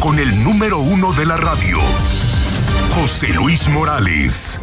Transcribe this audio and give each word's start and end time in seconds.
con 0.00 0.18
el 0.18 0.42
número 0.42 0.78
uno 0.78 1.12
de 1.12 1.26
la 1.26 1.36
radio, 1.36 1.78
José 2.94 3.28
Luis 3.28 3.68
Morales. 3.68 4.58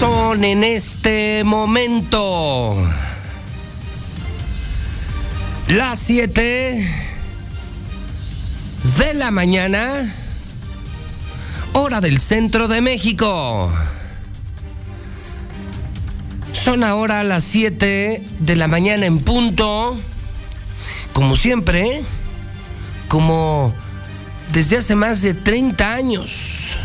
Son 0.00 0.42
en 0.42 0.64
este 0.64 1.44
momento 1.44 2.76
las 5.72 6.00
7 6.00 6.86
de 8.98 9.14
la 9.14 9.30
mañana, 9.30 10.14
hora 11.72 12.02
del 12.02 12.20
centro 12.20 12.68
de 12.68 12.82
México. 12.82 13.72
Son 16.52 16.84
ahora 16.84 17.24
las 17.24 17.44
7 17.44 18.22
de 18.38 18.56
la 18.56 18.68
mañana 18.68 19.06
en 19.06 19.18
punto. 19.20 19.98
Como 21.14 21.36
siempre, 21.36 22.02
como 23.08 23.72
desde 24.52 24.76
hace 24.76 24.94
más 24.94 25.22
de 25.22 25.32
30 25.32 25.94
años. 25.94 26.76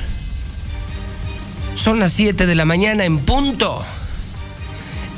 Son 1.76 2.00
las 2.00 2.14
7 2.14 2.46
de 2.46 2.56
la 2.56 2.64
mañana 2.64 3.04
en 3.04 3.20
punto 3.20 3.84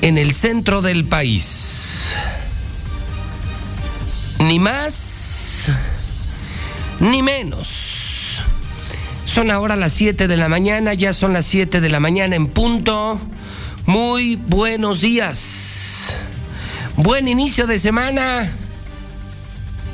en 0.02 0.18
el 0.18 0.34
centro 0.34 0.82
del 0.82 1.06
país. 1.06 2.16
Ni 4.50 4.58
más 4.58 5.70
ni 7.00 7.22
menos. 7.22 8.42
Son 9.24 9.52
ahora 9.52 9.76
las 9.76 9.94
7 9.94 10.28
de 10.28 10.38
la 10.38 10.50
mañana, 10.50 10.96
ya 10.96 11.14
son 11.14 11.34
las 11.34 11.46
7 11.46 11.82
de 11.82 11.90
la 11.90 12.00
mañana 12.00 12.36
en 12.36 12.48
punto. 12.48 13.20
Muy 13.86 14.38
buenos 14.38 15.02
días. 15.02 16.16
Buen 16.96 17.28
inicio 17.28 17.68
de 17.68 17.78
semana. 17.78 18.52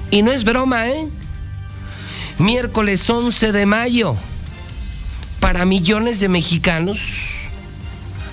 Y 0.09 0.21
no 0.21 0.31
es 0.31 0.45
broma, 0.45 0.87
¿eh? 0.87 1.09
Miércoles 2.37 3.09
11 3.09 3.51
de 3.51 3.65
mayo 3.65 4.15
para 5.41 5.65
millones 5.65 6.21
de 6.21 6.29
mexicanos, 6.29 7.01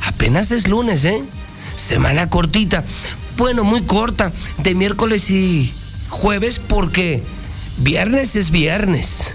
apenas 0.07 0.53
es 0.53 0.69
lunes, 0.69 1.05
¿eh? 1.05 1.25
Semana 1.75 2.31
cortita. 2.31 2.85
Bueno, 3.37 3.65
muy 3.65 3.83
corta, 3.83 4.31
de 4.59 4.77
miércoles 4.77 5.29
y 5.29 5.75
jueves 6.13 6.61
porque 6.61 7.23
viernes 7.79 8.37
es 8.37 8.51
viernes. 8.51 9.33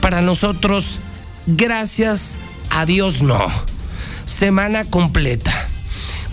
Para 0.00 0.20
nosotros, 0.20 1.00
gracias 1.46 2.38
a 2.70 2.84
Dios 2.84 3.22
no. 3.22 3.46
Semana 4.26 4.84
completa. 4.84 5.68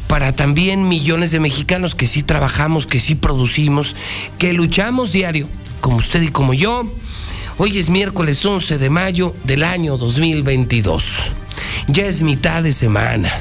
Para 0.08 0.34
también 0.34 0.88
millones 0.88 1.31
de 1.31 1.39
mexicanos 1.39 1.94
que 1.94 2.08
sí 2.08 2.23
trabajamos, 2.23 2.88
que 2.88 3.00
sí 3.00 3.14
producimos, 3.16 3.95
que 4.39 4.53
luchamos 4.53 5.11
diario, 5.11 5.48
como 5.81 5.98
usted 5.98 6.22
y 6.23 6.30
como 6.30 6.54
yo 6.54 6.92
Hoy 7.61 7.78
es 7.78 7.89
miércoles 7.89 8.45
11 8.45 8.78
de 8.78 8.89
mayo 8.89 9.33
del 9.44 9.66
año 9.66 9.98
2022. 9.98 11.04
Ya 11.88 12.06
es 12.06 12.22
mitad 12.22 12.64
de 12.64 12.72
semana. 12.72 13.33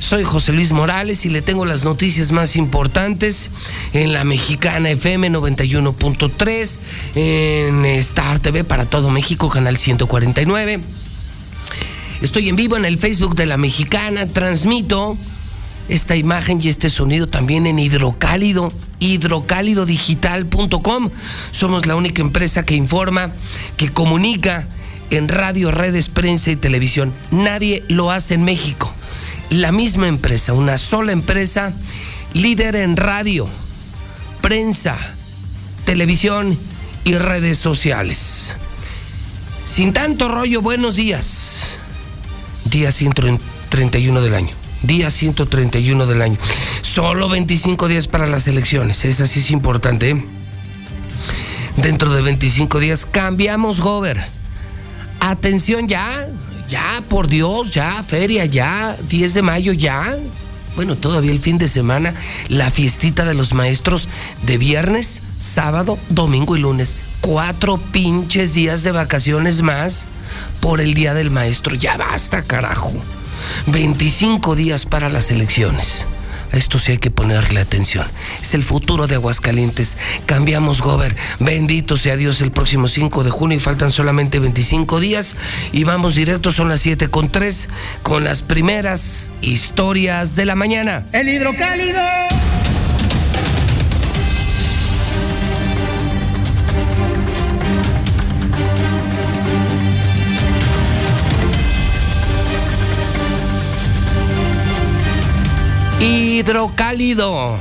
Soy 0.00 0.24
José 0.24 0.52
Luis 0.52 0.72
Morales 0.72 1.26
y 1.26 1.28
le 1.28 1.42
tengo 1.42 1.66
las 1.66 1.84
noticias 1.84 2.32
más 2.32 2.56
importantes 2.56 3.50
en 3.92 4.12
la 4.12 4.24
Mexicana 4.24 4.90
FM 4.90 5.30
91.3, 5.30 6.78
en 7.14 7.84
Star 7.84 8.38
TV 8.38 8.64
para 8.64 8.86
todo 8.86 9.10
México, 9.10 9.50
canal 9.50 9.76
149. 9.76 10.80
Estoy 12.22 12.48
en 12.48 12.56
vivo 12.56 12.76
en 12.76 12.84
el 12.84 12.98
Facebook 12.98 13.34
de 13.34 13.46
la 13.46 13.56
Mexicana, 13.56 14.26
transmito 14.26 15.16
esta 15.88 16.16
imagen 16.16 16.60
y 16.62 16.68
este 16.68 16.90
sonido 16.90 17.26
también 17.26 17.66
en 17.66 17.78
hidrocálido, 17.78 18.70
hidrocálidodigital.com. 19.00 21.10
Somos 21.52 21.86
la 21.86 21.96
única 21.96 22.22
empresa 22.22 22.64
que 22.64 22.74
informa, 22.74 23.32
que 23.76 23.92
comunica 23.92 24.68
en 25.10 25.28
radio, 25.28 25.70
redes, 25.70 26.08
prensa 26.08 26.50
y 26.50 26.56
televisión. 26.56 27.12
Nadie 27.30 27.84
lo 27.88 28.10
hace 28.10 28.34
en 28.34 28.44
México. 28.44 28.92
La 29.50 29.72
misma 29.72 30.08
empresa, 30.08 30.52
una 30.52 30.78
sola 30.78 31.12
empresa, 31.12 31.72
líder 32.34 32.76
en 32.76 32.96
radio, 32.96 33.48
prensa, 34.40 34.96
televisión 35.84 36.58
y 37.04 37.14
redes 37.14 37.58
sociales. 37.58 38.54
Sin 39.64 39.92
tanto 39.92 40.28
rollo, 40.28 40.60
buenos 40.60 40.96
días. 40.96 41.64
Día 42.64 42.92
131 42.92 44.20
del 44.20 44.34
año 44.34 44.58
día 44.82 45.10
131 45.10 46.06
del 46.06 46.22
año. 46.22 46.38
Solo 46.82 47.28
25 47.28 47.88
días 47.88 48.08
para 48.08 48.26
las 48.26 48.46
elecciones, 48.46 49.04
esa 49.04 49.26
sí 49.26 49.40
es 49.40 49.50
importante. 49.50 50.10
¿eh? 50.10 50.24
Dentro 51.76 52.12
de 52.12 52.22
25 52.22 52.80
días 52.80 53.06
cambiamos 53.06 53.80
gober. 53.80 54.24
Atención 55.20 55.88
ya, 55.88 56.28
ya, 56.68 57.02
por 57.08 57.28
Dios, 57.28 57.72
ya, 57.74 58.02
feria, 58.02 58.44
ya, 58.44 58.96
10 59.08 59.34
de 59.34 59.42
mayo, 59.42 59.72
ya. 59.72 60.16
Bueno, 60.76 60.96
todavía 60.96 61.32
el 61.32 61.40
fin 61.40 61.58
de 61.58 61.66
semana, 61.66 62.14
la 62.48 62.70
fiestita 62.70 63.24
de 63.24 63.34
los 63.34 63.52
maestros 63.52 64.08
de 64.42 64.58
viernes, 64.58 65.22
sábado, 65.38 65.98
domingo 66.08 66.56
y 66.56 66.60
lunes. 66.60 66.96
Cuatro 67.20 67.78
pinches 67.78 68.54
días 68.54 68.84
de 68.84 68.92
vacaciones 68.92 69.62
más 69.62 70.06
por 70.60 70.80
el 70.80 70.94
día 70.94 71.14
del 71.14 71.30
maestro. 71.30 71.74
Ya 71.74 71.96
basta, 71.96 72.42
carajo. 72.42 72.92
25 73.66 74.54
días 74.54 74.86
para 74.86 75.10
las 75.10 75.30
elecciones. 75.30 76.06
A 76.52 76.56
esto 76.56 76.78
sí 76.78 76.92
hay 76.92 76.98
que 76.98 77.10
ponerle 77.10 77.60
atención. 77.60 78.06
Es 78.42 78.54
el 78.54 78.64
futuro 78.64 79.06
de 79.06 79.16
Aguascalientes. 79.16 79.96
Cambiamos 80.26 80.80
Gober. 80.80 81.16
Bendito 81.40 81.96
sea 81.96 82.16
Dios 82.16 82.40
el 82.40 82.50
próximo 82.50 82.88
5 82.88 83.24
de 83.24 83.30
junio 83.30 83.56
y 83.56 83.60
faltan 83.60 83.90
solamente 83.90 84.38
25 84.38 85.00
días. 85.00 85.36
Y 85.72 85.84
vamos 85.84 86.14
directo, 86.14 86.52
son 86.52 86.68
las 86.68 86.80
7 86.80 87.08
con 87.08 87.30
3 87.30 87.68
con 88.02 88.24
las 88.24 88.42
primeras 88.42 89.30
historias 89.40 90.36
de 90.36 90.46
la 90.46 90.54
mañana. 90.54 91.04
El 91.12 91.28
hidrocálido. 91.28 92.00
Hidrocálido. 106.00 107.58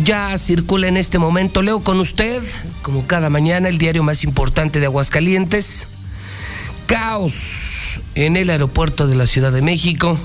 Ya 0.00 0.36
circula 0.38 0.88
en 0.88 0.96
este 0.96 1.20
momento. 1.20 1.62
Leo 1.62 1.84
con 1.84 2.00
usted, 2.00 2.42
como 2.82 3.06
cada 3.06 3.30
mañana, 3.30 3.68
el 3.68 3.78
diario 3.78 4.02
más 4.02 4.24
importante 4.24 4.80
de 4.80 4.86
Aguascalientes. 4.86 5.86
Caos 6.86 8.00
en 8.16 8.36
el 8.36 8.50
aeropuerto 8.50 9.06
de 9.06 9.14
la 9.14 9.28
Ciudad 9.28 9.52
de 9.52 9.62
México. 9.62 10.18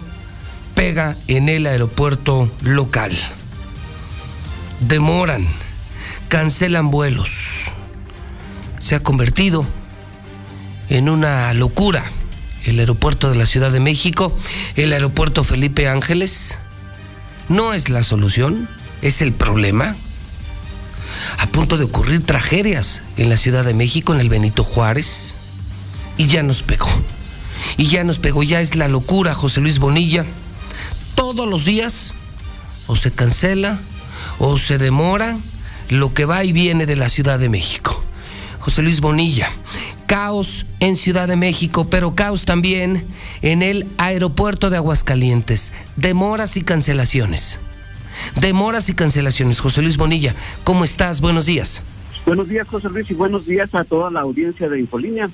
Pega 0.74 1.16
en 1.28 1.50
el 1.50 1.68
aeropuerto 1.68 2.52
local. 2.64 3.16
Demoran. 4.80 5.46
Cancelan 6.30 6.90
vuelos. 6.90 7.66
Se 8.80 8.96
ha 8.96 9.04
convertido 9.04 9.66
en 10.90 11.10
una 11.10 11.54
locura 11.54 12.06
el 12.66 12.80
aeropuerto 12.80 13.30
de 13.30 13.36
la 13.36 13.46
Ciudad 13.46 13.72
de 13.72 13.80
México, 13.80 14.36
el 14.76 14.92
aeropuerto 14.94 15.44
Felipe 15.44 15.88
Ángeles 15.88 16.58
no 17.50 17.74
es 17.74 17.90
la 17.90 18.04
solución, 18.04 18.68
es 19.02 19.22
el 19.22 19.34
problema. 19.34 19.96
A 21.40 21.48
punto 21.48 21.78
de 21.78 21.86
ocurrir 21.86 22.26
tragedias 22.26 23.02
en 23.18 23.30
la 23.30 23.38
Ciudad 23.38 23.64
de 23.66 23.74
México, 23.74 24.14
en 24.14 24.20
el 24.20 24.30
Benito 24.30 24.64
Juárez, 24.64 25.36
y 26.18 26.28
ya 26.28 26.44
nos 26.44 26.64
pegó. 26.64 26.90
Y 27.78 27.88
ya 27.88 28.04
nos 28.04 28.20
pegó, 28.20 28.44
ya 28.44 28.62
es 28.62 28.76
la 28.76 28.88
locura, 28.88 29.34
José 29.34 29.62
Luis 29.62 29.80
Bonilla. 29.80 30.26
Todos 31.16 31.50
los 31.50 31.66
días 31.66 32.14
o 32.88 32.96
se 32.96 33.12
cancela 33.12 33.80
o 34.40 34.58
se 34.58 34.78
demora 34.78 35.38
lo 35.90 36.14
que 36.14 36.26
va 36.26 36.44
y 36.44 36.52
viene 36.52 36.86
de 36.86 36.96
la 36.96 37.10
Ciudad 37.10 37.40
de 37.40 37.50
México. 37.50 38.02
José 38.60 38.82
Luis 38.82 39.00
Bonilla, 39.00 39.50
caos 40.08 40.66
en 40.80 40.96
Ciudad 40.96 41.28
de 41.28 41.36
México, 41.36 41.88
pero 41.90 42.16
caos 42.16 42.46
también 42.46 43.06
en 43.42 43.62
el 43.62 43.86
aeropuerto 43.98 44.70
de 44.70 44.78
Aguascalientes. 44.78 45.74
Demoras 45.98 46.58
y 46.58 46.64
cancelaciones. 46.64 47.60
Demoras 48.40 48.90
y 48.90 48.96
cancelaciones. 48.96 49.60
José 49.60 49.82
Luis 49.82 49.98
Bonilla, 49.98 50.34
¿cómo 50.64 50.84
estás? 50.84 51.22
Buenos 51.22 51.46
días. 51.46 51.84
Buenos 52.26 52.50
días, 52.50 52.68
José 52.68 52.90
Luis, 52.90 53.10
y 53.12 53.14
buenos 53.14 53.46
días 53.46 53.76
a 53.76 53.84
toda 53.84 54.10
la 54.10 54.22
audiencia 54.22 54.68
de 54.68 54.80
Infolínea. 54.80 55.30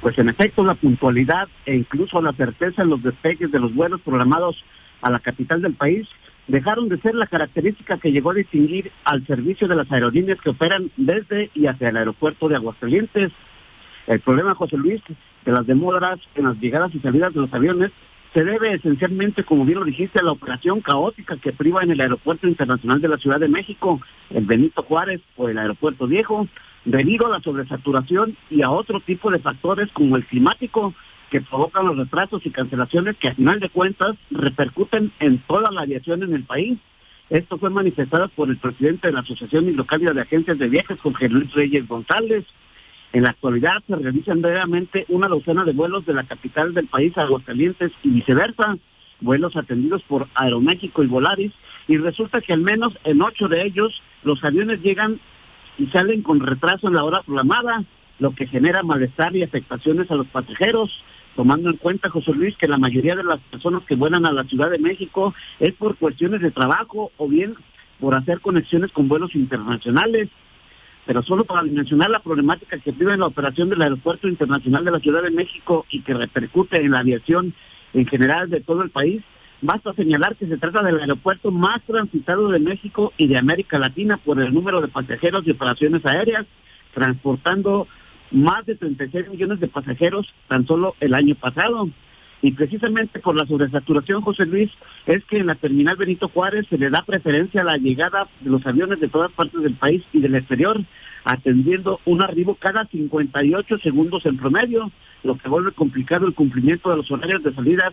Pues 0.00 0.18
en 0.18 0.28
efecto, 0.28 0.64
la 0.64 0.74
puntualidad 0.74 1.48
e 1.66 1.76
incluso 1.76 2.20
la 2.22 2.32
certeza 2.32 2.82
en 2.82 2.88
los 2.88 3.02
despegues 3.02 3.52
de 3.52 3.60
los 3.60 3.74
vuelos 3.74 4.00
programados 4.00 4.64
a 5.02 5.10
la 5.10 5.20
capital 5.20 5.62
del 5.62 5.74
país 5.74 6.08
dejaron 6.48 6.88
de 6.88 6.98
ser 6.98 7.14
la 7.14 7.26
característica 7.26 7.98
que 7.98 8.10
llegó 8.10 8.30
a 8.30 8.34
distinguir 8.34 8.90
al 9.04 9.24
servicio 9.26 9.68
de 9.68 9.76
las 9.76 9.90
aerolíneas 9.92 10.40
que 10.40 10.50
operan 10.50 10.90
desde 10.96 11.50
y 11.54 11.66
hacia 11.66 11.88
el 11.88 11.96
aeropuerto 11.96 12.48
de 12.48 12.56
Aguascalientes. 12.56 13.32
El 14.06 14.20
problema, 14.20 14.54
José 14.54 14.76
Luis, 14.76 15.02
de 15.44 15.52
las 15.52 15.66
demoras 15.66 16.18
en 16.34 16.44
las 16.44 16.58
llegadas 16.58 16.94
y 16.94 17.00
salidas 17.00 17.34
de 17.34 17.40
los 17.40 17.52
aviones 17.52 17.90
se 18.32 18.44
debe 18.44 18.72
esencialmente, 18.72 19.44
como 19.44 19.64
bien 19.64 19.78
lo 19.78 19.84
dijiste, 19.84 20.18
a 20.18 20.22
la 20.22 20.32
operación 20.32 20.80
caótica 20.80 21.36
que 21.36 21.52
priva 21.52 21.82
en 21.82 21.90
el 21.90 22.00
Aeropuerto 22.00 22.48
Internacional 22.48 23.00
de 23.00 23.08
la 23.08 23.18
Ciudad 23.18 23.38
de 23.38 23.48
México, 23.48 24.00
el 24.30 24.46
Benito 24.46 24.82
Juárez 24.82 25.20
o 25.36 25.48
el 25.48 25.58
Aeropuerto 25.58 26.06
Viejo, 26.06 26.48
debido 26.84 27.26
a 27.26 27.30
la 27.30 27.40
sobresaturación 27.40 28.36
y 28.50 28.62
a 28.62 28.70
otro 28.70 29.00
tipo 29.00 29.30
de 29.30 29.38
factores 29.38 29.90
como 29.92 30.16
el 30.16 30.24
climático 30.24 30.94
que 31.30 31.42
provocan 31.42 31.86
los 31.86 31.96
retrasos 31.96 32.44
y 32.44 32.50
cancelaciones 32.50 33.16
que 33.16 33.28
a 33.28 33.34
final 33.34 33.60
de 33.60 33.68
cuentas 33.68 34.16
repercuten 34.30 35.12
en 35.20 35.38
toda 35.38 35.70
la 35.70 35.82
aviación 35.82 36.22
en 36.22 36.34
el 36.34 36.44
país. 36.44 36.78
Esto 37.30 37.56
fue 37.56 37.70
manifestado 37.70 38.28
por 38.28 38.50
el 38.50 38.58
presidente 38.58 39.08
de 39.08 39.14
la 39.14 39.20
Asociación 39.20 39.68
Hidrocálida 39.68 40.12
de 40.12 40.22
Agencias 40.22 40.58
de 40.58 40.68
Viajes, 40.68 41.00
Jorge 41.00 41.28
Luis 41.28 41.52
Reyes 41.54 41.86
González. 41.88 42.44
En 43.12 43.24
la 43.24 43.30
actualidad 43.30 43.82
se 43.86 43.94
realizan 43.94 44.40
brevemente 44.40 45.04
una 45.08 45.28
docena 45.28 45.64
de 45.64 45.72
vuelos 45.72 46.06
de 46.06 46.14
la 46.14 46.24
capital 46.24 46.72
del 46.72 46.86
país 46.86 47.16
a 47.18 47.22
Aguascalientes 47.22 47.92
y 48.02 48.08
viceversa, 48.08 48.78
vuelos 49.20 49.54
atendidos 49.54 50.02
por 50.04 50.28
Aeroméxico 50.34 51.02
y 51.02 51.08
Volaris, 51.08 51.52
y 51.88 51.98
resulta 51.98 52.40
que 52.40 52.54
al 52.54 52.62
menos 52.62 52.96
en 53.04 53.20
ocho 53.20 53.48
de 53.48 53.66
ellos 53.66 54.02
los 54.24 54.42
aviones 54.42 54.80
llegan 54.80 55.20
y 55.78 55.86
salen 55.88 56.22
con 56.22 56.40
retraso 56.40 56.88
en 56.88 56.94
la 56.94 57.04
hora 57.04 57.22
programada, 57.22 57.84
lo 58.18 58.34
que 58.34 58.46
genera 58.46 58.82
malestar 58.82 59.36
y 59.36 59.42
afectaciones 59.42 60.10
a 60.10 60.14
los 60.14 60.26
pasajeros, 60.28 60.90
tomando 61.36 61.68
en 61.68 61.76
cuenta, 61.76 62.08
José 62.08 62.32
Luis, 62.32 62.56
que 62.56 62.68
la 62.68 62.78
mayoría 62.78 63.14
de 63.14 63.24
las 63.24 63.40
personas 63.40 63.82
que 63.84 63.96
vuelan 63.96 64.24
a 64.24 64.32
la 64.32 64.44
Ciudad 64.44 64.70
de 64.70 64.78
México 64.78 65.34
es 65.60 65.74
por 65.74 65.96
cuestiones 65.96 66.40
de 66.40 66.50
trabajo 66.50 67.10
o 67.18 67.28
bien 67.28 67.54
por 68.00 68.14
hacer 68.14 68.40
conexiones 68.40 68.90
con 68.90 69.08
vuelos 69.08 69.34
internacionales 69.34 70.28
pero 71.06 71.22
solo 71.22 71.44
para 71.44 71.62
mencionar 71.62 72.10
la 72.10 72.20
problemática 72.20 72.78
que 72.78 72.92
vive 72.92 73.14
en 73.14 73.20
la 73.20 73.26
operación 73.26 73.68
del 73.68 73.82
Aeropuerto 73.82 74.28
Internacional 74.28 74.84
de 74.84 74.90
la 74.92 75.00
Ciudad 75.00 75.22
de 75.22 75.30
México 75.30 75.84
y 75.90 76.02
que 76.02 76.14
repercute 76.14 76.80
en 76.80 76.92
la 76.92 77.00
aviación 77.00 77.54
en 77.92 78.06
general 78.06 78.48
de 78.50 78.60
todo 78.60 78.82
el 78.82 78.90
país, 78.90 79.22
basta 79.60 79.92
señalar 79.94 80.36
que 80.36 80.46
se 80.46 80.58
trata 80.58 80.82
del 80.82 81.00
aeropuerto 81.00 81.50
más 81.50 81.82
transitado 81.82 82.48
de 82.48 82.58
México 82.58 83.12
y 83.16 83.26
de 83.26 83.38
América 83.38 83.78
Latina 83.78 84.16
por 84.16 84.40
el 84.40 84.54
número 84.54 84.80
de 84.80 84.88
pasajeros 84.88 85.46
y 85.46 85.50
operaciones 85.50 86.04
aéreas, 86.06 86.46
transportando 86.94 87.88
más 88.30 88.64
de 88.66 88.76
36 88.76 89.28
millones 89.28 89.60
de 89.60 89.68
pasajeros 89.68 90.32
tan 90.48 90.66
solo 90.66 90.94
el 91.00 91.14
año 91.14 91.34
pasado. 91.34 91.88
Y 92.42 92.50
precisamente 92.50 93.20
por 93.20 93.36
la 93.36 93.46
sobresaturación, 93.46 94.20
José 94.20 94.46
Luis, 94.46 94.70
es 95.06 95.24
que 95.24 95.38
en 95.38 95.46
la 95.46 95.54
terminal 95.54 95.96
Benito 95.96 96.28
Juárez 96.28 96.66
se 96.68 96.76
le 96.76 96.90
da 96.90 97.02
preferencia 97.02 97.60
a 97.60 97.64
la 97.64 97.76
llegada 97.76 98.26
de 98.40 98.50
los 98.50 98.66
aviones 98.66 98.98
de 98.98 99.08
todas 99.08 99.30
partes 99.30 99.62
del 99.62 99.74
país 99.74 100.02
y 100.12 100.20
del 100.20 100.34
exterior, 100.34 100.80
atendiendo 101.24 102.00
un 102.04 102.20
arribo 102.20 102.56
cada 102.56 102.84
58 102.86 103.78
segundos 103.78 104.26
en 104.26 104.38
promedio, 104.38 104.90
lo 105.22 105.38
que 105.38 105.48
vuelve 105.48 105.70
complicado 105.70 106.26
el 106.26 106.34
cumplimiento 106.34 106.90
de 106.90 106.96
los 106.96 107.10
horarios 107.12 107.44
de 107.44 107.54
salidas 107.54 107.92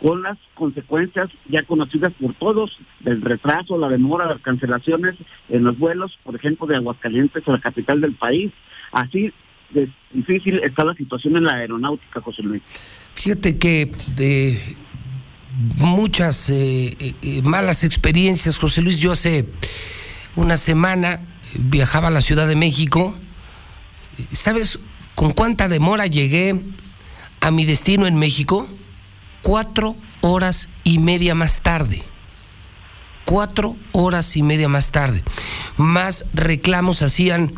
con 0.00 0.22
las 0.22 0.38
consecuencias 0.54 1.30
ya 1.48 1.62
conocidas 1.62 2.12
por 2.14 2.32
todos 2.34 2.76
del 3.00 3.20
retraso, 3.20 3.78
la 3.78 3.88
demora, 3.88 4.26
las 4.26 4.40
cancelaciones 4.40 5.16
en 5.50 5.64
los 5.64 5.78
vuelos, 5.78 6.18
por 6.24 6.34
ejemplo, 6.34 6.66
de 6.66 6.76
Aguascalientes 6.76 7.46
a 7.46 7.52
la 7.52 7.60
capital 7.60 8.00
del 8.00 8.14
país. 8.14 8.52
Así 8.90 9.32
de 9.70 9.88
difícil 10.12 10.60
está 10.64 10.84
la 10.84 10.94
situación 10.94 11.36
en 11.36 11.44
la 11.44 11.54
aeronáutica, 11.54 12.20
José 12.20 12.42
Luis. 12.42 12.62
Fíjate 13.22 13.56
que 13.56 13.92
de 14.16 14.76
muchas 15.76 16.50
eh, 16.50 16.96
eh, 17.22 17.40
malas 17.44 17.84
experiencias, 17.84 18.58
José 18.58 18.80
Luis, 18.80 18.98
yo 18.98 19.12
hace 19.12 19.46
una 20.34 20.56
semana 20.56 21.20
viajaba 21.54 22.08
a 22.08 22.10
la 22.10 22.20
Ciudad 22.20 22.48
de 22.48 22.56
México. 22.56 23.14
¿Sabes 24.32 24.80
con 25.14 25.34
cuánta 25.34 25.68
demora 25.68 26.08
llegué 26.08 26.62
a 27.40 27.52
mi 27.52 27.64
destino 27.64 28.08
en 28.08 28.16
México? 28.16 28.68
Cuatro 29.42 29.94
horas 30.20 30.68
y 30.82 30.98
media 30.98 31.36
más 31.36 31.60
tarde. 31.60 32.02
Cuatro 33.24 33.76
horas 33.92 34.36
y 34.36 34.42
media 34.42 34.68
más 34.68 34.90
tarde. 34.90 35.22
Más 35.76 36.24
reclamos 36.34 37.02
hacían 37.02 37.52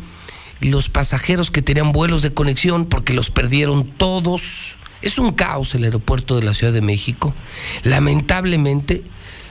los 0.59 0.91
pasajeros 0.91 1.49
que 1.49 1.63
tenían 1.63 1.91
vuelos 1.91 2.21
de 2.21 2.35
conexión 2.35 2.85
porque 2.85 3.15
los 3.15 3.31
perdieron 3.31 3.87
todos. 3.87 4.75
Es 5.05 5.19
un 5.19 5.33
caos 5.33 5.75
el 5.75 5.83
aeropuerto 5.83 6.35
de 6.35 6.43
la 6.43 6.55
Ciudad 6.55 6.73
de 6.73 6.81
México. 6.81 7.35
Lamentablemente 7.83 9.03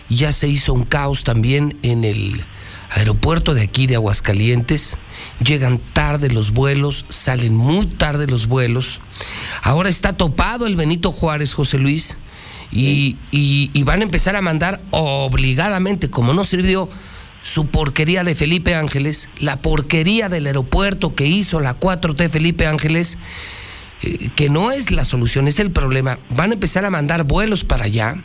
ya 0.09 0.33
se 0.33 0.49
hizo 0.49 0.75
un 0.75 0.83
caos 0.85 1.23
también 1.23 1.79
en 1.83 2.03
el 2.03 2.45
aeropuerto 2.91 3.55
de 3.55 3.63
aquí 3.63 3.87
de 3.87 3.95
Aguascalientes. 3.95 4.99
Llegan 5.45 5.79
tarde 5.93 6.29
los 6.29 6.51
vuelos, 6.51 7.05
salen 7.09 7.55
muy 7.55 7.87
tarde 7.87 8.27
los 8.27 8.49
vuelos. 8.49 8.99
Ahora 9.63 9.89
está 9.89 10.15
topado 10.15 10.67
el 10.67 10.75
Benito 10.75 11.13
Juárez, 11.13 11.55
José 11.55 11.79
Luis, 11.79 12.17
y, 12.73 13.17
y 13.31 13.83
van 13.85 14.01
a 14.01 14.03
empezar 14.03 14.35
a 14.35 14.43
mandar 14.43 14.81
obligadamente, 14.91 16.11
como 16.11 16.35
no 16.35 16.43
sirvió 16.43 16.89
su 17.45 17.67
porquería 17.67 18.25
de 18.25 18.35
Felipe 18.35 18.75
Ángeles, 18.75 19.29
la 19.39 19.55
porquería 19.57 20.29
del 20.29 20.47
aeropuerto 20.47 21.15
que 21.15 21.27
hizo 21.27 21.61
la 21.61 21.79
4T 21.79 22.29
Felipe 22.29 22.67
Ángeles, 22.67 23.19
eh, 24.03 24.29
que 24.35 24.51
no 24.51 24.71
es 24.71 24.91
la 24.91 25.05
solución, 25.05 25.49
es 25.49 25.59
el 25.61 25.71
problema. 25.71 26.19
Van 26.31 26.51
a 26.51 26.55
empezar 26.55 26.85
a 26.85 26.91
mandar 26.91 27.25
vuelos 27.25 27.65
para 27.65 27.85
allá. 27.85 28.17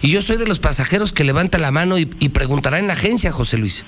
Y 0.00 0.10
yo 0.10 0.22
soy 0.22 0.36
de 0.36 0.46
los 0.46 0.58
pasajeros 0.58 1.12
que 1.12 1.24
levanta 1.24 1.58
la 1.58 1.70
mano 1.70 1.98
y, 1.98 2.06
preguntará 2.06 2.78
en 2.78 2.86
la 2.86 2.94
agencia, 2.94 3.32
José 3.32 3.58
Luis. 3.58 3.84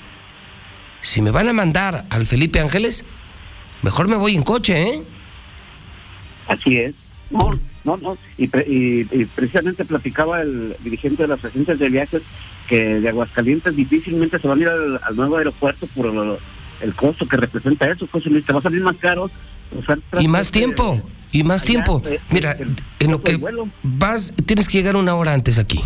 Si 1.01 1.21
me 1.21 1.31
van 1.31 1.49
a 1.49 1.53
mandar 1.53 2.05
al 2.09 2.27
Felipe 2.27 2.59
Ángeles, 2.59 3.05
mejor 3.81 4.07
me 4.07 4.15
voy 4.15 4.35
en 4.35 4.43
coche, 4.43 4.89
¿eh? 4.89 5.03
Así 6.47 6.77
es. 6.77 6.95
No, 7.29 7.57
no, 7.83 7.97
no. 7.97 8.17
Y, 8.37 8.47
precisamente 8.47 9.85
platicaba 9.85 10.41
el 10.41 10.75
dirigente 10.83 11.23
de 11.23 11.29
las 11.29 11.43
agencias 11.43 11.79
de 11.79 11.89
viajes 11.89 12.21
que 12.67 12.99
de 12.99 13.09
Aguascalientes 13.09 13.75
difícilmente 13.75 14.39
se 14.39 14.47
van 14.47 14.59
a 14.59 14.61
ir 14.61 14.69
al, 14.69 15.15
nuevo 15.15 15.37
aeropuerto 15.37 15.87
por 15.87 16.39
el 16.81 16.93
costo 16.95 17.25
que 17.25 17.37
representa 17.37 17.89
eso. 17.89 18.07
Te 18.07 18.53
va 18.53 18.59
a 18.59 18.61
salir 18.61 18.81
más 18.81 18.97
caro 18.97 19.29
y 20.19 20.27
más 20.27 20.51
tiempo, 20.51 21.01
y 21.31 21.43
más 21.43 21.63
tiempo. 21.63 22.01
Eh, 22.05 22.19
Mira, 22.29 22.57
en 22.99 23.11
lo 23.11 23.21
que 23.21 23.39
vas, 23.83 24.33
tienes 24.45 24.67
que 24.67 24.77
llegar 24.77 24.95
una 24.95 25.15
hora 25.15 25.33
antes 25.33 25.57
aquí. 25.57 25.81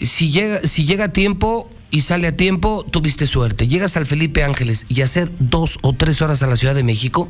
Si 0.00 0.30
llega, 0.30 0.60
si 0.62 0.84
llega 0.84 1.06
a 1.06 1.12
tiempo 1.12 1.70
y 1.90 2.00
sale 2.00 2.26
a 2.26 2.36
tiempo, 2.36 2.84
tuviste 2.90 3.26
suerte. 3.26 3.68
Llegas 3.68 3.96
al 3.96 4.06
Felipe 4.06 4.42
Ángeles 4.42 4.86
y 4.88 5.02
hacer 5.02 5.30
dos 5.38 5.78
o 5.82 5.92
tres 5.92 6.20
horas 6.20 6.42
a 6.42 6.46
la 6.46 6.56
Ciudad 6.56 6.74
de 6.74 6.82
México, 6.82 7.28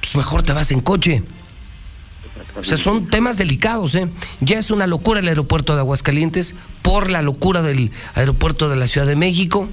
pues 0.00 0.14
mejor 0.16 0.42
te 0.42 0.52
vas 0.52 0.70
en 0.70 0.80
coche. 0.80 1.22
O 2.56 2.62
sea, 2.62 2.76
son 2.76 3.06
temas 3.06 3.36
delicados, 3.36 3.94
¿eh? 3.96 4.08
Ya 4.40 4.58
es 4.58 4.70
una 4.70 4.86
locura 4.86 5.20
el 5.20 5.28
aeropuerto 5.28 5.74
de 5.74 5.80
Aguascalientes 5.80 6.54
por 6.82 7.10
la 7.10 7.20
locura 7.20 7.62
del 7.62 7.90
aeropuerto 8.14 8.68
de 8.68 8.76
la 8.76 8.86
Ciudad 8.86 9.06
de 9.06 9.16
México. 9.16 9.68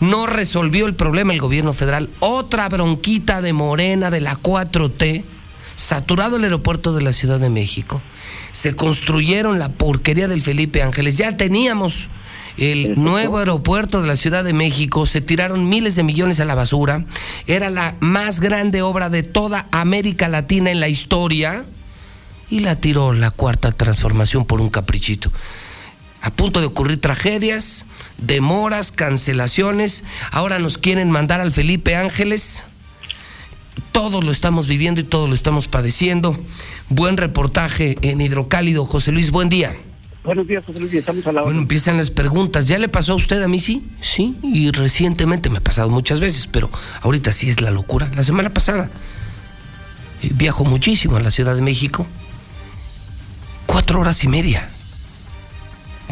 No 0.00 0.26
resolvió 0.26 0.86
el 0.86 0.94
problema 0.94 1.32
el 1.32 1.40
gobierno 1.40 1.72
federal. 1.72 2.10
Otra 2.20 2.68
bronquita 2.68 3.40
de 3.40 3.52
Morena 3.54 4.10
de 4.10 4.20
la 4.20 4.36
4T. 4.36 5.24
Saturado 5.76 6.36
el 6.36 6.44
aeropuerto 6.44 6.92
de 6.92 7.02
la 7.02 7.12
Ciudad 7.12 7.38
de 7.38 7.48
México. 7.48 8.02
Se 8.52 8.74
construyeron 8.74 9.58
la 9.58 9.70
porquería 9.70 10.28
del 10.28 10.42
Felipe 10.42 10.82
Ángeles. 10.82 11.16
Ya 11.16 11.36
teníamos 11.36 12.08
el 12.58 13.00
nuevo 13.00 13.38
aeropuerto 13.38 14.02
de 14.02 14.08
la 14.08 14.16
Ciudad 14.16 14.42
de 14.42 14.52
México, 14.52 15.06
se 15.06 15.20
tiraron 15.20 15.68
miles 15.68 15.94
de 15.94 16.02
millones 16.02 16.40
a 16.40 16.44
la 16.44 16.56
basura, 16.56 17.04
era 17.46 17.70
la 17.70 17.94
más 18.00 18.40
grande 18.40 18.82
obra 18.82 19.08
de 19.10 19.22
toda 19.22 19.68
América 19.70 20.28
Latina 20.28 20.72
en 20.72 20.80
la 20.80 20.88
historia 20.88 21.64
y 22.50 22.60
la 22.60 22.76
tiró 22.76 23.12
la 23.12 23.30
cuarta 23.30 23.72
transformación 23.72 24.44
por 24.44 24.60
un 24.60 24.70
caprichito. 24.70 25.30
A 26.20 26.30
punto 26.30 26.60
de 26.60 26.66
ocurrir 26.66 27.00
tragedias, 27.00 27.86
demoras, 28.18 28.90
cancelaciones. 28.90 30.04
Ahora 30.32 30.58
nos 30.58 30.76
quieren 30.76 31.10
mandar 31.10 31.40
al 31.40 31.52
Felipe 31.52 31.94
Ángeles. 31.94 32.64
Todos 33.92 34.24
lo 34.24 34.32
estamos 34.32 34.66
viviendo 34.66 35.00
y 35.00 35.04
todos 35.04 35.28
lo 35.28 35.34
estamos 35.34 35.68
padeciendo. 35.68 36.36
Buen 36.88 37.16
reportaje 37.16 37.96
en 38.02 38.20
Hidrocálido, 38.20 38.84
José 38.84 39.12
Luis. 39.12 39.30
Buen 39.30 39.48
día. 39.48 39.76
Buenos 40.24 40.48
días, 40.48 40.64
José 40.64 40.80
Luis. 40.80 40.92
Estamos 40.92 41.24
a 41.26 41.32
la 41.32 41.42
Bueno, 41.42 41.60
empiezan 41.60 41.96
las 41.96 42.10
preguntas. 42.10 42.66
¿Ya 42.66 42.78
le 42.78 42.88
pasó 42.88 43.12
a 43.12 43.16
usted 43.16 43.40
a 43.40 43.48
mí 43.48 43.60
sí? 43.60 43.84
Sí, 44.00 44.36
y 44.42 44.72
recientemente 44.72 45.48
me 45.48 45.58
ha 45.58 45.62
pasado 45.62 45.88
muchas 45.88 46.18
veces, 46.18 46.48
pero 46.50 46.68
ahorita 47.02 47.32
sí 47.32 47.48
es 47.48 47.60
la 47.60 47.70
locura. 47.70 48.10
La 48.16 48.24
semana 48.24 48.50
pasada 48.50 48.90
eh, 50.22 50.30
viajo 50.34 50.64
muchísimo 50.64 51.16
a 51.16 51.20
la 51.20 51.30
Ciudad 51.30 51.54
de 51.54 51.62
México 51.62 52.06
cuatro 53.68 54.00
horas 54.00 54.24
y 54.24 54.28
media. 54.28 54.68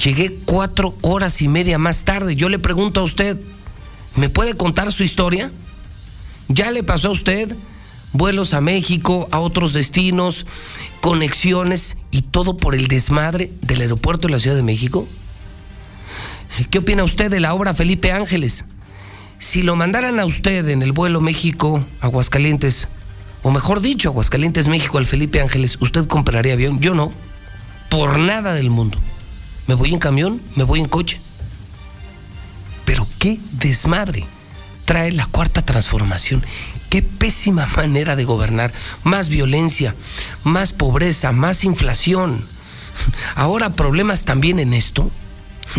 Llegué 0.03 0.39
cuatro 0.45 0.95
horas 1.01 1.41
y 1.41 1.49
media 1.49 1.79
más 1.79 2.05
tarde. 2.05 2.37
Yo 2.37 2.51
le 2.51 2.59
pregunto 2.59 3.01
a 3.01 3.05
usted, 3.05 3.41
¿me 4.15 4.29
puede 4.29 4.55
contar 4.55 4.93
su 4.93 5.03
historia? 5.03 5.51
¿Ya 6.49 6.71
le 6.71 6.85
pasó 6.85 7.09
a 7.09 7.13
usted 7.13 7.57
vuelos 8.13 8.53
a 8.55 8.61
México, 8.61 9.27
a 9.31 9.41
otros 9.41 9.73
destinos, 9.73 10.45
conexiones 11.01 11.97
y 12.11 12.23
todo 12.23 12.57
por 12.59 12.75
el 12.75 12.89
desmadre 12.89 13.51
del 13.63 13.81
aeropuerto 13.81 14.29
de 14.29 14.35
la 14.35 14.41
Ciudad 14.41 14.57
de 14.57 14.63
México? 14.63 15.09
¿Qué 16.71 16.79
opina 16.79 17.05
usted 17.05 17.31
de 17.31 17.41
la 17.41 17.55
obra 17.55 17.75
Felipe 17.75 18.13
Ángeles? 18.13 18.67
Si 19.39 19.63
lo 19.63 19.77
mandaran 19.77 20.21
a 20.21 20.27
usted 20.27 20.69
en 20.69 20.83
el 20.83 20.93
vuelo 20.93 21.23
México-Aguascalientes, 21.23 22.89
o 23.43 23.51
mejor 23.51 23.81
dicho, 23.81 24.11
Aguascalientes-México 24.11 24.99
al 24.99 25.07
Felipe 25.07 25.41
Ángeles, 25.41 25.79
¿usted 25.81 26.07
compraría 26.07 26.53
avión? 26.53 26.81
Yo 26.81 26.95
no. 26.95 27.11
Por 27.88 28.19
nada 28.19 28.55
del 28.55 28.71
mundo. 28.71 28.99
Me 29.66 29.75
voy 29.75 29.93
en 29.93 29.99
camión, 29.99 30.43
me 30.55 30.64
voy 30.64 30.81
en 30.81 30.87
coche. 30.87 31.21
Pero 32.85 33.07
qué 33.19 33.38
desmadre 33.52 34.26
trae 34.85 35.12
la 35.12 35.26
cuarta 35.26 35.62
transformación. 35.62 36.45
Qué 36.88 37.02
pésima 37.02 37.66
manera 37.66 38.16
de 38.16 38.25
gobernar. 38.25 38.73
Más 39.02 39.28
violencia, 39.28 39.95
más 40.45 40.73
pobreza, 40.73 41.33
más 41.33 41.64
inflación. 41.64 42.47
Ahora 43.35 43.73
problemas 43.73 44.25
también 44.25 44.59
en 44.59 44.73
esto. 44.73 45.11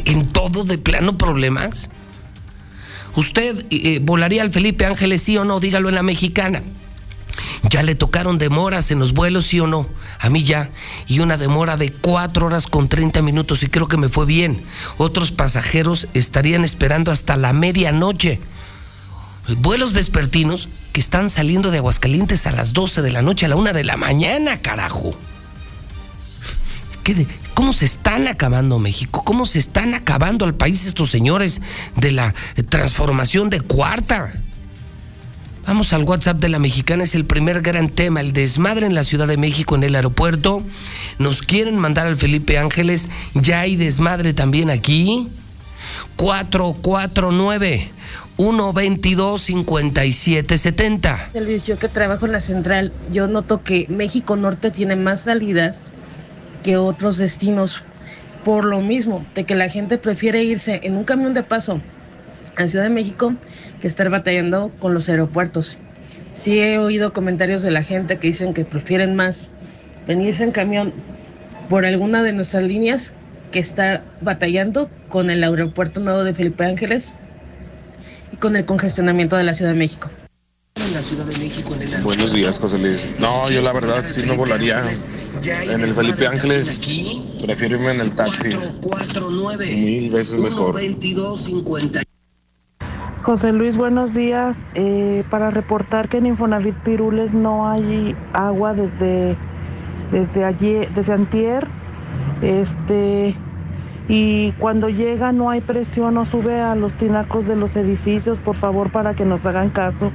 En 0.06 0.28
todo 0.28 0.66
de 0.66 0.78
plano 0.78 1.18
problemas. 1.18 1.90
¿Usted 3.16 3.66
eh, 3.72 4.00
volaría 4.02 4.44
al 4.44 4.52
Felipe 4.52 4.86
Ángeles, 4.86 5.24
sí 5.24 5.38
o 5.38 5.46
no? 5.46 5.60
Dígalo 5.60 5.90
en 5.90 5.96
la 5.96 6.04
mexicana. 6.04 6.62
Ya 7.70 7.84
le 7.84 7.96
tocaron 7.96 8.38
demoras 8.38 8.92
en 8.92 9.00
los 9.00 9.14
vuelos, 9.14 9.48
sí 9.48 9.60
o 9.60 9.68
no. 9.68 9.88
A 10.20 10.30
mí 10.30 10.44
ya. 10.44 10.70
Y 11.08 11.20
una 11.20 11.38
demora 11.38 11.78
de 11.78 11.92
cuatro 11.92 12.48
horas 12.48 12.68
con 12.68 12.90
30 12.90 13.22
minutos 13.22 13.64
y 13.64 13.68
creo 13.68 13.88
que 13.88 13.98
me 13.98 14.10
fue 14.10 14.26
bien. 14.26 14.64
Otros 14.98 15.32
pasajeros 15.32 16.08
estarían 16.14 16.64
esperando 16.64 17.12
hasta 17.12 17.38
la 17.38 17.54
medianoche. 17.54 18.40
Vuelos 19.58 19.94
vespertinos 19.94 20.68
que 20.92 21.00
están 21.00 21.30
saliendo 21.30 21.72
de 21.72 21.78
Aguascalientes 21.78 22.48
a 22.48 22.52
las 22.52 22.74
12 22.74 23.02
de 23.02 23.12
la 23.12 23.22
noche, 23.22 23.46
a 23.46 23.50
la 23.50 23.56
una 23.56 23.74
de 23.74 23.84
la 23.84 23.98
mañana, 23.98 24.62
carajo. 24.62 25.16
¿Cómo 27.54 27.72
se 27.72 27.86
están 27.86 28.28
acabando 28.28 28.80
México? 28.80 29.24
¿Cómo 29.24 29.46
se 29.46 29.60
están 29.60 29.94
acabando 29.94 30.46
al 30.46 30.56
país 30.56 30.86
estos 30.86 31.10
señores 31.10 31.62
de 31.96 32.12
la 32.12 32.36
transformación 32.70 33.50
de 33.50 33.62
cuarta? 33.62 34.34
Vamos 35.68 35.92
al 35.92 36.06
WhatsApp 36.06 36.38
de 36.38 36.48
la 36.48 36.60
mexicana, 36.60 37.04
es 37.04 37.14
el 37.14 37.26
primer 37.26 37.62
gran 37.62 37.90
tema, 37.90 38.22
el 38.22 38.32
desmadre 38.32 38.86
en 38.86 38.96
la 38.96 39.04
Ciudad 39.04 39.28
de 39.28 39.36
México 39.36 39.76
en 39.76 39.84
el 39.84 39.96
aeropuerto. 39.96 40.64
Nos 41.20 41.42
quieren 41.42 41.78
mandar 41.78 42.08
al 42.08 42.16
Felipe 42.16 42.58
Ángeles, 42.58 43.10
ya 43.34 43.60
hay 43.60 43.76
desmadre 43.76 44.34
también 44.34 44.70
aquí. 44.70 45.28
449 46.16 47.92
122 48.38 49.42
5770. 49.42 51.32
Luis, 51.34 51.66
yo 51.66 51.78
que 51.78 51.90
trabajo 51.90 52.26
en 52.26 52.32
la 52.32 52.40
central, 52.40 52.94
yo 53.12 53.28
noto 53.28 53.62
que 53.62 53.88
México 53.90 54.38
Norte 54.38 54.72
tiene 54.72 54.96
más 54.96 55.24
salidas 55.24 55.92
que 56.64 56.78
otros 56.78 57.18
destinos 57.18 57.84
por 58.46 58.64
lo 58.64 58.80
mismo, 58.80 59.26
de 59.36 59.44
que 59.44 59.56
la 59.56 59.68
gente 59.68 59.98
prefiere 59.98 60.42
irse 60.46 60.80
en 60.84 60.96
un 60.96 61.04
camión 61.04 61.34
de 61.34 61.44
paso 61.44 61.82
a 62.58 62.68
Ciudad 62.68 62.86
de 62.86 62.90
México 62.90 63.34
que 63.80 63.88
estar 63.88 64.10
batallando 64.10 64.72
con 64.80 64.94
los 64.94 65.08
aeropuertos. 65.10 65.78
Sí 66.34 66.60
he 66.60 66.78
oído 66.80 67.14
comentarios 67.14 67.64
de 67.64 67.72
la 67.72 67.84
gente 67.84 68.18
que 68.18 68.28
dicen 68.28 68.54
que 68.54 68.66
prefieren 68.66 69.16
más 69.16 69.52
venirse 70.08 70.44
en 70.44 70.52
camión 70.52 70.94
por 71.70 71.86
alguna 71.86 72.24
de 72.24 72.34
nuestras 72.34 72.64
líneas 72.64 73.16
que 73.52 73.60
estar 73.60 74.04
batallando 74.22 74.90
con 75.10 75.30
el 75.30 75.44
aeropuerto 75.44 76.00
nuevo 76.00 76.24
de 76.24 76.34
Felipe 76.34 76.66
Ángeles 76.66 77.16
y 78.32 78.38
con 78.38 78.56
el 78.56 78.66
congestionamiento 78.66 79.36
de 79.38 79.44
la 79.44 79.54
Ciudad 79.54 79.72
de 79.72 79.78
México. 79.78 80.10
Buenos 82.04 82.34
días, 82.34 82.60
José 82.60 82.78
Luis. 82.80 83.10
No, 83.20 83.50
yo 83.50 83.62
la 83.62 83.74
verdad 83.74 84.04
sí 84.06 84.24
no 84.26 84.36
volaría 84.36 84.80
en 85.64 85.82
el 85.82 85.90
Felipe 85.92 86.28
Ángeles. 86.28 86.78
Prefiero 87.44 87.76
irme 87.76 87.92
en 87.92 88.02
el 88.02 88.14
taxi. 88.14 88.50
Mil 89.60 90.10
veces 90.10 90.40
mejor. 90.40 90.80
José 93.28 93.52
Luis, 93.52 93.76
buenos 93.76 94.14
días. 94.14 94.56
Eh, 94.74 95.26
para 95.30 95.52
reportar 95.52 96.08
que 96.08 96.16
en 96.16 96.28
Infonavit 96.28 96.78
Pirules 96.78 97.34
no 97.34 97.70
hay 97.70 98.16
agua 98.32 98.74
desde, 98.74 99.36
desde 100.14 100.46
ayer, 100.46 100.90
desde 100.94 101.12
antier. 101.12 101.68
Este, 102.42 103.36
y 104.08 104.54
cuando 104.54 104.88
llega 104.88 105.34
no 105.34 105.50
hay 105.50 105.60
presión, 105.60 106.14
no 106.14 106.24
sube 106.24 106.62
a 106.62 106.74
los 106.76 106.94
tinacos 106.94 107.46
de 107.46 107.58
los 107.58 107.76
edificios, 107.76 108.40
por 108.40 108.56
favor, 108.56 108.94
para 108.94 109.14
que 109.14 109.26
nos 109.26 109.46
hagan 109.46 109.72
caso. 109.72 110.14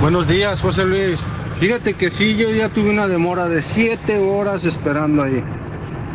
Buenos 0.00 0.26
días, 0.26 0.62
José 0.62 0.86
Luis. 0.86 1.26
Fíjate 1.60 1.92
que 1.92 2.08
sí, 2.08 2.38
yo 2.38 2.48
ya 2.52 2.70
tuve 2.70 2.88
una 2.88 3.06
demora 3.06 3.48
de 3.48 3.60
siete 3.60 4.18
horas 4.18 4.64
esperando 4.64 5.24
ahí. 5.24 5.44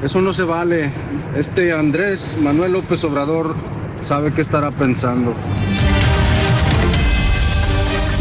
Eso 0.01 0.21
no 0.21 0.33
se 0.33 0.41
vale. 0.41 0.91
Este 1.35 1.71
Andrés 1.71 2.35
Manuel 2.41 2.71
López 2.73 3.03
Obrador 3.03 3.53
sabe 4.01 4.33
qué 4.33 4.41
estará 4.41 4.71
pensando. 4.71 5.33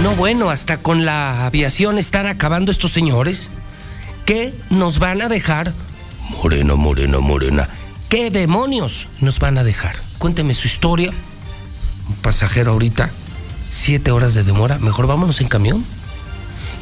No, 0.03 0.15
bueno, 0.15 0.51
hasta 0.51 0.79
con 0.79 1.05
la 1.05 1.47
aviación 1.47 1.99
están 1.99 2.27
acabando 2.27 2.71
estos 2.71 2.93
señores. 2.93 3.51
¿Qué 4.25 4.55
nos 4.71 4.99
van 4.99 5.21
a 5.23 5.29
dejar? 5.29 5.73
Moreno, 6.43 6.77
moreno, 6.77 7.21
morena. 7.21 7.69
¿Qué 8.09 8.31
demonios 8.31 9.09
nos 9.21 9.41
van 9.41 9.59
a 9.59 9.65
dejar? 9.65 9.97
Cuénteme 10.19 10.55
su 10.55 10.69
historia. 10.69 11.13
Un 12.09 12.17
pasajero 12.17 12.73
ahorita, 12.73 13.11
siete 13.69 14.11
horas 14.11 14.35
de 14.35 14.43
demora. 14.43 14.79
Mejor 14.79 15.07
vámonos 15.07 15.41
en 15.41 15.49
camión. 15.49 15.85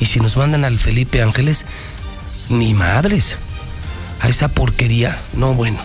Y 0.01 0.07
si 0.07 0.21
nos 0.21 0.37
mandan 0.37 0.65
al 0.65 0.79
Felipe 0.79 1.23
Ángeles, 1.23 1.67
ni 2.49 2.73
madres. 2.75 3.37
A 4.21 4.29
esa 4.29 4.49
porquería. 4.49 5.21
No, 5.33 5.55
bueno. 5.55 5.79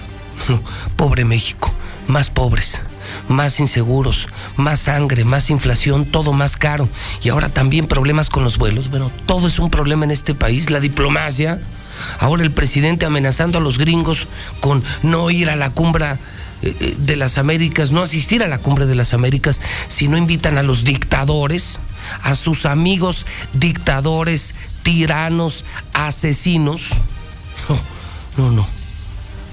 Pobre 0.98 1.26
México. 1.26 1.74
Más 2.08 2.30
pobres 2.30 2.82
más 3.28 3.60
inseguros, 3.60 4.28
más 4.58 4.82
sangre, 4.82 5.24
más 5.24 5.50
inflación, 5.50 6.06
todo 6.06 6.34
más 6.34 6.58
caro. 6.58 6.90
Y 7.22 7.30
ahora 7.30 7.50
también 7.50 7.88
problemas 7.88 8.30
con 8.30 8.44
los 8.44 8.58
vuelos. 8.58 8.90
Bueno, 8.90 9.12
todo 9.26 9.48
es 9.48 9.60
un 9.60 9.70
problema 9.70 10.06
en 10.06 10.12
este 10.12 10.36
país, 10.36 10.70
la 10.70 10.80
diplomacia. 10.80 11.60
Ahora 12.20 12.44
el 12.44 12.52
presidente 12.52 13.06
amenazando 13.06 13.60
a 13.60 13.62
los 13.62 13.78
gringos 13.78 14.28
con 14.60 14.84
no 15.04 15.30
ir 15.30 15.50
a 15.50 15.56
la 15.56 15.70
cumbre 15.70 16.06
eh, 16.64 16.76
eh, 16.80 16.96
de 16.98 17.16
las 17.16 17.38
Américas, 17.38 17.92
no 17.92 18.02
asistir 18.02 18.42
a 18.44 18.48
la 18.48 18.58
cumbre 18.58 18.86
de 18.86 18.96
las 18.96 19.14
Américas, 19.14 19.62
si 19.90 20.08
no 20.08 20.18
invitan 20.18 20.58
a 20.58 20.64
los 20.64 20.84
dictadores, 20.84 21.80
a 22.24 22.36
sus 22.36 22.66
amigos 22.66 23.26
dictadores, 23.54 24.56
tiranos, 24.84 25.66
asesinos. 25.94 26.90
No, 28.36 28.50
no, 28.50 28.52
no. 28.52 28.83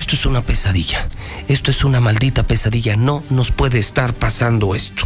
Esto 0.00 0.16
es 0.16 0.26
una 0.26 0.40
pesadilla. 0.40 1.06
Esto 1.46 1.70
es 1.70 1.84
una 1.84 2.00
maldita 2.00 2.42
pesadilla. 2.44 2.96
No 2.96 3.22
nos 3.30 3.52
puede 3.52 3.78
estar 3.78 4.14
pasando 4.14 4.74
esto. 4.74 5.04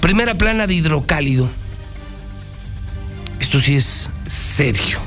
Primera 0.00 0.34
plana 0.34 0.66
de 0.66 0.74
hidrocálido. 0.74 1.48
Esto 3.38 3.60
sí 3.60 3.76
es 3.76 4.10
serio. 4.26 4.98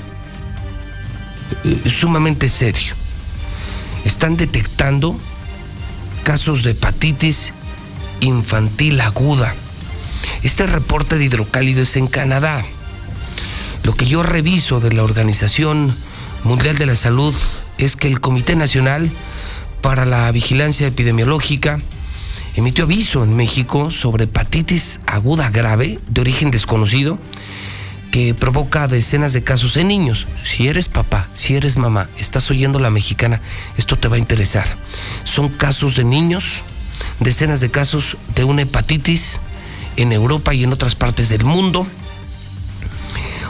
Eh, 1.66 1.90
sumamente 1.90 2.48
serio. 2.48 2.94
Están 4.06 4.38
detectando 4.38 5.20
casos 6.24 6.64
de 6.64 6.72
hepatitis 6.72 7.52
infantil 8.22 9.02
aguda. 9.02 9.56
Este 10.44 10.68
reporte 10.68 11.18
de 11.18 11.26
hidrocálido 11.26 11.82
es 11.82 11.96
en 11.96 12.08
Canadá. 12.08 12.64
Lo 13.84 13.96
que 13.96 14.06
yo 14.06 14.24
reviso 14.24 14.80
de 14.80 14.92
la 14.92 15.04
Organización 15.04 15.96
Mundial 16.44 16.78
de 16.78 16.86
la 16.86 16.96
Salud 16.96 17.36
es 17.80 17.96
que 17.96 18.08
el 18.08 18.20
Comité 18.20 18.56
Nacional 18.56 19.10
para 19.82 20.06
la 20.06 20.32
Vigilancia 20.32 20.86
Epidemiológica 20.86 21.80
emitió 22.56 22.84
aviso 22.84 23.24
en 23.24 23.36
México 23.36 23.90
sobre 23.90 24.26
hepatitis 24.26 25.00
aguda 25.08 25.50
grave 25.50 25.98
de 26.10 26.22
origen 26.22 26.52
desconocido 26.52 27.18
que 28.12 28.34
provoca 28.34 28.88
decenas 28.88 29.34
de 29.34 29.44
casos 29.44 29.78
en 29.78 29.88
niños. 29.88 30.28
Si 30.44 30.68
eres 30.68 30.90
papá, 30.90 31.30
si 31.34 31.56
eres 31.56 31.78
mamá, 31.78 32.10
estás 32.18 32.50
oyendo 32.52 32.80
la 32.80 32.90
mexicana, 32.90 33.42
esto 33.78 33.98
te 33.98 34.08
va 34.08 34.16
a 34.16 34.20
interesar. 34.20 34.68
Son 35.24 35.50
casos 35.50 35.96
de 35.96 36.04
niños, 36.04 36.62
decenas 37.20 37.62
de 37.62 37.72
casos 37.72 38.18
de 38.36 38.44
una 38.44 38.64
hepatitis 38.64 39.40
en 39.96 40.12
Europa 40.12 40.54
y 40.54 40.64
en 40.64 40.74
otras 40.74 40.96
partes 40.96 41.30
del 41.30 41.46
mundo. 41.46 41.88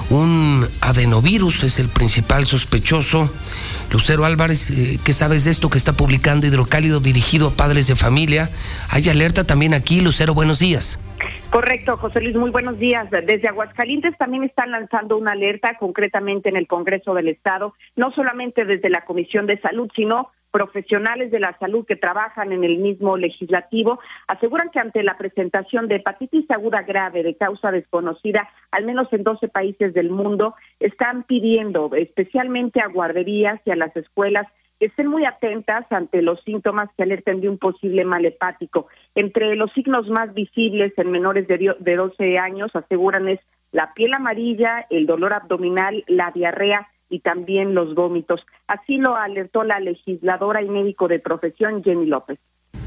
Un 0.09 0.67
adenovirus 0.81 1.63
es 1.63 1.79
el 1.79 1.89
principal 1.89 2.47
sospechoso 2.47 3.29
Lucero 3.91 4.25
Álvarez, 4.25 4.69
eh, 4.69 4.99
¿qué 5.03 5.13
sabes 5.13 5.45
de 5.45 5.51
esto 5.51 5.69
que 5.69 5.77
está 5.77 5.93
publicando 5.93 6.45
Hidrocálido 6.45 6.99
dirigido 6.99 7.47
a 7.47 7.51
padres 7.51 7.87
de 7.87 7.95
familia? 7.95 8.49
Hay 8.89 9.09
alerta 9.09 9.45
también 9.45 9.73
aquí, 9.73 10.01
Lucero, 10.01 10.33
buenos 10.35 10.59
días. 10.59 10.99
Correcto, 11.49 11.97
José 11.97 12.21
Luis, 12.21 12.35
muy 12.35 12.51
buenos 12.51 12.77
días. 12.77 13.09
Desde 13.09 13.47
Aguascalientes 13.47 14.15
también 14.17 14.43
están 14.43 14.69
lanzando 14.69 15.17
una 15.17 15.31
alerta, 15.31 15.75
concretamente 15.79 16.49
en 16.49 16.55
el 16.55 16.67
Congreso 16.67 17.15
del 17.15 17.29
Estado, 17.29 17.73
no 17.95 18.11
solamente 18.11 18.65
desde 18.65 18.89
la 18.89 19.03
Comisión 19.05 19.47
de 19.47 19.59
Salud, 19.59 19.89
sino 19.95 20.29
profesionales 20.51 21.31
de 21.31 21.39
la 21.39 21.57
salud 21.59 21.85
que 21.85 21.95
trabajan 21.95 22.51
en 22.51 22.63
el 22.63 22.77
mismo 22.77 23.17
legislativo 23.17 23.99
aseguran 24.27 24.69
que 24.69 24.79
ante 24.79 25.03
la 25.03 25.17
presentación 25.17 25.87
de 25.87 25.95
hepatitis 25.97 26.45
aguda 26.49 26.81
grave 26.83 27.23
de 27.23 27.35
causa 27.35 27.71
desconocida, 27.71 28.49
al 28.71 28.85
menos 28.85 29.07
en 29.11 29.23
12 29.23 29.47
países 29.47 29.93
del 29.93 30.09
mundo, 30.09 30.55
están 30.79 31.23
pidiendo 31.23 31.91
especialmente 31.95 32.81
a 32.81 32.87
guarderías 32.87 33.59
y 33.65 33.71
a 33.71 33.75
las 33.75 33.95
escuelas 33.95 34.47
estén 34.79 35.07
muy 35.07 35.25
atentas 35.25 35.85
ante 35.89 36.21
los 36.21 36.41
síntomas 36.43 36.89
que 36.95 37.03
alerten 37.03 37.41
de 37.41 37.49
un 37.49 37.57
posible 37.57 38.05
mal 38.05 38.25
hepático. 38.25 38.87
Entre 39.13 39.55
los 39.55 39.71
signos 39.73 40.07
más 40.09 40.33
visibles 40.33 40.93
en 40.97 41.11
menores 41.11 41.47
de, 41.47 41.75
de 41.77 41.95
12 41.95 42.37
años 42.37 42.73
aseguran 42.73 43.27
es 43.27 43.39
la 43.71 43.93
piel 43.93 44.13
amarilla, 44.13 44.85
el 44.89 45.05
dolor 45.05 45.33
abdominal, 45.33 46.03
la 46.07 46.31
diarrea 46.31 46.87
y 47.09 47.19
también 47.19 47.73
los 47.73 47.95
vómitos. 47.95 48.41
Así 48.67 48.97
lo 48.97 49.15
alertó 49.15 49.63
la 49.63 49.79
legisladora 49.79 50.61
y 50.61 50.69
médico 50.69 51.07
de 51.07 51.19
profesión 51.19 51.83
Jenny 51.83 52.05
López 52.05 52.39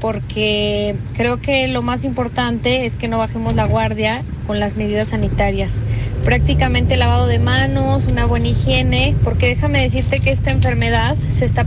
porque 0.03 0.97
creo 1.15 1.39
que 1.39 1.69
lo 1.69 1.81
más 1.81 2.03
importante 2.03 2.85
es 2.85 2.97
que 2.97 3.07
no 3.07 3.19
bajemos 3.19 3.55
la 3.55 3.65
guardia 3.65 4.21
con 4.45 4.59
las 4.59 4.75
medidas 4.75 5.07
sanitarias. 5.07 5.81
Prácticamente 6.25 6.97
lavado 6.97 7.25
de 7.25 7.39
manos, 7.39 8.07
una 8.07 8.25
buena 8.25 8.49
higiene, 8.49 9.15
porque 9.23 9.47
déjame 9.47 9.81
decirte 9.81 10.19
que 10.19 10.31
esta 10.31 10.51
enfermedad 10.51 11.15
se 11.15 11.45
está 11.45 11.65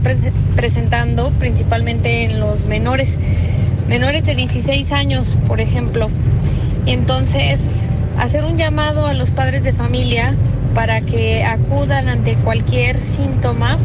presentando 0.55 1.31
principalmente 1.39 2.25
en 2.25 2.39
los 2.39 2.65
menores, 2.65 3.17
menores 3.89 4.23
de 4.27 4.35
16 4.35 4.91
años, 4.91 5.35
por 5.47 5.59
ejemplo. 5.59 6.07
Entonces, 6.85 7.89
hacer 8.17 8.45
un 8.45 8.57
llamado 8.57 9.07
a 9.07 9.13
los 9.13 9.31
padres 9.31 9.63
de 9.63 9.73
familia 9.73 10.35
para 10.73 11.01
que 11.01 11.43
acudan 11.43 12.07
ante 12.07 12.35
cualquier 12.35 12.99
síntoma 12.99 13.77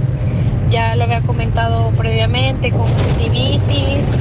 ya 0.73 0.97
lo 0.97 1.05
había 1.05 1.21
comentado 1.21 1.91
previamente, 1.99 2.71
conjuntivitis, 2.71 4.19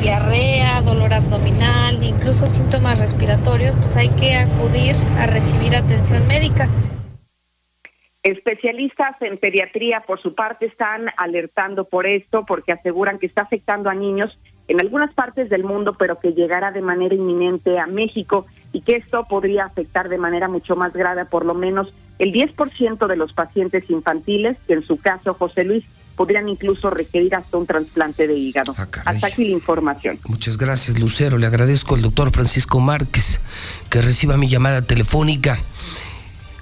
diarrea, 0.00 0.80
dolor 0.80 1.12
abdominal, 1.12 2.02
incluso 2.02 2.46
síntomas 2.46 2.98
respiratorios, 2.98 3.76
pues 3.76 3.94
hay 3.98 4.08
que 4.08 4.34
acudir 4.34 4.96
a 5.18 5.26
recibir 5.26 5.76
atención 5.76 6.26
médica. 6.26 6.66
Especialistas 8.22 9.20
en 9.20 9.36
pediatría, 9.36 10.00
por 10.00 10.18
su 10.18 10.34
parte, 10.34 10.64
están 10.64 11.10
alertando 11.18 11.84
por 11.84 12.06
esto 12.06 12.46
porque 12.46 12.72
aseguran 12.72 13.18
que 13.18 13.26
está 13.26 13.42
afectando 13.42 13.90
a 13.90 13.94
niños 13.94 14.38
en 14.68 14.80
algunas 14.80 15.12
partes 15.12 15.50
del 15.50 15.64
mundo, 15.64 15.94
pero 15.98 16.18
que 16.18 16.32
llegará 16.32 16.70
de 16.70 16.80
manera 16.80 17.14
inminente 17.14 17.78
a 17.78 17.86
México 17.86 18.46
y 18.72 18.80
que 18.80 18.96
esto 18.96 19.24
podría 19.28 19.64
afectar 19.64 20.08
de 20.08 20.18
manera 20.18 20.48
mucho 20.48 20.76
más 20.76 20.92
grave 20.92 21.24
por 21.24 21.44
lo 21.44 21.54
menos 21.54 21.92
el 22.18 22.32
10% 22.32 23.06
de 23.06 23.16
los 23.16 23.32
pacientes 23.32 23.90
infantiles, 23.90 24.56
que 24.66 24.74
en 24.74 24.82
su 24.82 24.96
caso 24.96 25.34
José 25.34 25.64
Luis 25.64 25.84
podrían 26.16 26.48
incluso 26.48 26.90
requerir 26.90 27.34
hasta 27.34 27.56
un 27.56 27.66
trasplante 27.66 28.26
de 28.26 28.34
hígado. 28.34 28.74
Ah, 28.78 28.86
hasta 29.06 29.26
aquí 29.26 29.44
la 29.44 29.52
información. 29.52 30.16
Muchas 30.28 30.56
gracias, 30.56 30.98
Lucero. 30.98 31.38
Le 31.38 31.46
agradezco 31.46 31.94
al 31.94 32.02
doctor 32.02 32.30
Francisco 32.30 32.80
Márquez 32.80 33.40
que 33.90 34.02
reciba 34.02 34.36
mi 34.36 34.48
llamada 34.48 34.82
telefónica. 34.82 35.58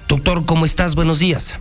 Doctor, 0.08 0.46
¿cómo 0.46 0.64
estás? 0.64 0.94
Buenos 0.94 1.18
días. 1.18 1.58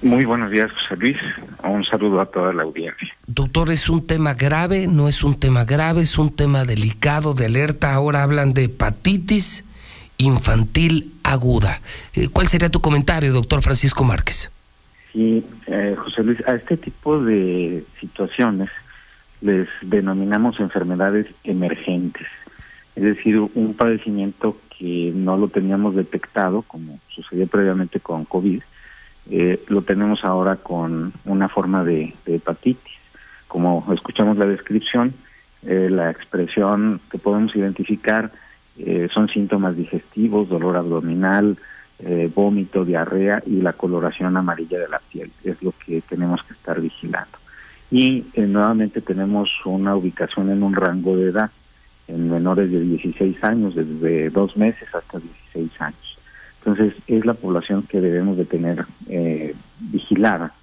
Muy 0.00 0.24
buenos 0.24 0.50
días, 0.50 0.70
José 0.72 0.96
Luis. 0.96 1.16
Un 1.64 1.84
saludo 1.84 2.20
a 2.20 2.26
toda 2.26 2.52
la 2.52 2.62
audiencia. 2.62 3.08
Doctor, 3.26 3.70
¿es 3.70 3.88
un 3.88 4.06
tema 4.06 4.34
grave? 4.34 4.86
¿No 4.86 5.08
es 5.08 5.24
un 5.24 5.38
tema 5.38 5.64
grave? 5.64 6.02
¿Es 6.02 6.18
un 6.18 6.34
tema 6.34 6.64
delicado 6.64 7.34
de 7.34 7.46
alerta? 7.46 7.92
Ahora 7.92 8.22
hablan 8.22 8.54
de 8.54 8.64
hepatitis 8.64 9.64
infantil 10.24 11.12
aguda. 11.22 11.80
Eh, 12.14 12.28
¿Cuál 12.32 12.48
sería 12.48 12.70
tu 12.70 12.80
comentario, 12.80 13.32
doctor 13.32 13.62
Francisco 13.62 14.04
Márquez? 14.04 14.50
Sí, 15.12 15.44
eh, 15.66 15.94
José 15.98 16.22
Luis, 16.22 16.38
a 16.46 16.54
este 16.54 16.76
tipo 16.76 17.22
de 17.22 17.84
situaciones 18.00 18.70
les 19.40 19.68
denominamos 19.82 20.60
enfermedades 20.60 21.26
emergentes, 21.42 22.26
es 22.94 23.02
decir, 23.02 23.38
un 23.38 23.74
padecimiento 23.74 24.56
que 24.78 25.12
no 25.14 25.36
lo 25.36 25.48
teníamos 25.48 25.96
detectado, 25.96 26.62
como 26.62 27.00
sucedió 27.08 27.46
previamente 27.46 27.98
con 27.98 28.24
COVID, 28.24 28.62
eh, 29.30 29.62
lo 29.68 29.82
tenemos 29.82 30.24
ahora 30.24 30.56
con 30.56 31.12
una 31.24 31.48
forma 31.48 31.84
de, 31.84 32.14
hepatitis. 32.26 32.92
Como 33.48 33.86
escuchamos 33.92 34.38
la 34.38 34.46
descripción, 34.46 35.14
la 35.62 36.10
expresión 36.10 37.00
que 37.10 37.18
podemos 37.18 37.54
identificar 37.54 38.32
son 39.12 39.28
síntomas 39.28 39.76
digestivos, 39.76 40.48
dolor 40.48 40.76
abdominal, 40.76 41.56
eh, 42.04 42.28
vómito, 42.34 42.84
diarrea 42.84 43.40
y 43.46 43.60
la 43.60 43.74
coloración 43.74 44.36
amarilla 44.36 44.76
de 44.76 44.88
la 44.88 44.98
piel. 44.98 45.30
Es 45.44 45.62
lo 45.62 45.72
que 45.86 46.00
tenemos 46.00 46.42
que 46.42 46.54
estar 46.54 46.80
vigilando. 46.80 47.38
Y 47.92 48.24
eh, 48.34 48.40
nuevamente 48.42 49.00
tenemos 49.00 49.48
una 49.64 49.94
ubicación 49.94 50.50
en 50.50 50.64
un 50.64 50.74
rango 50.74 51.16
de 51.16 51.28
edad, 51.28 51.52
en 52.08 52.28
menores 52.28 52.72
de 52.72 52.80
16 52.80 53.44
años, 53.44 53.76
desde 53.76 54.30
dos 54.30 54.56
meses 54.56 54.92
hasta 54.92 55.20
16 55.20 55.80
años. 55.80 56.18
Entonces 56.58 56.94
es 57.06 57.24
la 57.24 57.34
población 57.34 57.84
que 57.84 58.00
debemos 58.00 58.36
de 58.36 58.46
tener 58.46 58.84
eh, 59.08 59.54
vigilada. 59.78 60.54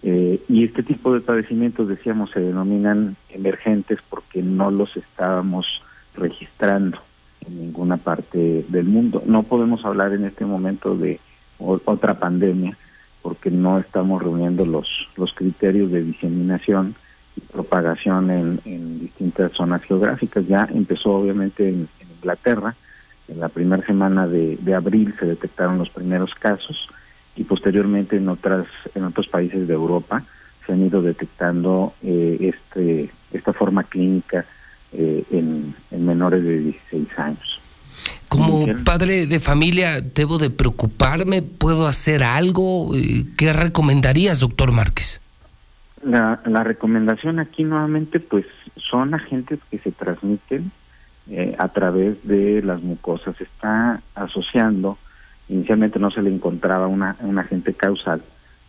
y 0.00 0.64
este 0.64 0.84
tipo 0.84 1.12
de 1.12 1.22
padecimientos, 1.22 1.88
decíamos, 1.88 2.30
se 2.30 2.40
denominan 2.40 3.16
emergentes 3.30 3.98
porque 4.08 4.42
no 4.42 4.70
los 4.70 4.96
estábamos 4.96 5.66
registrando 6.14 7.00
en 7.46 7.60
ninguna 7.60 7.96
parte 7.96 8.64
del 8.68 8.84
mundo. 8.84 9.22
No 9.26 9.42
podemos 9.42 9.84
hablar 9.84 10.12
en 10.12 10.24
este 10.24 10.44
momento 10.44 10.96
de 10.96 11.20
otra 11.58 12.18
pandemia 12.18 12.76
porque 13.22 13.50
no 13.50 13.78
estamos 13.78 14.22
reuniendo 14.22 14.66
los, 14.66 15.08
los 15.16 15.32
criterios 15.32 15.90
de 15.92 16.02
diseminación 16.02 16.96
y 17.36 17.40
propagación 17.40 18.30
en, 18.30 18.98
distintas 19.00 19.52
zonas 19.52 19.82
geográficas. 19.82 20.46
Ya 20.46 20.68
empezó 20.72 21.12
obviamente 21.12 21.68
en, 21.68 21.88
Inglaterra, 22.16 22.76
en 23.28 23.40
la 23.40 23.48
primera 23.48 23.84
semana 23.84 24.26
de, 24.26 24.74
abril 24.74 25.14
se 25.18 25.26
detectaron 25.26 25.78
los 25.78 25.90
primeros 25.90 26.34
casos 26.34 26.88
y 27.34 27.44
posteriormente 27.44 28.16
en 28.16 28.28
otras 28.28 28.66
en 28.94 29.04
otros 29.04 29.26
países 29.26 29.66
de 29.66 29.74
Europa 29.74 30.22
se 30.66 30.72
han 30.72 30.82
ido 30.82 31.02
detectando 31.02 31.94
eh, 32.02 32.36
este 32.40 33.10
esta 33.32 33.52
forma 33.52 33.84
clínica 33.84 34.44
eh, 34.92 35.24
en, 35.30 35.74
menores 35.90 36.42
de 36.42 36.58
16 36.58 37.18
años. 37.18 37.60
Como 38.28 38.66
padre 38.84 39.26
de 39.26 39.40
familia, 39.40 40.00
¿debo 40.00 40.38
de 40.38 40.50
preocuparme? 40.50 41.42
¿Puedo 41.42 41.86
hacer 41.86 42.22
algo? 42.22 42.94
Eh, 42.94 43.26
¿Qué 43.36 43.52
recomendarías, 43.52 44.40
doctor 44.40 44.72
Márquez? 44.72 45.20
La, 46.02 46.40
la 46.46 46.64
recomendación 46.64 47.38
aquí 47.38 47.62
nuevamente, 47.62 48.20
pues 48.20 48.46
son 48.90 49.14
agentes 49.14 49.60
que 49.70 49.78
se 49.78 49.92
transmiten 49.92 50.72
eh, 51.30 51.54
a 51.58 51.68
través 51.68 52.16
de 52.26 52.62
las 52.62 52.82
mucosas. 52.82 53.40
Está 53.40 54.02
asociando, 54.14 54.98
inicialmente 55.48 55.98
no 55.98 56.10
se 56.10 56.20
le 56.20 56.34
encontraba 56.34 56.88
una, 56.88 57.16
un 57.20 57.38
agente 57.38 57.74
causal, 57.74 58.22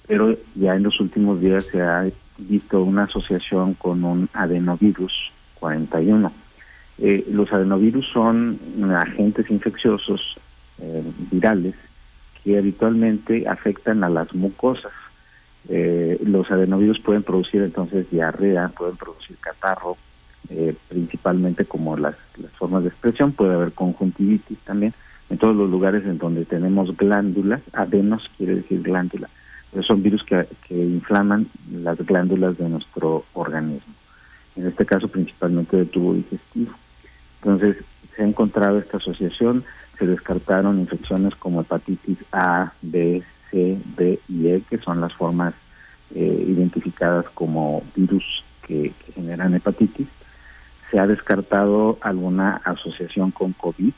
pero 0.08 0.38
ya 0.54 0.76
en 0.76 0.84
los 0.84 1.00
últimos 1.00 1.42
días 1.42 1.66
se 1.66 1.82
ha 1.82 2.06
visto 2.38 2.84
una 2.84 3.04
asociación 3.04 3.74
con 3.74 4.04
un 4.04 4.30
adenovirus 4.34 5.12
41. 5.64 6.30
Eh, 7.00 7.26
los 7.32 7.52
adenovirus 7.54 8.06
son 8.12 8.60
agentes 8.94 9.50
infecciosos 9.50 10.36
eh, 10.80 11.02
virales 11.32 11.76
que 12.44 12.58
habitualmente 12.58 13.48
afectan 13.48 14.04
a 14.04 14.10
las 14.10 14.36
mucosas. 14.36 14.92
Eh, 15.70 16.20
los 16.26 16.52
adenovirus 16.52 17.00
pueden 17.00 17.24
producir 17.24 17.62
entonces 17.62 18.12
diarrea, 18.12 18.68
pueden 18.78 18.98
producir 18.98 19.38
catarro, 19.38 19.96
principalmente 20.90 21.64
como 21.64 21.96
las, 21.96 22.16
formas 22.58 22.84
de 22.84 22.90
expresión, 22.90 23.32
puede 23.32 23.54
haber 23.54 23.72
conjuntivitis 23.72 24.60
también, 24.60 24.94
en 25.30 25.38
todos 25.38 25.56
los 25.56 25.70
lugares 25.70 26.04
en 26.04 26.18
donde 26.18 26.44
tenemos 26.44 26.96
glándulas, 26.98 27.62
adenos 27.72 28.30
quiere 28.38 28.56
decir 28.56 28.82
glándula, 28.82 29.30
son 29.88 30.04
virus 30.04 30.24
que 30.26 30.46
inflaman 30.70 31.48
las 31.72 31.98
glándulas 32.06 32.58
de 32.58 32.68
nuestro 32.68 33.24
organismo 33.34 33.94
en 34.56 34.68
este 34.68 34.86
caso 34.86 35.08
principalmente 35.08 35.78
de 35.78 35.86
tubo 35.86 36.14
digestivo. 36.14 36.74
Entonces, 37.42 37.78
se 38.16 38.24
ha 38.24 38.26
encontrado 38.26 38.80
esta 38.80 38.98
asociación, 38.98 39.64
se 39.98 40.06
descartaron 40.06 40.80
infecciones 40.80 41.36
como 41.36 41.62
hepatitis 41.62 42.18
A, 42.32 42.74
B, 42.82 43.24
C, 43.52 43.78
D 43.98 44.20
y 44.28 44.48
E, 44.48 44.62
que 44.70 44.78
son 44.78 45.02
las 45.02 45.14
formas 45.14 45.54
eh, 46.16 46.46
identificadas 46.48 47.26
como 47.34 47.84
virus 47.96 48.44
que, 48.68 48.94
generan 49.14 49.54
hepatitis. 49.56 50.08
Se 50.90 51.00
ha 51.00 51.08
descartado 51.08 51.98
alguna 52.02 52.62
asociación 52.64 53.32
con 53.32 53.54
COVID. 53.54 53.94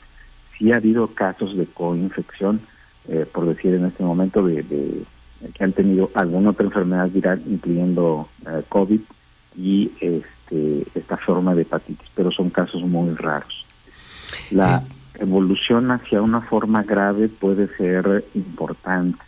Sí 0.58 0.72
ha 0.72 0.76
habido 0.76 1.08
casos 1.08 1.56
de 1.56 1.66
coinfección, 1.66 2.60
eh, 3.08 3.26
por 3.30 3.46
decir 3.46 3.74
en 3.74 3.84
este 3.84 4.02
momento, 4.02 4.42
de, 4.42 5.04
que 5.54 5.64
han 5.64 5.72
tenido 5.72 6.10
alguna 6.14 6.50
otra 6.50 6.66
enfermedad 6.66 7.08
viral, 7.10 7.42
incluyendo 7.46 8.28
eh, 8.46 8.62
COVID 8.68 9.00
y 9.58 9.90
este, 10.46 10.86
esta 10.98 11.16
forma 11.16 11.54
de 11.54 11.62
hepatitis, 11.62 12.08
pero 12.14 12.30
son 12.30 12.50
casos 12.50 12.82
muy 12.82 13.14
raros. 13.14 13.64
La 14.50 14.82
evolución 15.18 15.90
hacia 15.90 16.22
una 16.22 16.40
forma 16.40 16.82
grave 16.82 17.28
puede 17.28 17.68
ser 17.76 18.24
importante. 18.34 19.18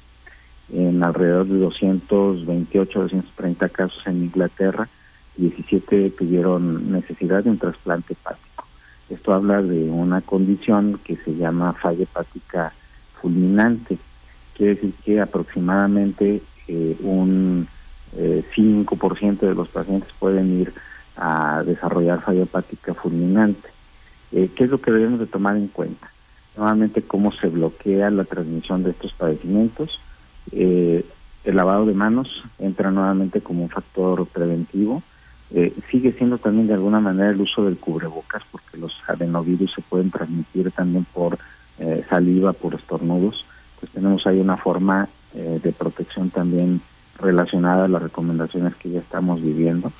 En 0.72 1.02
alrededor 1.02 1.46
de 1.46 1.58
228, 1.58 3.00
230 3.00 3.68
casos 3.70 4.06
en 4.06 4.24
Inglaterra, 4.24 4.88
17 5.36 6.10
tuvieron 6.10 6.92
necesidad 6.92 7.42
de 7.42 7.50
un 7.50 7.58
trasplante 7.58 8.12
hepático. 8.12 8.64
Esto 9.08 9.32
habla 9.32 9.62
de 9.62 9.88
una 9.88 10.20
condición 10.20 11.00
que 11.02 11.16
se 11.16 11.34
llama 11.34 11.72
falla 11.72 12.02
hepática 12.02 12.72
fulminante. 13.20 13.96
Quiere 14.54 14.74
decir 14.74 14.92
que 15.04 15.20
aproximadamente 15.20 16.42
eh, 16.66 16.96
un 17.00 17.66
5% 18.16 19.38
de 19.38 19.54
los 19.54 19.68
pacientes 19.68 20.10
pueden 20.18 20.60
ir 20.60 20.72
a 21.18 21.62
desarrollar 21.64 22.20
falla 22.20 22.44
hepática 22.44 22.94
fulminante. 22.94 23.68
¿Qué 24.30 24.64
es 24.64 24.70
lo 24.70 24.80
que 24.80 24.92
debemos 24.92 25.20
de 25.20 25.26
tomar 25.26 25.56
en 25.56 25.68
cuenta? 25.68 26.10
Nuevamente, 26.56 27.02
cómo 27.02 27.32
se 27.32 27.48
bloquea 27.48 28.10
la 28.10 28.24
transmisión 28.24 28.82
de 28.82 28.90
estos 28.90 29.12
padecimientos. 29.12 29.98
el 30.52 31.04
lavado 31.44 31.86
de 31.86 31.94
manos 31.94 32.42
entra 32.58 32.90
nuevamente 32.90 33.40
como 33.40 33.62
un 33.62 33.70
factor 33.70 34.26
preventivo. 34.26 35.02
sigue 35.90 36.12
siendo 36.12 36.38
también 36.38 36.66
de 36.66 36.74
alguna 36.74 37.00
manera 37.00 37.30
el 37.30 37.40
uso 37.40 37.64
del 37.64 37.78
cubrebocas, 37.78 38.42
porque 38.50 38.76
los 38.76 38.94
adenovirus 39.06 39.72
se 39.72 39.82
pueden 39.82 40.10
transmitir 40.10 40.70
también 40.72 41.06
por 41.12 41.38
saliva, 42.08 42.52
por 42.52 42.74
estornudos. 42.74 43.44
Pues 43.80 43.92
tenemos 43.92 44.26
ahí 44.26 44.40
una 44.40 44.56
forma 44.56 45.08
de 45.32 45.72
protección 45.72 46.30
también 46.30 46.80
relacionada 47.18 47.86
a 47.86 47.88
las 47.88 48.02
recomendaciones 48.02 48.74
que 48.76 48.90
ya 48.90 49.00
estamos 49.00 49.42
viviendo 49.42 49.92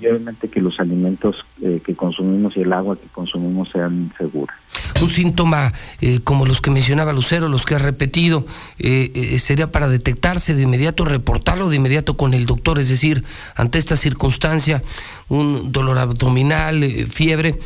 y 0.00 0.06
obviamente 0.06 0.48
que 0.48 0.60
los 0.60 0.78
alimentos 0.78 1.36
eh, 1.62 1.80
que 1.84 1.94
consumimos 1.94 2.56
y 2.56 2.60
el 2.60 2.72
agua 2.72 2.96
que 2.96 3.06
consumimos 3.08 3.70
sean 3.70 4.12
seguros. 4.18 4.54
Un 5.00 5.08
síntoma 5.08 5.72
eh, 6.00 6.20
como 6.22 6.44
los 6.44 6.60
que 6.60 6.70
mencionaba 6.70 7.12
Lucero, 7.12 7.48
los 7.48 7.64
que 7.64 7.76
ha 7.76 7.78
repetido, 7.78 8.46
eh, 8.78 9.38
sería 9.38 9.72
para 9.72 9.88
detectarse 9.88 10.54
de 10.54 10.62
inmediato, 10.62 11.04
reportarlo 11.04 11.70
de 11.70 11.76
inmediato 11.76 12.16
con 12.16 12.34
el 12.34 12.44
doctor, 12.44 12.78
es 12.78 12.90
decir, 12.90 13.24
ante 13.56 13.78
esta 13.78 13.96
circunstancia, 13.96 14.82
un 15.28 15.72
dolor 15.72 15.98
abdominal, 15.98 16.82
fiebre, 17.08 17.58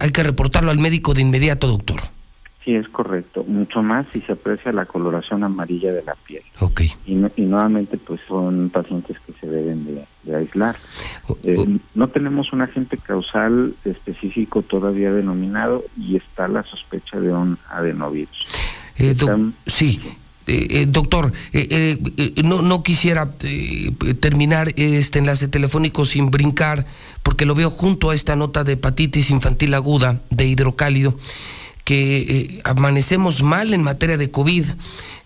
hay 0.00 0.10
que 0.10 0.22
reportarlo 0.22 0.70
al 0.70 0.78
médico 0.78 1.14
de 1.14 1.22
inmediato, 1.22 1.66
doctor. 1.66 2.17
Sí, 2.68 2.74
es 2.74 2.86
correcto. 2.90 3.44
Mucho 3.48 3.82
más 3.82 4.04
si 4.12 4.20
se 4.20 4.32
aprecia 4.32 4.72
la 4.72 4.84
coloración 4.84 5.42
amarilla 5.42 5.90
de 5.90 6.02
la 6.02 6.14
piel. 6.14 6.42
Ok. 6.60 6.82
Y, 7.06 7.14
nuevamente, 7.14 7.96
pues 7.96 8.20
son 8.28 8.68
pacientes 8.68 9.16
que 9.26 9.32
se 9.40 9.46
deben 9.46 9.86
de, 9.86 10.36
aislar. 10.36 10.76
Eh, 11.44 11.78
no 11.94 12.08
tenemos 12.08 12.52
un 12.52 12.60
agente 12.60 12.98
causal 12.98 13.74
específico 13.86 14.60
todavía 14.60 15.10
denominado 15.14 15.82
y 15.96 16.16
está 16.16 16.46
la 16.46 16.62
sospecha 16.64 17.18
de 17.18 17.32
un 17.32 17.56
adenovirus. 17.70 18.46
Eh, 18.98 19.16
sí. 19.66 20.02
Eh, 20.46 20.86
doctor, 20.90 21.32
no, 22.44 22.60
no 22.60 22.82
quisiera 22.82 23.30
terminar 24.20 24.68
este 24.76 25.20
enlace 25.20 25.48
telefónico 25.48 26.04
sin 26.04 26.30
brincar, 26.30 26.84
porque 27.22 27.46
lo 27.46 27.54
veo 27.54 27.70
junto 27.70 28.10
a 28.10 28.14
esta 28.14 28.36
nota 28.36 28.62
de 28.62 28.74
hepatitis 28.74 29.30
infantil 29.30 29.72
aguda 29.72 30.20
de 30.28 30.46
hidrocálido 30.46 31.16
que 31.88 32.18
eh, 32.18 32.60
amanecemos 32.64 33.42
mal 33.42 33.72
en 33.72 33.82
materia 33.82 34.18
de 34.18 34.30
COVID, 34.30 34.66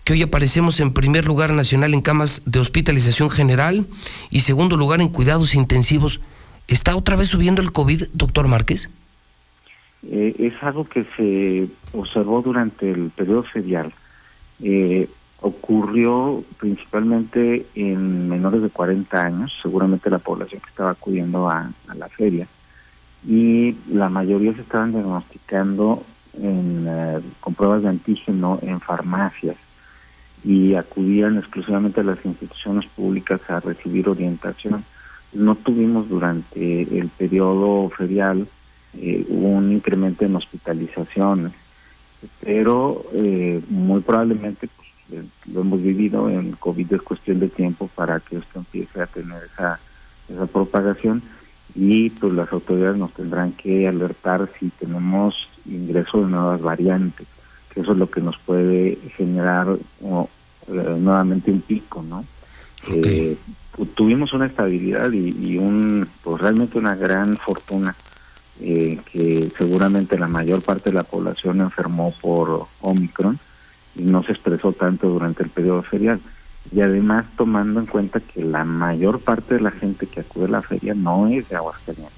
que 0.05 0.13
hoy 0.13 0.21
aparecemos 0.21 0.79
en 0.79 0.93
primer 0.93 1.25
lugar 1.25 1.51
nacional 1.51 1.93
en 1.93 1.99
camas 1.99 2.41
de 2.45 2.59
hospitalización 2.59 3.29
general 3.29 3.85
y 4.31 4.39
segundo 4.39 4.77
lugar 4.77 5.01
en 5.01 5.09
cuidados 5.09 5.55
intensivos. 5.55 6.21
¿Está 6.69 6.95
otra 6.95 7.17
vez 7.17 7.27
subiendo 7.27 7.61
el 7.61 7.73
COVID, 7.73 8.03
doctor 8.13 8.47
Márquez? 8.47 8.89
Eh, 10.09 10.35
es 10.39 10.53
algo 10.63 10.87
que 10.87 11.05
se 11.17 11.67
observó 11.91 12.41
durante 12.41 12.89
el 12.89 13.09
periodo 13.09 13.43
ferial. 13.43 13.91
Eh, 14.61 15.09
ocurrió 15.41 16.45
principalmente 16.59 17.65
en 17.75 18.29
menores 18.29 18.61
de 18.61 18.69
40 18.69 19.21
años, 19.21 19.51
seguramente 19.61 20.09
la 20.09 20.19
población 20.19 20.61
que 20.61 20.69
estaba 20.69 20.91
acudiendo 20.91 21.49
a 21.49 21.73
la 21.93 22.07
feria, 22.07 22.47
y 23.27 23.75
la 23.91 24.07
mayoría 24.07 24.53
se 24.53 24.61
estaban 24.61 24.93
diagnosticando 24.93 26.05
en, 26.41 26.85
eh, 26.87 27.21
con 27.39 27.53
pruebas 27.53 27.83
de 27.83 27.89
antígeno 27.89 28.59
en 28.61 28.79
farmacias 28.79 29.55
y 30.43 30.75
acudían 30.75 31.37
exclusivamente 31.37 32.01
a 32.01 32.03
las 32.03 32.23
instituciones 32.25 32.85
públicas 32.87 33.41
a 33.49 33.59
recibir 33.59 34.09
orientación. 34.09 34.83
No 35.31 35.55
tuvimos 35.55 36.09
durante 36.09 36.81
el 36.81 37.09
periodo 37.09 37.89
ferial 37.89 38.47
eh, 38.97 39.25
un 39.29 39.71
incremento 39.71 40.25
en 40.25 40.35
hospitalizaciones, 40.35 41.53
pero 42.41 43.03
eh, 43.13 43.61
muy 43.69 44.01
probablemente 44.01 44.67
pues, 44.67 45.25
lo 45.51 45.61
hemos 45.61 45.81
vivido, 45.81 46.29
en 46.29 46.53
COVID 46.53 46.93
es 46.93 47.01
cuestión 47.01 47.39
de 47.39 47.49
tiempo 47.49 47.89
para 47.95 48.19
que 48.19 48.37
esto 48.37 48.59
empiece 48.59 49.01
a 49.01 49.07
tener 49.07 49.43
esa, 49.43 49.79
esa 50.29 50.45
propagación 50.45 51.23
y 51.75 52.09
pues 52.11 52.33
las 52.33 52.51
autoridades 52.51 52.97
nos 52.97 53.13
tendrán 53.13 53.53
que 53.53 53.87
alertar 53.87 54.47
si 54.59 54.69
tenemos 54.69 55.35
ingreso 55.65 56.21
de 56.21 56.27
nuevas 56.27 56.61
variantes, 56.61 57.27
que 57.73 57.81
eso 57.81 57.93
es 57.93 57.97
lo 57.97 58.09
que 58.09 58.21
nos 58.21 58.37
puede 58.39 58.97
generar 59.15 59.67
eh, 59.69 60.97
nuevamente 60.99 61.51
un 61.51 61.61
pico, 61.61 62.03
¿no? 62.03 62.25
Eh, 62.87 63.37
tuvimos 63.95 64.33
una 64.33 64.45
estabilidad 64.45 65.11
y, 65.11 65.57
un 65.57 66.07
pues 66.23 66.41
realmente 66.41 66.77
una 66.77 66.95
gran 66.95 67.37
fortuna 67.37 67.95
eh, 68.61 68.99
que 69.11 69.49
seguramente 69.57 70.19
la 70.19 70.27
mayor 70.27 70.61
parte 70.61 70.89
de 70.89 70.95
la 70.95 71.03
población 71.03 71.61
enfermó 71.61 72.13
por 72.21 72.67
Omicron 72.81 73.39
y 73.95 74.03
no 74.03 74.23
se 74.23 74.33
expresó 74.33 74.73
tanto 74.73 75.07
durante 75.07 75.43
el 75.43 75.49
periodo 75.49 75.81
ferial 75.83 76.19
y 76.71 76.81
además 76.81 77.25
tomando 77.37 77.79
en 77.79 77.85
cuenta 77.85 78.19
que 78.19 78.43
la 78.43 78.63
mayor 78.63 79.19
parte 79.19 79.55
de 79.55 79.61
la 79.61 79.71
gente 79.71 80.07
que 80.07 80.21
acude 80.21 80.45
a 80.45 80.49
la 80.49 80.61
feria 80.61 80.93
no 80.93 81.27
es 81.27 81.47
de 81.49 81.55
Aguascalientes. 81.55 82.13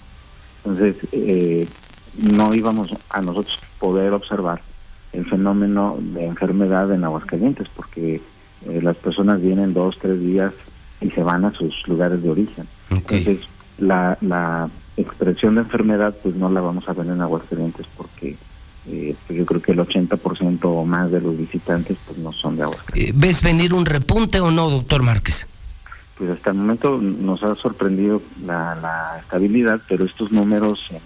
Entonces, 0.63 0.95
eh, 1.11 1.67
no 2.17 2.53
íbamos 2.53 2.93
a 3.09 3.21
nosotros 3.21 3.59
poder 3.79 4.13
observar 4.13 4.61
el 5.13 5.25
fenómeno 5.25 5.97
de 5.99 6.25
enfermedad 6.25 6.91
en 6.91 7.03
Aguascalientes, 7.03 7.67
porque 7.75 8.21
eh, 8.65 8.79
las 8.81 8.95
personas 8.97 9.41
vienen 9.41 9.73
dos, 9.73 9.97
tres 9.99 10.19
días 10.19 10.53
y 11.01 11.09
se 11.11 11.23
van 11.23 11.45
a 11.45 11.53
sus 11.53 11.87
lugares 11.87 12.21
de 12.21 12.29
origen. 12.29 12.67
Entonces, 12.89 13.39
la, 13.77 14.17
la 14.21 14.69
expresión 14.97 15.55
de 15.55 15.61
enfermedad, 15.61 16.15
pues 16.21 16.35
no 16.35 16.49
la 16.49 16.61
vamos 16.61 16.87
a 16.87 16.93
ver 16.93 17.07
en 17.07 17.21
Aguascalientes 17.21 17.85
porque 17.95 18.35
eh, 18.87 19.15
pues 19.25 19.39
yo 19.39 19.45
creo 19.45 19.61
que 19.61 19.71
el 19.71 19.79
80% 19.79 20.59
o 20.63 20.85
más 20.85 21.11
de 21.11 21.21
los 21.21 21.37
visitantes 21.37 21.97
pues 22.05 22.17
no 22.17 22.31
son 22.31 22.57
de 22.57 22.63
Aguascalientes. 22.63 23.09
Eh, 23.09 23.13
¿Ves 23.15 23.41
venir 23.41 23.73
un 23.73 23.85
repunte 23.85 24.39
o 24.39 24.51
no, 24.51 24.69
doctor 24.69 25.03
Márquez? 25.03 25.47
Pues 26.17 26.29
hasta 26.29 26.51
el 26.51 26.57
momento 26.57 26.97
nos 26.97 27.43
ha 27.43 27.55
sorprendido 27.55 28.21
la, 28.45 28.75
la 28.75 29.19
estabilidad, 29.19 29.81
pero 29.87 30.05
estos 30.05 30.31
números 30.31 30.79
en, 30.91 31.01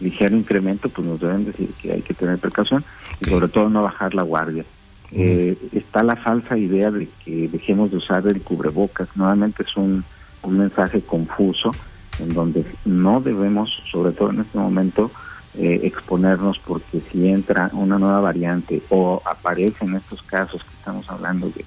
ligero 0.00 0.36
incremento 0.36 0.88
pues 0.88 1.06
nos 1.06 1.20
deben 1.20 1.44
decir 1.44 1.70
que 1.80 1.92
hay 1.92 2.02
que 2.02 2.14
tener 2.14 2.38
precaución 2.38 2.84
y 3.20 3.28
sobre 3.28 3.48
todo 3.48 3.68
no 3.68 3.82
bajar 3.82 4.14
la 4.14 4.22
guardia. 4.22 4.64
Eh, 5.10 5.56
está 5.72 6.02
la 6.02 6.16
falsa 6.16 6.58
idea 6.58 6.90
de 6.90 7.08
que 7.24 7.48
dejemos 7.48 7.90
de 7.90 7.96
usar 7.96 8.26
el 8.26 8.42
cubrebocas. 8.42 9.08
Nuevamente 9.14 9.62
es 9.62 9.76
un, 9.76 10.04
un 10.42 10.58
mensaje 10.58 11.00
confuso 11.00 11.72
en 12.18 12.34
donde 12.34 12.64
no 12.84 13.20
debemos, 13.20 13.82
sobre 13.90 14.12
todo 14.12 14.30
en 14.30 14.40
este 14.40 14.58
momento, 14.58 15.10
eh, 15.54 15.80
exponernos 15.84 16.58
porque 16.58 17.00
si 17.10 17.28
entra 17.28 17.70
una 17.72 17.98
nueva 17.98 18.20
variante 18.20 18.82
o 18.90 19.22
aparecen 19.24 19.94
estos 19.94 20.22
casos 20.22 20.62
que 20.62 20.74
estamos 20.74 21.08
hablando 21.10 21.50
de 21.50 21.64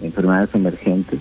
enfermedades 0.00 0.54
emergentes, 0.54 1.20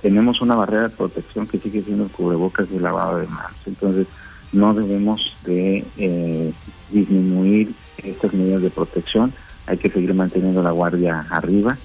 tenemos 0.00 0.40
una 0.40 0.56
barrera 0.56 0.88
de 0.88 0.96
protección 0.96 1.46
que 1.46 1.58
sigue 1.58 1.82
siendo 1.82 2.04
el 2.04 2.10
cubrebocas 2.10 2.68
y 2.70 2.76
el 2.76 2.82
lavado 2.82 3.18
de 3.18 3.26
manos. 3.26 3.56
Entonces, 3.66 4.08
no 4.52 4.74
debemos 4.74 5.36
de 5.44 5.84
eh, 5.96 6.52
disminuir 6.90 7.74
estas 8.02 8.32
medidas 8.32 8.62
de 8.62 8.70
protección, 8.70 9.32
hay 9.66 9.78
que 9.78 9.90
seguir 9.90 10.14
manteniendo 10.14 10.62
la 10.62 10.70
guardia 10.70 11.26
arriba, 11.30 11.78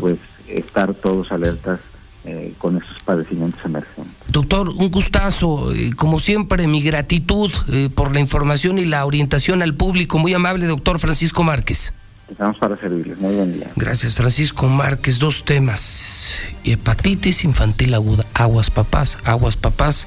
pues 0.00 0.18
estar 0.48 0.94
todos 0.94 1.30
alertas 1.30 1.80
eh, 2.24 2.52
con 2.58 2.76
estos 2.76 3.00
padecimientos 3.02 3.64
emergentes. 3.64 4.14
Doctor, 4.28 4.68
un 4.68 4.90
gustazo, 4.90 5.72
eh, 5.72 5.92
como 5.96 6.20
siempre, 6.20 6.66
mi 6.66 6.82
gratitud 6.82 7.50
eh, 7.68 7.88
por 7.88 8.12
la 8.12 8.20
información 8.20 8.78
y 8.78 8.84
la 8.84 9.06
orientación 9.06 9.62
al 9.62 9.74
público. 9.74 10.18
Muy 10.18 10.34
amable, 10.34 10.66
doctor 10.66 10.98
Francisco 10.98 11.44
Márquez. 11.44 11.94
Estamos 12.30 12.58
para 12.58 12.76
servirles. 12.76 13.18
Muy 13.18 13.34
buen 13.34 13.54
día. 13.54 13.68
Gracias, 13.74 14.14
Francisco 14.14 14.68
Márquez. 14.68 15.18
Dos 15.18 15.44
temas: 15.44 16.34
hepatitis 16.62 17.42
infantil 17.44 17.94
aguda, 17.94 18.26
aguas 18.34 18.70
papás, 18.70 19.16
aguas 19.24 19.56
papás. 19.56 20.06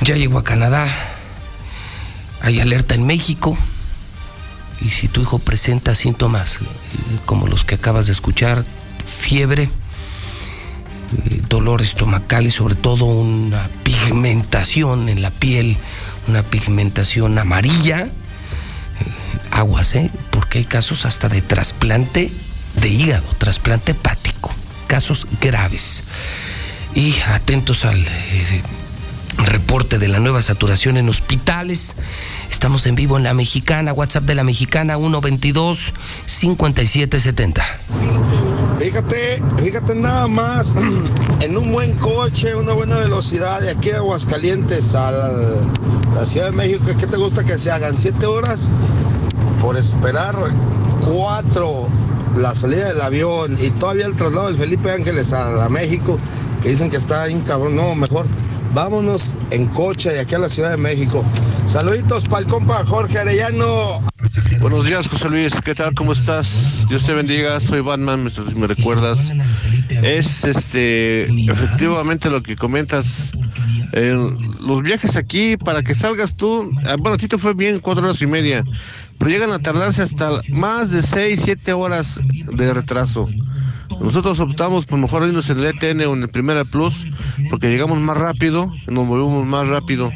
Ya 0.00 0.16
llegó 0.16 0.38
a 0.38 0.44
Canadá, 0.44 0.86
hay 2.40 2.60
alerta 2.60 2.94
en 2.94 3.06
México. 3.06 3.56
Y 4.80 4.90
si 4.90 5.08
tu 5.08 5.20
hijo 5.20 5.38
presenta 5.40 5.94
síntomas 5.94 6.60
como 7.26 7.48
los 7.48 7.64
que 7.64 7.74
acabas 7.74 8.06
de 8.06 8.12
escuchar, 8.12 8.64
fiebre, 9.04 9.64
eh, 9.64 11.42
dolor 11.48 11.82
estomacal 11.82 12.46
y 12.46 12.50
sobre 12.50 12.74
todo 12.74 13.06
una 13.06 13.68
pigmentación 13.82 15.08
en 15.08 15.22
la 15.22 15.30
piel, 15.30 15.76
una 16.28 16.42
pigmentación 16.42 17.38
amarilla. 17.38 18.04
Eh, 18.04 18.10
aguas, 19.50 19.94
¿eh? 19.96 20.10
Porque 20.30 20.58
hay 20.58 20.64
casos 20.64 21.06
hasta 21.06 21.28
de 21.28 21.42
trasplante 21.42 22.30
de 22.80 22.88
hígado, 22.88 23.24
trasplante 23.38 23.92
hepático, 23.92 24.54
casos 24.86 25.26
graves. 25.40 26.04
Y 26.94 27.14
atentos 27.26 27.84
al 27.84 28.04
eh, 28.06 28.62
reporte 29.38 29.98
de 29.98 30.08
la 30.08 30.18
nueva 30.18 30.42
saturación 30.42 30.96
en 30.96 31.08
hospitales. 31.08 31.94
Estamos 32.50 32.86
en 32.86 32.94
vivo 32.94 33.16
en 33.16 33.22
La 33.22 33.34
Mexicana, 33.34 33.92
WhatsApp 33.92 34.24
de 34.24 34.34
La 34.34 34.44
Mexicana 34.44 34.96
122 34.96 35.92
5770. 36.26 37.64
Fíjate, 38.78 39.42
fíjate 39.62 39.94
nada 39.96 40.28
más, 40.28 40.74
en 41.40 41.56
un 41.56 41.72
buen 41.72 41.92
coche, 41.94 42.54
una 42.54 42.72
buena 42.74 42.98
velocidad 42.98 43.60
de 43.60 43.70
aquí 43.70 43.90
a 43.90 43.96
Aguascalientes 43.96 44.94
a 44.94 45.10
la, 45.10 46.24
Ciudad 46.24 46.46
de 46.46 46.52
México, 46.52 46.84
¿qué 46.98 47.06
te 47.06 47.16
gusta 47.16 47.44
que 47.44 47.58
se 47.58 47.70
hagan? 47.70 47.96
¿Siete 47.96 48.26
horas? 48.26 48.72
Por 49.60 49.76
esperar 49.76 50.34
cuatro 51.04 51.88
la 52.36 52.54
salida 52.54 52.88
del 52.88 53.00
avión 53.00 53.56
y 53.60 53.70
todavía 53.70 54.06
el 54.06 54.16
traslado 54.16 54.48
del 54.48 54.56
Felipe 54.56 54.90
Ángeles 54.90 55.32
a, 55.32 55.68
México, 55.68 56.18
que 56.62 56.70
dicen 56.70 56.90
que 56.90 56.96
está 56.96 57.26
bien 57.26 57.40
cabrón, 57.40 57.76
no, 57.76 57.94
mejor 57.94 58.26
vámonos 58.74 59.34
en 59.50 59.66
coche 59.66 60.10
de 60.10 60.20
aquí 60.20 60.34
a 60.34 60.38
la 60.38 60.48
Ciudad 60.48 60.70
de 60.70 60.76
México. 60.76 61.24
Saluditos 61.66 62.26
para 62.26 62.42
el 62.42 62.48
compa 62.48 62.84
Jorge 62.84 63.18
Arellano. 63.18 64.02
Buenos 64.60 64.86
días, 64.86 65.08
José 65.08 65.28
Luis. 65.28 65.54
¿Qué 65.64 65.74
tal? 65.74 65.94
¿Cómo 65.94 66.12
estás? 66.12 66.86
Dios 66.88 67.04
te 67.04 67.14
bendiga. 67.14 67.60
Soy 67.60 67.80
Batman, 67.80 68.28
me 68.56 68.66
recuerdas. 68.66 69.32
Es 69.88 70.44
este, 70.44 71.24
efectivamente 71.50 72.30
lo 72.30 72.42
que 72.42 72.56
comentas. 72.56 73.32
Eh, 73.92 74.14
los 74.60 74.82
viajes 74.82 75.16
aquí, 75.16 75.56
para 75.56 75.82
que 75.82 75.94
salgas 75.94 76.34
tú, 76.34 76.70
ah, 76.86 76.96
bueno, 76.98 77.14
a 77.14 77.16
ti 77.16 77.26
te 77.26 77.38
fue 77.38 77.54
bien 77.54 77.78
cuatro 77.78 78.04
horas 78.04 78.20
y 78.20 78.26
media, 78.26 78.62
pero 79.18 79.30
llegan 79.30 79.50
a 79.50 79.58
tardarse 79.60 80.02
hasta 80.02 80.30
más 80.50 80.90
de 80.90 81.02
seis, 81.02 81.40
siete 81.44 81.72
horas 81.72 82.20
de 82.52 82.74
retraso. 82.74 83.28
Nosotros 84.00 84.38
optamos 84.40 84.86
por 84.86 84.98
mejor 84.98 85.26
irnos 85.26 85.50
en 85.50 85.58
el 85.58 85.66
ETN 85.66 86.00
o 86.06 86.14
en 86.14 86.22
el 86.22 86.28
Primera 86.28 86.64
Plus, 86.64 87.06
porque 87.50 87.68
llegamos 87.68 87.98
más 87.98 88.16
rápido, 88.16 88.72
nos 88.86 89.06
movemos 89.06 89.44
más 89.44 89.68
rápido, 89.68 90.10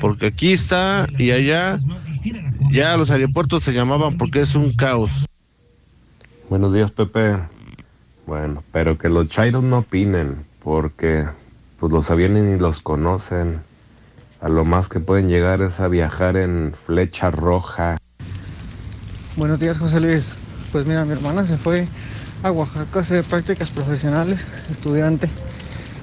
porque 0.00 0.26
aquí 0.26 0.52
está 0.52 1.06
y 1.18 1.30
allá 1.30 1.78
ya 2.72 2.96
los 2.96 3.10
aeropuertos 3.10 3.62
se 3.62 3.72
llamaban 3.72 4.18
porque 4.18 4.40
es 4.40 4.54
un 4.54 4.72
caos. 4.74 5.26
Buenos 6.48 6.72
días, 6.72 6.90
Pepe. 6.90 7.38
Bueno, 8.26 8.62
pero 8.72 8.98
que 8.98 9.08
los 9.08 9.28
chairos 9.28 9.62
no 9.62 9.78
opinen, 9.78 10.44
porque 10.62 11.26
pues 11.78 11.92
los 11.92 12.10
aviones 12.10 12.44
ni 12.44 12.58
los 12.58 12.80
conocen. 12.80 13.60
A 14.40 14.48
lo 14.48 14.64
más 14.64 14.88
que 14.88 15.00
pueden 15.00 15.28
llegar 15.28 15.60
es 15.60 15.80
a 15.80 15.88
viajar 15.88 16.36
en 16.36 16.74
flecha 16.86 17.30
roja. 17.30 17.98
Buenos 19.36 19.58
días, 19.58 19.78
José 19.78 20.00
Luis. 20.00 20.36
Pues 20.72 20.86
mira, 20.86 21.04
mi 21.04 21.12
hermana 21.12 21.44
se 21.44 21.56
fue 21.56 21.86
a 22.42 22.50
Oaxaca 22.50 23.00
hacer 23.00 23.24
prácticas 23.24 23.70
profesionales, 23.70 24.52
estudiante. 24.70 25.28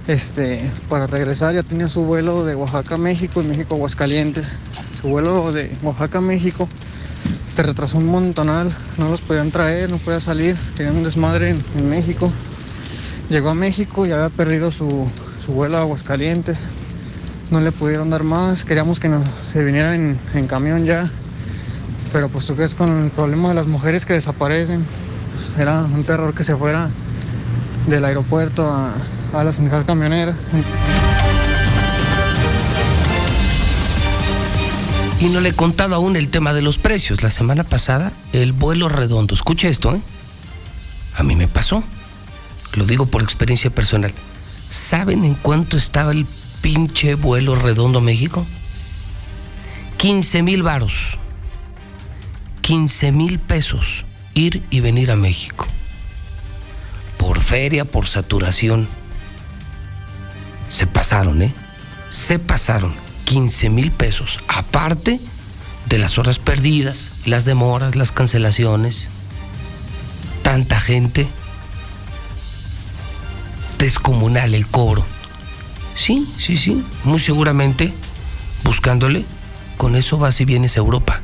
Este, 0.08 0.62
para 0.88 1.06
regresar 1.06 1.54
ya 1.54 1.64
tenía 1.64 1.90
su 1.90 2.04
vuelo 2.04 2.46
de 2.46 2.56
Oaxaca 2.56 2.96
a 2.96 2.98
México 2.98 3.42
y 3.42 3.48
México 3.48 3.74
a 3.74 3.78
Aguascalientes. 3.78 4.54
Su 5.02 5.10
vuelo 5.10 5.52
de 5.52 5.70
Oaxaca 5.84 6.20
a 6.20 6.22
México 6.22 6.70
se 7.54 7.64
retrasó 7.64 7.98
un 7.98 8.06
montonal, 8.06 8.72
no 8.98 9.10
los 9.10 9.22
podían 9.22 9.52
traer, 9.52 9.90
no 9.90 9.98
podía 9.98 10.20
salir, 10.20 10.56
tenían 10.76 10.98
un 10.98 11.04
desmadre 11.04 11.50
en, 11.50 11.90
México. 11.90 12.32
Llegó 13.30 13.50
a 13.50 13.56
México 13.56 14.06
y 14.06 14.12
había 14.12 14.30
perdido 14.30 14.72
su, 14.72 15.10
vuelo 15.48 15.78
a 15.78 15.82
Aguascalientes. 15.82 16.66
No 17.50 17.62
le 17.62 17.72
pudieron 17.72 18.10
dar 18.10 18.24
más, 18.24 18.64
queríamos 18.64 19.00
que 19.00 19.10
se 19.44 19.64
vinieran 19.64 20.20
en, 20.34 20.48
camión 20.48 20.86
ya. 20.86 21.10
Pero 22.14 22.30
pues 22.30 22.46
tú 22.46 22.56
crees 22.56 22.76
con 22.76 23.06
el 23.06 23.10
problema 23.10 23.50
de 23.50 23.56
las 23.56 23.68
mujeres 23.68 24.06
que 24.06 24.14
desaparecen, 24.14 24.86
pues 25.38 25.56
era 25.60 25.84
un 25.84 26.04
terror 26.04 26.34
que 26.34 26.44
se 26.44 26.56
fuera 26.56 26.90
del 27.86 28.04
aeropuerto 28.06 28.68
a, 28.68 29.44
la 29.44 29.54
central 29.54 29.86
camionera. 29.86 30.34
Y 35.20 35.26
no 35.26 35.40
le 35.40 35.50
he 35.50 35.54
contado 35.54 35.94
aún 35.94 36.16
el 36.16 36.30
tema 36.30 36.54
de 36.54 36.64
los 36.64 36.80
precios. 36.80 37.22
La 37.22 37.30
semana 37.30 37.64
pasada, 37.64 38.14
el 38.34 38.52
vuelo 38.52 38.90
redondo. 38.90 39.36
Escuche 39.36 39.70
esto, 39.70 39.94
¿eh? 39.94 40.02
A 41.16 41.22
mí 41.22 41.36
me 41.36 41.48
pasó. 41.48 41.84
Lo 42.74 42.86
digo 42.86 43.06
por 43.06 43.22
experiencia 43.22 43.70
personal. 43.70 44.14
¿Saben 44.72 45.24
en 45.24 45.36
cuánto 45.36 45.78
estaba 45.78 46.14
el 46.14 46.26
pinche 46.62 47.14
vuelo 47.14 47.54
redondo 47.54 48.02
México? 48.02 48.44
15 49.98 50.42
mil 50.42 50.64
varos. 50.64 51.20
15 52.62 53.12
mil 53.12 53.38
pesos 53.38 54.04
ir 54.38 54.64
y 54.70 54.82
venir 54.82 55.12
a 55.12 55.16
México. 55.16 55.66
Por 57.18 57.42
feria, 57.42 57.86
por 57.86 58.08
saturación. 58.08 58.88
Se 60.70 60.86
pasaron, 60.86 61.42
¿eh? 61.42 61.54
Se 62.10 62.40
pasaron 62.40 62.94
15 63.26 63.70
mil 63.70 63.92
pesos. 63.92 64.40
Aparte 64.48 65.20
de 65.88 65.98
las 65.98 66.18
horas 66.18 66.40
perdidas, 66.40 67.12
las 67.26 67.46
demoras, 67.46 67.96
las 67.96 68.12
cancelaciones. 68.12 69.10
Tanta 70.44 70.80
gente. 70.80 71.28
Descomunal 73.80 74.54
el 74.54 74.68
cobro. 74.68 75.06
Sí, 75.96 76.32
sí, 76.38 76.58
sí. 76.58 76.84
Muy 77.04 77.20
seguramente, 77.20 77.94
buscándole, 78.64 79.26
con 79.78 79.96
eso 79.96 80.18
vas 80.18 80.40
y 80.42 80.46
vienes 80.46 80.78
a 80.78 80.80
Europa. 80.80 81.22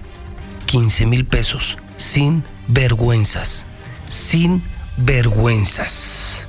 15 0.65 1.06
mil 1.06 1.26
pesos. 1.26 1.78
Sin 1.97 2.43
vergüenzas. 2.67 3.65
Sin 4.10 4.63
vergüenzas. 4.97 6.47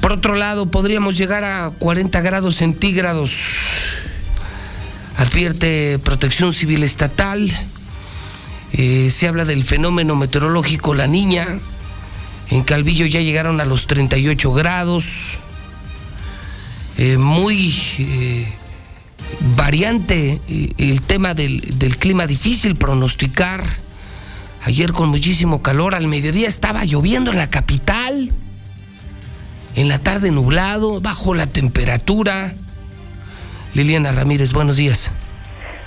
Por 0.00 0.12
otro 0.12 0.34
lado, 0.34 0.66
podríamos 0.66 1.16
llegar 1.16 1.44
a 1.44 1.70
40 1.78 2.20
grados 2.20 2.56
centígrados. 2.56 3.32
Advierte 5.16 5.98
Protección 6.02 6.52
Civil 6.52 6.82
Estatal. 6.82 7.50
Eh, 8.72 9.10
se 9.10 9.28
habla 9.28 9.44
del 9.44 9.64
fenómeno 9.64 10.16
meteorológico 10.16 10.94
La 10.94 11.06
Niña. 11.06 11.60
En 12.50 12.64
Calvillo 12.64 13.06
ya 13.06 13.20
llegaron 13.20 13.60
a 13.60 13.64
los 13.64 13.86
38 13.86 14.52
grados. 14.52 15.38
Eh, 16.98 17.16
muy 17.16 17.74
eh, 17.98 18.52
variante 19.56 20.40
el 20.78 21.00
tema 21.00 21.34
del, 21.34 21.78
del 21.78 21.96
clima, 21.96 22.26
difícil 22.26 22.76
pronosticar. 22.76 23.64
Ayer 24.64 24.92
con 24.92 25.10
muchísimo 25.10 25.62
calor, 25.62 25.94
al 25.94 26.06
mediodía 26.06 26.48
estaba 26.48 26.84
lloviendo 26.84 27.30
en 27.30 27.36
la 27.36 27.50
capital 27.50 28.32
en 29.76 29.88
la 29.88 29.98
tarde 29.98 30.30
nublado, 30.30 31.00
bajo 31.00 31.34
la 31.34 31.46
temperatura. 31.46 32.54
Liliana 33.74 34.12
Ramírez, 34.12 34.52
buenos 34.52 34.76
días. 34.76 35.10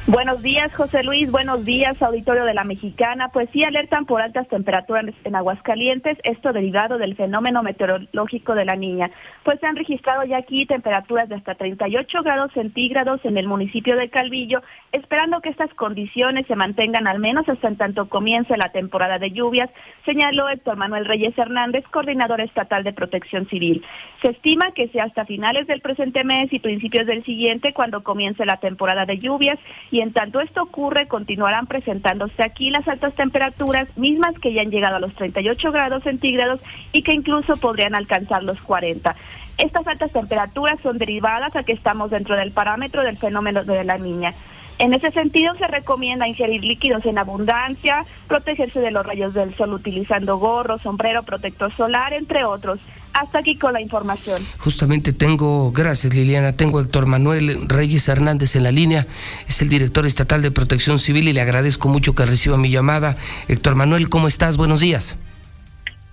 Buenos 0.09 0.41
días, 0.41 0.73
José 0.73 1.03
Luis. 1.03 1.29
Buenos 1.29 1.65
días, 1.65 2.01
auditorio 2.01 2.45
de 2.45 2.53
la 2.53 2.63
Mexicana. 2.63 3.27
Pues 3.27 3.49
sí, 3.51 3.65
alertan 3.65 4.05
por 4.05 4.21
altas 4.21 4.47
temperaturas 4.47 5.13
en 5.25 5.35
Aguascalientes, 5.35 6.17
esto 6.23 6.53
derivado 6.53 6.97
del 6.97 7.17
fenómeno 7.17 7.61
meteorológico 7.61 8.55
de 8.55 8.63
la 8.63 8.77
niña. 8.77 9.11
Pues 9.43 9.59
se 9.59 9.65
han 9.65 9.75
registrado 9.75 10.23
ya 10.23 10.37
aquí 10.37 10.65
temperaturas 10.65 11.27
de 11.27 11.35
hasta 11.35 11.55
38 11.55 12.23
grados 12.23 12.53
centígrados 12.53 13.19
en 13.25 13.37
el 13.37 13.49
municipio 13.49 13.97
de 13.97 14.09
Calvillo, 14.09 14.61
esperando 14.93 15.41
que 15.41 15.49
estas 15.49 15.73
condiciones 15.73 16.47
se 16.47 16.55
mantengan 16.55 17.05
al 17.09 17.19
menos 17.19 17.49
hasta 17.49 17.67
en 17.67 17.75
tanto 17.75 18.07
comience 18.07 18.55
la 18.55 18.71
temporada 18.71 19.19
de 19.19 19.31
lluvias, 19.31 19.69
señaló 20.05 20.47
Héctor 20.47 20.77
Manuel 20.77 21.03
Reyes 21.03 21.37
Hernández, 21.37 21.83
coordinador 21.91 22.39
estatal 22.39 22.85
de 22.85 22.93
protección 22.93 23.45
civil. 23.49 23.83
Se 24.27 24.31
estima 24.31 24.73
que 24.73 24.89
sea 24.89 25.05
hasta 25.05 25.23
finales 25.23 25.67
del 25.67 25.79
presente 25.79 26.25
mes 26.25 26.51
y 26.51 26.59
principios 26.59 27.07
del 27.07 27.23
siguiente 27.23 27.71
cuando 27.71 28.03
comience 28.03 28.45
la 28.45 28.57
temporada 28.57 29.05
de 29.05 29.19
lluvias 29.19 29.57
y 29.89 30.01
en 30.01 30.11
tanto 30.11 30.41
esto 30.41 30.63
ocurre 30.63 31.07
continuarán 31.07 31.65
presentándose 31.65 32.43
aquí 32.43 32.69
las 32.69 32.85
altas 32.89 33.15
temperaturas 33.15 33.87
mismas 33.97 34.37
que 34.37 34.51
ya 34.51 34.63
han 34.63 34.69
llegado 34.69 34.97
a 34.97 34.99
los 34.99 35.13
38 35.13 35.71
grados 35.71 36.03
centígrados 36.03 36.59
y 36.91 37.03
que 37.03 37.13
incluso 37.13 37.53
podrían 37.53 37.95
alcanzar 37.95 38.43
los 38.43 38.59
40. 38.59 39.15
Estas 39.59 39.87
altas 39.87 40.11
temperaturas 40.11 40.77
son 40.81 40.97
derivadas 40.97 41.55
a 41.55 41.63
que 41.63 41.71
estamos 41.71 42.11
dentro 42.11 42.35
del 42.35 42.51
parámetro 42.51 43.03
del 43.03 43.15
fenómeno 43.15 43.63
de 43.63 43.85
la 43.85 43.97
niña. 43.97 44.33
En 44.79 44.93
ese 44.93 45.09
sentido, 45.09 45.55
se 45.55 45.65
recomienda 45.65 46.27
ingerir 46.27 46.63
líquidos 46.63 47.03
en 47.05 47.17
abundancia, 47.17 48.05
protegerse 48.27 48.79
de 48.79 48.91
los 48.91 49.05
rayos 49.05 49.33
del 49.33 49.55
sol 49.55 49.73
utilizando 49.73 50.37
gorro, 50.37 50.77
sombrero, 50.77 51.23
protector 51.23 51.73
solar, 51.73 52.13
entre 52.13 52.43
otros. 52.43 52.79
Hasta 53.13 53.39
aquí 53.39 53.57
con 53.57 53.73
la 53.73 53.81
información. 53.81 54.41
Justamente 54.57 55.11
tengo, 55.11 55.71
gracias 55.71 56.13
Liliana, 56.13 56.53
tengo 56.53 56.79
a 56.79 56.81
Héctor 56.83 57.07
Manuel 57.07 57.67
Reyes 57.67 58.07
Hernández 58.07 58.55
en 58.55 58.63
la 58.63 58.71
línea, 58.71 59.07
es 59.47 59.61
el 59.61 59.69
director 59.69 60.05
estatal 60.05 60.41
de 60.41 60.51
Protección 60.51 60.99
Civil 60.99 61.27
y 61.27 61.33
le 61.33 61.41
agradezco 61.41 61.89
mucho 61.89 62.13
que 62.13 62.25
reciba 62.25 62.57
mi 62.57 62.69
llamada. 62.69 63.17
Héctor 63.47 63.75
Manuel, 63.75 64.09
¿cómo 64.09 64.27
estás? 64.27 64.57
Buenos 64.57 64.81
días. 64.81 65.17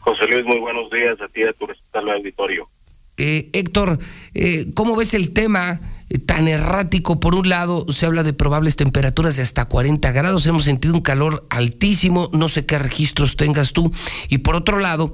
José 0.01 0.27
Luis, 0.27 0.45
muy 0.45 0.61
buenos 0.61 0.91
días 0.91 1.21
a 1.21 1.29
ti 1.29 1.41
y 1.41 1.45
a 1.45 1.53
tu 1.53 1.67
respetable 1.67 2.13
auditorio. 2.13 2.69
Eh, 3.17 3.49
Héctor, 3.53 3.99
eh, 4.35 4.67
¿cómo 4.75 4.97
ves 4.97 5.15
el 5.15 5.33
tema? 5.33 5.81
Tan 6.19 6.49
errático. 6.49 7.21
Por 7.21 7.35
un 7.35 7.49
lado, 7.49 7.87
se 7.91 8.07
habla 8.07 8.23
de 8.23 8.33
probables 8.33 8.77
temperaturas 8.77 9.37
de 9.37 9.43
hasta 9.43 9.65
40 9.65 10.13
grados. 10.13 10.47
Hemos 10.47 10.65
sentido 10.65 10.95
un 10.95 11.01
calor 11.01 11.47
altísimo. 11.51 12.31
No 12.33 12.49
sé 12.49 12.67
qué 12.67 12.79
registros 12.79 13.37
tengas 13.37 13.73
tú. 13.73 13.93
Y 14.29 14.39
por 14.39 14.55
otro 14.55 14.79
lado, 14.79 15.13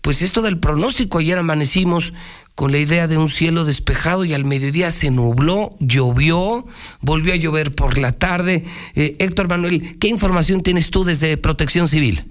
pues 0.00 0.22
esto 0.22 0.42
del 0.42 0.58
pronóstico. 0.58 1.18
Ayer 1.18 1.38
amanecimos 1.38 2.12
con 2.54 2.72
la 2.72 2.78
idea 2.78 3.06
de 3.06 3.18
un 3.18 3.28
cielo 3.28 3.64
despejado 3.64 4.24
y 4.24 4.34
al 4.34 4.44
mediodía 4.44 4.90
se 4.90 5.10
nubló, 5.10 5.76
llovió, 5.78 6.66
volvió 7.00 7.32
a 7.32 7.36
llover 7.36 7.70
por 7.70 7.98
la 7.98 8.10
tarde. 8.10 8.64
Eh, 8.96 9.16
Héctor 9.20 9.48
Manuel, 9.48 9.96
¿qué 10.00 10.08
información 10.08 10.62
tienes 10.62 10.90
tú 10.90 11.04
desde 11.04 11.36
Protección 11.36 11.86
Civil? 11.86 12.24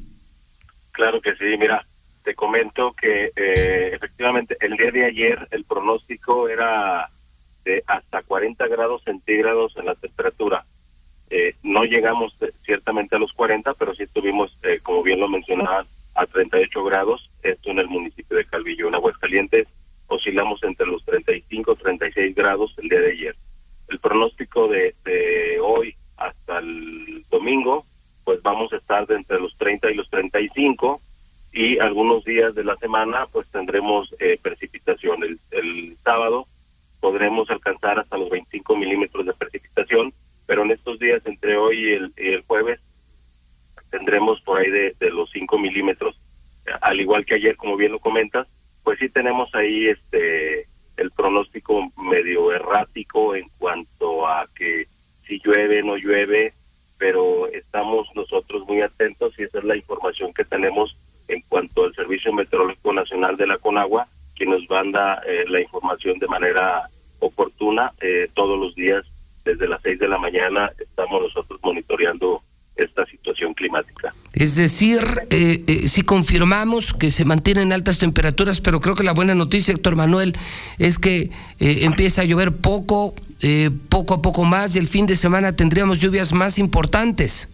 Claro 0.91 1.21
que 1.21 1.33
sí, 1.35 1.45
mira, 1.57 1.85
te 2.25 2.35
comento 2.35 2.93
que 2.99 3.31
eh, 3.35 3.91
efectivamente 3.93 4.57
el 4.59 4.75
día 4.75 4.91
de 4.91 5.05
ayer 5.05 5.47
el 5.51 5.63
pronóstico 5.63 6.49
era 6.49 7.07
de 7.67 7.83
hasta 7.85 8.23
40 8.23 8.65
grados 8.67 9.03
centígrados 9.03 9.75
en 9.75 9.85
la 9.85 9.95
temperatura. 9.95 10.65
Eh, 11.29 11.53
no 11.63 11.83
llegamos 11.83 12.41
eh, 12.41 12.51
ciertamente 12.63 13.17
a 13.17 13.19
los 13.19 13.33
40, 13.33 13.73
pero 13.73 13.93
sí 13.93 14.03
estuvimos, 14.03 14.57
como 14.83 15.03
bien 15.03 15.19
lo 15.19 15.27
mencionaba, 15.27 15.85
a 16.15 16.25
38 16.25 16.83
grados, 16.85 17.29
esto 17.43 17.69
en 17.71 17.79
el 17.79 17.89
municipio 17.89 18.37
de 18.37 18.45
Calvillo, 18.45 18.87
en 18.87 18.95
Aguascalientes, 18.95 19.67
oscilamos 20.07 20.63
entre 20.63 20.87
los 20.87 21.03
35 21.03 21.73
y 21.73 21.83
36 21.83 22.35
grados 22.35 22.73
el 22.77 22.89
día 22.89 23.01
de 23.01 23.11
ayer. 23.11 23.35
El 23.89 23.99
pronóstico 23.99 24.67
de, 24.69 24.93
hoy 25.61 25.93
hasta 26.15 26.59
el 26.59 27.23
domingo, 27.29 27.85
pues 28.23 28.41
vamos 28.41 28.71
a 28.71 28.77
estar 28.77 29.05
entre 29.11 29.39
los 29.39 29.55
30 29.57 29.91
y 29.91 29.95
los 29.95 30.09
35 30.09 31.01
y 31.53 31.79
algunos 31.79 32.23
días 32.23 32.55
de 32.55 32.63
la 32.63 32.75
semana 32.77 33.25
pues 33.31 33.47
tendremos 33.49 34.13
eh, 34.19 34.39
precipitación. 34.41 35.23
El, 35.23 35.39
el 35.51 35.97
sábado 36.03 36.45
podremos 36.99 37.49
alcanzar 37.49 37.99
hasta 37.99 38.17
los 38.17 38.29
25 38.29 38.75
milímetros 38.75 39.25
de 39.25 39.33
precipitación, 39.33 40.13
pero 40.45 40.63
en 40.63 40.71
estos 40.71 40.99
días 40.99 41.21
entre 41.25 41.57
hoy 41.57 41.79
y 41.79 41.93
el, 41.93 42.13
el 42.15 42.41
jueves 42.43 42.79
tendremos 43.89 44.41
por 44.41 44.59
ahí 44.59 44.69
de, 44.69 45.11
los 45.11 45.29
5 45.31 45.57
milímetros. 45.59 46.19
Al 46.81 46.99
igual 46.99 47.25
que 47.25 47.35
ayer, 47.35 47.55
como 47.55 47.77
bien 47.77 47.93
lo 47.93 47.99
comentas, 47.99 48.47
pues 48.83 48.99
sí 48.99 49.09
tenemos 49.09 49.53
ahí 49.55 49.87
este 49.87 50.67
el 50.97 51.11
pronóstico 51.11 51.91
medio 51.97 52.51
errático 52.51 53.35
en 53.35 53.47
cuanto 53.59 54.27
a 54.27 54.47
que 54.55 54.87
si 55.27 55.39
llueve, 55.39 55.83
no 55.83 55.95
llueve, 55.95 56.53
pero 56.97 57.47
estamos 57.49 58.07
nosotros 58.15 58.67
muy 58.67 58.81
atentos 58.81 59.37
y 59.37 59.43
esa 59.43 59.59
es 59.59 59.63
la 59.63 59.75
información 59.75 60.33
que 60.33 60.43
tenemos 60.43 60.97
en 61.27 61.41
cuanto 61.47 61.83
al 61.83 61.93
Servicio 61.93 62.33
Meteorológico 62.33 62.93
Nacional 62.93 63.37
de 63.37 63.45
la 63.45 63.59
Conagua, 63.59 64.07
que 64.37 64.45
nos 64.45 64.69
manda 64.69 65.21
eh, 65.25 65.45
la 65.47 65.61
información 65.61 66.19
de 66.19 66.27
manera 66.27 66.89
oportuna 67.19 67.91
eh, 68.01 68.29
todos 68.33 68.59
los 68.59 68.75
días 68.75 69.03
desde 69.43 69.67
las 69.67 69.81
6 69.81 69.99
de 69.99 70.07
la 70.07 70.17
mañana 70.17 70.71
estamos 70.77 71.21
nosotros 71.21 71.59
monitoreando 71.63 72.41
esta 72.77 73.05
situación 73.05 73.53
climática. 73.53 74.13
Es 74.33 74.55
decir, 74.55 75.01
eh, 75.29 75.63
eh, 75.67 75.87
si 75.87 76.03
confirmamos 76.03 76.93
que 76.93 77.11
se 77.11 77.25
mantienen 77.25 77.73
altas 77.73 77.97
temperaturas, 77.97 78.61
pero 78.61 78.79
creo 78.79 78.95
que 78.95 79.03
la 79.03 79.13
buena 79.13 79.35
noticia, 79.35 79.73
Héctor 79.73 79.95
Manuel, 79.95 80.33
es 80.77 80.99
que 80.99 81.31
eh, 81.59 81.79
empieza 81.81 82.21
a 82.21 82.25
llover 82.25 82.55
poco, 82.55 83.15
eh, 83.41 83.71
poco 83.89 84.13
a 84.13 84.21
poco 84.21 84.43
más 84.43 84.75
y 84.75 84.79
el 84.79 84.87
fin 84.87 85.07
de 85.07 85.15
semana 85.15 85.55
tendríamos 85.55 85.99
lluvias 85.99 86.33
más 86.33 86.59
importantes. 86.59 87.49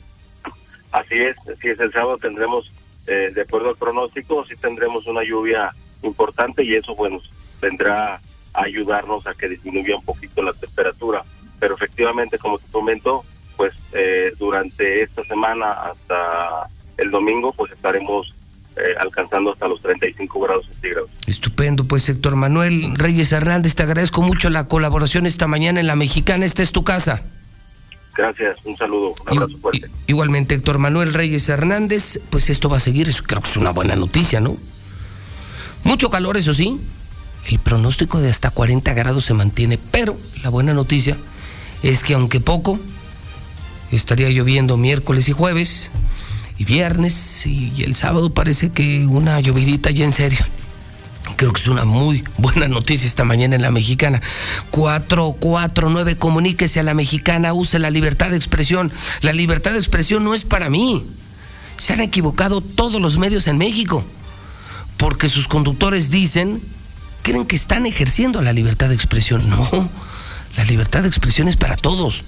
Así 0.92 1.16
es, 1.16 1.38
así 1.48 1.70
es, 1.70 1.80
el 1.80 1.92
sábado 1.92 2.18
tendremos, 2.18 2.72
eh, 3.08 3.32
de 3.34 3.42
acuerdo 3.42 3.70
al 3.70 3.78
pronóstico, 3.78 4.46
sí 4.46 4.56
tendremos 4.60 5.08
una 5.08 5.24
lluvia 5.24 5.74
importante 6.04 6.64
y 6.64 6.74
eso, 6.74 6.96
bueno, 6.96 7.20
vendrá 7.62 8.16
a 8.54 8.64
ayudarnos 8.64 9.26
a 9.26 9.34
que 9.34 9.50
disminuya 9.50 9.96
un 9.96 10.06
poquito 10.06 10.42
la 10.42 10.54
temperatura. 10.54 11.24
Pero 11.60 11.76
efectivamente, 11.76 12.38
como 12.38 12.60
te 12.60 12.66
comento, 12.72 13.24
pues 13.58 13.74
eh, 13.94 14.34
durante 14.38 15.04
esta 15.04 15.24
semana 15.24 15.72
hasta 15.72 16.68
el 16.98 17.10
domingo, 17.12 17.54
pues 17.54 17.72
estaremos 17.72 18.34
eh, 18.76 18.96
alcanzando 19.00 19.54
hasta 19.54 19.68
los 19.68 19.82
35 19.82 20.40
grados 20.40 20.66
centígrados. 20.68 21.10
Estupendo, 21.28 21.86
pues 21.86 22.10
Héctor 22.10 22.36
Manuel 22.36 22.96
Reyes 22.96 23.32
Hernández, 23.32 23.76
te 23.76 23.84
agradezco 23.84 24.22
mucho 24.22 24.50
la 24.50 24.68
colaboración 24.68 25.26
esta 25.26 25.48
mañana 25.48 25.80
en 25.80 25.88
La 25.88 25.96
Mexicana, 25.96 26.46
esta 26.46 26.64
es 26.64 26.72
tu 26.72 26.84
casa. 26.84 27.24
Gracias, 28.16 28.58
un 28.64 28.78
saludo, 28.78 29.16
un 29.22 29.30
abrazo 29.30 29.58
fuerte. 29.60 29.90
Igualmente, 30.08 30.56
Héctor 30.56 30.78
Manuel 30.78 31.14
Reyes 31.14 31.50
Hernández, 31.50 32.20
pues 32.30 32.50
esto 32.50 32.70
va 32.70 32.78
a 32.78 32.80
seguir, 32.80 33.10
eso 33.10 33.24
creo 33.26 33.42
que 33.42 33.50
es 33.50 33.58
una 33.58 33.72
buena 33.72 33.96
noticia, 33.96 34.40
¿no? 34.40 34.58
Mucho 35.84 36.10
calor, 36.10 36.38
eso 36.38 36.54
sí. 36.54 36.80
El 37.48 37.60
pronóstico 37.60 38.22
de 38.22 38.30
hasta 38.30 38.50
40 38.52 38.94
grados 38.94 39.26
se 39.26 39.34
mantiene, 39.34 39.78
pero 39.78 40.18
la 40.44 40.50
buena 40.50 40.74
noticia 40.74 41.18
es 41.82 42.04
que 42.04 42.14
aunque 42.14 42.40
poco, 42.40 42.80
estaría 43.92 44.30
lloviendo 44.30 44.78
miércoles 44.78 45.28
y 45.28 45.34
jueves 45.34 45.92
y 46.58 46.66
viernes 46.66 47.46
y 47.46 47.84
el 47.84 47.96
sábado 47.96 48.34
parece 48.34 48.72
que 48.72 49.06
una 49.06 49.40
llovidita 49.40 49.92
ya 49.92 50.06
en 50.06 50.14
serio. 50.14 50.46
Creo 51.36 51.52
que 51.52 51.60
es 51.60 51.68
una 51.68 51.86
muy 51.86 52.24
buena 52.38 52.68
noticia 52.68 53.08
esta 53.08 53.24
mañana 53.24 53.56
en 53.56 53.62
la 53.62 53.72
mexicana. 53.72 54.22
449, 54.72 56.18
comuníquese 56.18 56.80
a 56.80 56.84
la 56.84 56.94
mexicana, 56.94 57.54
use 57.54 57.80
la 57.80 57.90
libertad 57.90 58.30
de 58.30 58.38
expresión. 58.38 58.92
La 59.22 59.34
libertad 59.34 59.72
de 59.72 59.80
expresión 59.80 60.24
no 60.24 60.34
es 60.34 60.44
para 60.44 60.70
mí. 60.70 61.06
Se 61.78 61.94
han 61.94 62.02
equivocado 62.02 62.62
todos 62.62 63.02
los 63.02 63.18
medios 63.18 63.48
en 63.48 63.58
México. 63.58 64.04
Porque 64.98 65.30
sus 65.30 65.48
conductores 65.48 66.10
dicen, 66.10 66.62
creen 67.22 67.46
que 67.46 67.56
están 67.56 67.86
ejerciendo 67.86 68.42
la 68.42 68.54
libertad 68.54 68.90
de 68.90 68.96
expresión. 68.96 69.50
No, 69.50 69.90
la 70.58 70.64
libertad 70.66 71.02
de 71.02 71.08
expresión 71.08 71.48
es 71.48 71.58
para 71.58 71.76
todos. 71.76 72.24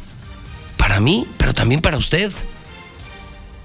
Para 0.78 1.00
mí, 1.00 1.28
pero 1.38 1.54
también 1.54 1.82
para 1.82 1.98
usted. 1.98 2.32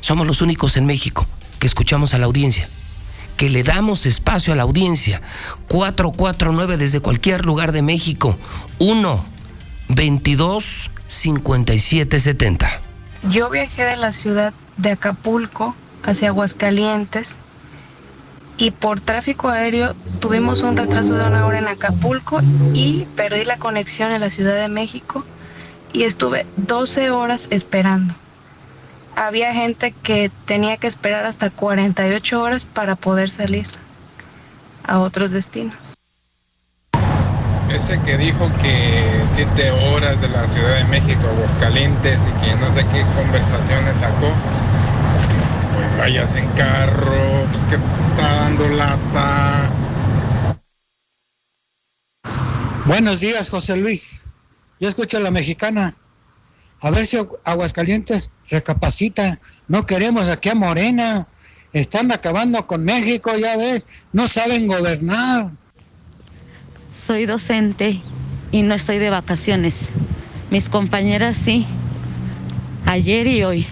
Somos 0.01 0.27
los 0.27 0.41
únicos 0.43 0.77
en 0.77 0.87
México 0.87 1.27
que 1.59 1.67
escuchamos 1.67 2.15
a 2.15 2.19
la 2.19 2.27
audiencia 2.27 2.69
que 3.41 3.49
le 3.49 3.63
damos 3.63 4.05
espacio 4.05 4.53
a 4.53 4.57
la 4.57 4.65
audiencia. 4.65 5.23
449 5.69 6.77
desde 6.77 7.01
cualquier 7.01 7.47
lugar 7.47 7.73
de 7.73 7.81
México. 7.81 8.37
1 8.81 9.25
22 9.89 10.91
57 11.09 12.21
70. 12.21 12.81
Yo 13.31 13.49
viajé 13.49 13.85
de 13.85 13.97
la 13.97 14.13
ciudad 14.13 14.53
de 14.77 14.91
Acapulco 14.91 15.75
hacia 16.03 16.29
Aguascalientes 16.29 17.39
y 18.61 18.71
por 18.71 19.01
tráfico 19.01 19.49
aéreo 19.49 19.95
tuvimos 20.21 20.63
un 20.63 20.77
retraso 20.77 21.15
de 21.15 21.25
una 21.25 21.45
hora 21.47 21.59
en 21.59 21.67
Acapulco 21.67 22.41
y 22.73 23.07
perdí 23.17 23.45
la 23.45 23.57
conexión 23.57 24.13
en 24.13 24.21
la 24.21 24.31
Ciudad 24.31 24.55
de 24.55 24.69
México 24.69 25.25
y 25.93 26.05
estuve 26.05 26.47
12 26.57 27.11
horas 27.11 27.49
esperando 27.51 28.15
había 29.17 29.53
gente 29.53 29.93
que 30.03 30.31
tenía 30.47 30.77
que 30.77 30.87
esperar 30.87 31.27
hasta 31.27 31.51
48 31.51 32.41
horas 32.41 32.65
para 32.65 32.97
poder 32.97 33.31
salir 33.31 33.67
a 34.87 34.99
otros 34.99 35.31
destinos. 35.31 35.95
Ese 37.71 38.01
que 38.01 38.17
dijo 38.17 38.51
que 38.63 39.23
siete 39.31 39.71
horas 39.71 40.21
de 40.21 40.29
la 40.29 40.47
Ciudad 40.49 40.75
de 40.77 40.85
México 40.85 41.21
Aguascalientes 41.37 42.19
y 42.19 42.45
que 42.45 42.55
no 42.57 42.73
sé 42.73 42.85
qué 42.93 43.05
conversaciones 43.15 43.97
sacó, 43.99 44.33
vayas 45.99 46.35
en 46.37 46.47
carro, 46.51 47.47
pues 47.51 47.65
que 47.65 47.75
está 47.75 48.35
dando 48.37 48.69
lata. 48.69 49.71
Buenos 52.87 53.21
días, 53.21 53.51
José 53.51 53.77
Luis. 53.77 54.27
Yo 54.81 54.89
escucho 54.89 55.19
a 55.19 55.21
la 55.21 55.31
mexicana. 55.31 55.95
A 56.81 56.91
ver 56.91 57.07
si 57.07 57.19
Aguascalientes 57.45 58.31
recapacita. 58.49 59.39
No 59.69 59.85
queremos 59.85 60.27
aquí 60.29 60.49
a 60.49 60.55
Morena. 60.55 61.29
Están 61.73 62.11
acabando 62.11 62.67
con 62.67 62.85
México, 62.85 63.37
ya 63.37 63.57
ves. 63.57 63.87
No 64.13 64.27
saben 64.27 64.67
gobernar. 64.67 65.51
Soy 66.93 67.27
docente 67.27 68.01
y 68.51 68.63
no 68.63 68.75
estoy 68.75 68.99
de 68.99 69.11
vacaciones. 69.11 69.91
Mis 70.51 70.69
compañeras 70.69 71.37
sí. 71.37 71.67
Ayer 72.87 73.27
y 73.27 73.45
hoy. 73.45 73.67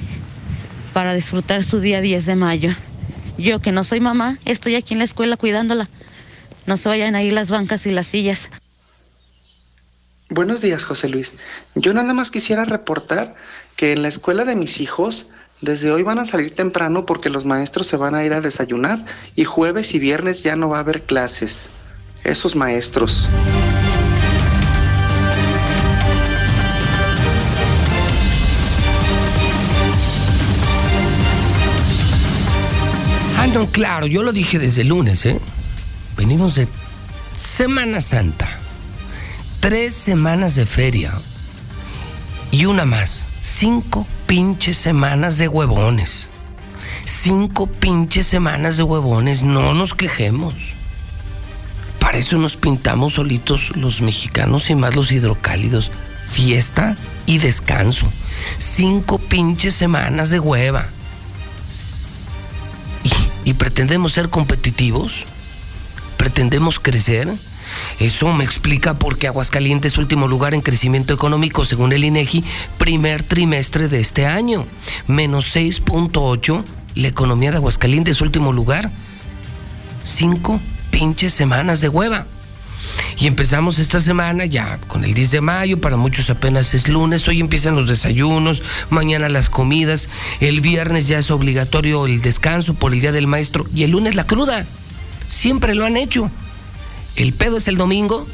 Para 0.99 1.15
disfrutar 1.15 1.63
su 1.63 1.79
día 1.79 2.01
10 2.01 2.27
de 2.27 2.35
mayo. 2.35 2.71
Yo 3.39 3.61
que 3.61 3.71
no 3.71 3.85
soy 3.85 4.01
mamá, 4.01 4.37
estoy 4.45 4.75
aquí 4.75 4.95
en 4.95 4.99
la 4.99 5.05
escuela 5.05 5.37
cuidándola. 5.37 5.89
No 6.67 6.77
se 6.77 6.89
vayan 6.89 7.15
ahí 7.15 7.31
las 7.31 7.53
bancas 7.53 7.87
y 7.87 7.91
las 7.91 8.09
sillas. 8.09 8.51
Buenos 10.29 10.61
días, 10.61 10.83
José 10.83 11.09
Luis. 11.09 11.35
Yo 11.77 11.95
nada 11.95 12.15
más 12.15 12.33
quisiera 12.33 12.65
reportar 12.65 13.37
que 13.77 13.93
en 13.93 14.03
la 14.03 14.09
escuela 14.09 14.45
de 14.45 14.57
mis 14.57 14.81
hijos 14.81 15.29
desde 15.61 15.93
hoy 15.93 16.03
van 16.03 16.19
a 16.19 16.25
salir 16.25 16.57
temprano 16.57 17.07
porque 17.07 17.31
los 17.31 17.45
maestros 17.45 17.87
se 17.87 17.97
van 17.97 18.17
a 18.17 18.25
ir 18.25 18.33
a 18.33 18.41
desayunar 18.41 19.05
y 19.37 19.45
jueves 19.45 19.95
y 19.95 20.01
viernes 20.01 20.43
ya 20.43 20.57
no 20.57 20.69
va 20.69 20.79
a 20.79 20.81
haber 20.81 21.03
clases. 21.03 21.69
Esos 22.25 22.57
maestros. 22.57 23.29
Claro, 33.67 34.07
yo 34.07 34.23
lo 34.23 34.33
dije 34.33 34.59
desde 34.59 34.85
lunes, 34.85 35.27
¿eh? 35.27 35.41
Venimos 36.17 36.55
de 36.55 36.69
Semana 37.35 38.01
Santa 38.01 38.49
tres 39.61 39.93
semanas 39.93 40.55
de 40.55 40.67
feria 40.67 41.13
y 42.51 42.65
una 42.65 42.85
más. 42.85 43.27
Cinco 43.41 44.07
pinches 44.27 44.79
semanas 44.79 45.39
de 45.39 45.49
huevones. 45.49 46.31
Cinco 47.05 47.67
pinches 47.67 48.27
semanas 48.27 48.77
de 48.77 48.83
huevones. 48.83 49.43
No 49.43 49.75
nos 49.75 49.95
quejemos. 49.95 50.55
Para 51.99 52.19
eso 52.19 52.39
nos 52.39 52.57
pintamos 52.57 53.15
solitos 53.15 53.77
los 53.77 54.01
mexicanos 54.01 54.71
y 54.71 54.75
más 54.75 54.95
los 54.95 55.13
hidrocálidos. 55.13 55.91
Fiesta 56.23 56.97
y 57.27 57.39
descanso. 57.39 58.07
Cinco 58.59 59.19
pinches 59.19 59.75
semanas 59.75 60.31
de 60.31 60.41
hueva. 60.41 60.89
Y, 63.49 63.55
pretendemos 63.55 64.13
ser 64.13 64.29
competitivos, 64.29 65.25
pretendemos 66.19 66.79
crecer. 66.79 67.33
Eso 67.99 68.31
me 68.35 68.45
explica 68.45 68.95
por 68.95 69.17
qué 69.17 69.27
Aguascalientes 69.27 69.97
último 69.97 70.29
lugar 70.29 70.53
en 70.53 70.61
crecimiento 70.61 71.15
económico 71.15 71.65
según 71.65 71.95
el 71.95 72.05
INEGI, 72.05 72.45
primer 72.77 73.23
trimestre 73.23 73.89
de 73.89 74.01
este 74.01 74.27
año. 74.27 74.67
Menos 75.07 75.57
6.8 75.57 76.63
la 76.95 77.09
economía 77.09 77.51
de 77.51 77.57
Aguascalientes 77.57 78.21
último 78.21 78.53
lugar. 78.53 78.91
Cinco 80.03 80.61
pinches 80.91 81.33
semanas 81.33 81.81
de 81.81 81.89
hueva. 81.89 82.27
Y 83.21 83.27
empezamos 83.27 83.81
esta 83.81 84.01
semana 84.01 84.45
ya 84.45 84.79
con 84.87 85.05
el 85.05 85.13
10 85.13 85.33
de 85.33 85.41
mayo, 85.41 85.81
para 85.81 85.97
muchos 85.97 86.31
apenas 86.31 86.73
es 86.75 86.89
lunes, 86.89 87.27
hoy 87.27 87.41
empiezan 87.41 87.75
los 87.75 87.89
desayunos, 87.89 88.63
mañana 88.91 89.29
las 89.29 89.51
comidas, 89.51 90.09
el 90.39 90.61
viernes 90.61 91.09
ya 91.09 91.19
es 91.19 91.33
obligatorio 91.33 92.07
el 92.07 92.23
descanso 92.23 92.75
por 92.75 92.93
el 92.93 93.01
Día 93.01 93.11
del 93.11 93.27
Maestro 93.27 93.67
y 93.75 93.83
el 93.83 93.91
lunes 93.91 94.15
la 94.15 94.25
cruda. 94.25 94.67
Siempre 95.27 95.75
lo 95.75 95.85
han 95.85 95.97
hecho. 95.97 96.31
El 97.17 97.33
pedo 97.33 97.57
es 97.57 97.67
el 97.67 97.77
domingo 97.77 98.25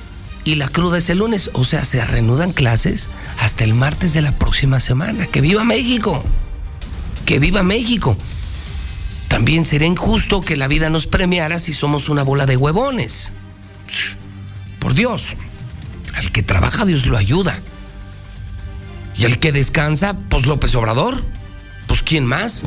y 0.45 0.57
la 0.57 0.69
cruda 0.69 0.99
es 0.99 1.09
el 1.09 1.19
lunes, 1.19 1.49
o 1.55 1.65
sea, 1.65 1.87
se 1.87 2.05
reanudan 2.05 2.53
clases 2.53 3.09
hasta 3.41 3.65
el 3.65 3.73
martes 3.73 4.13
de 4.13 4.21
la 4.21 4.33
próxima 4.33 4.81
semana. 4.81 5.27
¡Que 5.29 5.41
viva 5.41 5.65
México! 5.65 6.23
¡Que 7.25 7.39
viva 7.39 7.63
México! 7.63 8.19
También 9.29 9.65
sería 9.65 9.89
injusto 9.89 10.43
que 10.43 10.57
la 10.57 10.69
vida 10.69 10.91
nos 10.91 11.07
premiara 11.07 11.59
si 11.59 11.73
somos 11.73 12.11
una 12.11 12.23
bola 12.23 12.45
de 12.45 12.59
huevones. 12.59 13.33
Por 14.85 14.93
Dios, 14.93 15.37
al 16.15 16.31
que 16.31 16.43
trabaja 16.43 16.85
Dios 16.85 17.07
lo 17.07 17.17
ayuda. 17.17 17.59
Y 19.17 19.25
al 19.25 19.39
que 19.39 19.51
descansa, 19.51 20.15
pues 20.29 20.45
López 20.45 20.75
Obrador. 20.75 21.23
Pues 21.87 22.03
¿quién 22.03 22.27
más? 22.27 22.65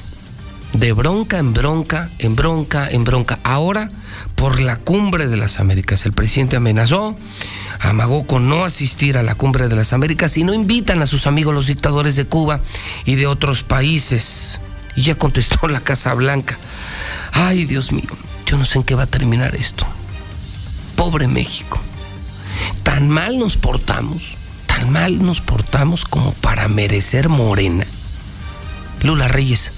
De 0.73 0.93
bronca 0.93 1.39
en 1.39 1.55
bronca, 1.55 2.11
en 2.19 2.37
bronca, 2.37 2.89
en 2.91 3.05
bronca. 3.05 3.39
Ahora, 3.43 3.91
por 4.35 4.61
la 4.61 4.77
cumbre 4.77 5.27
de 5.27 5.37
las 5.37 5.61
Américas, 5.61 6.05
el 6.05 6.13
presidente 6.13 6.57
amenazó, 6.57 7.15
amagó 7.81 8.27
con 8.27 8.49
no 8.49 8.65
asistir 8.65 9.19
a 9.19 9.23
la 9.23 9.35
cumbre 9.35 9.69
de 9.69 9.77
las 9.77 9.93
Américas 9.93 10.37
y 10.37 10.45
no 10.45 10.55
invitan 10.55 11.03
a 11.03 11.07
sus 11.07 11.27
amigos 11.27 11.55
los 11.55 11.67
dictadores 11.67 12.17
de 12.17 12.27
Cuba 12.27 12.61
y 13.05 13.15
de 13.15 13.27
otros 13.27 13.63
países. 13.63 14.61
Y 14.97 15.03
ya 15.03 15.15
contestó 15.17 15.69
la 15.69 15.81
Casa 15.81 16.15
Blanca. 16.15 16.59
Ay, 17.33 17.65
Dios 17.65 17.93
mío, 17.93 18.11
yo 18.47 18.59
no 18.59 18.65
sé 18.65 18.79
en 18.79 18.85
qué 18.85 18.95
va 18.95 19.05
a 19.05 19.07
terminar 19.07 19.55
esto. 19.55 19.87
Pobre 20.97 21.29
México. 21.29 21.81
Tan 22.83 23.09
mal 23.09 23.39
nos 23.39 23.57
portamos, 23.57 24.23
tan 24.67 24.91
mal 24.91 25.23
nos 25.23 25.41
portamos 25.41 26.05
como 26.05 26.33
para 26.33 26.67
merecer 26.67 27.29
morena. 27.29 27.87
Lula 29.03 29.29
Reyes, 29.29 29.73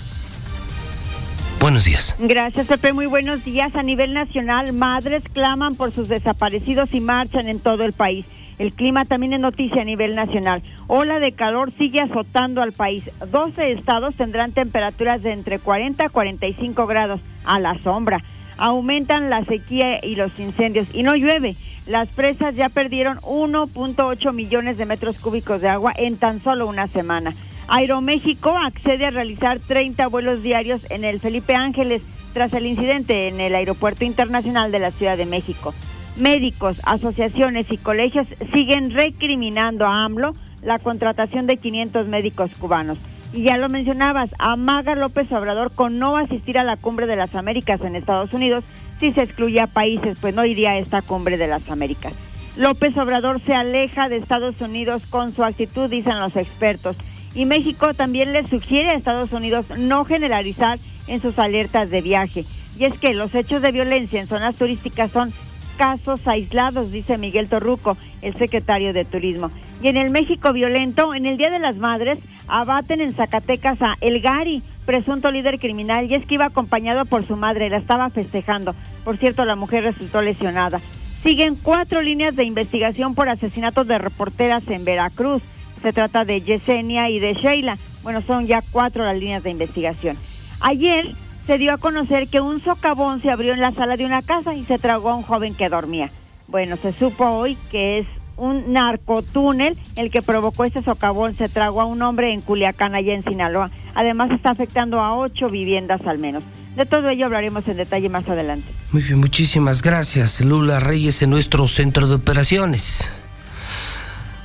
Buenos 1.61 1.85
días. 1.85 2.17
Gracias, 2.19 2.69
Pepe. 2.69 2.95
Muy 2.95 3.05
buenos 3.05 3.45
días. 3.45 3.77
A 3.77 3.83
nivel 3.83 4.15
nacional, 4.15 4.73
madres 4.73 5.23
claman 5.31 5.75
por 5.75 5.93
sus 5.93 6.09
desaparecidos 6.09 6.95
y 6.95 7.01
marchan 7.01 7.49
en 7.49 7.61
todo 7.61 7.85
el 7.85 7.93
país. 7.93 8.25
El 8.59 8.73
clima 8.73 9.05
también 9.05 9.35
es 9.35 9.41
noticia 9.41 9.83
a 9.83 9.85
nivel 9.85 10.15
nacional. 10.15 10.63
Ola 10.87 11.19
de 11.19 11.33
calor 11.33 11.71
sigue 11.77 12.01
azotando 12.01 12.63
al 12.63 12.73
país. 12.73 13.11
12 13.31 13.73
estados 13.73 14.15
tendrán 14.15 14.53
temperaturas 14.53 15.23
de 15.23 15.33
entre 15.33 15.59
40 15.59 16.07
a 16.07 16.09
45 16.09 16.87
grados 16.87 17.21
a 17.45 17.59
la 17.59 17.79
sombra. 17.83 18.25
Aumentan 18.57 19.29
la 19.29 19.45
sequía 19.45 20.03
y 20.03 20.15
los 20.15 20.41
incendios 20.41 20.89
y 20.95 21.03
no 21.03 21.15
llueve. 21.15 21.57
Las 21.87 22.09
presas 22.09 22.57
ya 22.57 22.71
perdieron 22.71 23.19
1.8 23.19 24.33
millones 24.33 24.79
de 24.79 24.87
metros 24.87 25.19
cúbicos 25.19 25.61
de 25.61 25.69
agua 25.69 25.93
en 25.95 26.17
tan 26.17 26.41
solo 26.41 26.67
una 26.67 26.87
semana. 26.87 27.35
Aeroméxico 27.71 28.59
accede 28.59 29.07
a 29.07 29.11
realizar 29.11 29.61
30 29.61 30.09
vuelos 30.09 30.43
diarios 30.43 30.85
en 30.91 31.05
el 31.05 31.21
Felipe 31.21 31.55
Ángeles 31.55 32.03
tras 32.33 32.53
el 32.53 32.67
incidente 32.67 33.29
en 33.29 33.39
el 33.39 33.55
Aeropuerto 33.55 34.05
Internacional 34.05 34.73
de 34.73 34.81
la 34.81 34.91
Ciudad 34.91 35.17
de 35.17 35.25
México. 35.25 35.73
Médicos, 36.17 36.81
asociaciones 36.85 37.71
y 37.71 37.77
colegios 37.77 38.27
siguen 38.53 38.91
recriminando 38.91 39.87
a 39.87 40.05
AMLO 40.05 40.33
la 40.63 40.81
contratación 40.81 41.47
de 41.47 41.59
500 41.59 42.09
médicos 42.09 42.51
cubanos. 42.59 42.99
Y 43.33 43.45
ya 43.45 43.57
lo 43.57 43.69
mencionabas, 43.69 44.31
amaga 44.41 44.97
López 44.97 45.31
Obrador 45.31 45.71
con 45.73 45.97
no 45.97 46.17
asistir 46.17 46.59
a 46.59 46.65
la 46.65 46.77
cumbre 46.77 47.07
de 47.07 47.15
las 47.15 47.37
Américas 47.37 47.81
en 47.83 47.95
Estados 47.95 48.35
Unidos 48.35 48.65
si 48.99 49.13
se 49.13 49.23
excluye 49.23 49.61
a 49.61 49.69
países, 49.69 50.19
pues 50.21 50.35
no 50.35 50.45
iría 50.45 50.73
a 50.73 50.79
esta 50.79 51.03
cumbre 51.03 51.39
de 51.39 51.47
las 51.47 51.71
Américas. 51.71 52.15
López 52.57 52.97
Obrador 52.97 53.39
se 53.39 53.55
aleja 53.55 54.09
de 54.09 54.17
Estados 54.17 54.61
Unidos 54.61 55.05
con 55.09 55.33
su 55.33 55.45
actitud, 55.45 55.89
dicen 55.89 56.19
los 56.19 56.35
expertos 56.35 56.97
y 57.35 57.45
México 57.47 57.95
también 57.95 58.33
le 58.33 58.47
sugiere 58.47 58.91
a 58.91 58.95
Estados 58.95 59.33
Unidos 59.33 59.67
no 59.77 60.05
generalizar 60.05 60.79
en 61.07 61.23
sus 61.23 61.39
alertas 61.39 61.91
de 61.91 62.01
viaje. 62.01 62.45
Y 62.79 62.85
es 62.85 62.99
que 62.99 63.15
los 63.15 63.35
hechos 63.35 63.63
de 63.63 63.73
violencia 63.73 64.21
en 64.21 64.27
zonas 64.27 64.57
turísticas 64.57 65.11
son 65.11 65.33
casos 65.77 66.27
aislados, 66.29 66.93
dice 66.93 67.17
Miguel 67.17 67.49
Torruco, 67.49 67.97
el 68.21 68.35
secretario 68.35 68.93
de 68.93 69.05
Turismo. 69.05 69.51
Y 69.83 69.89
en 69.89 69.97
el 69.97 70.11
México 70.11 70.53
violento, 70.53 71.15
en 71.15 71.25
el 71.25 71.39
Día 71.39 71.51
de 71.51 71.59
las 71.59 71.77
Madres, 71.77 72.21
abaten 72.49 73.01
en 73.01 73.15
Zacatecas 73.15 73.81
a 73.81 73.95
El 74.01 74.21
Gari, 74.21 74.63
presunto 74.85 75.31
líder 75.31 75.59
criminal, 75.59 76.11
y 76.11 76.15
es 76.15 76.27
que 76.27 76.35
iba 76.35 76.47
acompañado 76.47 77.07
por 77.07 77.25
su 77.25 77.37
madre, 77.37 77.71
la 77.71 77.79
estaba 77.79 78.11
festejando. 78.11 78.75
Por 79.05 79.17
cierto, 79.17 79.45
la 79.45 79.57
mujer 79.57 79.85
resultó 79.85 80.21
lesionada. 80.21 80.81
Siguen 81.23 81.55
cuatro 81.55 82.03
líneas 82.03 82.37
de 82.37 82.45
investigación 82.45 83.15
por 83.15 83.29
asesinatos 83.29 83.87
de 83.87 83.99
reporteras 83.99 84.69
en 84.69 84.85
Veracruz. 84.85 85.43
Se 85.83 85.93
trata 85.93 86.25
de 86.25 86.43
Yesenia 86.43 87.09
y 87.09 87.19
de 87.21 87.35
Sheila. 87.35 87.79
Bueno, 88.03 88.23
son 88.23 88.47
ya 88.47 88.63
cuatro 88.71 89.05
las 89.05 89.17
líneas 89.17 89.43
de 89.43 89.51
investigación. 89.51 90.17
Ayer 90.61 91.13
se 91.47 91.59
dio 91.59 91.73
a 91.73 91.79
conocer 91.79 92.29
que 92.29 92.41
un 92.41 92.61
socavón 92.61 93.23
se 93.23 93.31
abrió 93.31 93.55
en 93.55 93.61
la 93.61 93.73
sala 93.73 93.97
de 93.97 94.05
una 94.05 94.23
casa 94.23 94.55
y 94.55 94.65
se 94.65 94.79
tragó 94.79 95.11
a 95.11 95.17
un 95.17 95.23
joven 95.23 95.55
que 95.55 95.69
dormía. 95.69 96.11
Bueno, 96.49 96.77
se 96.77 96.93
supo 96.93 97.25
hoy 97.27 97.57
que 97.71 98.01
es 98.01 98.07
un 98.37 98.73
narcotúnel 98.73 99.79
el 99.97 100.11
que 100.11 100.23
provocó 100.23 100.65
este 100.65 100.83
socavón. 100.83 101.35
Se 101.35 101.49
tragó 101.49 101.81
a 101.83 101.85
un 101.85 102.03
hombre 102.03 102.33
en 102.33 102.41
Culiacán, 102.41 102.95
allá 102.95 103.15
en 103.15 103.23
Sinaloa. 103.23 103.71
Además, 103.95 104.31
está 104.31 104.51
afectando 104.51 105.01
a 105.01 105.15
ocho 105.15 105.49
viviendas 105.49 106.01
al 106.07 106.19
menos. 106.19 106.43
De 106.77 106.87
todo 106.87 107.09
ello 107.11 107.27
hablaremos 107.27 107.67
en 107.69 107.77
detalle 107.77 108.09
más 108.09 108.29
adelante. 108.29 108.67
Muy 108.93 109.03
bien, 109.03 109.19
muchísimas 109.19 109.83
gracias, 109.83 110.41
Lula 110.41 110.81
Reyes, 110.81 111.21
en 111.23 111.31
nuestro 111.31 111.69
centro 111.69 112.09
de 112.09 112.15
operaciones. 112.15 113.09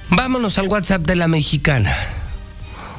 Vámonos 0.09 0.57
al 0.59 0.67
WhatsApp 0.67 1.01
de 1.01 1.15
la 1.15 1.27
mexicana. 1.27 1.95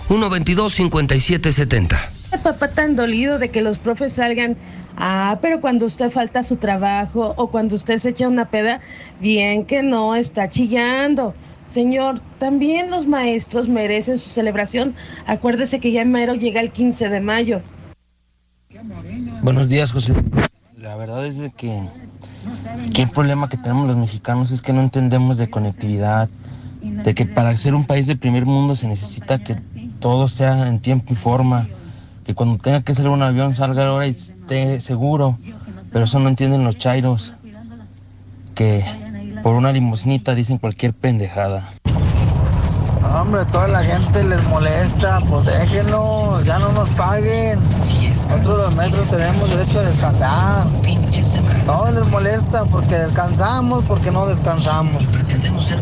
122-5770. 0.09 1.97
Papá 2.43 2.69
tan 2.69 2.97
dolido 2.97 3.39
de 3.39 3.51
que 3.51 3.63
los 3.63 3.79
profes 3.79 4.13
salgan, 4.15 4.57
ah, 4.97 5.39
pero 5.41 5.61
cuando 5.61 5.87
usted 5.87 6.11
falta 6.11 6.41
a 6.41 6.43
su 6.43 6.57
trabajo 6.57 7.35
o 7.37 7.49
cuando 7.51 7.75
usted 7.75 7.99
se 7.99 8.11
echa 8.11 8.29
una 8.29 8.51
peda, 8.51 8.81
bien 9.21 9.65
que 9.65 9.83
no, 9.83 10.15
está 10.15 10.49
chillando. 10.49 11.35
Señor, 11.65 12.21
también 12.39 12.91
los 12.91 13.07
maestros 13.07 13.69
merecen 13.69 14.19
su 14.19 14.29
celebración. 14.31 14.95
Acuérdese 15.27 15.81
que 15.81 15.93
ya 15.93 16.05
mero 16.05 16.35
llega 16.35 16.61
el 16.61 16.71
15 16.71 17.09
de 17.09 17.21
mayo. 17.21 17.61
Buenos 19.43 19.69
días, 19.69 19.93
José. 19.93 20.13
La 20.77 20.97
verdad 20.97 21.27
es 21.27 21.39
que, 21.57 21.83
que 22.95 23.03
el 23.03 23.11
problema 23.11 23.49
que 23.49 23.57
tenemos 23.57 23.89
los 23.89 23.97
mexicanos 23.97 24.51
es 24.51 24.63
que 24.63 24.73
no 24.73 24.81
entendemos 24.81 25.39
de 25.39 25.51
conectividad, 25.51 26.29
de 27.05 27.15
que 27.15 27.27
para 27.27 27.57
ser 27.59 27.75
un 27.75 27.85
país 27.85 28.07
de 28.07 28.17
primer 28.17 28.47
mundo 28.47 28.75
se 28.75 28.89
necesita 28.89 29.39
que 29.39 29.57
todo 30.01 30.29
sea 30.29 30.69
en 30.69 30.81
tiempo 30.81 31.13
y 31.13 31.17
forma, 31.17 31.67
que 32.25 32.35
cuando 32.35 32.59
tenga 32.59 32.83
que 32.83 32.95
salir 32.95 33.11
un 33.11 33.23
avión 33.23 33.55
salga 33.55 33.87
a 33.87 33.93
hora 33.93 34.07
y 34.07 34.11
esté 34.11 34.81
seguro, 34.81 35.39
pero 35.93 36.05
eso 36.05 36.19
no 36.19 36.29
entienden 36.29 36.65
los 36.65 36.77
chairos, 36.77 37.35
que 38.55 38.85
por 39.43 39.55
una 39.55 39.73
limosnita 39.73 40.35
dicen 40.35 40.59
cualquier 40.59 40.93
pendejada. 40.93 41.73
Hombre, 43.15 43.45
toda 43.47 43.69
la 43.69 43.85
gente 43.85 44.25
les 44.25 44.43
molesta, 44.49 45.21
pues 45.29 45.47
déjenlo, 45.47 46.43
ya 46.43 46.59
no 46.59 46.73
nos 46.73 46.89
paguen. 46.91 47.59
Nosotros 48.29 48.59
los 48.59 48.75
maestros 48.75 49.11
tenemos 49.11 49.51
derecho 49.51 49.81
a 49.81 49.83
descansar. 49.83 50.67
Todo 51.65 51.91
les 51.93 52.07
molesta 52.11 52.65
porque 52.65 52.95
descansamos, 52.95 53.85
porque 53.85 54.11
no 54.11 54.27
descansamos. 54.27 55.05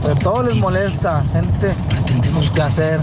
Pero 0.02 0.14
todo 0.16 0.42
les 0.42 0.56
molesta, 0.56 1.24
gente, 1.32 1.74
qué 2.54 2.62
hacer. 2.62 3.00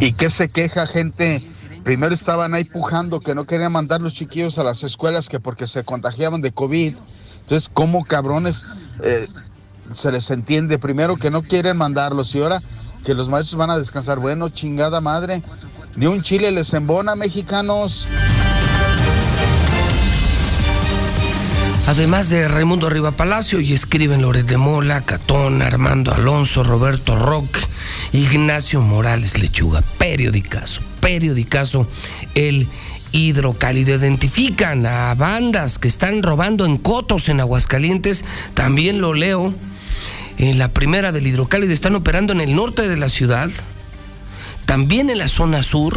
¿Y 0.00 0.12
qué 0.12 0.30
se 0.30 0.48
queja, 0.48 0.86
gente? 0.86 1.48
Primero 1.84 2.12
estaban 2.12 2.54
ahí 2.54 2.64
pujando 2.64 3.20
que 3.20 3.34
no 3.34 3.44
querían 3.44 3.72
mandar 3.72 4.00
los 4.00 4.12
chiquillos 4.12 4.58
a 4.58 4.64
las 4.64 4.82
escuelas 4.82 5.28
que 5.28 5.38
porque 5.38 5.66
se 5.66 5.84
contagiaban 5.84 6.40
de 6.40 6.50
COVID. 6.50 6.94
Entonces, 7.42 7.70
¿cómo 7.72 8.04
cabrones 8.04 8.64
eh, 9.02 9.28
se 9.92 10.10
les 10.10 10.30
entiende? 10.32 10.78
Primero 10.78 11.16
que 11.16 11.30
no 11.30 11.42
quieren 11.42 11.76
mandarlos 11.76 12.34
y 12.34 12.42
ahora 12.42 12.60
que 13.04 13.14
los 13.14 13.28
maestros 13.28 13.56
van 13.56 13.70
a 13.70 13.78
descansar. 13.78 14.18
Bueno, 14.18 14.48
chingada 14.48 15.00
madre. 15.00 15.42
Ni 15.94 16.06
un 16.06 16.22
chile 16.22 16.50
les 16.50 16.74
embona, 16.74 17.14
mexicanos. 17.14 18.08
Además 21.86 22.30
de 22.30 22.48
Raimundo 22.48 22.90
Riva 22.90 23.12
Palacio, 23.12 23.60
y 23.60 23.72
escriben 23.72 24.20
Loret 24.20 24.44
de 24.44 24.56
Mola, 24.56 25.02
Catón, 25.02 25.62
Armando 25.62 26.12
Alonso, 26.12 26.64
Roberto 26.64 27.14
Rock, 27.14 27.58
Ignacio 28.10 28.80
Morales 28.80 29.38
Lechuga. 29.38 29.82
Periodicazo, 29.96 30.80
periodicazo, 31.00 31.86
el 32.34 32.66
hidrocálido. 33.12 33.94
Identifican 33.94 34.84
a 34.84 35.14
bandas 35.14 35.78
que 35.78 35.86
están 35.86 36.24
robando 36.24 36.66
en 36.66 36.76
cotos 36.76 37.28
en 37.28 37.38
Aguascalientes. 37.38 38.24
También 38.54 39.00
lo 39.00 39.14
leo. 39.14 39.54
En 40.38 40.58
la 40.58 40.68
primera 40.68 41.12
del 41.12 41.28
hidrocálido 41.28 41.72
están 41.72 41.94
operando 41.94 42.32
en 42.32 42.40
el 42.40 42.56
norte 42.56 42.88
de 42.88 42.96
la 42.96 43.08
ciudad. 43.08 43.48
También 44.66 45.08
en 45.08 45.18
la 45.18 45.28
zona 45.28 45.62
sur 45.62 45.96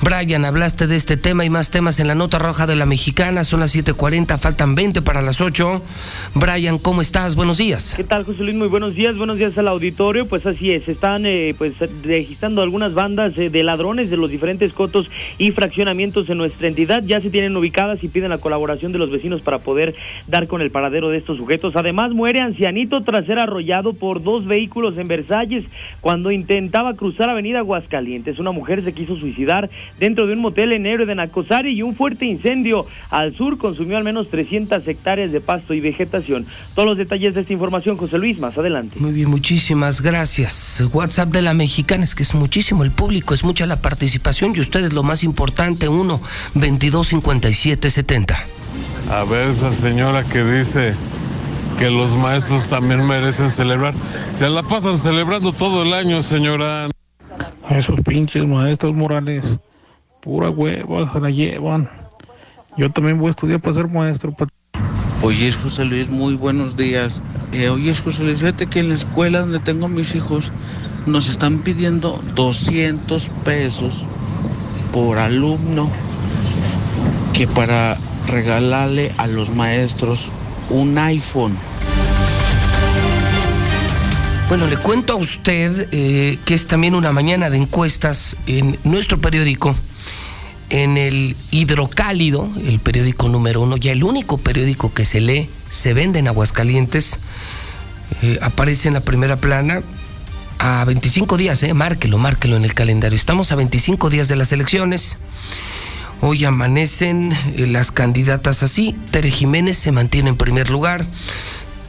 Brian, 0.00 0.44
hablaste 0.44 0.86
de 0.86 0.94
este 0.94 1.16
tema 1.16 1.44
y 1.44 1.50
más 1.50 1.72
temas 1.72 1.98
en 1.98 2.06
la 2.06 2.14
nota 2.14 2.38
roja 2.38 2.68
de 2.68 2.76
la 2.76 2.86
mexicana. 2.86 3.42
Son 3.42 3.58
las 3.58 3.74
7:40, 3.74 4.38
faltan 4.38 4.76
20 4.76 5.02
para 5.02 5.22
las 5.22 5.40
8. 5.40 5.82
Brian, 6.34 6.78
¿cómo 6.78 7.02
estás? 7.02 7.34
Buenos 7.34 7.58
días. 7.58 7.94
¿Qué 7.96 8.04
tal, 8.04 8.22
José 8.24 8.44
Luis? 8.44 8.54
Muy 8.54 8.68
buenos 8.68 8.94
días. 8.94 9.16
Buenos 9.16 9.38
días 9.38 9.58
al 9.58 9.66
auditorio. 9.66 10.26
Pues 10.26 10.46
así 10.46 10.70
es, 10.70 10.86
están 10.88 11.26
eh, 11.26 11.52
pues 11.58 11.74
registrando 12.04 12.62
algunas 12.62 12.94
bandas 12.94 13.36
eh, 13.38 13.50
de 13.50 13.64
ladrones 13.64 14.08
de 14.08 14.16
los 14.16 14.30
diferentes 14.30 14.72
cotos 14.72 15.10
y 15.36 15.50
fraccionamientos 15.50 16.30
en 16.30 16.38
nuestra 16.38 16.68
entidad. 16.68 17.02
Ya 17.04 17.20
se 17.20 17.30
tienen 17.30 17.56
ubicadas 17.56 18.04
y 18.04 18.08
piden 18.08 18.30
la 18.30 18.38
colaboración 18.38 18.92
de 18.92 18.98
los 18.98 19.10
vecinos 19.10 19.40
para 19.40 19.58
poder 19.58 19.96
dar 20.28 20.46
con 20.46 20.62
el 20.62 20.70
paradero 20.70 21.08
de 21.08 21.18
estos 21.18 21.38
sujetos. 21.38 21.74
Además, 21.74 22.12
muere 22.12 22.40
ancianito 22.40 23.02
tras 23.02 23.26
ser 23.26 23.40
arrollado 23.40 23.94
por 23.94 24.22
dos 24.22 24.46
vehículos 24.46 24.96
en 24.96 25.08
Versalles 25.08 25.64
cuando 26.00 26.30
intentaba 26.30 26.94
cruzar 26.94 27.30
Avenida 27.30 27.58
Aguascalientes. 27.58 28.38
Una 28.38 28.52
mujer 28.52 28.84
se 28.84 28.92
quiso 28.92 29.18
suicidar 29.18 29.68
dentro 29.98 30.26
de 30.26 30.34
un 30.34 30.40
motel 30.40 30.72
en 30.72 30.86
Héroe 30.86 31.06
de 31.06 31.14
Nacosari 31.14 31.76
y 31.76 31.82
un 31.82 31.94
fuerte 31.94 32.26
incendio 32.26 32.86
al 33.10 33.34
sur 33.34 33.58
consumió 33.58 33.96
al 33.96 34.04
menos 34.04 34.28
300 34.28 34.86
hectáreas 34.86 35.32
de 35.32 35.40
pasto 35.40 35.74
y 35.74 35.80
vegetación. 35.80 36.46
Todos 36.74 36.88
los 36.88 36.98
detalles 36.98 37.34
de 37.34 37.40
esta 37.42 37.52
información, 37.52 37.96
José 37.96 38.18
Luis, 38.18 38.38
más 38.38 38.56
adelante. 38.58 38.96
Muy 38.98 39.12
bien, 39.12 39.28
muchísimas 39.28 40.00
gracias. 40.00 40.82
WhatsApp 40.92 41.30
de 41.30 41.42
la 41.42 41.54
mexicana 41.54 42.04
es 42.04 42.14
que 42.14 42.22
es 42.22 42.34
muchísimo 42.34 42.84
el 42.84 42.90
público, 42.90 43.34
es 43.34 43.44
mucha 43.44 43.66
la 43.66 43.80
participación 43.80 44.54
y 44.54 44.60
ustedes 44.60 44.92
lo 44.92 45.02
más 45.02 45.24
importante, 45.24 45.88
1 45.88 46.20
22 46.54 47.06
57 47.08 47.90
70. 47.90 48.38
A 49.10 49.24
ver, 49.24 49.48
esa 49.48 49.72
señora 49.72 50.22
que 50.24 50.44
dice 50.44 50.94
que 51.78 51.90
los 51.90 52.16
maestros 52.16 52.68
también 52.68 53.06
merecen 53.06 53.50
celebrar. 53.50 53.94
Se 54.32 54.48
la 54.48 54.62
pasan 54.62 54.96
celebrando 54.98 55.52
todo 55.52 55.82
el 55.82 55.92
año, 55.92 56.22
señora. 56.22 56.88
Esos 57.70 58.00
pinches 58.02 58.46
maestros 58.46 58.94
morales 58.94 59.44
pura 60.20 60.50
hueva 60.50 61.12
se 61.12 61.20
la 61.20 61.30
llevan. 61.30 61.88
Yo 62.76 62.90
también 62.90 63.18
voy 63.18 63.28
a 63.28 63.30
estudiar 63.30 63.60
para 63.60 63.74
ser 63.74 63.88
maestro. 63.88 64.34
Oye, 65.22 65.50
José 65.52 65.84
Luis, 65.84 66.10
muy 66.10 66.34
buenos 66.34 66.76
días. 66.76 67.22
Eh, 67.52 67.68
oye, 67.68 67.94
José 67.94 68.22
Luis, 68.22 68.40
fíjate 68.40 68.66
que 68.66 68.80
en 68.80 68.90
la 68.90 68.94
escuela 68.94 69.40
donde 69.40 69.58
tengo 69.58 69.88
mis 69.88 70.14
hijos 70.14 70.52
nos 71.06 71.28
están 71.28 71.58
pidiendo 71.58 72.20
200 72.34 73.28
pesos 73.44 74.08
por 74.92 75.18
alumno 75.18 75.90
que 77.32 77.46
para 77.46 77.96
regalarle 78.26 79.12
a 79.16 79.26
los 79.26 79.54
maestros 79.54 80.30
un 80.70 80.96
iPhone. 80.98 81.56
Bueno, 84.48 84.66
le 84.66 84.76
cuento 84.76 85.14
a 85.14 85.16
usted 85.16 85.88
eh, 85.92 86.38
que 86.44 86.54
es 86.54 86.66
también 86.66 86.94
una 86.94 87.12
mañana 87.12 87.50
de 87.50 87.58
encuestas 87.58 88.36
en 88.46 88.78
nuestro 88.84 89.18
periódico 89.18 89.74
en 90.70 90.98
el 90.98 91.36
Hidrocálido, 91.50 92.48
el 92.64 92.78
periódico 92.78 93.28
número 93.28 93.62
uno, 93.62 93.76
ya 93.76 93.92
el 93.92 94.04
único 94.04 94.38
periódico 94.38 94.92
que 94.92 95.04
se 95.04 95.20
lee, 95.20 95.48
se 95.70 95.94
vende 95.94 96.18
en 96.18 96.28
Aguascalientes, 96.28 97.18
eh, 98.22 98.38
aparece 98.42 98.88
en 98.88 98.94
la 98.94 99.00
primera 99.00 99.36
plana 99.36 99.82
a 100.58 100.84
25 100.84 101.36
días, 101.36 101.62
eh, 101.62 101.72
márquelo, 101.74 102.18
márquelo 102.18 102.56
en 102.56 102.64
el 102.64 102.74
calendario. 102.74 103.16
Estamos 103.16 103.52
a 103.52 103.56
25 103.56 104.10
días 104.10 104.28
de 104.28 104.36
las 104.36 104.52
elecciones. 104.52 105.16
Hoy 106.20 106.44
amanecen 106.44 107.32
eh, 107.32 107.66
las 107.68 107.92
candidatas 107.92 108.62
así. 108.62 108.96
Tere 109.10 109.30
Jiménez 109.30 109.78
se 109.78 109.92
mantiene 109.92 110.30
en 110.30 110.36
primer 110.36 110.68
lugar. 110.68 111.06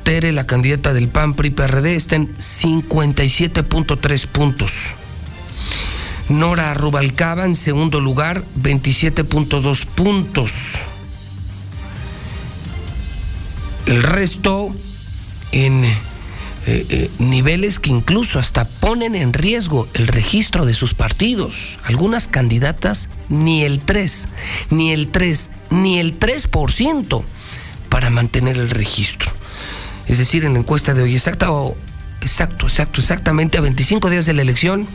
Tere, 0.04 0.32
la 0.32 0.46
candidata 0.46 0.94
del 0.94 1.08
PAN 1.08 1.34
PRI 1.34 1.50
PRD, 1.50 1.96
está 1.96 2.16
en 2.16 2.28
57.3 2.36 4.28
puntos. 4.28 4.74
Nora 6.30 6.76
Rubalcaba 6.76 7.46
en 7.46 7.56
segundo 7.56 8.00
lugar, 8.00 8.44
27.2 8.62 9.86
puntos. 9.88 10.52
El 13.88 14.04
resto 14.04 14.70
en 15.52 15.84
eh, 15.84 15.96
eh, 16.68 17.10
niveles 17.18 17.80
que 17.80 17.90
incluso 17.90 18.38
hasta 18.38 18.66
ponen 18.66 19.16
en 19.16 19.34
riesgo 19.34 19.88
el 19.96 20.08
registro 20.08 20.68
de 20.68 20.76
sus 20.76 20.94
partidos. 20.94 21.80
Algunas 21.84 22.28
candidatas 22.28 23.10
ni 23.28 23.64
el 23.64 23.80
3, 23.80 24.28
ni 24.70 24.92
el 24.92 25.08
3, 25.08 25.50
ni 25.72 26.00
el 26.00 26.20
3% 26.20 27.24
para 27.90 28.12
mantener 28.12 28.58
el 28.58 28.70
registro. 28.70 29.32
Es 30.08 30.20
decir, 30.20 30.46
en 30.46 30.54
la 30.54 30.60
encuesta 30.60 30.94
de 30.94 31.02
hoy, 31.02 31.16
exacto, 31.16 31.76
exacto, 32.22 32.68
exacto, 32.68 33.02
exactamente 33.02 33.58
a 33.58 33.62
25 33.62 34.12
días 34.12 34.28
de 34.28 34.34
la 34.34 34.44
elección, 34.44 34.88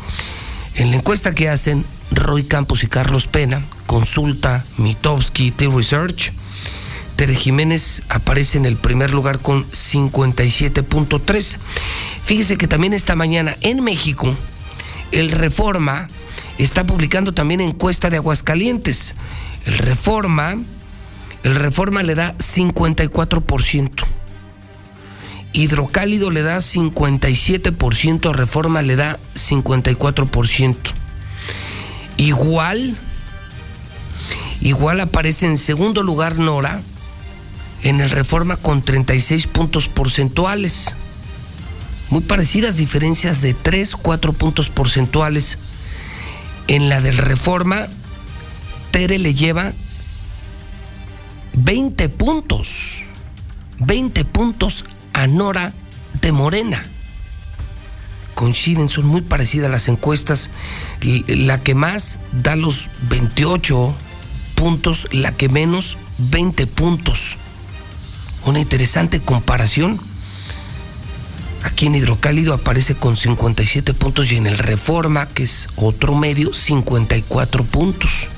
en 0.77 0.91
la 0.91 0.97
encuesta 0.97 1.35
que 1.35 1.49
hacen 1.49 1.85
Roy 2.11 2.45
Campos 2.45 2.83
y 2.83 2.87
Carlos 2.87 3.27
Pena, 3.27 3.63
consulta 3.87 4.65
Mitowski 4.77 5.51
T 5.51 5.69
Research, 5.69 6.33
Tere 7.17 7.35
Jiménez 7.35 8.03
aparece 8.09 8.59
en 8.59 8.67
el 8.67 8.77
primer 8.77 9.13
lugar 9.13 9.39
con 9.39 9.65
57.3. 9.71 11.57
Fíjese 12.25 12.57
que 12.57 12.67
también 12.67 12.93
esta 12.93 13.15
mañana 13.15 13.57
en 13.61 13.85
México, 13.85 14.35
el 15.13 15.31
Reforma 15.31 16.09
está 16.59 16.85
publicando 16.85 17.33
también 17.33 17.61
encuesta 17.61 18.11
de 18.11 18.17
Aguascalientes. 18.17 19.15
El 19.67 19.79
Reforma, 19.79 20.57
el 21.45 21.55
Reforma 21.55 22.03
le 22.03 22.17
da 22.17 22.37
54%. 22.39 24.05
Hidrocálido 25.55 26.31
le 26.31 26.43
da 26.43 26.59
57%, 26.59 28.33
Reforma 28.33 28.83
le 28.83 28.97
da 28.97 29.21
54%. 29.35 30.77
Igual, 32.17 32.97
igual 34.61 35.01
aparece 35.01 35.47
en 35.47 35.57
segundo 35.57 36.03
lugar 36.03 36.39
Nora 36.39 36.83
en 37.85 38.01
el 38.01 38.11
Reforma 38.11 38.57
con 38.57 38.83
36 38.83 39.47
puntos 39.47 39.89
porcentuales. 39.89 40.97
Muy 42.11 42.23
parecidas 42.23 42.77
diferencias 42.77 43.41
de 43.41 43.55
3, 43.55 43.95
4 43.95 44.33
puntos 44.33 44.71
porcentuales. 44.71 45.59
En 46.67 46.89
la 46.89 47.01
del 47.01 47.19
Reforma, 47.19 47.87
Tere 48.91 49.19
le 49.19 49.35
lleva 49.35 49.73
20 51.53 52.09
puntos. 52.09 53.03
20 53.79 54.25
puntos 54.25 54.85
a 55.15 55.27
Nora 55.27 55.73
de 56.21 56.33
Morena. 56.33 56.85
Coinciden, 58.35 58.89
son 58.89 59.07
muy 59.07 59.23
parecidas 59.23 59.71
las 59.71 59.89
encuestas. 59.89 60.51
La 61.01 61.63
que 61.63 61.75
más 61.75 62.19
da 62.33 62.57
los 62.57 62.89
28 63.09 63.95
puntos, 64.55 65.09
la 65.13 65.33
que 65.33 65.49
menos 65.49 65.97
20 66.19 66.67
puntos. 66.67 67.37
Una 68.45 68.61
interesante 68.61 69.21
comparación. 69.21 69.99
Aquí 71.63 71.87
en 71.87 71.95
Hidrocálido 71.95 72.53
aparece 72.53 72.95
con 72.95 73.17
57 73.17 73.95
puntos 73.95 74.31
y 74.33 74.37
en 74.37 74.47
el 74.47 74.59
Reforma, 74.59 75.27
que 75.29 75.45
es 75.45 75.69
otro 75.77 76.15
medio, 76.15 76.53
54 76.53 77.65
puntos. 77.65 78.29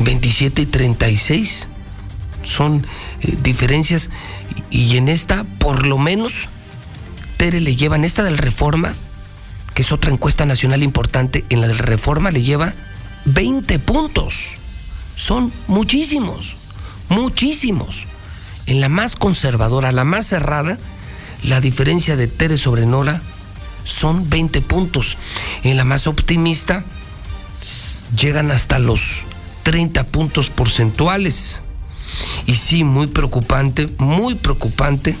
27 0.00 0.62
y 0.62 0.66
36 0.66 1.68
son 2.42 2.86
eh, 3.20 3.36
diferencias 3.42 4.10
y 4.70 4.96
en 4.96 5.08
esta, 5.08 5.44
por 5.44 5.86
lo 5.86 5.98
menos, 5.98 6.48
Tere 7.36 7.60
le 7.60 7.76
lleva, 7.76 7.96
en 7.96 8.04
esta 8.04 8.22
del 8.22 8.38
Reforma, 8.38 8.96
que 9.74 9.82
es 9.82 9.92
otra 9.92 10.12
encuesta 10.12 10.46
nacional 10.46 10.82
importante, 10.82 11.44
en 11.48 11.60
la 11.60 11.68
del 11.68 11.78
Reforma 11.78 12.30
le 12.30 12.42
lleva 12.42 12.74
20 13.24 13.78
puntos. 13.78 14.34
son 15.16 15.52
muchísimos, 15.68 16.54
muchísimos. 17.08 18.06
En 18.66 18.80
la 18.80 18.88
más 18.88 19.16
conservadora, 19.16 19.92
la 19.92 20.04
más 20.04 20.26
cerrada, 20.26 20.78
la 21.42 21.60
diferencia 21.60 22.16
de 22.16 22.28
Tere 22.28 22.58
sobre 22.58 22.86
Nora 22.86 23.22
son 23.84 24.28
20 24.30 24.60
puntos. 24.62 25.16
En 25.62 25.76
la 25.76 25.84
más 25.84 26.06
optimista, 26.06 26.84
llegan 28.16 28.50
hasta 28.50 28.78
los 28.78 29.02
30 29.64 30.04
puntos 30.04 30.50
porcentuales. 30.50 31.60
Y 32.46 32.54
sí, 32.54 32.84
muy 32.84 33.06
preocupante, 33.06 33.88
muy 33.98 34.34
preocupante. 34.34 35.16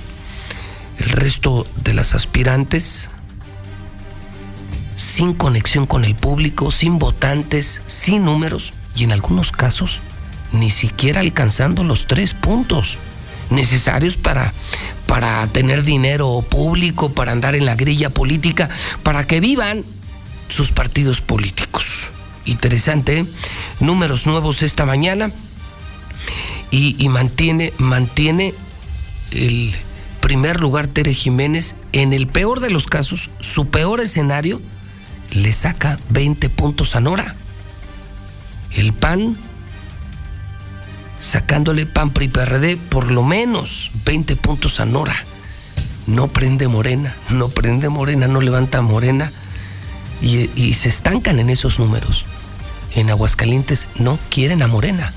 El 0.98 1.08
resto 1.10 1.66
de 1.76 1.94
las 1.94 2.14
aspirantes 2.14 3.08
sin 4.96 5.34
conexión 5.34 5.86
con 5.86 6.04
el 6.04 6.14
público, 6.14 6.70
sin 6.70 6.98
votantes, 6.98 7.82
sin 7.86 8.24
números 8.24 8.72
y 8.94 9.04
en 9.04 9.12
algunos 9.12 9.50
casos 9.50 10.00
ni 10.52 10.70
siquiera 10.70 11.20
alcanzando 11.20 11.82
los 11.82 12.06
tres 12.06 12.34
puntos 12.34 12.98
necesarios 13.50 14.16
para, 14.16 14.52
para 15.06 15.46
tener 15.48 15.82
dinero 15.82 16.44
público, 16.48 17.10
para 17.10 17.32
andar 17.32 17.54
en 17.54 17.66
la 17.66 17.74
grilla 17.74 18.10
política, 18.10 18.70
para 19.02 19.26
que 19.26 19.40
vivan 19.40 19.84
sus 20.48 20.70
partidos 20.70 21.20
políticos. 21.20 22.08
Interesante, 22.44 23.20
¿eh? 23.20 23.26
números 23.80 24.26
nuevos 24.26 24.62
esta 24.62 24.86
mañana 24.86 25.30
y, 26.72 27.08
mantiene, 27.10 27.72
mantiene 27.76 28.54
el 29.30 29.74
primer 30.22 30.58
lugar 30.58 30.86
Tere 30.86 31.12
Jiménez. 31.12 31.74
En 31.92 32.14
el 32.14 32.26
peor 32.26 32.60
de 32.60 32.70
los 32.70 32.86
casos, 32.86 33.28
su 33.40 33.68
peor 33.68 34.00
escenario, 34.00 34.60
le 35.32 35.52
saca 35.52 35.98
20 36.08 36.48
puntos 36.48 36.96
a 36.96 37.00
Nora. 37.00 37.36
El 38.70 38.94
PAN, 38.94 39.36
sacándole 41.20 41.84
PAN 41.84 42.10
PRI 42.10 42.28
PRD, 42.28 42.78
por 42.78 43.10
lo 43.10 43.22
menos 43.22 43.90
20 44.06 44.34
puntos 44.36 44.80
a 44.80 44.86
Nora. 44.86 45.26
No 46.06 46.28
prende 46.28 46.68
Morena, 46.68 47.14
no 47.28 47.50
prende 47.50 47.90
Morena, 47.90 48.28
no 48.28 48.40
levanta 48.40 48.80
Morena. 48.80 49.30
Y 50.22 50.72
se 50.72 50.88
estancan 50.88 51.38
en 51.38 51.50
esos 51.50 51.78
números. 51.78 52.24
En 52.94 53.10
Aguascalientes 53.10 53.88
no 53.96 54.18
quieren 54.30 54.62
a 54.62 54.68
Morena, 54.68 55.12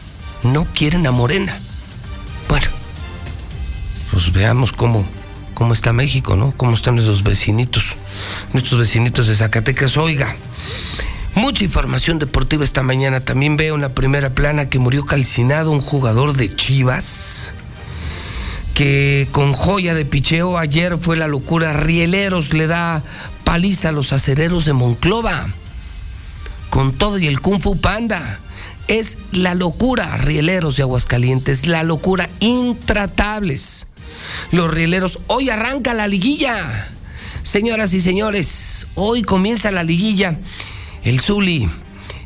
no 0.45 0.65
quieren 0.65 1.07
a 1.07 1.11
Morena. 1.11 1.57
Bueno, 2.47 2.67
pues 4.11 4.31
veamos 4.31 4.71
cómo, 4.71 5.05
cómo 5.53 5.73
está 5.73 5.91
México, 5.93 6.35
¿no? 6.35 6.51
Cómo 6.55 6.73
están 6.75 6.95
nuestros 6.95 7.23
vecinitos, 7.23 7.95
nuestros 8.53 8.79
vecinitos 8.79 9.27
de 9.27 9.35
Zacatecas. 9.35 9.97
Oiga, 9.97 10.35
mucha 11.33 11.63
información 11.63 12.19
deportiva 12.19 12.63
esta 12.63 12.83
mañana. 12.83 13.19
También 13.19 13.57
veo 13.57 13.75
en 13.75 13.81
la 13.81 13.89
primera 13.89 14.33
plana 14.33 14.69
que 14.69 14.79
murió 14.79 15.05
calcinado 15.05 15.71
un 15.71 15.81
jugador 15.81 16.33
de 16.33 16.53
Chivas. 16.55 17.53
Que 18.73 19.27
con 19.31 19.53
joya 19.53 19.93
de 19.93 20.05
picheo 20.05 20.57
ayer 20.57 20.97
fue 20.97 21.17
la 21.17 21.27
locura. 21.27 21.73
Rieleros 21.73 22.53
le 22.53 22.67
da 22.67 23.03
paliza 23.45 23.89
a 23.89 23.93
los 23.93 24.11
acereros 24.11 24.65
de 24.65 24.73
Monclova. 24.73 25.47
Con 26.69 26.91
todo 26.91 27.17
y 27.17 27.27
el 27.27 27.39
Kung 27.39 27.61
Fu 27.61 27.79
Panda. 27.79 28.39
Es 28.87 29.17
la 29.31 29.55
locura, 29.55 30.17
rieleros 30.17 30.77
de 30.77 30.83
Aguascalientes. 30.83 31.67
La 31.67 31.83
locura, 31.83 32.29
intratables 32.39 33.87
los 34.51 34.73
rieleros. 34.73 35.19
Hoy 35.27 35.49
arranca 35.49 35.93
la 35.93 36.07
liguilla. 36.07 36.87
Señoras 37.43 37.93
y 37.93 37.99
señores, 37.99 38.87
hoy 38.95 39.21
comienza 39.21 39.71
la 39.71 39.83
liguilla. 39.83 40.37
El 41.03 41.19
Zuli 41.19 41.69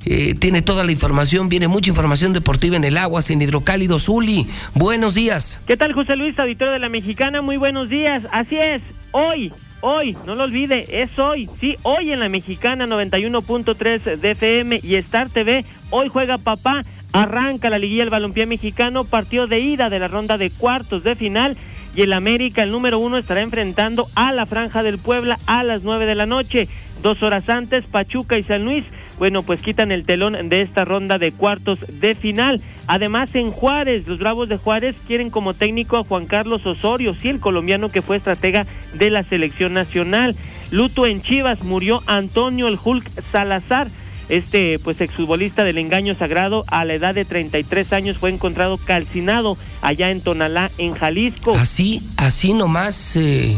eh, 0.06 0.34
tiene 0.36 0.62
toda 0.62 0.84
la 0.84 0.92
información, 0.92 1.50
viene 1.50 1.68
mucha 1.68 1.90
información 1.90 2.32
deportiva 2.32 2.78
en 2.78 2.86
el 2.86 2.98
agua, 2.98 3.22
en 3.28 3.42
hidrocálido. 3.42 4.00
Zuli, 4.00 4.48
buenos 4.74 5.16
días. 5.16 5.60
¿Qué 5.68 5.76
tal, 5.76 5.94
José 5.94 6.16
Luis, 6.16 6.40
auditorio 6.40 6.74
de 6.74 6.80
la 6.80 6.90
Mexicana? 6.90 7.42
Muy 7.42 7.58
buenos 7.58 7.90
días. 7.90 8.24
Así 8.32 8.56
es, 8.58 8.82
hoy 9.12 9.52
Hoy, 9.82 10.18
no 10.26 10.36
lo 10.36 10.44
olvide, 10.44 11.02
es 11.02 11.18
hoy, 11.18 11.50
sí, 11.62 11.78
hoy 11.84 12.12
en 12.12 12.20
la 12.20 12.28
Mexicana 12.28 12.86
91.3 12.86 14.18
de 14.18 14.32
FM 14.32 14.82
y 14.84 14.96
Star 14.96 15.30
TV, 15.30 15.64
hoy 15.90 16.10
juega 16.10 16.38
papá, 16.38 16.84
arranca 17.14 17.70
la 17.70 17.80
liguilla 17.80 18.04
del 18.04 18.10
balompié 18.10 18.46
mexicano, 18.46 19.06
partido 19.06 19.48
de 19.48 19.62
ida 19.62 19.90
de 19.90 20.00
la 20.00 20.10
ronda 20.10 20.38
de 20.38 20.50
cuartos 20.50 21.06
de 21.06 21.16
final 21.16 21.56
y 21.96 22.02
el 22.02 22.12
América, 22.12 22.62
el 22.62 22.72
número 22.72 23.00
uno, 23.00 23.18
estará 23.18 23.40
enfrentando 23.40 24.08
a 24.16 24.34
la 24.34 24.46
Franja 24.46 24.84
del 24.84 24.98
Puebla 24.98 25.40
a 25.46 25.64
las 25.64 25.84
nueve 25.84 26.06
de 26.06 26.16
la 26.16 26.26
noche. 26.26 26.68
Dos 27.02 27.24
horas 27.24 27.48
antes, 27.48 27.88
Pachuca 27.88 28.38
y 28.38 28.44
San 28.44 28.66
Luis, 28.66 28.84
bueno, 29.20 29.44
pues 29.44 29.62
quitan 29.62 29.92
el 29.92 30.06
telón 30.06 30.50
de 30.50 30.62
esta 30.62 30.86
ronda 30.86 31.18
de 31.18 31.32
cuartos 31.32 31.80
de 32.00 32.16
final. 32.16 32.62
Además, 32.88 33.36
en 33.36 33.52
Juárez, 33.52 34.08
los 34.08 34.20
Bravos 34.20 34.50
de 34.50 34.58
Juárez 34.58 34.96
quieren 35.06 35.30
como 35.30 35.54
técnico 35.54 35.98
a 35.98 36.04
Juan 36.04 36.26
Carlos 36.26 36.66
Osorio, 36.66 37.14
sí, 37.14 37.28
el 37.28 37.40
colombiano 37.40 37.90
que 37.90 38.02
fue 38.02 38.18
estratega 38.18 38.66
de 38.94 39.10
la 39.10 39.24
selección 39.24 39.74
nacional. 39.74 40.36
Luto 40.72 41.06
en 41.06 41.22
Chivas, 41.22 41.64
murió 41.64 42.02
Antonio 42.08 42.68
el 42.68 42.80
Hulk 42.84 43.08
Salazar 43.32 43.88
este 44.30 44.78
pues 44.80 45.02
exfutbolista 45.02 45.64
del 45.64 45.80
engaño 45.80 46.16
sagrado 46.16 46.64
a 46.68 46.86
la 46.86 46.94
edad 46.94 47.16
de 47.16 47.26
33 47.26 47.92
años 47.94 48.18
fue 48.18 48.30
encontrado 48.30 48.78
calcinado 48.78 49.58
allá 49.82 50.12
en 50.12 50.22
Tonalá, 50.22 50.72
en 50.78 50.94
Jalisco. 50.94 51.56
Así, 51.56 52.04
así 52.16 52.54
nomás 52.54 53.16
eh, 53.16 53.58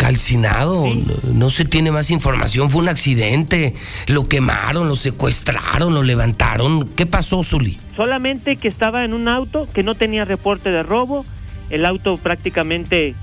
calcinado, 0.00 0.86
no, 0.86 1.34
no, 1.34 1.50
se 1.50 1.66
tiene 1.66 1.90
más 1.90 2.10
información, 2.10 2.70
fue 2.70 2.80
un 2.80 2.88
accidente, 2.88 3.74
lo 4.06 4.24
quemaron, 4.24 4.88
lo 4.88 4.96
secuestraron, 4.96 5.92
lo 5.92 6.02
levantaron. 6.02 6.88
¿Qué 6.88 7.04
pasó, 7.04 7.44
Zuli? 7.44 7.78
Solamente 7.96 8.56
que 8.56 8.66
estaba 8.66 9.04
en 9.04 9.12
un 9.12 9.28
auto 9.28 9.68
que 9.74 9.82
no 9.82 9.94
tenía 9.94 10.24
reporte 10.24 10.70
de 10.70 10.82
robo, 10.82 11.26
el 11.68 11.84
auto 11.84 12.16
prácticamente 12.16 13.14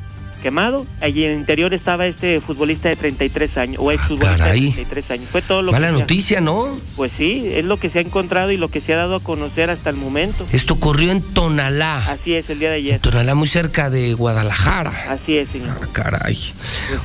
quemado. 0.47 0.87
Allí 1.01 1.25
en 1.25 1.31
el 1.31 1.37
interior 1.39 1.73
estaba 1.73 2.05
este 2.05 2.39
futbolista 2.39 2.87
de 2.87 2.95
33 2.95 3.57
años, 3.57 3.77
o 3.83 3.91
ex 3.91 4.01
futbolista 4.03 4.45
de 4.45 4.53
33 4.53 5.11
años. 5.11 5.29
Fue 5.29 5.41
todo 5.41 5.61
lo 5.61 5.73
Mala 5.73 5.87
que 5.87 5.99
noticia, 5.99 6.39
¿no? 6.39 6.77
Pues 6.95 7.11
sí, 7.17 7.51
es 7.53 7.65
lo 7.65 7.75
que 7.75 7.89
se 7.89 7.99
ha 7.99 8.01
encontrado 8.01 8.49
y 8.51 8.55
lo 8.55 8.69
que 8.69 8.79
se 8.79 8.93
ha 8.93 8.97
dado 8.97 9.17
a 9.17 9.19
conocer 9.19 9.69
hasta 9.69 9.89
el 9.89 9.97
momento. 9.97 10.47
Esto 10.53 10.75
ocurrió 10.75 11.11
en 11.11 11.21
Tonalá. 11.21 11.97
Así 12.09 12.33
es, 12.33 12.49
el 12.49 12.59
día 12.59 12.69
de 12.69 12.77
ayer. 12.77 12.99
Tonalá, 13.01 13.35
muy 13.35 13.49
cerca 13.49 13.89
de 13.89 14.13
Guadalajara. 14.13 14.93
Así 15.09 15.35
es, 15.35 15.49
señor. 15.49 15.77
Ah, 15.83 15.87
caray. 15.91 16.37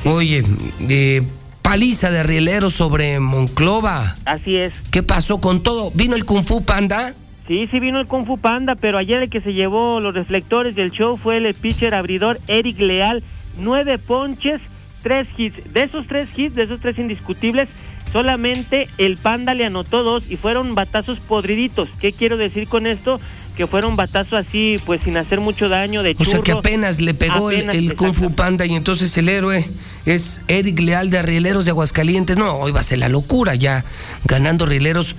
Oye, 0.05 0.45
eh, 0.87 1.23
paliza 1.61 2.11
de 2.11 2.23
rieleros 2.23 2.73
sobre 2.73 3.19
Monclova. 3.19 4.15
Así 4.23 4.55
es. 4.55 4.73
¿Qué 4.89 5.03
pasó 5.03 5.41
con 5.41 5.63
todo? 5.63 5.91
¿Vino 5.91 6.15
el 6.15 6.23
Kung 6.23 6.45
Fu 6.45 6.63
Panda? 6.63 7.13
Sí, 7.47 7.67
sí 7.69 7.79
vino 7.79 7.99
el 7.99 8.07
Kung 8.07 8.25
Fu 8.25 8.37
Panda, 8.37 8.75
pero 8.75 8.97
ayer 8.97 9.21
el 9.21 9.29
que 9.29 9.41
se 9.41 9.53
llevó 9.53 9.99
los 9.99 10.13
reflectores 10.13 10.75
del 10.75 10.91
show 10.91 11.17
fue 11.17 11.37
el 11.37 11.53
pitcher 11.53 11.93
abridor 11.93 12.39
Eric 12.47 12.79
Leal. 12.79 13.21
Nueve 13.57 13.97
ponches, 13.97 14.61
tres 15.01 15.27
hits. 15.37 15.73
De 15.73 15.83
esos 15.83 16.07
tres 16.07 16.29
hits, 16.35 16.55
de 16.55 16.63
esos 16.63 16.79
tres 16.79 16.97
indiscutibles, 16.97 17.67
solamente 18.13 18.87
el 18.97 19.17
Panda 19.17 19.53
le 19.53 19.65
anotó 19.65 20.03
dos 20.03 20.23
y 20.29 20.37
fueron 20.37 20.73
batazos 20.73 21.19
podriditos. 21.19 21.89
¿Qué 21.99 22.13
quiero 22.13 22.37
decir 22.37 22.67
con 22.69 22.87
esto? 22.87 23.19
Que 23.57 23.67
fueron 23.67 23.97
batazos 23.97 24.33
así, 24.47 24.77
pues 24.85 25.01
sin 25.03 25.17
hacer 25.17 25.41
mucho 25.41 25.67
daño 25.67 26.01
de 26.01 26.15
O 26.17 26.23
sea 26.23 26.39
que 26.39 26.53
apenas 26.53 27.01
le 27.01 27.13
pegó 27.13 27.51
el, 27.51 27.69
el 27.69 27.95
Kung 27.95 28.13
Fu 28.13 28.33
Panda 28.33 28.65
y 28.65 28.73
entonces 28.73 29.15
el 29.17 29.27
héroe 29.27 29.69
es 30.05 30.41
Eric 30.47 30.79
Leal 30.79 31.09
de 31.09 31.21
Rieleros 31.21 31.65
de 31.65 31.71
Aguascalientes. 31.71 32.37
No, 32.37 32.53
hoy 32.53 32.71
va 32.71 32.79
a 32.79 32.83
ser 32.83 32.99
la 32.99 33.09
locura 33.09 33.53
ya, 33.53 33.83
ganando 34.25 34.65
Rieleros. 34.65 35.17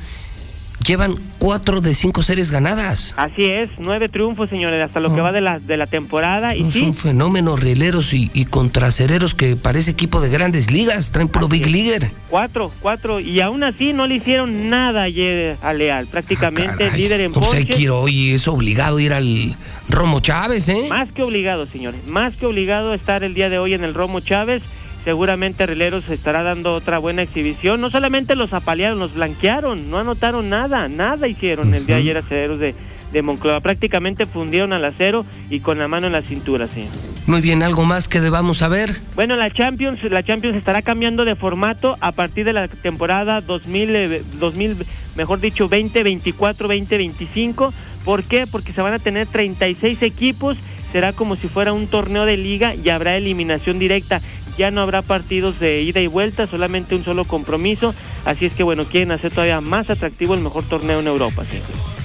Llevan 0.87 1.17
cuatro 1.39 1.81
de 1.81 1.95
cinco 1.95 2.23
series 2.23 2.51
ganadas. 2.51 3.15
Así 3.17 3.45
es, 3.47 3.71
nueve 3.79 4.09
triunfos, 4.09 4.51
señores, 4.51 4.85
hasta 4.85 5.01
lo 5.01 5.15
que 5.15 5.21
va 5.21 5.33
de 5.33 5.41
la, 5.41 5.59
de 5.59 5.77
la 5.77 5.87
temporada. 5.87 6.55
Y 6.55 6.69
Es 6.69 6.75
sí, 6.75 6.83
un 6.83 6.95
fenómeno 6.95 7.57
rieleros 7.57 8.13
y, 8.13 8.31
y 8.35 8.45
contracereros 8.45 9.35
que 9.35 9.57
parece 9.57 9.93
equipo 9.93 10.21
de 10.21 10.29
grandes 10.29 10.71
ligas, 10.71 11.11
traen 11.13 11.29
puro 11.29 11.49
Big 11.49 11.67
Leaguer. 11.67 12.11
cuatro, 12.29 12.71
cuatro. 12.81 13.19
Y 13.21 13.41
aún 13.41 13.65
así 13.65 13.93
no 13.95 14.07
le 14.07 14.17
hicieron 14.17 14.69
nada 14.69 15.03
ayer 15.05 15.57
a 15.63 15.73
Leal. 15.73 16.07
Prácticamente 16.07 16.91
líder 16.91 17.21
en 17.23 17.33
ponches. 17.33 17.65
que 17.67 17.83
ir 17.83 17.91
hoy, 17.91 18.33
es 18.33 18.47
obligado 18.47 19.01
ir 19.01 19.15
al 19.15 19.57
Romo 19.89 20.21
Chávez, 20.21 20.69
¿eh? 20.69 20.87
Más 20.89 21.11
que 21.13 21.23
obligado, 21.23 21.65
señores. 21.67 22.07
Más 22.09 22.37
que 22.37 22.47
obligado 22.47 22.93
estar 22.95 23.25
el 23.25 23.33
día 23.33 23.49
de 23.49 23.59
hoy 23.59 23.73
en 23.75 23.85
el 23.85 23.95
Romo 23.95 24.21
Chávez. 24.21 24.63
Seguramente 25.05 25.67
Rieleros 25.67 26.09
estará 26.09 26.43
dando 26.43 26.75
otra 26.75 26.99
buena 26.99 27.23
exhibición. 27.23 27.81
No 27.81 27.91
solamente 27.91 28.37
los 28.37 28.53
apalearon, 28.53 28.99
los 28.99 29.15
blanquearon. 29.15 29.91
No 29.91 29.99
anotaron 29.99 30.49
nada. 30.49 30.89
Nada 30.89 31.29
hicieron 31.29 31.75
el 31.75 31.85
día 31.85 31.97
de 31.97 32.03
ayer 32.03 32.17
aceleros 32.17 32.59
de, 32.59 32.75
de 33.13 33.23
Monclova. 33.23 33.61
Prácticamente 33.61 34.27
fundieron 34.27 34.73
al 34.73 34.85
acero 34.85 35.27
y 35.51 35.61
con 35.61 35.79
la 35.79 35.89
mano 35.89 36.07
en 36.07 36.15
la 36.15 36.23
cintura, 36.23 36.69
sí. 36.69 36.89
Muy 37.27 37.41
bien, 37.41 37.63
¿algo 37.63 37.85
más 37.85 38.09
que 38.09 38.21
debamos 38.21 38.59
saber? 38.59 38.97
Bueno, 39.15 39.37
la 39.37 39.51
Champions, 39.51 40.03
la 40.05 40.23
Champions 40.23 40.57
estará 40.57 40.83
cambiando 40.83 41.25
de 41.25 41.37
formato 41.37 41.97
a 42.01 42.13
partir 42.13 42.45
de 42.45 42.53
la 42.53 42.69
temporada 42.69 43.41
2000, 43.41 43.97
eh, 43.97 44.23
2000 44.39 44.77
mejor 45.17 45.41
dicho, 45.41 45.69
2024-2025. 45.69 47.73
¿Por 48.05 48.25
qué? 48.25 48.47
Porque 48.47 48.73
se 48.73 48.83
van 48.83 48.93
a 48.93 48.99
tener 48.99 49.27
36 49.27 50.03
equipos, 50.03 50.59
será 50.93 51.13
como 51.13 51.37
si 51.37 51.49
fuera 51.49 51.73
un 51.73 51.87
torneo 51.87 52.27
de 52.27 52.37
liga 52.37 52.75
y 52.75 52.91
habrá 52.91 53.17
eliminación 53.17 53.79
directa. 53.79 54.21
Ya 54.57 54.71
no 54.71 54.81
habrá 54.83 55.03
partidos 55.03 55.59
de 55.59 55.83
ida 55.83 56.01
y 56.01 56.07
vuelta, 56.07 56.47
solamente 56.47 56.95
un 56.95 57.05
solo 57.05 57.25
compromiso. 57.25 57.95
Así 58.25 58.47
es 58.47 58.53
que, 58.55 58.63
bueno, 58.63 58.85
quieren 58.85 59.11
hacer 59.13 59.31
todavía 59.33 59.61
más 59.61 59.91
atractivo 59.91 60.35
el 60.35 60.41
mejor 60.41 60.65
torneo 60.65 61.01
en 61.01 61.07
Europa. 61.09 61.43
¿sí? 61.51 61.59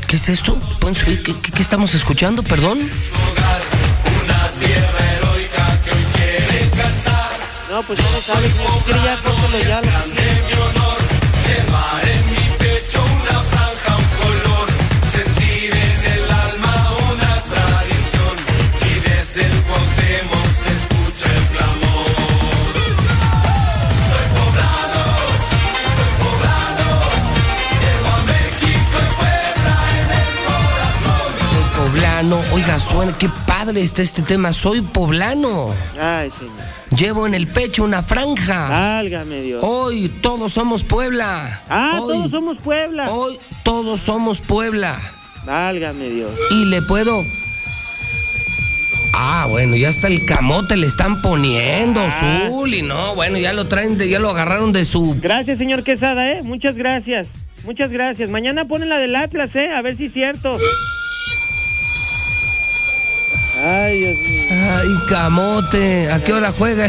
¿Qué 0.08 0.16
es 0.16 0.30
esto? 0.30 0.56
¿Pueden 0.80 0.96
subir? 0.96 1.22
¿Qué, 1.24 1.34
qué- 1.36 1.52
qué 1.52 1.62
estamos 1.62 1.94
escuchando? 1.94 2.42
Perdón. 2.44 2.80
No, 7.70 7.84
pues 7.84 8.00
ya 8.00 8.12
lo 8.12 8.20
sabes, 8.20 8.52
ya, 9.68 9.82
Oiga, 32.62 32.78
suena, 32.78 33.14
qué 33.18 33.30
padre 33.48 33.82
está 33.82 34.02
este 34.02 34.22
tema. 34.22 34.52
Soy 34.52 34.82
poblano. 34.82 35.74
Ay, 35.98 36.30
señor. 36.38 37.00
Llevo 37.00 37.26
en 37.26 37.34
el 37.34 37.48
pecho 37.48 37.86
una 37.86 38.04
franja. 38.04 38.68
Válgame 38.68 39.40
Dios. 39.42 39.64
Hoy 39.66 40.10
todos 40.22 40.52
somos 40.52 40.84
Puebla. 40.84 41.62
Ah, 41.70 42.00
Hoy- 42.02 42.08
todos 42.10 42.32
somos 42.32 42.58
Puebla. 42.58 43.10
Hoy 43.12 43.40
todos 43.64 44.02
somos 44.02 44.42
Puebla. 44.42 45.00
Válgame 45.46 46.10
Dios. 46.10 46.32
Y 46.52 46.66
le 46.66 46.82
puedo. 46.82 47.24
Ah, 49.14 49.46
bueno, 49.50 49.78
ya 49.78 49.88
hasta 49.88 50.08
el 50.08 50.26
camote 50.26 50.76
le 50.76 50.88
están 50.88 51.22
poniendo, 51.22 52.02
Ah. 52.02 52.44
Zuli, 52.50 52.82
no, 52.82 53.16
bueno, 53.16 53.38
ya 53.38 53.54
lo 53.54 53.68
traen, 53.70 53.98
de, 53.98 54.10
ya 54.10 54.20
lo 54.20 54.32
agarraron 54.32 54.74
de 54.74 54.84
su. 54.84 55.18
Gracias, 55.22 55.58
señor 55.60 55.84
Quesada, 55.84 56.30
¿eh? 56.30 56.42
Muchas 56.44 56.76
gracias. 56.76 57.28
Muchas 57.64 57.90
gracias. 57.90 58.30
Mañana 58.30 58.66
ponen 58.66 58.90
la 58.90 58.98
del 58.98 59.16
Atlas, 59.16 59.56
¿eh? 59.56 59.70
A 59.74 59.82
ver 59.82 59.96
si 59.96 60.08
es 60.08 60.14
cierto. 60.14 60.58
Ay, 63.62 63.98
Dios 64.00 64.18
mío. 64.18 64.46
Ay, 64.78 64.88
camote, 65.10 66.12
¿a 66.12 66.24
qué 66.24 66.34
hora 66.34 66.52
juega? 66.52 66.88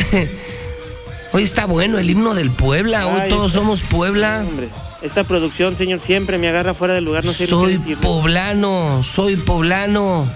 Hoy 1.33 1.43
está 1.45 1.66
bueno 1.66 1.99
el 1.99 2.11
himno 2.11 2.35
del 2.35 2.51
Puebla, 2.51 3.07
hoy 3.07 3.21
Ay, 3.23 3.29
todos 3.29 3.47
está- 3.53 3.61
somos 3.61 3.81
Puebla. 3.83 4.45
Hombre, 4.49 4.68
esta 5.01 5.23
producción, 5.23 5.77
señor, 5.79 6.01
siempre 6.05 6.39
me 6.39 6.49
agarra 6.49 6.75
fuera 6.75 6.95
del 6.95 7.05
lugar, 7.05 7.25
no 7.25 7.33
sé 7.33 7.47
Soy 7.47 7.79
poblano, 7.79 9.03
soy 9.05 9.37
poblano. 9.37 10.27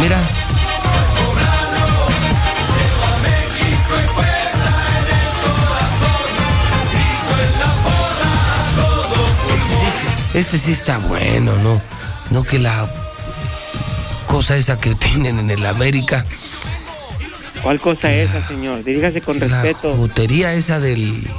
Mira. 0.00 0.18
Este 10.34 10.58
sí 10.58 10.72
está 10.72 10.98
bueno, 10.98 11.56
¿no? 11.62 11.80
No 12.30 12.42
que 12.44 12.58
la 12.58 12.86
cosa 14.26 14.56
esa 14.56 14.78
que 14.80 14.94
tienen 14.94 15.38
en 15.38 15.50
el 15.50 15.64
América, 15.66 16.24
¿Cuál 17.62 17.80
cosa 17.80 18.12
es 18.12 18.30
esa, 18.30 18.46
señor? 18.46 18.84
Dirígase 18.84 19.20
con 19.22 19.40
la 19.40 19.62
respeto. 19.62 19.96
jotería 19.96 20.52
esa 20.52 20.78
del... 20.78 21.26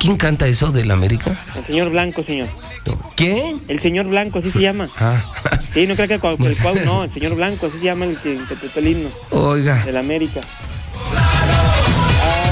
¿Quién 0.00 0.16
canta 0.16 0.46
eso 0.46 0.72
del 0.72 0.90
América? 0.90 1.36
El 1.56 1.64
señor 1.66 1.90
Blanco, 1.90 2.22
señor. 2.22 2.48
¿Qué? 3.16 3.54
El 3.68 3.80
señor 3.80 4.06
Blanco, 4.08 4.40
así 4.40 4.50
se 4.50 4.58
llama. 4.60 4.88
Ah, 4.98 5.22
Sí, 5.72 5.86
no 5.86 5.94
creo 5.94 6.08
que 6.08 6.14
el 6.14 6.20
Cuau, 6.20 6.36
el 6.44 6.56
Cuau, 6.58 6.74
no, 6.84 7.04
el 7.04 7.14
señor 7.14 7.34
Blanco, 7.36 7.66
así 7.66 7.78
se 7.78 7.84
llama 7.84 8.04
el 8.06 8.16
que 8.18 8.34
interpretó 8.34 8.80
el 8.80 8.88
himno. 8.88 9.08
Oiga. 9.30 9.76
Del 9.84 9.96
América. 9.96 10.40
Ah, 11.16 12.50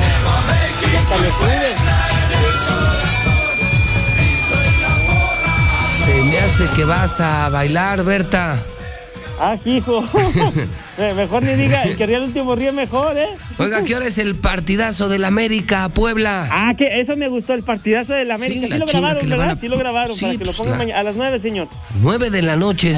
hasta 1.01 1.19
me 1.19 1.29
hace 6.49 6.67
que 6.75 6.85
vas 6.85 7.21
a 7.21 7.49
bailar, 7.51 8.03
Berta. 8.05 8.59
Ah, 9.41 9.57
hijo. 9.65 10.05
Eh, 11.01 11.15
mejor 11.15 11.45
ni 11.45 11.53
diga, 11.55 11.85
el 11.85 11.97
que 11.97 12.07
ríe 12.07 12.17
el 12.17 12.25
último 12.25 12.57
ríe 12.57 12.73
mejor, 12.73 13.17
¿eh? 13.17 13.29
Oiga, 13.59 13.85
¿qué 13.85 13.95
hora 13.95 14.09
es 14.09 14.19
el 14.19 14.35
partidazo 14.35 15.09
del 15.09 15.23
América 15.25 15.89
Puebla? 15.91 16.49
Ah, 16.51 16.75
que 16.77 17.01
eso 17.01 17.17
me 17.17 17.29
gustó, 17.29 17.55
el 17.55 17.63
partidazo 17.63 18.15
del 18.15 18.33
América. 18.33 18.67
Sí, 18.67 18.79
lo 18.81 18.85
grabaron, 18.85 19.21
Sí 19.61 19.69
lo 19.69 19.79
grabaron, 19.79 20.17
Sí, 20.17 20.23
para 20.25 20.33
que 20.33 20.39
lo 20.39 20.45
pues, 20.47 20.57
pongan 20.57 20.73
la- 20.73 20.79
mañana. 20.79 20.99
A 20.99 21.03
las 21.05 21.15
nueve, 21.15 21.39
señor. 21.39 21.69
9 22.03 22.31
de 22.31 22.43
la 22.43 22.57
noche, 22.57 22.97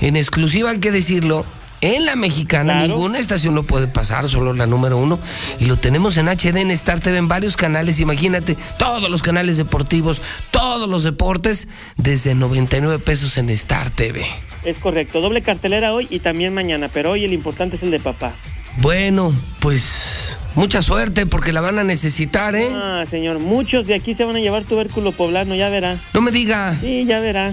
en 0.00 0.16
exclusiva 0.16 0.70
hay 0.70 0.78
que 0.78 0.92
decirlo. 0.92 1.44
En 1.82 2.06
la 2.06 2.14
mexicana 2.16 2.74
Claro. 2.74 2.88
ninguna 2.94 3.18
estación 3.18 3.54
lo 3.56 3.64
puede 3.64 3.88
pasar, 3.88 4.28
solo 4.28 4.52
la 4.52 4.66
número 4.66 4.96
uno. 4.96 5.18
Y 5.58 5.66
lo 5.66 5.76
tenemos 5.76 6.16
en 6.16 6.28
HD, 6.28 6.60
en 6.60 6.70
Star 6.70 7.00
TV, 7.00 7.18
en 7.18 7.26
varios 7.28 7.56
canales. 7.56 7.98
Imagínate, 8.00 8.56
todos 8.78 9.10
los 9.10 9.20
canales 9.22 9.56
deportivos, 9.56 10.22
todos 10.52 10.88
los 10.88 11.02
deportes, 11.02 11.66
desde 11.96 12.34
99 12.36 13.00
pesos 13.00 13.36
en 13.36 13.50
Star 13.50 13.90
TV. 13.90 14.24
Es 14.64 14.78
correcto, 14.78 15.20
doble 15.20 15.42
cartelera 15.42 15.92
hoy 15.92 16.06
y 16.08 16.20
también 16.20 16.54
mañana, 16.54 16.88
pero 16.88 17.10
hoy 17.10 17.24
el 17.24 17.32
importante 17.32 17.74
es 17.76 17.82
el 17.82 17.90
de 17.90 17.98
papá. 17.98 18.32
Bueno, 18.76 19.34
pues 19.58 20.38
mucha 20.54 20.82
suerte 20.82 21.26
porque 21.26 21.52
la 21.52 21.60
van 21.60 21.80
a 21.80 21.84
necesitar, 21.84 22.54
¿eh? 22.54 22.68
Ah, 22.72 23.04
señor, 23.10 23.40
muchos 23.40 23.88
de 23.88 23.94
aquí 23.96 24.14
se 24.14 24.24
van 24.24 24.36
a 24.36 24.38
llevar 24.38 24.62
tubérculo 24.62 25.10
poblano, 25.10 25.56
ya 25.56 25.68
verá. 25.68 25.96
No 26.14 26.20
me 26.20 26.30
diga. 26.30 26.76
Sí, 26.80 27.04
ya 27.06 27.18
verá. 27.18 27.52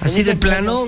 Así 0.00 0.22
de 0.22 0.36
plano. 0.36 0.86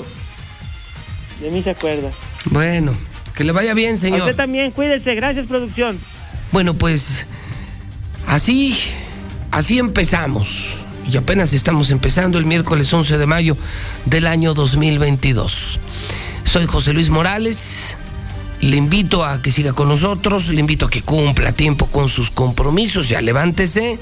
De 1.43 1.51
mí 1.51 1.63
se 1.63 1.71
acuerda. 1.71 2.11
Bueno, 2.47 2.95
que 3.35 3.45
le 3.45 3.53
vaya 3.53 3.75
bien, 3.75 3.95
A 3.95 3.97
señor. 3.97 4.21
usted 4.21 4.37
también, 4.37 4.71
cuídese, 4.71 5.15
gracias 5.17 5.47
producción. 5.49 5.99
Bueno, 6.53 6.75
pues 6.75 7.27
así, 8.27 8.77
así 9.51 9.79
empezamos. 9.79 10.77
Y 11.11 11.17
apenas 11.17 11.53
estamos 11.53 11.91
empezando 11.91 12.39
el 12.39 12.47
miércoles 12.47 12.93
11 12.93 13.19
de 13.19 13.27
mayo 13.27 13.57
del 14.05 14.29
año 14.29 14.55
2022. 14.55 15.81
Soy 16.45 16.67
José 16.67 16.93
Luis 16.93 17.11
Morales. 17.11 17.97
Le 18.61 18.77
invito 18.77 19.25
a 19.25 19.43
que 19.43 19.51
siga 19.51 19.73
con 19.73 19.89
nosotros, 19.89 20.47
le 20.47 20.61
invito 20.61 20.87
a 20.87 20.91
que 20.91 21.03
cumpla 21.03 21.49
a 21.49 21.53
tiempo 21.53 21.87
con 21.87 22.09
sus 22.09 22.31
compromisos, 22.31 23.09
ya 23.09 23.21
levántese. 23.21 23.99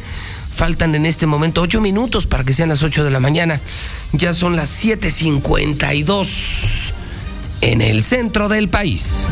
Faltan 0.55 0.95
en 0.95 1.07
este 1.07 1.25
momento 1.25 1.63
ocho 1.63 1.81
minutos 1.81 2.27
para 2.27 2.45
que 2.45 2.53
sean 2.53 2.69
las 2.69 2.83
8 2.83 3.05
de 3.05 3.11
la 3.11 3.21
mañana. 3.21 3.59
Ya 4.13 4.35
son 4.35 4.57
las 4.57 4.85
7.52 4.85 6.93
en 7.61 7.83
el 7.83 8.03
centro 8.03 8.49
del 8.49 8.69
país. 8.69 9.27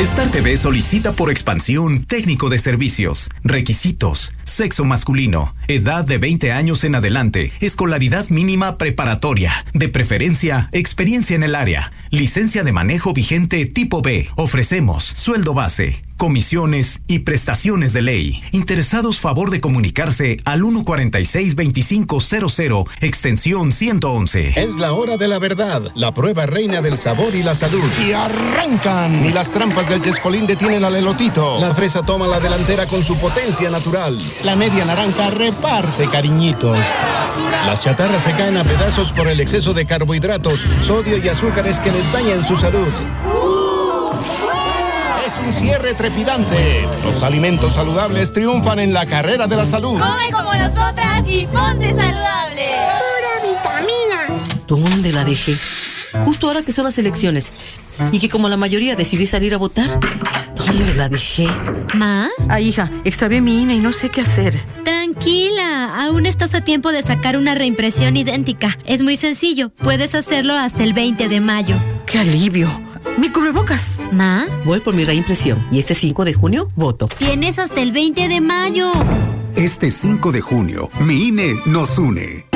Star 0.00 0.28
TV 0.30 0.58
solicita 0.58 1.12
por 1.12 1.30
expansión 1.30 2.04
técnico 2.04 2.50
de 2.50 2.58
servicios, 2.58 3.30
requisitos, 3.42 4.32
sexo 4.44 4.84
masculino, 4.84 5.54
edad 5.68 6.04
de 6.04 6.18
20 6.18 6.52
años 6.52 6.84
en 6.84 6.96
adelante, 6.96 7.50
escolaridad 7.60 8.28
mínima 8.28 8.76
preparatoria, 8.76 9.52
de 9.72 9.88
preferencia 9.88 10.68
experiencia 10.72 11.34
en 11.34 11.42
el 11.44 11.54
área, 11.54 11.92
licencia 12.10 12.62
de 12.62 12.72
manejo 12.72 13.14
vigente 13.14 13.64
tipo 13.64 14.02
B. 14.02 14.28
Ofrecemos 14.36 15.02
sueldo 15.02 15.54
base, 15.54 16.02
comisiones 16.16 17.00
y 17.06 17.20
prestaciones 17.20 17.92
de 17.92 18.02
ley. 18.02 18.42
Interesados 18.52 19.20
favor 19.20 19.50
de 19.50 19.60
comunicarse 19.60 20.38
al 20.44 20.62
146-2500, 20.62 22.88
extensión 23.00 23.72
111. 23.72 24.54
Es 24.56 24.76
la 24.76 24.92
hora 24.92 25.16
de 25.16 25.28
la 25.28 25.38
verdad, 25.38 25.82
la 25.94 26.12
prueba 26.14 26.46
reina 26.46 26.80
del 26.82 26.98
sabor 26.98 27.34
y 27.34 27.42
la 27.42 27.54
salud. 27.54 27.84
Y 28.06 28.12
arrancan. 28.12 29.22
Ni 29.22 29.30
las 29.30 29.52
trampas 29.52 29.88
del 29.88 30.00
chescolín 30.00 30.46
detienen 30.46 30.84
al 30.84 30.94
elotito. 30.96 31.60
La 31.60 31.74
fresa 31.74 32.02
toma 32.02 32.26
la 32.26 32.40
delantera 32.40 32.86
con 32.86 33.04
su 33.04 33.16
potencia 33.16 33.70
natural. 33.70 34.18
La 34.44 34.56
media 34.56 34.84
naranja 34.84 35.30
reparte 35.30 36.08
cariñitos. 36.08 36.78
Las 37.66 37.82
chatarras 37.82 38.22
se 38.22 38.32
caen 38.32 38.56
a 38.56 38.64
pedazos 38.64 39.12
por 39.12 39.28
el 39.28 39.40
exceso 39.40 39.74
de 39.74 39.84
carbohidratos, 39.86 40.66
sodio 40.80 41.18
y 41.18 41.28
azúcares 41.28 41.78
que 41.80 41.92
les 41.92 42.10
dañan 42.12 42.44
su 42.44 42.56
salud. 42.56 42.92
Un 45.46 45.52
cierre 45.52 45.94
trepidante. 45.94 46.88
Los 47.04 47.22
alimentos 47.22 47.74
saludables 47.74 48.32
triunfan 48.32 48.80
en 48.80 48.92
la 48.92 49.06
carrera 49.06 49.46
de 49.46 49.54
la 49.54 49.64
salud. 49.64 49.96
Come 49.96 50.32
como 50.32 50.52
nosotras 50.52 51.24
y 51.24 51.46
ponte 51.46 51.90
saludable. 51.90 52.66
Pura 52.98 53.52
vitamina. 53.52 54.62
¿Dónde 54.66 55.12
la 55.12 55.24
dejé? 55.24 55.60
Justo 56.24 56.48
ahora 56.48 56.62
que 56.62 56.72
son 56.72 56.84
las 56.84 56.98
elecciones. 56.98 57.76
Y 58.10 58.18
que 58.18 58.28
como 58.28 58.48
la 58.48 58.56
mayoría 58.56 58.96
decidí 58.96 59.24
salir 59.24 59.54
a 59.54 59.58
votar. 59.58 60.00
¿Dónde 60.56 60.94
la 60.96 61.08
dejé? 61.08 61.46
¿Ma? 61.94 62.28
Ay, 62.48 62.70
hija, 62.70 62.90
extravié 63.04 63.40
mi 63.40 63.62
INE 63.62 63.76
y 63.76 63.78
no 63.78 63.92
sé 63.92 64.08
qué 64.08 64.22
hacer. 64.22 64.60
Tranquila, 64.84 66.04
aún 66.06 66.26
estás 66.26 66.56
a 66.56 66.60
tiempo 66.62 66.90
de 66.90 67.02
sacar 67.02 67.36
una 67.36 67.54
reimpresión 67.54 68.16
idéntica. 68.16 68.76
Es 68.84 69.00
muy 69.00 69.16
sencillo, 69.16 69.70
puedes 69.70 70.16
hacerlo 70.16 70.54
hasta 70.54 70.82
el 70.82 70.92
20 70.92 71.28
de 71.28 71.40
mayo. 71.40 71.76
¡Qué 72.04 72.18
alivio! 72.18 72.95
¡Mi 73.18 73.30
cubrebocas! 73.30 73.82
¿Ma? 74.12 74.44
Voy 74.64 74.80
por 74.80 74.94
mi 74.94 75.04
reimpresión 75.04 75.66
y 75.70 75.78
este 75.78 75.94
5 75.94 76.24
de 76.24 76.34
junio 76.34 76.68
voto. 76.76 77.08
Tienes 77.08 77.58
hasta 77.58 77.80
el 77.80 77.92
20 77.92 78.28
de 78.28 78.40
mayo. 78.40 78.90
Este 79.56 79.90
5 79.90 80.32
de 80.32 80.40
junio, 80.40 80.90
mi 81.00 81.28
INE 81.28 81.54
nos 81.66 81.98
une. 81.98 82.55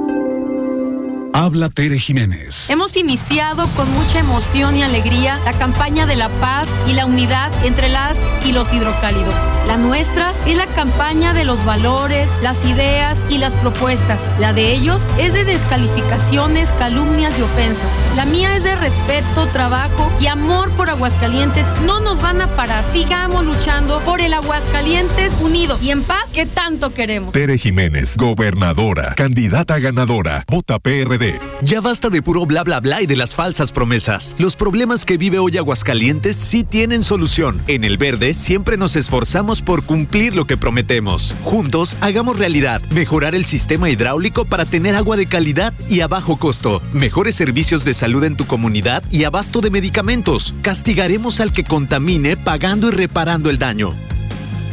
Habla 1.33 1.69
Tere 1.69 1.97
Jiménez. 1.97 2.69
Hemos 2.69 2.97
iniciado 2.97 3.67
con 3.77 3.89
mucha 3.93 4.19
emoción 4.19 4.75
y 4.75 4.83
alegría 4.83 5.39
la 5.45 5.53
campaña 5.53 6.05
de 6.05 6.17
la 6.17 6.27
paz 6.27 6.69
y 6.87 6.93
la 6.93 7.05
unidad 7.05 7.51
entre 7.65 7.87
las 7.87 8.19
y 8.45 8.51
los 8.51 8.73
hidrocálidos. 8.73 9.33
La 9.65 9.77
nuestra 9.77 10.33
es 10.45 10.57
la 10.57 10.67
campaña 10.67 11.33
de 11.33 11.45
los 11.45 11.63
valores, 11.63 12.31
las 12.41 12.65
ideas 12.65 13.25
y 13.29 13.37
las 13.37 13.55
propuestas. 13.55 14.29
La 14.39 14.51
de 14.51 14.73
ellos 14.73 15.09
es 15.17 15.33
de 15.33 15.45
descalificaciones, 15.45 16.73
calumnias 16.73 17.39
y 17.39 17.43
ofensas. 17.43 17.91
La 18.17 18.25
mía 18.25 18.55
es 18.57 18.63
de 18.63 18.75
respeto, 18.75 19.47
trabajo 19.53 20.11
y 20.19 20.27
amor 20.27 20.69
por 20.71 20.89
Aguascalientes. 20.89 21.71
No 21.85 22.01
nos 22.01 22.21
van 22.21 22.41
a 22.41 22.47
parar. 22.47 22.83
Sigamos 22.91 23.45
luchando 23.45 24.01
por 24.01 24.19
el 24.19 24.33
Aguascalientes 24.33 25.31
unido 25.39 25.79
y 25.81 25.91
en 25.91 26.03
paz 26.03 26.25
que 26.33 26.45
tanto 26.45 26.93
queremos. 26.93 27.33
Tere 27.33 27.57
Jiménez, 27.57 28.17
gobernadora, 28.17 29.15
candidata 29.15 29.79
ganadora. 29.79 30.43
Vota 30.47 30.77
PRD. 30.79 31.20
Ya 31.61 31.81
basta 31.81 32.09
de 32.09 32.21
puro 32.21 32.45
bla 32.45 32.63
bla 32.63 32.79
bla 32.79 33.01
y 33.01 33.05
de 33.05 33.15
las 33.15 33.35
falsas 33.35 33.71
promesas. 33.71 34.35
Los 34.39 34.55
problemas 34.55 35.05
que 35.05 35.17
vive 35.17 35.37
hoy 35.37 35.57
Aguascalientes 35.57 36.35
sí 36.35 36.63
tienen 36.63 37.03
solución. 37.03 37.61
En 37.67 37.83
el 37.83 37.97
verde 37.97 38.33
siempre 38.33 38.77
nos 38.77 38.95
esforzamos 38.95 39.61
por 39.61 39.83
cumplir 39.83 40.35
lo 40.35 40.45
que 40.45 40.57
prometemos. 40.57 41.35
Juntos 41.43 41.95
hagamos 42.01 42.39
realidad, 42.39 42.81
mejorar 42.89 43.35
el 43.35 43.45
sistema 43.45 43.89
hidráulico 43.89 44.45
para 44.45 44.65
tener 44.65 44.95
agua 44.95 45.17
de 45.17 45.27
calidad 45.27 45.73
y 45.87 46.01
a 46.01 46.07
bajo 46.07 46.37
costo, 46.37 46.81
mejores 46.91 47.35
servicios 47.35 47.85
de 47.85 47.93
salud 47.93 48.23
en 48.23 48.35
tu 48.35 48.47
comunidad 48.47 49.03
y 49.11 49.23
abasto 49.23 49.61
de 49.61 49.69
medicamentos. 49.69 50.55
Castigaremos 50.63 51.39
al 51.39 51.53
que 51.53 51.63
contamine 51.63 52.37
pagando 52.37 52.87
y 52.89 52.91
reparando 52.91 53.49
el 53.49 53.59
daño. 53.59 53.93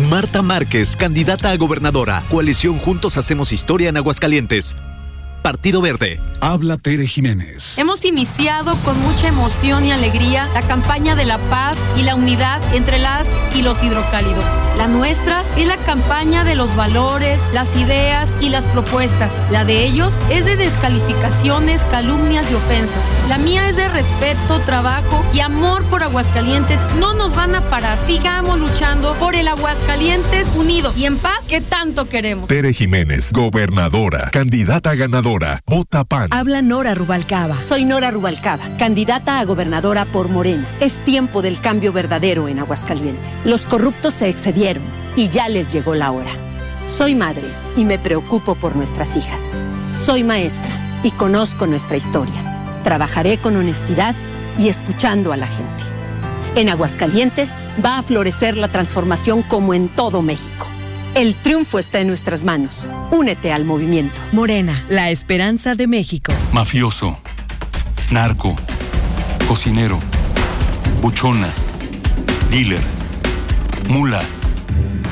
Marta 0.09 0.43
Márquez, 0.43 0.97
candidata 0.97 1.51
a 1.51 1.57
gobernadora. 1.57 2.23
Coalición 2.31 2.79
Juntos 2.79 3.19
Hacemos 3.19 3.53
Historia 3.53 3.89
en 3.89 3.97
Aguascalientes. 3.97 4.77
Partido 5.49 5.81
Verde. 5.81 6.21
Habla 6.43 6.77
Tere 6.77 7.07
Jiménez. 7.07 7.79
Hemos 7.79 8.05
iniciado 8.05 8.77
con 8.85 9.01
mucha 9.01 9.29
emoción 9.29 9.83
y 9.87 9.93
alegría 9.93 10.47
la 10.53 10.61
campaña 10.61 11.17
de 11.17 11.25
la 11.25 11.39
paz 11.39 11.79
y 11.97 12.03
la 12.03 12.17
unidad 12.17 12.61
entre 12.75 12.99
las 12.99 13.27
y 13.55 13.63
los 13.63 13.83
hidrocálidos. 13.83 14.45
La 14.79 14.87
nuestra 14.87 15.43
es 15.57 15.67
la 15.67 15.77
campaña 15.77 16.45
de 16.45 16.55
los 16.55 16.77
valores, 16.77 17.43
las 17.53 17.75
ideas 17.75 18.39
y 18.41 18.49
las 18.49 18.65
propuestas. 18.65 19.43
La 19.51 19.65
de 19.65 19.85
ellos 19.85 20.23
es 20.31 20.45
de 20.45 20.55
descalificaciones, 20.55 21.83
calumnias 21.83 22.49
y 22.53 22.55
ofensas. 22.55 23.05
La 23.29 23.39
mía 23.39 23.69
es 23.69 23.75
de 23.75 23.89
respeto, 23.89 24.61
trabajo 24.61 25.25
y 25.35 25.41
amor 25.41 25.83
por 25.87 26.05
Aguascalientes. 26.05 26.87
No 27.01 27.13
nos 27.13 27.35
van 27.35 27.57
a 27.57 27.61
parar. 27.63 27.99
Sigamos 27.99 28.61
luchando 28.61 29.15
por 29.15 29.35
el 29.35 29.49
Aguascalientes 29.49 30.47
unido 30.55 30.93
y 30.97 31.07
en 31.07 31.19
paz 31.19 31.41
que 31.49 31.61
tanto 31.61 32.09
queremos. 32.09 32.49
Tere 32.49 32.73
Jiménez, 32.73 33.33
gobernadora, 33.33 34.31
candidata 34.31 34.95
ganadora. 34.95 35.61
Vota 35.67 36.05
PAN. 36.05 36.29
Habla 36.31 36.63
Nora 36.63 36.95
Rubalcaba. 36.95 37.65
Soy 37.65 37.85
Nora 37.85 38.13
Rubalcaba, 38.13 38.63
candidata 38.79 39.41
a 39.41 39.45
gobernadora 39.45 40.05
por 40.05 40.29
Morena. 40.29 40.69
Es 40.79 41.05
tiempo 41.05 41.43
del 41.43 41.61
cambio 41.61 41.93
verdadero 41.93 42.47
en 42.47 42.61
Aguascalientes. 42.61 43.35
Los 43.45 43.67
corruptos 43.67 44.15
se 44.15 44.29
excedieron 44.29 44.68
y 45.17 45.29
ya 45.29 45.49
les 45.49 45.73
llegó 45.73 45.95
la 45.95 46.11
hora. 46.11 46.31
Soy 46.89 47.15
madre 47.15 47.47
y 47.77 47.85
me 47.85 47.99
preocupo 47.99 48.55
por 48.55 48.77
nuestras 48.77 49.17
hijas. 49.17 49.53
Soy 49.99 50.25
maestra 50.25 50.71
y 51.03 51.11
conozco 51.11 51.67
nuestra 51.67 51.97
historia. 51.97 52.81
Trabajaré 52.85 53.39
con 53.39 53.57
honestidad 53.57 54.15
y 54.59 54.69
escuchando 54.69 55.33
a 55.33 55.37
la 55.37 55.47
gente. 55.47 55.85
En 56.57 56.69
Aguascalientes 56.69 57.51
va 57.85 57.99
a 57.99 58.03
florecer 58.03 58.57
la 58.57 58.69
transformación 58.69 59.43
como 59.43 59.75
en 59.75 59.89
todo 59.89 60.23
México. 60.23 60.67
El 61.15 61.35
triunfo 61.35 61.79
está 61.79 62.01
en 62.01 62.09
nuestras 62.09 62.43
manos. 62.43 62.87
Únete 63.11 63.53
al 63.53 63.65
movimiento. 63.65 64.21
Morena, 64.33 64.85
la 64.89 65.11
esperanza 65.11 65.75
de 65.75 65.87
México. 65.87 66.33
Mafioso, 66.53 67.19
narco, 68.11 68.57
cocinero, 69.47 69.99
buchona, 71.01 71.49
dealer, 72.51 72.83
mula. 73.89 74.21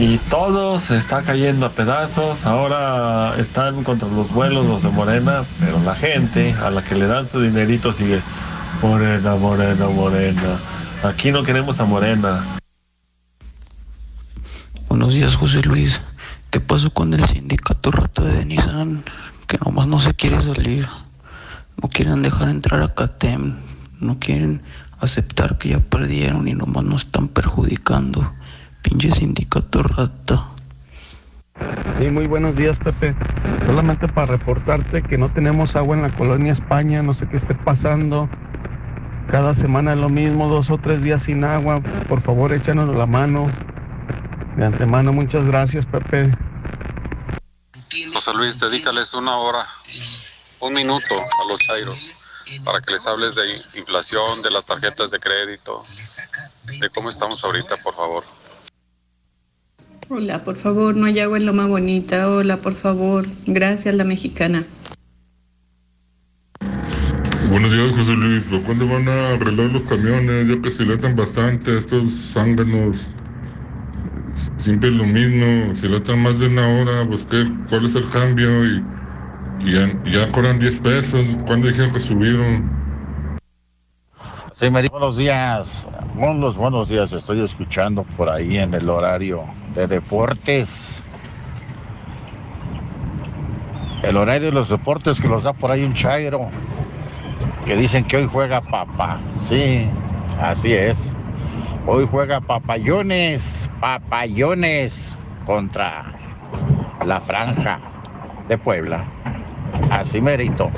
Y 0.00 0.16
todo 0.30 0.80
se 0.80 0.96
está 0.96 1.20
cayendo 1.20 1.66
a 1.66 1.68
pedazos. 1.68 2.46
Ahora 2.46 3.34
están 3.36 3.84
contra 3.84 4.08
los 4.08 4.32
vuelos 4.32 4.64
los 4.64 4.82
de 4.82 4.88
Morena, 4.88 5.44
pero 5.60 5.78
la 5.80 5.94
gente 5.94 6.54
a 6.54 6.70
la 6.70 6.80
que 6.80 6.94
le 6.94 7.06
dan 7.06 7.28
su 7.28 7.42
dinerito 7.42 7.92
sigue 7.92 8.22
Morena, 8.80 9.34
Morena, 9.36 9.88
Morena. 9.88 10.56
Aquí 11.02 11.30
no 11.30 11.42
queremos 11.42 11.80
a 11.80 11.84
Morena. 11.84 12.42
Buenos 14.88 15.12
días, 15.12 15.36
José 15.36 15.60
Luis. 15.60 16.00
¿Qué 16.48 16.60
pasó 16.60 16.88
con 16.94 17.12
el 17.12 17.26
sindicato 17.26 17.90
rata 17.90 18.22
de 18.22 18.46
Nissan? 18.46 19.04
Que 19.46 19.58
nomás 19.58 19.86
no 19.86 20.00
se 20.00 20.14
quiere 20.14 20.40
salir. 20.40 20.88
No 21.76 21.90
quieren 21.90 22.22
dejar 22.22 22.48
entrar 22.48 22.80
a 22.82 22.94
CATEM. 22.94 23.56
No 24.00 24.18
quieren 24.18 24.62
aceptar 24.98 25.58
que 25.58 25.68
ya 25.68 25.80
perdieron 25.80 26.48
y 26.48 26.54
nomás 26.54 26.84
nos 26.84 27.04
están 27.04 27.28
perjudicando. 27.28 28.32
Pinche 28.82 29.10
sindicato 29.10 29.82
rata. 29.82 30.48
Sí, 31.96 32.08
muy 32.08 32.26
buenos 32.26 32.56
días, 32.56 32.78
Pepe. 32.78 33.14
Solamente 33.66 34.08
para 34.08 34.32
reportarte 34.32 35.02
que 35.02 35.18
no 35.18 35.32
tenemos 35.32 35.76
agua 35.76 35.96
en 35.96 36.02
la 36.02 36.10
colonia 36.10 36.52
España, 36.52 37.02
no 37.02 37.12
sé 37.12 37.28
qué 37.28 37.36
esté 37.36 37.54
pasando. 37.54 38.28
Cada 39.30 39.54
semana 39.54 39.92
es 39.92 39.98
lo 39.98 40.08
mismo, 40.08 40.48
dos 40.48 40.70
o 40.70 40.78
tres 40.78 41.02
días 41.02 41.24
sin 41.24 41.44
agua. 41.44 41.80
Por 42.08 42.20
favor, 42.20 42.52
échanos 42.52 42.88
la 42.88 43.06
mano. 43.06 43.50
De 44.56 44.64
antemano, 44.64 45.12
muchas 45.12 45.46
gracias, 45.46 45.86
Pepe. 45.86 46.30
José 48.12 48.34
Luis, 48.34 48.58
dedícales 48.58 49.14
una 49.14 49.36
hora, 49.36 49.66
un 50.60 50.72
minuto 50.72 51.14
a 51.14 51.48
los 51.48 51.60
chairos 51.60 52.28
para 52.64 52.80
que 52.80 52.92
les 52.92 53.06
hables 53.06 53.34
de 53.34 53.62
inflación, 53.74 54.42
de 54.42 54.50
las 54.50 54.66
tarjetas 54.66 55.10
de 55.10 55.20
crédito, 55.20 55.84
de 56.64 56.90
cómo 56.90 57.08
estamos 57.08 57.44
ahorita, 57.44 57.76
por 57.78 57.94
favor. 57.94 58.24
Hola, 60.12 60.42
por 60.42 60.56
favor, 60.56 60.96
no 60.96 61.06
hay 61.06 61.20
agua 61.20 61.38
en 61.38 61.46
Loma 61.46 61.66
Bonita. 61.66 62.28
Hola, 62.28 62.56
por 62.56 62.72
favor. 62.74 63.26
Gracias, 63.46 63.94
la 63.94 64.02
mexicana. 64.02 64.64
Buenos 67.48 67.72
días, 67.72 67.94
José 67.96 68.16
Luis. 68.16 68.44
¿Pero 68.50 68.60
¿Cuándo 68.64 68.88
van 68.88 69.08
a 69.08 69.28
arreglar 69.34 69.70
los 69.70 69.82
camiones? 69.84 70.48
Ya 70.48 70.60
que 70.60 70.68
se 70.68 70.84
letan 70.84 71.14
bastante 71.14 71.78
estos 71.78 72.32
zánganos. 72.32 73.08
Siempre 74.56 74.88
es 74.88 74.96
lo 74.96 75.04
mismo. 75.04 75.72
Si 75.76 75.86
letan 75.86 76.24
más 76.24 76.40
de 76.40 76.48
una 76.48 76.66
hora, 76.66 77.06
pues 77.06 77.24
¿qué? 77.24 77.48
¿cuál 77.68 77.84
es 77.84 77.94
el 77.94 78.10
cambio? 78.10 78.64
Y, 78.64 78.84
y 79.60 79.72
ya, 79.74 80.02
ya 80.10 80.32
cobran 80.32 80.58
10 80.58 80.76
pesos. 80.78 81.24
¿Cuándo 81.46 81.68
dijeron 81.68 81.92
que 81.92 82.00
subieron? 82.00 82.68
Sí, 84.54 84.68
Mary, 84.70 84.88
buenos 84.90 85.16
días. 85.16 85.86
Buenos, 86.16 86.56
buenos 86.56 86.88
días. 86.88 87.12
Estoy 87.12 87.42
escuchando 87.42 88.02
por 88.16 88.28
ahí 88.28 88.56
en 88.56 88.74
el 88.74 88.88
horario 88.88 89.59
de 89.74 89.86
deportes. 89.86 91.02
El 94.02 94.16
horario 94.16 94.46
de 94.48 94.52
los 94.52 94.68
deportes 94.68 95.20
que 95.20 95.28
los 95.28 95.44
da 95.44 95.52
por 95.52 95.70
ahí 95.70 95.84
un 95.84 95.94
chairo. 95.94 96.48
Que 97.64 97.76
dicen 97.76 98.04
que 98.04 98.16
hoy 98.16 98.28
juega 98.30 98.60
papá. 98.60 99.18
Sí, 99.38 99.86
así 100.40 100.72
es. 100.72 101.14
Hoy 101.86 102.06
juega 102.10 102.40
Papayones, 102.40 103.68
Papayones 103.80 105.18
contra 105.46 106.12
la 107.04 107.20
Franja 107.20 107.80
de 108.48 108.58
Puebla. 108.58 109.04
Así 109.90 110.20
merito. 110.20 110.70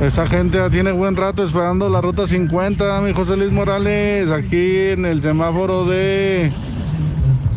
Esa 0.00 0.28
gente 0.28 0.58
ya 0.58 0.70
tiene 0.70 0.92
buen 0.92 1.16
rato 1.16 1.42
esperando 1.42 1.90
la 1.90 2.00
ruta 2.00 2.28
50, 2.28 3.00
mi 3.00 3.12
José 3.12 3.36
Luis 3.36 3.50
Morales, 3.50 4.30
aquí 4.30 4.76
en 4.90 5.04
el 5.04 5.20
semáforo 5.20 5.86
de 5.86 6.52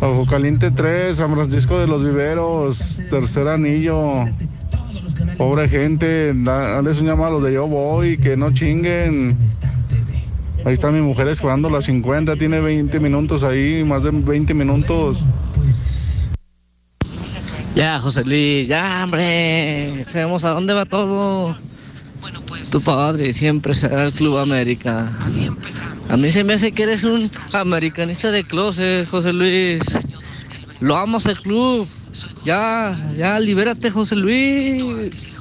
Ojo 0.00 0.26
Caliente 0.26 0.72
3, 0.72 1.16
San 1.16 1.32
Francisco 1.32 1.78
de 1.78 1.86
los 1.86 2.04
Viveros, 2.04 3.00
tercer 3.10 3.46
anillo. 3.46 4.24
Pobre 5.38 5.68
gente, 5.68 6.34
dale 6.34 6.90
un 6.90 7.06
llamado 7.06 7.26
a 7.26 7.30
los 7.30 7.44
de 7.44 7.52
yo 7.54 7.68
voy, 7.68 8.18
que 8.18 8.36
no 8.36 8.52
chinguen. 8.52 9.38
Ahí 10.64 10.72
está 10.72 10.90
mi 10.90 11.00
mujer 11.00 11.28
esperando 11.28 11.70
la 11.70 11.80
50, 11.80 12.34
tiene 12.34 12.60
20 12.60 12.98
minutos 12.98 13.44
ahí, 13.44 13.84
más 13.84 14.02
de 14.02 14.10
20 14.10 14.52
minutos. 14.52 15.24
Ya, 17.76 18.00
José 18.00 18.24
Luis, 18.24 18.66
ya, 18.66 19.02
hombre. 19.04 20.04
Sabemos 20.08 20.44
a 20.44 20.50
dónde 20.50 20.74
va 20.74 20.84
todo. 20.84 21.56
Tu 22.70 22.80
padre 22.80 23.32
siempre 23.32 23.74
será 23.74 24.04
el 24.04 24.12
Club 24.12 24.38
América. 24.38 25.10
A 26.08 26.16
mí 26.16 26.30
se 26.30 26.44
me 26.44 26.54
hace 26.54 26.72
que 26.72 26.84
eres 26.84 27.04
un 27.04 27.30
americanista 27.52 28.30
de 28.30 28.44
closet, 28.44 29.08
José 29.08 29.32
Luis. 29.32 29.82
Lo 30.80 30.96
amo 30.96 31.18
el 31.24 31.38
club. 31.38 31.86
Ya, 32.44 32.96
ya, 33.16 33.38
libérate, 33.38 33.90
José 33.90 34.16
Luis. 34.16 35.38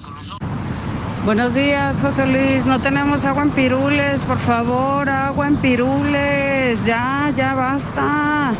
Buenos 1.26 1.54
días, 1.54 2.02
José 2.02 2.26
Luis. 2.28 2.68
No 2.68 2.80
tenemos 2.80 3.26
agua 3.26 3.44
en 3.44 3.52
pirules, 3.52 4.26
por 4.26 4.38
favor, 4.38 5.08
agua 5.10 5.48
en 5.48 5.56
pirules. 5.58 6.86
Ya, 6.86 7.32
ya 7.36 7.54
basta. 7.54 8.54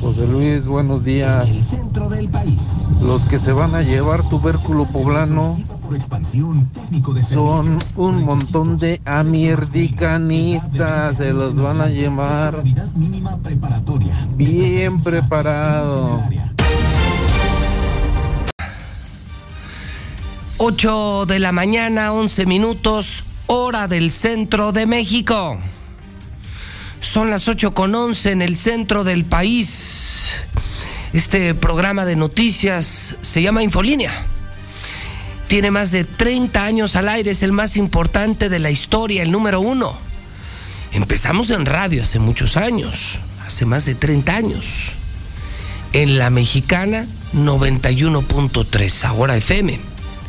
José 0.00 0.26
Luis, 0.26 0.66
buenos 0.66 1.04
días. 1.04 1.48
Los 3.00 3.24
que 3.26 3.38
se 3.38 3.52
van 3.52 3.74
a 3.74 3.82
llevar 3.82 4.28
tubérculo 4.28 4.86
poblano 4.86 5.58
son 7.28 7.82
un 7.96 8.24
montón 8.24 8.78
de 8.78 9.00
amierdicanistas. 9.04 11.16
Se 11.16 11.32
los 11.32 11.58
van 11.58 11.80
a 11.80 11.88
llevar 11.88 12.62
bien 14.36 15.02
preparado. 15.02 16.22
8 20.64 21.26
de 21.26 21.40
la 21.40 21.50
mañana, 21.50 22.12
11 22.12 22.46
minutos, 22.46 23.24
hora 23.48 23.88
del 23.88 24.12
centro 24.12 24.70
de 24.70 24.86
México. 24.86 25.58
Son 27.00 27.30
las 27.30 27.48
8 27.48 27.74
con 27.74 27.92
11 27.94 28.30
en 28.30 28.42
el 28.42 28.56
centro 28.56 29.02
del 29.02 29.24
país. 29.24 30.30
Este 31.12 31.54
programa 31.54 32.04
de 32.04 32.14
noticias 32.14 33.16
se 33.22 33.42
llama 33.42 33.64
Infolínea. 33.64 34.12
Tiene 35.52 35.70
más 35.70 35.90
de 35.90 36.04
30 36.04 36.64
años 36.64 36.96
al 36.96 37.10
aire, 37.10 37.30
es 37.30 37.42
el 37.42 37.52
más 37.52 37.76
importante 37.76 38.48
de 38.48 38.58
la 38.58 38.70
historia, 38.70 39.22
el 39.22 39.30
número 39.30 39.60
uno. 39.60 39.98
Empezamos 40.92 41.50
en 41.50 41.66
radio 41.66 42.00
hace 42.04 42.18
muchos 42.18 42.56
años, 42.56 43.18
hace 43.46 43.66
más 43.66 43.84
de 43.84 43.94
30 43.94 44.34
años. 44.34 44.64
En 45.92 46.16
la 46.18 46.30
mexicana 46.30 47.04
91.3, 47.34 49.04
ahora 49.04 49.36
FM. 49.36 49.78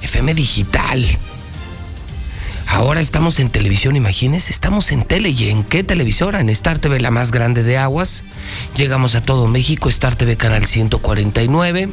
FM 0.01 0.33
digital. 0.33 1.07
Ahora 2.67 2.99
estamos 2.99 3.39
en 3.39 3.49
televisión, 3.49 3.95
imagínense, 3.95 4.51
estamos 4.51 4.91
en 4.91 5.05
tele. 5.05 5.29
¿Y 5.29 5.47
en 5.47 5.63
qué 5.63 5.85
televisora? 5.85 6.41
En 6.41 6.49
Star 6.49 6.79
TV, 6.79 6.99
la 6.99 7.11
más 7.11 7.31
grande 7.31 7.63
de 7.63 7.77
aguas. 7.77 8.25
Llegamos 8.75 9.15
a 9.15 9.21
todo 9.21 9.47
México, 9.47 9.87
Star 9.87 10.17
TV 10.17 10.35
Canal 10.35 10.67
149. 10.67 11.87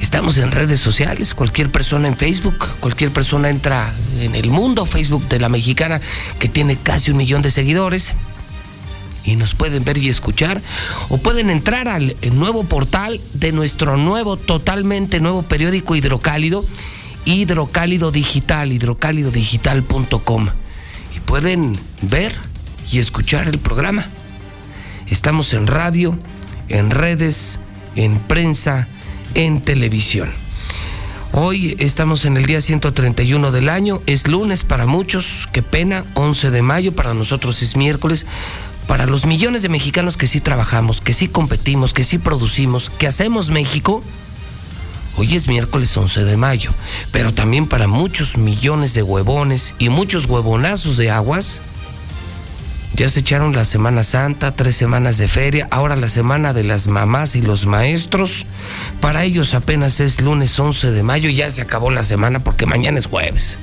Estamos 0.00 0.38
en 0.38 0.50
redes 0.52 0.80
sociales, 0.80 1.34
cualquier 1.34 1.70
persona 1.70 2.08
en 2.08 2.16
Facebook, 2.16 2.66
cualquier 2.80 3.10
persona 3.10 3.48
entra 3.48 3.92
en 4.20 4.34
el 4.34 4.50
mundo 4.50 4.86
Facebook 4.86 5.28
de 5.28 5.40
la 5.40 5.48
mexicana 5.48 6.00
que 6.38 6.48
tiene 6.48 6.76
casi 6.76 7.10
un 7.10 7.16
millón 7.16 7.42
de 7.42 7.50
seguidores 7.50 8.12
y 9.24 9.36
nos 9.36 9.54
pueden 9.54 9.84
ver 9.84 9.98
y 9.98 10.08
escuchar 10.08 10.60
o 11.08 11.18
pueden 11.18 11.50
entrar 11.50 11.88
al 11.88 12.16
nuevo 12.32 12.64
portal 12.64 13.20
de 13.34 13.52
nuestro 13.52 13.96
nuevo, 13.96 14.36
totalmente 14.36 15.20
nuevo 15.20 15.42
periódico 15.42 15.94
hidrocálido, 15.94 16.64
hidrocálido 17.24 18.10
digital, 18.10 18.72
hidrocálidodigital.com 18.72 20.48
y 21.14 21.20
pueden 21.20 21.78
ver 22.02 22.32
y 22.90 22.98
escuchar 22.98 23.48
el 23.48 23.58
programa. 23.58 24.06
Estamos 25.06 25.52
en 25.52 25.66
radio, 25.66 26.18
en 26.68 26.90
redes, 26.90 27.58
en 27.96 28.18
prensa, 28.18 28.86
en 29.34 29.60
televisión. 29.60 30.30
Hoy 31.32 31.76
estamos 31.78 32.24
en 32.24 32.36
el 32.36 32.46
día 32.46 32.60
131 32.60 33.52
del 33.52 33.68
año, 33.68 34.02
es 34.06 34.26
lunes 34.26 34.64
para 34.64 34.86
muchos, 34.86 35.46
qué 35.52 35.62
pena, 35.62 36.04
11 36.14 36.50
de 36.50 36.62
mayo, 36.62 36.92
para 36.92 37.14
nosotros 37.14 37.62
es 37.62 37.76
miércoles, 37.76 38.26
para 38.88 39.06
los 39.06 39.26
millones 39.26 39.62
de 39.62 39.68
mexicanos 39.68 40.16
que 40.16 40.26
sí 40.26 40.40
trabajamos, 40.40 41.00
que 41.00 41.12
sí 41.12 41.28
competimos, 41.28 41.92
que 41.92 42.02
sí 42.02 42.18
producimos, 42.18 42.90
que 42.90 43.06
hacemos 43.06 43.50
México, 43.50 44.02
hoy 45.16 45.36
es 45.36 45.46
miércoles 45.46 45.96
11 45.96 46.24
de 46.24 46.36
mayo, 46.36 46.72
pero 47.12 47.32
también 47.32 47.68
para 47.68 47.86
muchos 47.86 48.36
millones 48.36 48.92
de 48.94 49.04
huevones 49.04 49.74
y 49.78 49.88
muchos 49.88 50.26
huevonazos 50.26 50.96
de 50.96 51.12
aguas, 51.12 51.62
ya 53.00 53.08
se 53.08 53.20
echaron 53.20 53.54
la 53.54 53.64
Semana 53.64 54.04
Santa, 54.04 54.52
tres 54.52 54.76
semanas 54.76 55.16
de 55.16 55.26
feria, 55.26 55.66
ahora 55.70 55.96
la 55.96 56.10
semana 56.10 56.52
de 56.52 56.64
las 56.64 56.86
mamás 56.86 57.34
y 57.34 57.40
los 57.40 57.64
maestros. 57.64 58.44
Para 59.00 59.24
ellos 59.24 59.54
apenas 59.54 60.00
es 60.00 60.20
lunes 60.20 60.60
11 60.60 60.90
de 60.90 61.02
mayo 61.02 61.30
ya 61.30 61.50
se 61.50 61.62
acabó 61.62 61.90
la 61.90 62.02
semana 62.02 62.40
porque 62.40 62.66
mañana 62.66 62.98
es 62.98 63.06
jueves. 63.06 63.58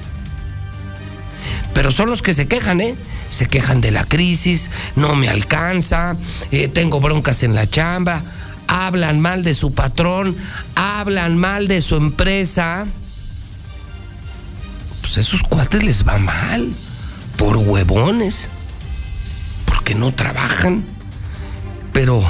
Pero 1.75 1.91
son 1.91 2.09
los 2.09 2.23
que 2.23 2.33
se 2.33 2.47
quejan, 2.47 2.81
¿eh? 2.81 2.95
se 3.29 3.45
quejan 3.45 3.79
de 3.79 3.91
la 3.91 4.05
crisis, 4.05 4.71
no 4.95 5.13
me 5.13 5.29
alcanza, 5.29 6.15
eh, 6.51 6.67
tengo 6.67 6.99
broncas 6.99 7.43
en 7.43 7.53
la 7.53 7.69
chamba, 7.69 8.23
hablan 8.65 9.19
mal 9.19 9.43
de 9.43 9.53
su 9.53 9.71
patrón, 9.71 10.35
hablan 10.73 11.37
mal 11.37 11.67
de 11.67 11.81
su 11.81 11.95
empresa. 11.95 12.87
Pues 15.01 15.15
a 15.19 15.21
esos 15.21 15.43
cuates 15.43 15.83
les 15.83 16.07
va 16.07 16.17
mal, 16.17 16.71
por 17.37 17.55
huevones, 17.57 18.49
porque 19.87 19.95
no 19.97 20.11
trabajan. 20.11 20.83
Pero 21.93 22.21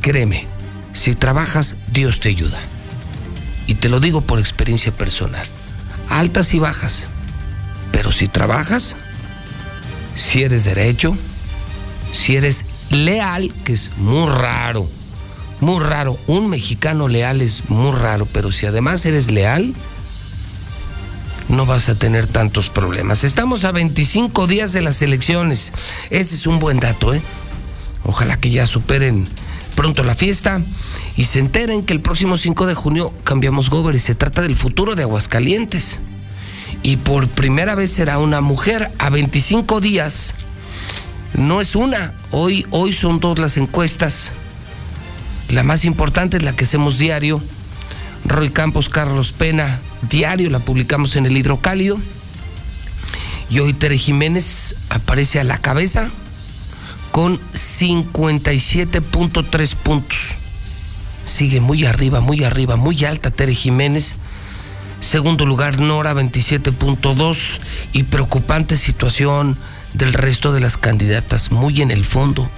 créeme, 0.00 0.46
si 0.94 1.14
trabajas, 1.14 1.76
Dios 1.92 2.18
te 2.18 2.30
ayuda. 2.30 2.58
Y 3.66 3.74
te 3.74 3.90
lo 3.90 4.00
digo 4.00 4.22
por 4.22 4.38
experiencia 4.38 4.90
personal. 4.90 5.46
Altas 6.08 6.54
y 6.54 6.58
bajas. 6.60 7.08
Pero 7.92 8.10
si 8.10 8.26
trabajas, 8.26 8.96
si 10.14 10.44
eres 10.44 10.64
derecho, 10.64 11.14
si 12.10 12.36
eres 12.36 12.64
leal, 12.88 13.52
que 13.66 13.74
es 13.74 13.90
muy 13.98 14.30
raro, 14.30 14.88
muy 15.60 15.80
raro. 15.84 16.18
Un 16.26 16.48
mexicano 16.48 17.06
leal 17.06 17.42
es 17.42 17.68
muy 17.68 17.92
raro, 17.92 18.24
pero 18.24 18.50
si 18.50 18.64
además 18.64 19.04
eres 19.04 19.30
leal, 19.30 19.74
no 21.48 21.66
vas 21.66 21.88
a 21.88 21.94
tener 21.94 22.26
tantos 22.26 22.70
problemas. 22.70 23.24
Estamos 23.24 23.64
a 23.64 23.72
25 23.72 24.46
días 24.46 24.72
de 24.72 24.82
las 24.82 25.02
elecciones. 25.02 25.72
Ese 26.10 26.34
es 26.34 26.46
un 26.46 26.58
buen 26.58 26.78
dato, 26.78 27.14
¿eh? 27.14 27.22
Ojalá 28.04 28.36
que 28.38 28.50
ya 28.50 28.66
superen 28.66 29.26
pronto 29.74 30.04
la 30.04 30.14
fiesta 30.14 30.60
y 31.16 31.24
se 31.24 31.38
enteren 31.38 31.84
que 31.84 31.92
el 31.92 32.00
próximo 32.00 32.36
5 32.36 32.66
de 32.66 32.74
junio 32.74 33.12
cambiamos 33.24 33.70
gober 33.70 33.94
y 33.94 33.98
se 33.98 34.14
trata 34.14 34.42
del 34.42 34.56
futuro 34.56 34.94
de 34.94 35.02
Aguascalientes 35.02 35.98
y 36.82 36.98
por 36.98 37.28
primera 37.28 37.74
vez 37.74 37.90
será 37.90 38.18
una 38.18 38.40
mujer 38.40 38.92
a 38.98 39.10
25 39.10 39.80
días. 39.80 40.34
No 41.34 41.60
es 41.60 41.74
una, 41.74 42.14
hoy, 42.30 42.66
hoy 42.70 42.92
son 42.92 43.20
dos 43.20 43.38
las 43.38 43.56
encuestas. 43.56 44.30
La 45.48 45.62
más 45.62 45.84
importante 45.84 46.36
es 46.36 46.42
la 46.42 46.54
que 46.54 46.64
hacemos 46.64 46.98
diario. 46.98 47.42
Roy 48.24 48.50
Campos, 48.50 48.88
Carlos 48.88 49.32
Pena, 49.32 49.80
diario 50.08 50.48
la 50.50 50.60
publicamos 50.60 51.16
en 51.16 51.26
el 51.26 51.36
Hidrocálido. 51.36 51.98
Y 53.50 53.58
hoy 53.58 53.74
Tere 53.74 53.98
Jiménez 53.98 54.76
aparece 54.88 55.40
a 55.40 55.44
la 55.44 55.58
cabeza 55.58 56.10
con 57.12 57.38
57.3 57.52 59.74
puntos. 59.76 60.18
Sigue 61.24 61.60
muy 61.60 61.84
arriba, 61.84 62.20
muy 62.20 62.44
arriba, 62.44 62.76
muy 62.76 63.04
alta 63.04 63.30
Tere 63.30 63.54
Jiménez 63.54 64.16
Segundo 65.04 65.44
lugar, 65.44 65.80
Nora 65.80 66.14
27.2 66.14 67.38
y 67.92 68.04
preocupante 68.04 68.78
situación 68.78 69.58
del 69.92 70.14
resto 70.14 70.50
de 70.50 70.60
las 70.60 70.78
candidatas, 70.78 71.52
muy 71.52 71.82
en 71.82 71.90
el 71.90 72.06
fondo. 72.06 72.48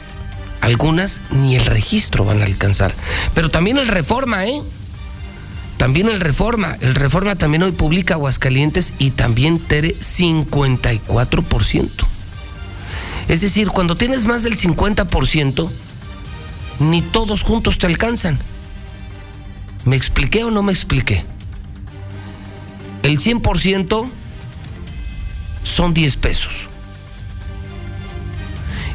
Algunas 0.60 1.22
ni 1.32 1.56
el 1.56 1.66
registro 1.66 2.24
van 2.24 2.42
a 2.42 2.44
alcanzar. 2.44 2.94
Pero 3.34 3.48
también 3.48 3.78
el 3.78 3.88
Reforma, 3.88 4.46
¿eh? 4.46 4.62
También 5.76 6.08
el 6.08 6.20
Reforma. 6.20 6.76
El 6.80 6.94
Reforma 6.94 7.36
también 7.36 7.62
hoy 7.62 7.72
publica 7.72 8.14
Aguascalientes 8.14 8.94
y 8.98 9.10
también 9.10 9.58
Tere 9.58 9.94
54%. 9.98 11.90
Es 13.28 13.40
decir, 13.40 13.68
cuando 13.68 13.96
tienes 13.96 14.24
más 14.24 14.42
del 14.42 14.56
50%, 14.56 15.70
ni 16.78 17.02
todos 17.02 17.42
juntos 17.42 17.78
te 17.78 17.86
alcanzan. 17.86 18.38
¿Me 19.84 19.96
expliqué 19.96 20.44
o 20.44 20.50
no 20.50 20.62
me 20.62 20.72
expliqué? 20.72 21.24
El 23.02 23.18
100% 23.18 24.08
son 25.62 25.94
10 25.94 26.16
pesos. 26.16 26.52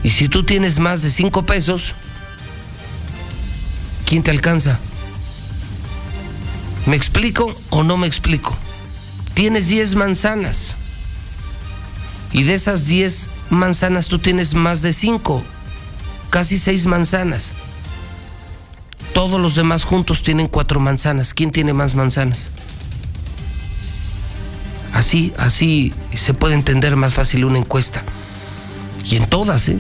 Y 0.03 0.09
si 0.09 0.27
tú 0.27 0.43
tienes 0.43 0.79
más 0.79 1.01
de 1.03 1.11
5 1.11 1.45
pesos, 1.45 1.93
¿quién 4.05 4.23
te 4.23 4.32
alcanza? 4.32 4.79
¿Me 6.86 6.95
explico 6.95 7.55
o 7.69 7.84
no 7.84 7.97
me 7.97 8.07
explico? 8.07 8.55
Tienes 9.34 9.67
10 9.67 9.95
manzanas. 9.95 10.75
Y 12.34 12.43
de 12.43 12.53
esas 12.53 12.88
10 12.88 13.29
manzanas 13.49 14.07
tú 14.07 14.19
tienes 14.19 14.53
más 14.53 14.82
de 14.82 14.93
5, 14.93 15.43
casi 16.29 16.57
6 16.57 16.86
manzanas. 16.86 17.51
Todos 19.13 19.39
los 19.39 19.55
demás 19.55 19.84
juntos 19.84 20.23
tienen 20.23 20.47
4 20.47 20.79
manzanas. 20.79 21.34
¿Quién 21.34 21.51
tiene 21.51 21.73
más 21.73 21.95
manzanas? 21.95 22.49
Así, 24.93 25.34
así 25.38 25.93
se 26.13 26.34
puede 26.34 26.55
entender 26.55 26.95
más 26.95 27.13
fácil 27.13 27.45
una 27.45 27.57
encuesta. 27.57 28.03
Y 29.05 29.15
en 29.17 29.27
todas, 29.27 29.67
¿eh? 29.67 29.79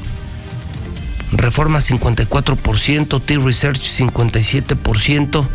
Reforma 1.31 1.79
54%, 1.79 3.21
T-Research 3.23 3.81
57%. 3.81 5.47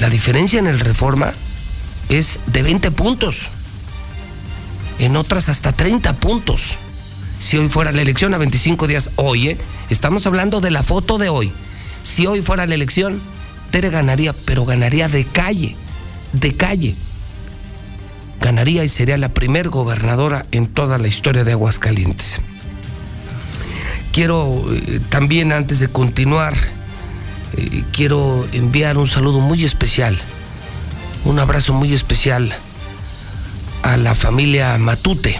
La 0.00 0.08
diferencia 0.08 0.58
en 0.58 0.66
el 0.66 0.80
Reforma 0.80 1.32
es 2.08 2.40
de 2.46 2.62
20 2.62 2.90
puntos. 2.90 3.48
En 4.98 5.16
otras 5.16 5.48
hasta 5.48 5.72
30 5.72 6.14
puntos. 6.14 6.74
Si 7.38 7.56
hoy 7.56 7.68
fuera 7.68 7.92
la 7.92 8.02
elección 8.02 8.34
a 8.34 8.38
25 8.38 8.86
días, 8.86 9.10
hoy, 9.16 9.56
estamos 9.88 10.26
hablando 10.26 10.60
de 10.60 10.70
la 10.70 10.82
foto 10.82 11.18
de 11.18 11.28
hoy. 11.28 11.52
Si 12.02 12.26
hoy 12.26 12.42
fuera 12.42 12.66
la 12.66 12.74
elección, 12.74 13.20
Tere 13.70 13.90
ganaría, 13.90 14.32
pero 14.32 14.64
ganaría 14.64 15.08
de 15.08 15.24
calle, 15.24 15.76
de 16.32 16.56
calle 16.56 16.96
ganaría 18.40 18.84
y 18.84 18.88
sería 18.88 19.18
la 19.18 19.28
primer 19.28 19.68
gobernadora 19.68 20.46
en 20.50 20.66
toda 20.66 20.98
la 20.98 21.08
historia 21.08 21.44
de 21.44 21.52
Aguascalientes. 21.52 22.40
Quiero 24.12 24.64
eh, 24.72 25.00
también, 25.08 25.52
antes 25.52 25.78
de 25.78 25.88
continuar, 25.88 26.54
eh, 27.56 27.84
quiero 27.92 28.46
enviar 28.52 28.98
un 28.98 29.06
saludo 29.06 29.40
muy 29.40 29.64
especial, 29.64 30.18
un 31.24 31.38
abrazo 31.38 31.72
muy 31.72 31.92
especial 31.92 32.54
a 33.82 33.96
la 33.96 34.14
familia 34.14 34.76
Matute. 34.78 35.38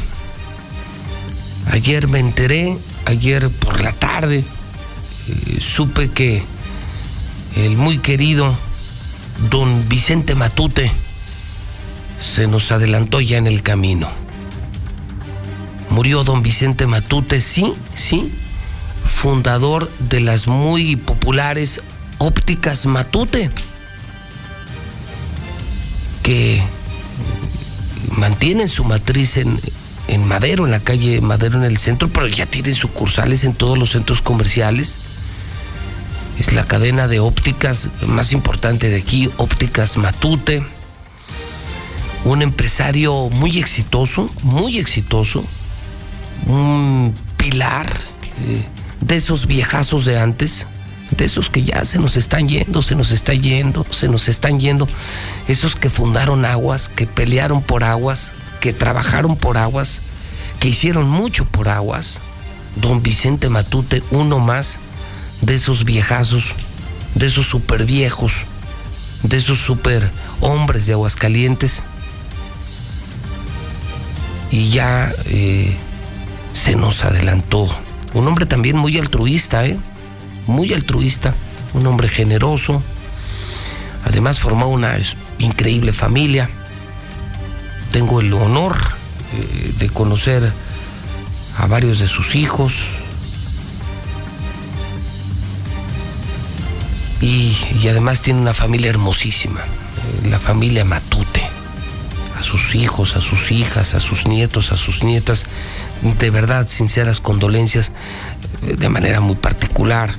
Ayer 1.70 2.08
me 2.08 2.18
enteré, 2.18 2.76
ayer 3.04 3.48
por 3.50 3.80
la 3.80 3.92
tarde, 3.92 4.44
eh, 5.28 5.58
supe 5.61 6.11
que 6.11 6.42
el 7.56 7.76
muy 7.76 7.98
querido 7.98 8.56
don 9.48 9.88
Vicente 9.88 10.34
Matute, 10.34 10.92
se 12.18 12.46
nos 12.46 12.70
adelantó 12.70 13.20
ya 13.20 13.38
en 13.38 13.46
el 13.46 13.62
camino. 13.62 14.08
Murió 15.88 16.22
don 16.22 16.42
Vicente 16.42 16.86
Matute, 16.86 17.40
sí, 17.40 17.72
sí, 17.94 18.30
fundador 19.04 19.90
de 19.98 20.20
las 20.20 20.46
muy 20.46 20.96
populares 20.96 21.80
ópticas 22.21 22.87
Matute, 22.87 23.51
que 26.23 26.62
mantienen 28.16 28.68
su 28.68 28.85
matriz 28.85 29.37
en, 29.37 29.59
Madero, 30.27 30.64
en 30.64 30.71
la 30.71 30.81
calle 30.81 31.21
Madero 31.21 31.59
en 31.59 31.64
el 31.64 31.79
centro, 31.79 32.09
pero 32.09 32.29
ya 32.29 32.47
tienen 32.47 32.77
sucursales 32.77 33.43
en 33.43 33.55
todos 33.55 33.77
los 33.77 33.91
centros 33.91 34.23
comerciales. 34.23 34.99
Es 36.39 36.53
la 36.53 36.64
cadena 36.64 37.09
de 37.09 37.18
ópticas 37.18 37.89
más 38.07 38.33
importante 38.33 38.89
de 38.89 38.99
aquí, 38.99 39.29
Ópticas 39.37 39.97
Matute 39.97 40.62
un 42.25 42.43
empresario 42.43 43.31
muy 43.31 43.59
exitoso, 43.59 44.29
muy 44.43 44.79
exitoso, 44.79 45.45
un 46.47 47.14
pilar 47.37 47.89
eh, 48.43 48.64
de 49.01 49.16
esos 49.16 49.47
viejazos 49.47 50.05
de 50.05 50.18
antes, 50.18 50.66
de 51.21 51.27
esos 51.27 51.51
que 51.51 51.62
ya 51.62 51.85
se 51.85 51.99
nos 51.99 52.16
están 52.16 52.49
yendo, 52.49 52.81
se 52.81 52.95
nos 52.95 53.11
está 53.11 53.35
yendo, 53.35 53.85
se 53.91 54.09
nos 54.09 54.27
están 54.29 54.59
yendo, 54.59 54.89
esos 55.49 55.77
que 55.77 55.91
fundaron 55.91 56.47
aguas, 56.47 56.89
que 56.89 57.07
pelearon 57.07 57.61
por 57.61 57.85
aguas, 57.85 58.33
que 58.61 58.73
trabajaron 58.73 59.37
por 59.37 59.59
aguas, 59.59 60.01
que 60.61 60.68
hicieron 60.68 61.11
mucho 61.11 61.45
por 61.45 61.68
aguas. 61.68 62.21
Don 62.77 63.03
Vicente 63.03 63.51
Matute, 63.51 64.03
uno 64.11 64.39
más 64.39 64.79
de 65.43 65.57
esos 65.57 65.85
viejazos, 65.85 66.55
de 67.14 67.27
esos 67.27 67.47
super 67.47 67.85
viejos, 67.85 68.33
de 69.23 69.37
esos 69.37 69.59
super 69.59 70.11
hombres 70.41 70.87
de 70.87 70.95
Aguascalientes 70.95 71.83
y 74.51 74.71
ya 74.71 75.12
eh, 75.27 75.77
se 76.55 76.77
nos 76.77 77.05
adelantó. 77.05 77.68
Un 78.14 78.27
hombre 78.27 78.47
también 78.47 78.79
muy 78.79 78.97
altruista, 78.97 79.66
¿eh? 79.66 79.77
Muy 80.47 80.72
altruista, 80.72 81.34
un 81.74 81.86
hombre 81.86 82.09
generoso. 82.09 82.82
Además 84.05 84.41
formó 84.41 84.68
una 84.68 84.97
increíble 85.38 85.93
familia. 85.93 86.49
Tengo 87.93 88.20
el 88.20 88.32
honor 88.32 88.76
eh, 89.32 89.72
de 89.78 89.88
conocer 89.88 90.53
a 91.57 91.66
varios 91.66 91.99
de 91.99 92.09
sus 92.09 92.34
hijos. 92.34 92.74
Y, 97.20 97.55
además 97.88 98.22
tiene 98.22 98.41
una 98.41 98.55
familia 98.55 98.88
hermosísima, 98.88 99.61
eh, 99.61 100.28
la 100.28 100.38
familia 100.38 100.84
Matute 100.86 101.43
a 102.38 102.43
sus 102.43 102.74
hijos, 102.74 103.16
a 103.16 103.20
sus 103.20 103.51
hijas, 103.53 103.95
a 103.95 104.01
sus 104.01 104.26
nietos, 104.26 104.72
a 104.72 104.78
sus 104.78 105.05
nietas, 105.05 105.45
de 106.01 106.30
verdad, 106.30 106.66
sinceras 106.66 107.20
condolencias, 107.20 107.93
eh, 108.66 108.76
de 108.78 108.88
manera 108.88 109.20
muy 109.20 109.36
particular 109.36 110.14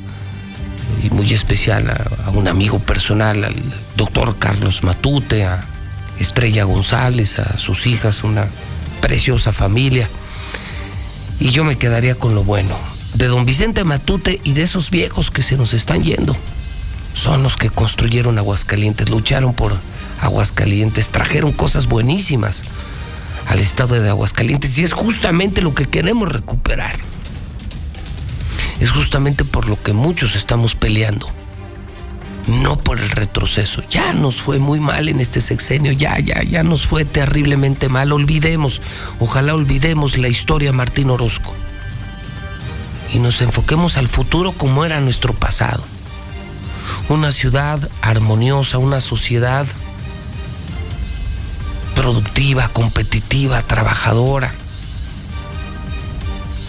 y 1.03 1.09
muy 1.09 1.33
especial 1.33 1.89
a, 1.89 2.29
un 2.31 2.47
amigo 2.47 2.79
personal, 2.79 3.43
al 3.43 3.55
doctor 3.95 4.37
Carlos 4.37 4.83
Matute, 4.83 5.45
a 5.45 5.61
Estrella 6.19 6.63
González, 6.63 7.39
a 7.39 7.57
sus 7.57 7.87
hijas, 7.87 8.23
una 8.23 8.47
preciosa 9.01 9.51
familia. 9.51 10.07
Y 11.39 11.49
yo 11.49 11.63
me 11.63 11.77
quedaría 11.77 12.15
con 12.15 12.35
lo 12.35 12.43
bueno, 12.43 12.75
de 13.15 13.27
don 13.27 13.45
Vicente 13.45 13.83
Matute 13.83 14.39
y 14.43 14.53
de 14.53 14.63
esos 14.63 14.91
viejos 14.91 15.31
que 15.31 15.41
se 15.41 15.57
nos 15.57 15.73
están 15.73 16.03
yendo. 16.03 16.35
Son 17.13 17.43
los 17.43 17.57
que 17.57 17.69
construyeron 17.69 18.37
Aguascalientes, 18.37 19.09
lucharon 19.09 19.53
por 19.53 19.75
Aguascalientes, 20.21 21.11
trajeron 21.11 21.51
cosas 21.51 21.87
buenísimas 21.87 22.63
al 23.47 23.59
estado 23.59 23.99
de 23.99 24.07
Aguascalientes 24.07 24.77
y 24.77 24.83
es 24.83 24.93
justamente 24.93 25.61
lo 25.61 25.73
que 25.73 25.87
queremos 25.87 26.31
recuperar. 26.31 26.95
Es 28.81 28.89
justamente 28.89 29.45
por 29.45 29.69
lo 29.69 29.81
que 29.81 29.93
muchos 29.93 30.35
estamos 30.35 30.73
peleando. 30.73 31.27
No 32.47 32.77
por 32.79 32.99
el 32.99 33.11
retroceso. 33.11 33.83
Ya 33.91 34.11
nos 34.13 34.41
fue 34.41 34.57
muy 34.57 34.79
mal 34.79 35.07
en 35.07 35.19
este 35.19 35.39
sexenio, 35.39 35.91
ya, 35.91 36.17
ya, 36.17 36.41
ya 36.41 36.63
nos 36.63 36.87
fue 36.87 37.05
terriblemente 37.05 37.89
mal. 37.89 38.11
Olvidemos, 38.11 38.81
ojalá 39.19 39.53
olvidemos 39.53 40.17
la 40.17 40.27
historia 40.27 40.73
Martín 40.73 41.11
Orozco. 41.11 41.53
Y 43.13 43.19
nos 43.19 43.39
enfoquemos 43.41 43.97
al 43.97 44.07
futuro 44.07 44.51
como 44.51 44.83
era 44.83 44.99
nuestro 44.99 45.33
pasado. 45.33 45.83
Una 47.07 47.31
ciudad 47.31 47.87
armoniosa, 48.01 48.79
una 48.79 48.99
sociedad 48.99 49.67
productiva, 51.93 52.69
competitiva, 52.69 53.61
trabajadora. 53.61 54.55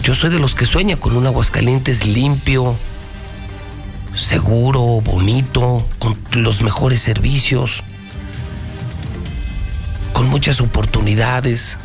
Yo 0.03 0.13
soy 0.13 0.31
de 0.31 0.39
los 0.39 0.53
que 0.53 0.65
sueña 0.65 0.97
con 0.97 1.15
un 1.15 1.25
Aguascalientes 1.27 2.05
limpio, 2.05 2.75
seguro, 4.13 4.99
bonito, 4.99 5.87
con 5.97 6.17
los 6.33 6.61
mejores 6.61 7.01
servicios, 7.01 7.83
con 10.11 10.27
muchas 10.27 10.59
oportunidades, 10.59 11.77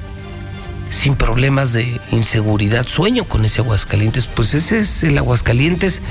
sin 0.91 1.15
problemas 1.15 1.73
de 1.73 2.01
inseguridad. 2.11 2.89
Sueño 2.89 3.23
con 3.23 3.45
ese 3.45 3.61
Aguascalientes, 3.61 4.27
pues 4.27 4.53
ese 4.53 4.81
es 4.81 5.05
el 5.05 5.17
Aguascalientes 5.17 6.03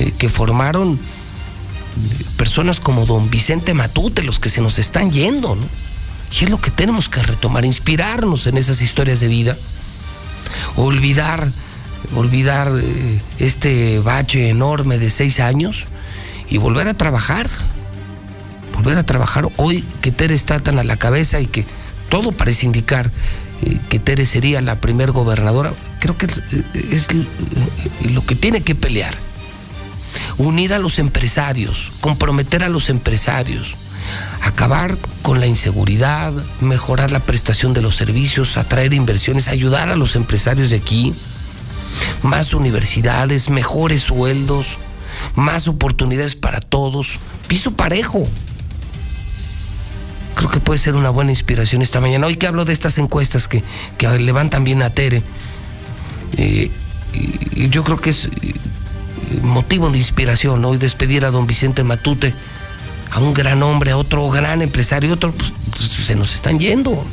eh, 0.00 0.12
que 0.18 0.28
formaron 0.28 0.94
eh, 0.94 2.24
personas 2.36 2.80
como 2.80 3.06
don 3.06 3.30
Vicente 3.30 3.72
Matute, 3.72 4.24
los 4.24 4.40
que 4.40 4.50
se 4.50 4.60
nos 4.60 4.80
están 4.80 5.12
yendo, 5.12 5.54
¿no? 5.54 5.62
Y 6.32 6.42
es 6.42 6.50
lo 6.50 6.60
que 6.60 6.72
tenemos 6.72 7.08
que 7.08 7.22
retomar, 7.22 7.64
inspirarnos 7.64 8.48
en 8.48 8.58
esas 8.58 8.82
historias 8.82 9.20
de 9.20 9.28
vida, 9.28 9.56
olvidar, 10.76 11.48
olvidar 12.14 12.72
eh, 12.76 13.20
este 13.38 13.98
bache 14.00 14.48
enorme 14.48 14.98
de 14.98 15.10
seis 15.10 15.40
años 15.40 15.84
y 16.48 16.58
volver 16.58 16.88
a 16.88 16.94
trabajar, 16.94 17.48
volver 18.74 18.98
a 18.98 19.02
trabajar. 19.02 19.48
Hoy 19.56 19.84
que 20.00 20.12
Tere 20.12 20.34
está 20.34 20.60
tan 20.60 20.78
a 20.78 20.84
la 20.84 20.96
cabeza 20.96 21.40
y 21.40 21.46
que 21.46 21.64
todo 22.08 22.32
parece 22.32 22.66
indicar 22.66 23.10
eh, 23.64 23.78
que 23.88 23.98
Tere 23.98 24.26
sería 24.26 24.60
la 24.60 24.76
primer 24.76 25.12
gobernadora, 25.12 25.72
creo 26.00 26.16
que 26.16 26.26
es 26.26 27.08
eh, 27.10 27.26
lo 28.12 28.24
que 28.24 28.34
tiene 28.34 28.62
que 28.62 28.74
pelear. 28.74 29.14
Unir 30.38 30.74
a 30.74 30.78
los 30.78 30.98
empresarios, 30.98 31.92
comprometer 32.00 32.62
a 32.62 32.68
los 32.68 32.90
empresarios 32.90 33.81
acabar 34.42 34.96
con 35.22 35.40
la 35.40 35.46
inseguridad, 35.46 36.32
mejorar 36.60 37.10
la 37.10 37.20
prestación 37.20 37.74
de 37.74 37.82
los 37.82 37.96
servicios, 37.96 38.56
atraer 38.56 38.92
inversiones, 38.92 39.48
ayudar 39.48 39.88
a 39.88 39.96
los 39.96 40.16
empresarios 40.16 40.70
de 40.70 40.76
aquí, 40.76 41.14
más 42.22 42.54
universidades, 42.54 43.50
mejores 43.50 44.02
sueldos, 44.02 44.78
más 45.34 45.68
oportunidades 45.68 46.36
para 46.36 46.60
todos, 46.60 47.18
piso 47.46 47.72
parejo. 47.72 48.26
Creo 50.34 50.50
que 50.50 50.60
puede 50.60 50.78
ser 50.78 50.96
una 50.96 51.10
buena 51.10 51.30
inspiración 51.30 51.82
esta 51.82 52.00
mañana. 52.00 52.26
Hoy 52.26 52.36
que 52.36 52.46
hablo 52.46 52.64
de 52.64 52.72
estas 52.72 52.98
encuestas 52.98 53.48
que, 53.48 53.62
que 53.98 54.08
levantan 54.18 54.64
bien 54.64 54.82
a 54.82 54.90
Tere, 54.90 55.22
eh, 56.36 56.70
yo 57.70 57.84
creo 57.84 58.00
que 58.00 58.10
es 58.10 58.24
eh, 58.24 58.30
motivo 59.42 59.90
de 59.90 59.98
inspiración 59.98 60.64
hoy 60.64 60.78
despedir 60.78 61.24
a 61.24 61.30
don 61.30 61.46
Vicente 61.46 61.84
Matute, 61.84 62.34
a 63.12 63.20
un 63.20 63.34
gran 63.34 63.62
hombre, 63.62 63.90
a 63.90 63.96
otro 63.98 64.28
gran 64.30 64.62
empresario, 64.62 65.12
otro, 65.12 65.32
pues, 65.32 65.52
se 65.90 66.16
nos 66.16 66.34
están 66.34 66.58
yendo. 66.58 67.04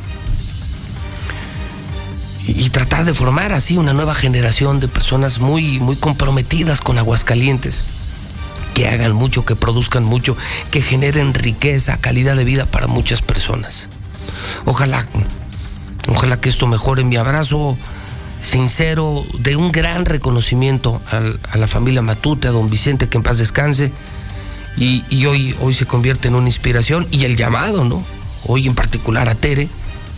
Y, 2.47 2.69
tratar 2.69 3.05
de 3.05 3.13
formar 3.13 3.51
así 3.51 3.77
una 3.77 3.93
nueva 3.93 4.15
generación 4.15 4.80
de 4.80 4.88
personas 4.88 5.39
muy, 5.39 5.80
muy 5.80 5.97
comprometidas 5.97 6.81
con 6.81 6.97
Aguascalientes, 6.97 7.84
que 8.73 8.88
hagan 8.88 9.11
mucho, 9.11 9.45
que 9.45 9.55
produzcan 9.55 10.03
mucho, 10.03 10.38
que 10.71 10.81
generen 10.81 11.34
riqueza, 11.34 11.97
calidad 11.97 12.35
de 12.35 12.45
vida 12.45 12.65
para 12.65 12.88
muchas 12.88 13.21
personas. 13.21 13.89
Ojalá, 14.65 15.05
ojalá 16.07 16.39
que 16.39 16.49
esto 16.49 16.65
mejore. 16.65 17.03
Mi 17.03 17.17
abrazo 17.17 17.77
sincero, 18.41 19.26
de 19.38 19.57
un 19.57 19.71
gran 19.71 20.05
reconocimiento 20.05 21.01
a, 21.11 21.57
la 21.57 21.67
familia 21.67 22.01
Matute, 22.01 22.47
a 22.47 22.51
don 22.51 22.67
Vicente, 22.67 23.09
que 23.09 23.17
en 23.17 23.23
paz 23.23 23.38
descanse, 23.38 23.91
y, 24.77 25.25
hoy, 25.25 25.55
hoy 25.59 25.73
se 25.73 25.85
convierte 25.85 26.27
en 26.27 26.35
una 26.35 26.47
inspiración, 26.47 27.07
y 27.11 27.25
el 27.25 27.35
llamado, 27.35 27.83
¿no? 27.83 28.03
Hoy 28.45 28.67
en 28.67 28.75
particular 28.75 29.27
a 29.27 29.35
Tere, 29.35 29.67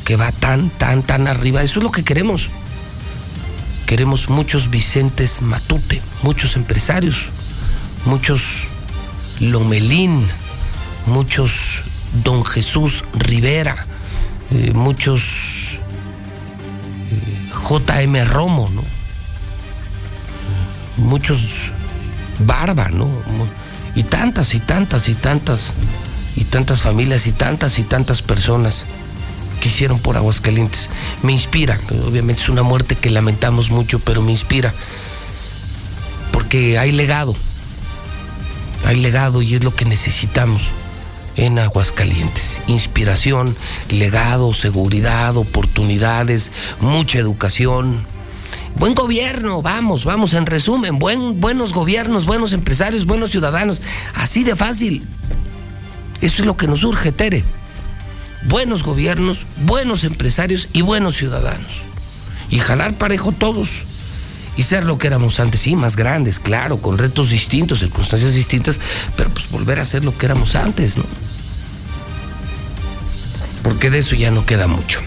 que 0.05 0.15
va 0.15 0.31
tan, 0.31 0.69
tan, 0.69 1.03
tan 1.03 1.27
arriba, 1.27 1.63
eso 1.63 1.79
es 1.79 1.83
lo 1.83 1.91
que 1.91 2.03
queremos. 2.03 2.49
Queremos 3.85 4.29
muchos 4.29 4.69
Vicentes 4.69 5.41
Matute, 5.41 6.01
muchos 6.21 6.55
empresarios, 6.55 7.25
muchos 8.05 8.43
Lomelín, 9.39 10.25
muchos 11.07 11.81
Don 12.23 12.45
Jesús 12.45 13.03
Rivera, 13.13 13.85
eh, 14.51 14.71
muchos 14.73 15.23
JM 17.51 18.25
Romo, 18.25 18.69
¿no? 18.69 18.83
Muchos 20.97 21.71
Barba, 22.39 22.89
¿no? 22.89 23.09
Y 23.95 24.03
tantas 24.03 24.53
y 24.55 24.59
tantas 24.59 25.09
y 25.09 25.13
tantas 25.13 25.73
y 26.35 26.45
tantas 26.45 26.81
familias 26.81 27.27
y 27.27 27.31
tantas 27.31 27.77
y 27.79 27.83
tantas 27.83 28.21
personas 28.21 28.85
que 29.61 29.69
hicieron 29.69 29.99
por 29.99 30.17
Aguascalientes. 30.17 30.89
Me 31.23 31.31
inspira, 31.31 31.79
obviamente 32.05 32.41
es 32.41 32.49
una 32.49 32.63
muerte 32.63 32.95
que 32.95 33.09
lamentamos 33.09 33.69
mucho, 33.69 33.99
pero 33.99 34.21
me 34.21 34.31
inspira. 34.31 34.73
Porque 36.31 36.77
hay 36.77 36.91
legado. 36.91 37.35
Hay 38.85 38.95
legado 38.97 39.41
y 39.41 39.55
es 39.55 39.63
lo 39.63 39.75
que 39.75 39.85
necesitamos 39.85 40.63
en 41.35 41.59
Aguascalientes. 41.59 42.61
Inspiración, 42.67 43.55
legado, 43.89 44.53
seguridad, 44.53 45.37
oportunidades, 45.37 46.51
mucha 46.79 47.19
educación. 47.19 48.05
Buen 48.75 48.95
gobierno, 48.95 49.61
vamos, 49.61 50.05
vamos, 50.05 50.33
en 50.33 50.45
resumen, 50.45 50.97
buen, 50.97 51.39
buenos 51.39 51.73
gobiernos, 51.73 52.25
buenos 52.25 52.53
empresarios, 52.53 53.05
buenos 53.05 53.31
ciudadanos. 53.31 53.81
Así 54.15 54.43
de 54.43 54.55
fácil. 54.55 55.03
Eso 56.21 56.41
es 56.41 56.45
lo 56.45 56.57
que 56.57 56.67
nos 56.67 56.83
urge, 56.83 57.11
Tere. 57.11 57.43
Buenos 58.45 58.83
gobiernos, 58.83 59.45
buenos 59.65 60.03
empresarios 60.03 60.67
y 60.73 60.81
buenos 60.81 61.15
ciudadanos. 61.17 61.71
Y 62.49 62.59
jalar 62.59 62.95
parejo 62.95 63.31
todos. 63.31 63.83
Y 64.57 64.63
ser 64.63 64.83
lo 64.83 64.97
que 64.97 65.07
éramos 65.07 65.39
antes, 65.39 65.61
sí, 65.61 65.75
más 65.75 65.95
grandes, 65.95 66.39
claro, 66.39 66.81
con 66.81 66.97
retos 66.97 67.29
distintos, 67.29 67.79
circunstancias 67.79 68.33
distintas, 68.33 68.79
pero 69.15 69.29
pues 69.29 69.49
volver 69.49 69.79
a 69.79 69.85
ser 69.85 70.03
lo 70.03 70.17
que 70.17 70.25
éramos 70.25 70.55
antes, 70.55 70.97
¿no? 70.97 71.05
porque 73.63 73.89
de 73.89 73.99
eso 73.99 74.15
ya 74.15 74.31
no 74.31 74.45
queda 74.45 74.67
mucho. 74.67 74.99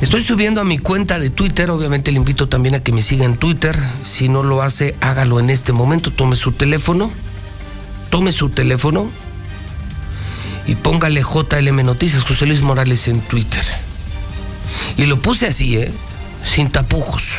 Estoy 0.00 0.24
subiendo 0.24 0.62
a 0.62 0.64
mi 0.64 0.78
cuenta 0.78 1.18
de 1.18 1.28
Twitter, 1.28 1.70
obviamente 1.70 2.10
le 2.10 2.16
invito 2.16 2.48
también 2.48 2.74
a 2.74 2.80
que 2.80 2.90
me 2.90 3.02
siga 3.02 3.26
en 3.26 3.36
Twitter. 3.36 3.78
Si 4.02 4.30
no 4.30 4.42
lo 4.42 4.62
hace, 4.62 4.94
hágalo 5.02 5.38
en 5.40 5.50
este 5.50 5.72
momento. 5.72 6.10
Tome 6.10 6.36
su 6.36 6.52
teléfono, 6.52 7.12
tome 8.08 8.32
su 8.32 8.48
teléfono 8.48 9.10
y 10.66 10.74
póngale 10.74 11.20
JLM 11.20 11.84
Noticias, 11.84 12.24
José 12.24 12.46
Luis 12.46 12.62
Morales 12.62 13.08
en 13.08 13.20
Twitter. 13.20 13.62
Y 14.96 15.04
lo 15.04 15.20
puse 15.20 15.46
así, 15.46 15.76
¿eh? 15.76 15.92
Sin 16.44 16.70
tapujos. 16.70 17.34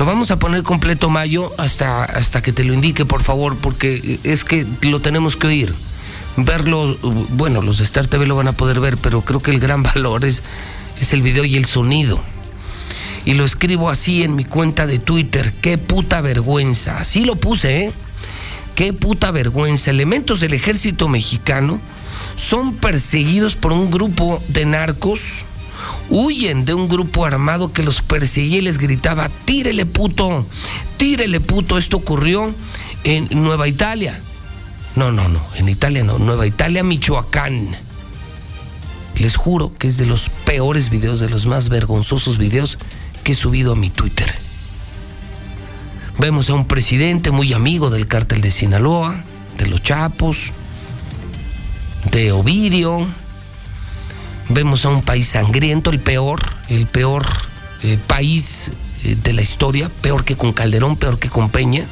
Lo 0.00 0.06
vamos 0.06 0.32
a 0.32 0.40
poner 0.40 0.64
completo 0.64 1.08
mayo 1.08 1.52
hasta, 1.56 2.02
hasta 2.04 2.42
que 2.42 2.52
te 2.52 2.64
lo 2.64 2.74
indique, 2.74 3.04
por 3.04 3.22
favor, 3.22 3.56
porque 3.56 4.18
es 4.24 4.44
que 4.44 4.66
lo 4.82 5.00
tenemos 5.00 5.36
que 5.36 5.46
oír 5.46 5.74
verlo, 6.36 6.96
bueno, 7.30 7.62
los 7.62 7.78
de 7.78 7.84
Star 7.84 8.06
TV 8.06 8.26
lo 8.26 8.36
van 8.36 8.48
a 8.48 8.52
poder 8.52 8.80
ver, 8.80 8.98
pero 8.98 9.22
creo 9.22 9.40
que 9.40 9.50
el 9.50 9.60
gran 9.60 9.82
valor 9.94 10.24
es, 10.24 10.42
es 11.00 11.12
el 11.12 11.22
video 11.22 11.44
y 11.44 11.56
el 11.56 11.66
sonido. 11.66 12.20
Y 13.24 13.34
lo 13.34 13.44
escribo 13.44 13.90
así 13.90 14.22
en 14.22 14.36
mi 14.36 14.44
cuenta 14.44 14.86
de 14.86 14.98
Twitter, 14.98 15.52
qué 15.60 15.78
puta 15.78 16.20
vergüenza. 16.20 16.98
Así 16.98 17.24
lo 17.24 17.36
puse, 17.36 17.84
¿eh? 17.84 17.92
Qué 18.76 18.92
puta 18.92 19.30
vergüenza. 19.30 19.90
Elementos 19.90 20.40
del 20.40 20.54
ejército 20.54 21.08
mexicano 21.08 21.80
son 22.36 22.74
perseguidos 22.74 23.56
por 23.56 23.72
un 23.72 23.90
grupo 23.90 24.42
de 24.48 24.64
narcos, 24.64 25.44
huyen 26.08 26.64
de 26.64 26.74
un 26.74 26.88
grupo 26.88 27.24
armado 27.24 27.72
que 27.72 27.82
los 27.82 28.02
perseguía 28.02 28.58
y 28.58 28.62
les 28.62 28.78
gritaba, 28.78 29.28
tírele 29.44 29.86
puto, 29.86 30.46
tírele 30.96 31.40
puto. 31.40 31.78
Esto 31.78 31.96
ocurrió 31.96 32.54
en 33.04 33.28
Nueva 33.30 33.66
Italia. 33.66 34.20
No, 34.94 35.10
no, 35.10 35.28
no, 35.28 35.40
en 35.56 35.68
Italia 35.68 36.04
no, 36.04 36.18
Nueva 36.18 36.46
Italia, 36.46 36.82
Michoacán. 36.82 37.76
Les 39.18 39.36
juro 39.36 39.72
que 39.78 39.88
es 39.88 39.96
de 39.96 40.06
los 40.06 40.28
peores 40.44 40.90
videos, 40.90 41.20
de 41.20 41.28
los 41.28 41.46
más 41.46 41.68
vergonzosos 41.68 42.38
videos 42.38 42.78
que 43.24 43.32
he 43.32 43.34
subido 43.34 43.72
a 43.72 43.76
mi 43.76 43.90
Twitter. 43.90 44.34
Vemos 46.18 46.48
a 46.48 46.54
un 46.54 46.66
presidente 46.66 47.30
muy 47.30 47.52
amigo 47.52 47.90
del 47.90 48.06
cártel 48.06 48.40
de 48.40 48.50
Sinaloa, 48.50 49.22
de 49.58 49.66
los 49.66 49.82
Chapos, 49.82 50.50
de 52.10 52.32
Ovidio. 52.32 53.06
Vemos 54.48 54.84
a 54.84 54.90
un 54.90 55.00
país 55.00 55.26
sangriento, 55.28 55.90
el 55.90 56.00
peor, 56.00 56.40
el 56.68 56.86
peor 56.86 57.26
eh, 57.82 57.98
país 58.06 58.70
eh, 59.04 59.16
de 59.22 59.32
la 59.32 59.42
historia, 59.42 59.90
peor 60.00 60.24
que 60.24 60.36
con 60.36 60.52
Calderón, 60.52 60.96
peor 60.96 61.18
que 61.18 61.28
con 61.28 61.50
Peña. 61.50 61.86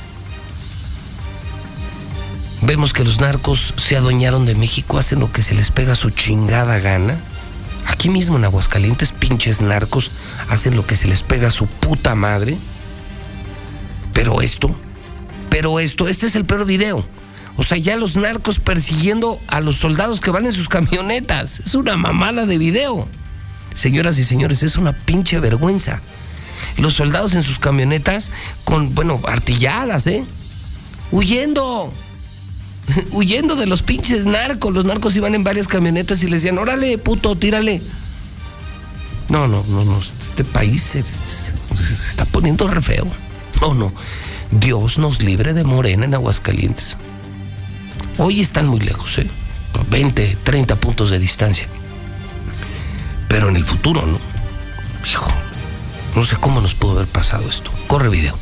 Vemos 2.67 2.95
que 2.95 3.05
los 3.05 3.21
narcos 3.21 3.75
se 3.77 3.95
adueñaron 3.95 4.47
de 4.47 4.55
México, 4.55 4.97
hacen 4.99 5.21
lo 5.21 5.31
que 5.31 5.43
se 5.43 5.55
les 5.55 5.71
pega 5.71 5.95
su 5.95 6.09
chingada 6.09 6.79
gana. 6.79 7.19
Aquí 7.87 8.09
mismo 8.09 8.39
en 8.39 8.45
Aguascalientes, 8.45 9.13
pinches 9.13 9.61
narcos 9.61 10.11
hacen 10.49 10.75
lo 10.75 10.87
que 10.87 10.97
se 10.97 11.07
les 11.07 11.23
pega 11.23 11.51
su 11.51 11.67
puta 11.67 12.15
madre. 12.15 12.57
Pero 14.15 14.41
esto, 14.41 14.75
pero 15.51 15.79
esto, 15.79 16.09
este 16.09 16.25
es 16.25 16.37
el 16.37 16.47
peor 16.47 16.65
video. 16.65 17.07
O 17.59 17.65
sea, 17.65 17.77
ya 17.77 17.97
los 17.97 18.17
narcos 18.17 18.61
persiguiendo 18.61 19.39
a 19.49 19.61
los 19.61 19.77
soldados 19.77 20.21
que 20.21 20.31
van 20.31 20.47
en 20.47 20.55
sus 20.55 20.71
camionetas. 20.71 21.61
Es 21.61 21.75
una 21.75 21.99
mamada 21.99 22.47
de 22.47 22.57
video. 22.57 23.07
Señoras 23.75 24.19
y 24.19 24.25
señores, 24.25 24.63
es 24.63 24.79
una 24.79 24.95
pinche 24.95 25.39
vergüenza. 25.39 26.01
Los 26.79 26.95
soldados 26.95 27.35
en 27.35 27.43
sus 27.43 27.59
camionetas 27.59 28.33
con, 28.65 28.95
bueno, 28.95 29.21
artilladas, 29.27 30.07
¿eh? 30.07 30.25
Huyendo. 31.11 31.93
huyendo 33.11 33.57
de 33.57 33.67
los 33.67 33.83
pinches 33.83 34.27
narcos. 34.27 34.73
Los 34.73 34.85
narcos 34.85 35.17
iban 35.17 35.35
en 35.35 35.45
varias 35.45 35.69
camionetas 35.69 36.23
y 36.23 36.29
les 36.29 36.43
decían, 36.43 36.59
órale, 36.59 36.99
puto, 36.99 37.37
tírale. 37.37 37.83
No, 39.29 39.49
no, 39.49 39.65
no, 39.69 39.85
no. 39.85 39.99
Este 39.99 40.45
país 40.45 40.83
se, 40.83 41.05
está 41.81 42.25
poniendo 42.27 42.69
re 42.69 42.81
feo. 42.81 43.07
No, 43.61 43.75
no. 43.75 43.93
Dios 44.51 44.99
nos 44.99 45.23
libre 45.23 45.55
de 45.55 45.65
Morena 45.65 46.05
en 46.05 46.15
Aguascalientes. 46.15 46.97
Hoy 48.19 48.41
están 48.41 48.69
muy 48.69 48.81
lejos, 48.81 49.19
¿eh? 49.19 49.27
20, 49.91 50.39
30 50.45 50.77
puntos 50.77 51.11
de 51.11 51.19
distancia. 51.19 51.67
Pero 53.29 53.49
en 53.49 53.57
el 53.57 53.65
futuro, 53.65 54.07
¿no? 54.07 54.19
Hijo, 55.09 55.31
no 56.15 56.23
sé 56.25 56.37
cómo 56.37 56.61
nos 56.61 56.75
pudo 56.75 56.93
haber 56.93 57.09
pasado 57.09 57.49
esto. 57.49 57.73
Corre 57.89 58.09
video. 58.09 58.39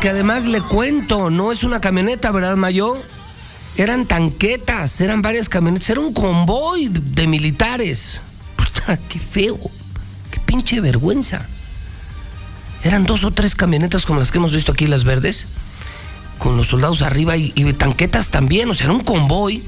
Porque 0.00 0.08
además 0.08 0.46
le 0.46 0.62
cuento, 0.62 1.28
no 1.28 1.52
es 1.52 1.62
una 1.62 1.82
camioneta, 1.82 2.32
¿verdad, 2.32 2.56
Mayo? 2.56 3.02
Eran 3.76 4.06
tanquetas, 4.06 4.98
eran 5.02 5.20
varias 5.20 5.50
camionetas, 5.50 5.90
era 5.90 6.00
un 6.00 6.14
convoy 6.14 6.88
de 6.88 7.26
militares. 7.26 8.22
Puta, 8.56 8.96
qué 8.96 9.18
feo, 9.18 9.58
qué 10.30 10.40
pinche 10.40 10.80
vergüenza. 10.80 11.46
Eran 12.82 13.04
dos 13.04 13.24
o 13.24 13.30
tres 13.30 13.54
camionetas 13.54 14.06
como 14.06 14.20
las 14.20 14.32
que 14.32 14.38
hemos 14.38 14.54
visto 14.54 14.72
aquí, 14.72 14.86
las 14.86 15.04
verdes, 15.04 15.48
con 16.38 16.56
los 16.56 16.68
soldados 16.68 17.02
arriba 17.02 17.36
y, 17.36 17.50
tanquetas 17.74 18.30
también, 18.30 18.70
o 18.70 18.74
sea, 18.74 18.86
era 18.86 18.94
un 18.94 19.04
convoy. 19.04 19.62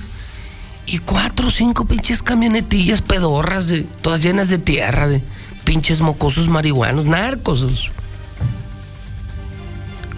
Y 0.87 0.97
cuatro 0.97 1.49
o 1.49 1.51
cinco 1.51 1.85
pinches 1.85 2.23
camionetillas 2.23 3.03
pedorras, 3.03 3.69
de, 3.69 3.83
todas 3.83 4.23
llenas 4.23 4.49
de 4.49 4.57
tierra, 4.57 5.09
de 5.09 5.21
pinches 5.65 6.01
mocosos 6.01 6.49
marihuanos, 6.49 7.05
narcos. 7.05 7.91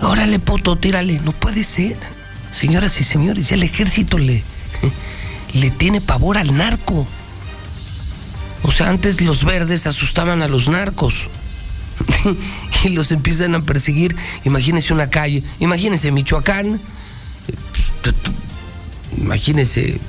Órale, 0.01 0.39
puto, 0.39 0.77
tírale. 0.77 1.21
No 1.25 1.33
puede 1.33 1.65
ser. 1.65 1.99
Señoras 2.53 3.01
y 3.01 3.05
señores, 3.05 3.49
ya 3.49 3.57
el 3.57 3.65
ejército 3.65 4.19
le, 4.19 4.43
le 5.55 5.71
tiene 5.71 6.01
pavor 6.01 6.39
al 6.39 6.57
narco. 6.57 7.07
O 8.63 8.73
sea, 8.73 8.89
antes 8.89 9.21
los 9.21 9.45
verdes 9.45 9.87
asustaban 9.87 10.43
a 10.43 10.49
los 10.49 10.69
narcos. 10.69 11.29
y 12.85 12.91
los 12.91 13.13
empiezan 13.13 13.55
a 13.55 13.63
perseguir. 13.63 14.17
Imagínense 14.45 14.93
una 14.93 15.11
calle. 15.11 15.43
Imagínense 15.61 16.11
Michoacán. 16.11 16.81
Imagínense 19.17 20.01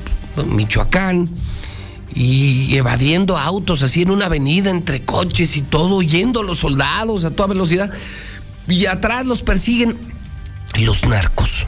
Michoacán. 0.48 1.30
Y 2.14 2.78
evadiendo 2.78 3.38
autos 3.38 3.82
así 3.82 4.04
en 4.04 4.12
una 4.12 4.28
avenida 4.28 4.70
entre 4.70 5.02
coches 5.02 5.58
y 5.58 5.62
todo, 5.62 5.98
huyendo 5.98 6.44
los 6.44 6.60
soldados 6.60 7.26
a 7.26 7.32
toda 7.32 7.50
velocidad. 7.50 7.92
Y 8.68 8.86
atrás 8.88 9.26
los 9.26 9.44
persiguen 9.44 9.98
los 10.78 11.06
narcos. 11.06 11.68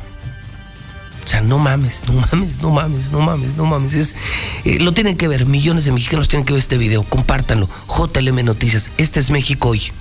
O 1.23 1.29
sea, 1.29 1.41
no 1.41 1.57
mames, 1.57 2.03
no 2.07 2.13
mames, 2.13 2.61
no 2.61 2.69
mames, 2.71 3.11
no 3.11 3.19
mames, 3.19 3.55
no 3.57 3.65
mames. 3.65 3.93
Es, 3.93 4.15
eh, 4.63 4.79
lo 4.79 4.93
tienen 4.93 5.17
que 5.17 5.27
ver, 5.27 5.45
millones 5.45 5.83
de 5.83 5.91
mexicanos 5.91 6.29
tienen 6.29 6.45
que 6.45 6.53
ver 6.53 6.61
este 6.61 6.77
video. 6.77 7.03
Compártanlo. 7.03 7.67
JLM 7.87 8.45
Noticias. 8.45 8.89
Este 8.97 9.19
es 9.19 9.29
México 9.29 9.69
hoy. 9.69 9.91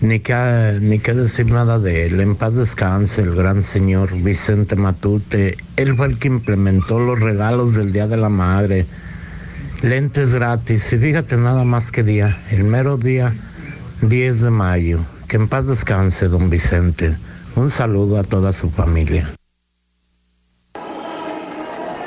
Ni 0.00 0.20
que, 0.20 0.78
ni 0.80 0.98
que 0.98 1.12
decir 1.12 1.50
nada 1.50 1.78
de 1.78 2.06
él. 2.06 2.22
En 2.22 2.36
paz 2.36 2.54
descanse 2.54 3.20
el 3.20 3.34
gran 3.34 3.64
señor 3.64 4.16
Vicente 4.22 4.76
Matute. 4.76 5.58
Él 5.76 5.94
fue 5.94 6.06
el 6.06 6.18
que 6.18 6.28
implementó 6.28 6.98
los 6.98 7.20
regalos 7.20 7.74
del 7.74 7.92
Día 7.92 8.08
de 8.08 8.16
la 8.16 8.30
Madre 8.30 8.86
lentes 9.82 10.34
gratis. 10.34 10.92
Y 10.92 10.98
fíjate 10.98 11.36
nada 11.36 11.64
más 11.64 11.90
que 11.90 12.02
día, 12.02 12.36
el 12.50 12.64
mero 12.64 12.96
día 12.96 13.32
10 14.02 14.40
de 14.40 14.50
mayo. 14.50 15.00
Que 15.28 15.36
en 15.36 15.48
paz 15.48 15.66
descanse, 15.66 16.28
don 16.28 16.50
Vicente. 16.50 17.16
Un 17.56 17.70
saludo 17.70 18.18
a 18.18 18.22
toda 18.22 18.52
su 18.52 18.70
familia. 18.70 19.28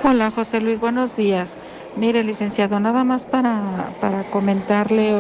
Hola, 0.04 0.32
José 0.32 0.62
Luis, 0.62 0.80
buenos 0.80 1.16
días. 1.18 1.58
Mire, 1.98 2.24
licenciado, 2.24 2.80
nada 2.80 3.04
más 3.04 3.26
para, 3.26 3.94
para 4.00 4.24
comentarle, 4.24 5.14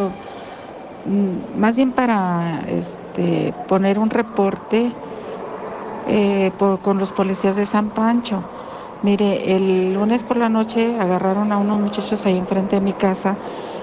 mm, 1.05 1.59
más 1.59 1.75
bien 1.75 1.91
para 1.91 2.61
este, 2.69 3.53
poner 3.67 3.99
un 3.99 4.09
reporte 4.09 4.93
eh, 6.07 6.51
por, 6.57 6.79
con 6.79 6.97
los 6.97 7.11
policías 7.11 7.55
de 7.55 7.65
San 7.65 7.89
Pancho. 7.89 8.43
Mire, 9.01 9.55
el 9.55 9.93
lunes 9.93 10.23
por 10.23 10.35
la 10.35 10.49
noche 10.49 10.99
agarraron 10.99 11.53
a 11.53 11.57
unos 11.57 11.79
muchachos 11.79 12.25
ahí 12.25 12.37
enfrente 12.37 12.75
de 12.75 12.81
mi 12.81 12.91
casa. 12.91 13.37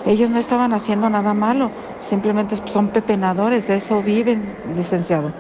Ellos 0.05 0.29
no 0.29 0.39
estaban 0.39 0.75
haciendo 0.75 1.09
nada 1.09 1.33
malo, 1.33 1.71
simplemente 1.99 2.57
son 2.67 2.89
pepenadores, 2.89 3.67
de 3.67 3.77
eso 3.77 4.03
viven, 4.03 4.55
licenciado. 4.77 5.33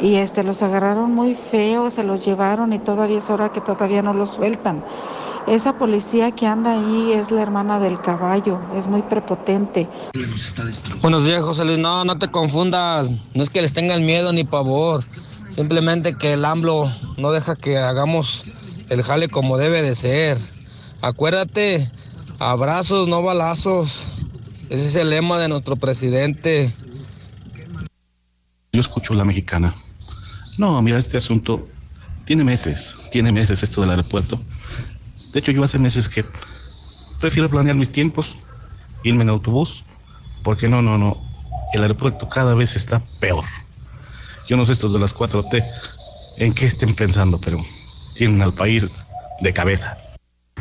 Y 0.00 0.16
este 0.16 0.42
los 0.42 0.62
agarraron 0.62 1.14
muy 1.14 1.34
feos, 1.34 1.94
se 1.94 2.02
los 2.02 2.24
llevaron 2.24 2.72
y 2.72 2.78
todavía 2.78 3.18
es 3.18 3.28
hora 3.28 3.52
que 3.52 3.60
todavía 3.60 4.00
no 4.00 4.14
los 4.14 4.30
sueltan. 4.30 4.82
Esa 5.46 5.74
policía 5.74 6.30
que 6.32 6.46
anda 6.46 6.72
ahí 6.72 7.12
es 7.12 7.30
la 7.30 7.42
hermana 7.42 7.78
del 7.78 8.00
caballo, 8.00 8.58
es 8.76 8.86
muy 8.86 9.02
prepotente. 9.02 9.86
Buenos 11.02 11.24
días, 11.26 11.44
José 11.44 11.64
Luis. 11.66 11.78
No, 11.78 12.04
no 12.04 12.18
te 12.18 12.28
confundas. 12.28 13.10
No 13.34 13.42
es 13.42 13.50
que 13.50 13.60
les 13.60 13.72
tengan 13.74 14.04
miedo 14.04 14.32
ni 14.32 14.44
pavor. 14.44 15.04
Simplemente 15.48 16.16
que 16.16 16.34
el 16.34 16.44
AMLO 16.44 16.90
no 17.16 17.32
deja 17.32 17.56
que 17.56 17.76
hagamos 17.76 18.46
el 18.90 19.02
jale 19.02 19.28
como 19.28 19.56
debe 19.56 19.82
de 19.82 19.94
ser. 19.94 20.36
Acuérdate, 21.00 21.90
abrazos, 22.38 23.08
no 23.08 23.22
balazos. 23.22 24.08
Ese 24.68 24.86
es 24.86 24.96
el 24.96 25.10
lema 25.10 25.38
de 25.38 25.48
nuestro 25.48 25.76
presidente. 25.76 26.74
Yo 28.72 28.80
escucho 28.80 29.14
la 29.14 29.24
mexicana. 29.24 29.74
No, 30.58 30.82
mira, 30.82 30.98
este 30.98 31.16
asunto 31.16 31.66
tiene 32.26 32.44
meses, 32.44 32.96
tiene 33.10 33.32
meses 33.32 33.62
esto 33.62 33.80
del 33.80 33.90
aeropuerto. 33.90 34.40
De 35.32 35.38
hecho, 35.38 35.52
yo 35.52 35.62
hace 35.62 35.78
meses 35.78 36.08
que 36.08 36.24
prefiero 37.20 37.48
planear 37.48 37.76
mis 37.76 37.90
tiempos, 37.90 38.36
irme 39.04 39.22
en 39.22 39.30
autobús, 39.30 39.84
porque 40.42 40.68
no, 40.68 40.82
no, 40.82 40.98
no, 40.98 41.16
el 41.72 41.82
aeropuerto 41.82 42.28
cada 42.28 42.54
vez 42.54 42.74
está 42.74 43.00
peor. 43.20 43.44
Yo 44.48 44.56
no 44.56 44.64
sé 44.64 44.72
estos 44.72 44.92
de 44.92 44.98
las 44.98 45.14
4T 45.14 45.64
en 46.38 46.52
qué 46.52 46.66
estén 46.66 46.94
pensando, 46.94 47.40
pero 47.40 47.64
al 48.20 48.52
país 48.52 48.86
de 49.40 49.52
cabeza. 49.52 49.96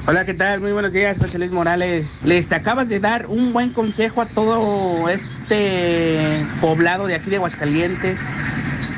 Hola, 0.07 0.25
¿qué 0.25 0.33
tal? 0.33 0.61
Muy 0.61 0.71
buenos 0.71 0.93
días, 0.93 1.17
José 1.17 1.37
Luis 1.39 1.51
Morales. 1.51 2.21
Les 2.23 2.53
acabas 2.53 2.87
de 2.87 3.01
dar 3.01 3.25
un 3.25 3.51
buen 3.51 3.71
consejo 3.71 4.21
a 4.21 4.27
todo 4.27 5.09
este 5.09 6.45
poblado 6.61 7.05
de 7.05 7.15
aquí 7.15 7.29
de 7.29 7.35
Aguascalientes. 7.35 8.21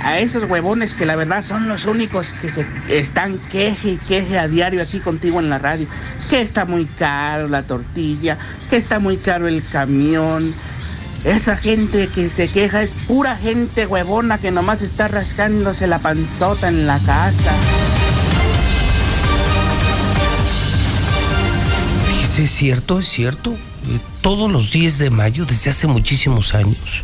A 0.03 0.19
esos 0.19 0.43
huevones 0.43 0.93
que 0.93 1.07
la 1.07 1.15
verdad 1.15 1.41
son 1.41 1.67
los 1.67 1.85
únicos 1.85 2.35
que 2.35 2.49
se 2.49 2.67
están 2.87 3.39
queje 3.51 3.93
y 3.93 3.97
queje 3.97 4.37
a 4.37 4.47
diario 4.47 4.83
aquí 4.83 4.99
contigo 4.99 5.39
en 5.39 5.49
la 5.49 5.57
radio. 5.57 5.87
Que 6.29 6.39
está 6.39 6.65
muy 6.65 6.85
caro 6.85 7.47
la 7.47 7.63
tortilla, 7.63 8.37
que 8.69 8.75
está 8.75 8.99
muy 8.99 9.17
caro 9.17 9.47
el 9.47 9.67
camión. 9.67 10.53
Esa 11.23 11.55
gente 11.55 12.09
que 12.09 12.29
se 12.29 12.47
queja 12.47 12.83
es 12.83 12.93
pura 13.07 13.35
gente 13.35 13.87
huevona 13.87 14.37
que 14.37 14.51
nomás 14.51 14.83
está 14.83 15.07
rascándose 15.07 15.87
la 15.87 15.97
panzota 15.97 16.67
en 16.67 16.85
la 16.85 16.99
casa. 16.99 17.53
Es 22.41 22.51
cierto, 22.51 22.99
es 22.99 23.07
cierto. 23.07 23.51
Eh, 23.51 23.99
todos 24.21 24.51
los 24.51 24.71
10 24.71 24.97
de 24.99 25.09
mayo, 25.09 25.45
desde 25.45 25.69
hace 25.69 25.87
muchísimos 25.87 26.53
años, 26.53 27.03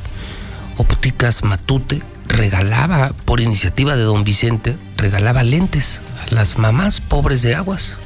Ópticas 0.77 1.43
Matute 1.43 2.01
regalaba, 2.27 3.13
por 3.25 3.39
iniciativa 3.39 3.95
de 3.95 4.03
don 4.03 4.23
Vicente, 4.23 4.77
regalaba 4.97 5.43
lentes 5.43 6.01
a 6.21 6.33
las 6.33 6.57
mamás 6.57 6.99
pobres 7.01 7.41
de 7.41 7.55
aguas. 7.55 7.97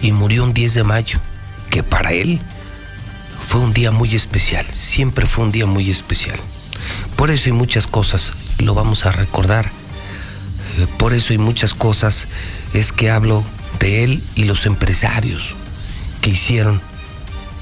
Y 0.00 0.12
murió 0.12 0.44
un 0.44 0.54
10 0.54 0.74
de 0.74 0.84
mayo, 0.84 1.18
que 1.70 1.82
para 1.82 2.12
él 2.12 2.40
fue 3.40 3.60
un 3.60 3.72
día 3.72 3.90
muy 3.90 4.14
especial, 4.14 4.66
siempre 4.72 5.26
fue 5.26 5.44
un 5.44 5.52
día 5.52 5.66
muy 5.66 5.90
especial. 5.90 6.38
Por 7.16 7.30
eso 7.30 7.48
hay 7.48 7.52
muchas 7.52 7.86
cosas, 7.86 8.32
lo 8.58 8.74
vamos 8.74 9.06
a 9.06 9.12
recordar. 9.12 9.70
Eh, 10.78 10.86
por 10.98 11.14
eso 11.14 11.32
hay 11.32 11.38
muchas 11.38 11.74
cosas, 11.74 12.26
es 12.72 12.92
que 12.92 13.10
hablo 13.10 13.44
de 13.80 14.04
él 14.04 14.22
y 14.34 14.44
los 14.44 14.66
empresarios, 14.66 15.54
que 16.24 16.30
hicieron 16.30 16.80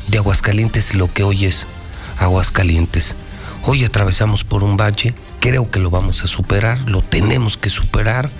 de 0.06 0.18
Aguascalientes 0.18 0.94
lo 0.94 1.12
que 1.12 1.24
hoy 1.24 1.46
es 1.46 1.66
Aguascalientes. 2.20 3.16
Hoy 3.64 3.84
atravesamos 3.84 4.44
por 4.44 4.62
un 4.62 4.76
valle, 4.76 5.16
creo 5.40 5.68
que 5.68 5.80
lo 5.80 5.90
vamos 5.90 6.22
a 6.22 6.28
superar, 6.28 6.78
lo 6.88 7.02
tenemos 7.02 7.56
que 7.56 7.70
superar. 7.70 8.30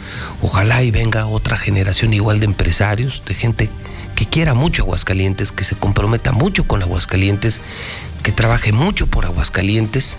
Ojalá 0.41 0.85
y 0.85 0.93
venga 0.93 1.27
otra 1.27 1.57
generación 1.57 2.15
igual 2.15 2.39
de 2.39 2.47
empresarios, 2.47 3.21
de 3.27 3.35
gente 3.35 3.69
que 4.15 4.25
quiera 4.25 4.55
mucho 4.55 4.85
Aguascalientes, 4.85 5.51
que 5.51 5.65
se 5.65 5.75
comprometa 5.75 6.31
mucho 6.31 6.69
con 6.69 6.83
Aguascalientes, 6.83 7.61
que 8.23 8.31
trabaje 8.31 8.71
mucho 8.71 9.09
por 9.09 9.25
Aguascalientes 9.25 10.19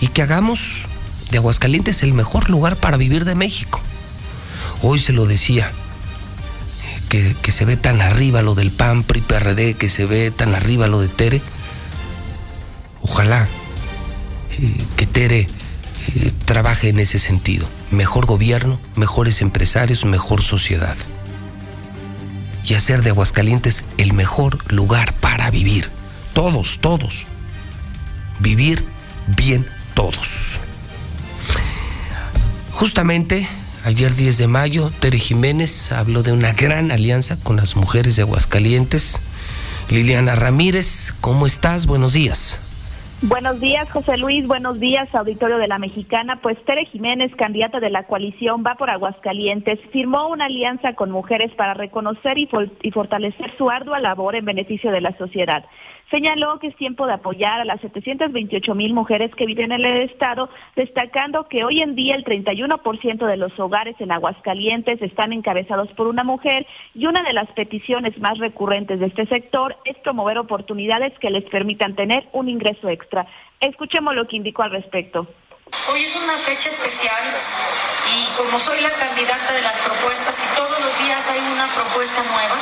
y 0.00 0.06
que 0.06 0.22
hagamos 0.22 0.86
de 1.32 1.38
Aguascalientes 1.38 2.04
el 2.04 2.14
mejor 2.14 2.50
lugar 2.50 2.76
para 2.76 2.96
vivir 2.96 3.24
de 3.24 3.34
México. 3.34 3.80
Hoy 4.80 5.00
se 5.00 5.12
lo 5.12 5.26
decía, 5.26 5.72
que, 7.08 7.52
se 7.52 7.64
ve 7.64 7.76
tan 7.76 8.00
arriba 8.00 8.42
lo 8.42 8.54
del 8.54 8.70
PAN, 8.70 9.02
PRI, 9.02 9.20
PRD, 9.20 9.74
que 9.74 9.88
se 9.88 10.06
ve 10.06 10.30
tan 10.30 10.54
arriba 10.54 10.86
lo 10.86 11.00
de 11.00 11.08
Tere. 11.08 11.40
Ojalá 13.02 13.48
eh, 14.58 14.76
que 14.96 15.06
Tere 15.06 15.40
eh, 15.40 16.32
trabaje 16.44 16.90
en 16.90 17.00
ese 17.00 17.18
sentido. 17.18 17.68
Mejor 17.90 18.26
gobierno, 18.26 18.78
mejores 18.94 19.40
empresarios, 19.40 20.04
mejor 20.04 20.42
sociedad. 20.42 20.96
Y 22.64 22.74
hacer 22.74 23.02
de 23.02 23.10
Aguascalientes 23.10 23.82
el 23.96 24.12
mejor 24.12 24.58
lugar 24.72 25.14
para 25.14 25.50
vivir. 25.50 25.88
Todos, 26.34 26.78
todos. 26.78 27.24
Vivir 28.38 28.84
bien 29.26 29.66
todos. 29.94 30.60
Justamente 32.72 33.48
ayer 33.88 34.12
10 34.14 34.36
de 34.36 34.48
mayo, 34.48 34.90
Tere 35.00 35.18
Jiménez 35.18 35.92
habló 35.92 36.22
de 36.22 36.32
una 36.32 36.52
gran 36.52 36.90
alianza 36.90 37.38
con 37.42 37.56
las 37.56 37.74
mujeres 37.74 38.16
de 38.16 38.22
Aguascalientes. 38.22 39.18
Liliana 39.88 40.36
Ramírez, 40.36 41.14
¿cómo 41.22 41.46
estás? 41.46 41.86
Buenos 41.86 42.12
días. 42.12 42.60
Buenos 43.22 43.60
días, 43.60 43.90
José 43.90 44.18
Luis. 44.18 44.46
Buenos 44.46 44.78
días, 44.78 45.12
auditorio 45.14 45.56
de 45.56 45.68
la 45.68 45.78
Mexicana. 45.78 46.38
Pues 46.42 46.62
Tere 46.66 46.84
Jiménez, 46.84 47.34
candidata 47.34 47.80
de 47.80 47.88
la 47.88 48.02
coalición 48.02 48.62
Va 48.64 48.74
por 48.74 48.90
Aguascalientes, 48.90 49.80
firmó 49.90 50.28
una 50.28 50.44
alianza 50.44 50.92
con 50.92 51.10
mujeres 51.10 51.50
para 51.54 51.72
reconocer 51.72 52.36
y, 52.36 52.46
y 52.82 52.90
fortalecer 52.90 53.56
su 53.56 53.70
ardua 53.70 54.00
labor 54.00 54.36
en 54.36 54.44
beneficio 54.44 54.92
de 54.92 55.00
la 55.00 55.16
sociedad. 55.16 55.64
Señaló 56.10 56.58
que 56.58 56.68
es 56.68 56.76
tiempo 56.76 57.06
de 57.06 57.12
apoyar 57.12 57.60
a 57.60 57.64
las 57.66 57.80
728 57.82 58.74
mil 58.74 58.94
mujeres 58.94 59.34
que 59.34 59.44
viven 59.44 59.72
en 59.72 59.84
el 59.84 60.10
Estado, 60.10 60.48
destacando 60.74 61.48
que 61.48 61.64
hoy 61.64 61.80
en 61.80 61.94
día 61.94 62.14
el 62.14 62.24
31% 62.24 63.26
de 63.26 63.36
los 63.36 63.58
hogares 63.60 63.94
en 63.98 64.12
Aguascalientes 64.12 65.02
están 65.02 65.34
encabezados 65.34 65.88
por 65.92 66.06
una 66.06 66.24
mujer 66.24 66.66
y 66.94 67.06
una 67.06 67.22
de 67.22 67.34
las 67.34 67.50
peticiones 67.50 68.16
más 68.18 68.38
recurrentes 68.38 69.00
de 69.00 69.06
este 69.06 69.26
sector 69.26 69.76
es 69.84 69.98
promover 69.98 70.38
oportunidades 70.38 71.12
que 71.18 71.30
les 71.30 71.44
permitan 71.44 71.94
tener 71.94 72.24
un 72.32 72.48
ingreso 72.48 72.88
extra. 72.88 73.26
Escuchemos 73.60 74.14
lo 74.14 74.26
que 74.26 74.36
indicó 74.36 74.62
al 74.62 74.70
respecto. 74.70 75.26
Hoy 75.92 76.00
es 76.00 76.16
una 76.16 76.36
fecha 76.38 76.70
especial 76.70 77.24
y 78.08 78.24
como 78.36 78.58
soy 78.58 78.80
la 78.80 78.90
candidata 78.90 79.52
de 79.52 79.62
las 79.62 79.78
propuestas 79.80 80.36
y 80.40 80.56
todos 80.56 80.80
los 80.80 81.04
días 81.04 81.30
hay 81.30 81.40
una 81.52 81.66
propuesta 81.66 82.22
nueva, 82.24 82.56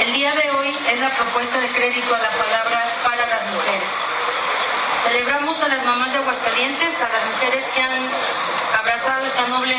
el 0.00 0.12
día 0.12 0.32
de 0.34 0.50
hoy 0.50 0.68
es 0.90 1.00
la 1.00 1.10
propuesta 1.10 1.60
de 1.60 1.68
crédito 1.68 2.14
a 2.14 2.18
la 2.18 2.30
palabra 2.30 2.82
para 3.04 3.26
las 3.26 3.44
mujeres. 3.52 3.88
Celebramos 5.04 5.62
a 5.62 5.68
las 5.68 5.84
mamás 5.84 6.12
de 6.12 6.18
Aguascalientes, 6.18 7.00
a 7.02 7.08
las 7.08 7.24
mujeres 7.32 7.68
que 7.74 7.82
han 7.82 8.10
abrazado 8.78 9.24
esta 9.24 9.46
noble, 9.48 9.76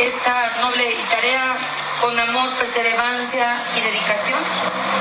esta 0.00 0.50
noble 0.60 0.96
tarea 1.10 1.56
con 2.00 2.18
amor, 2.18 2.50
perseverancia 2.58 3.56
y 3.76 3.80
dedicación. 3.80 4.40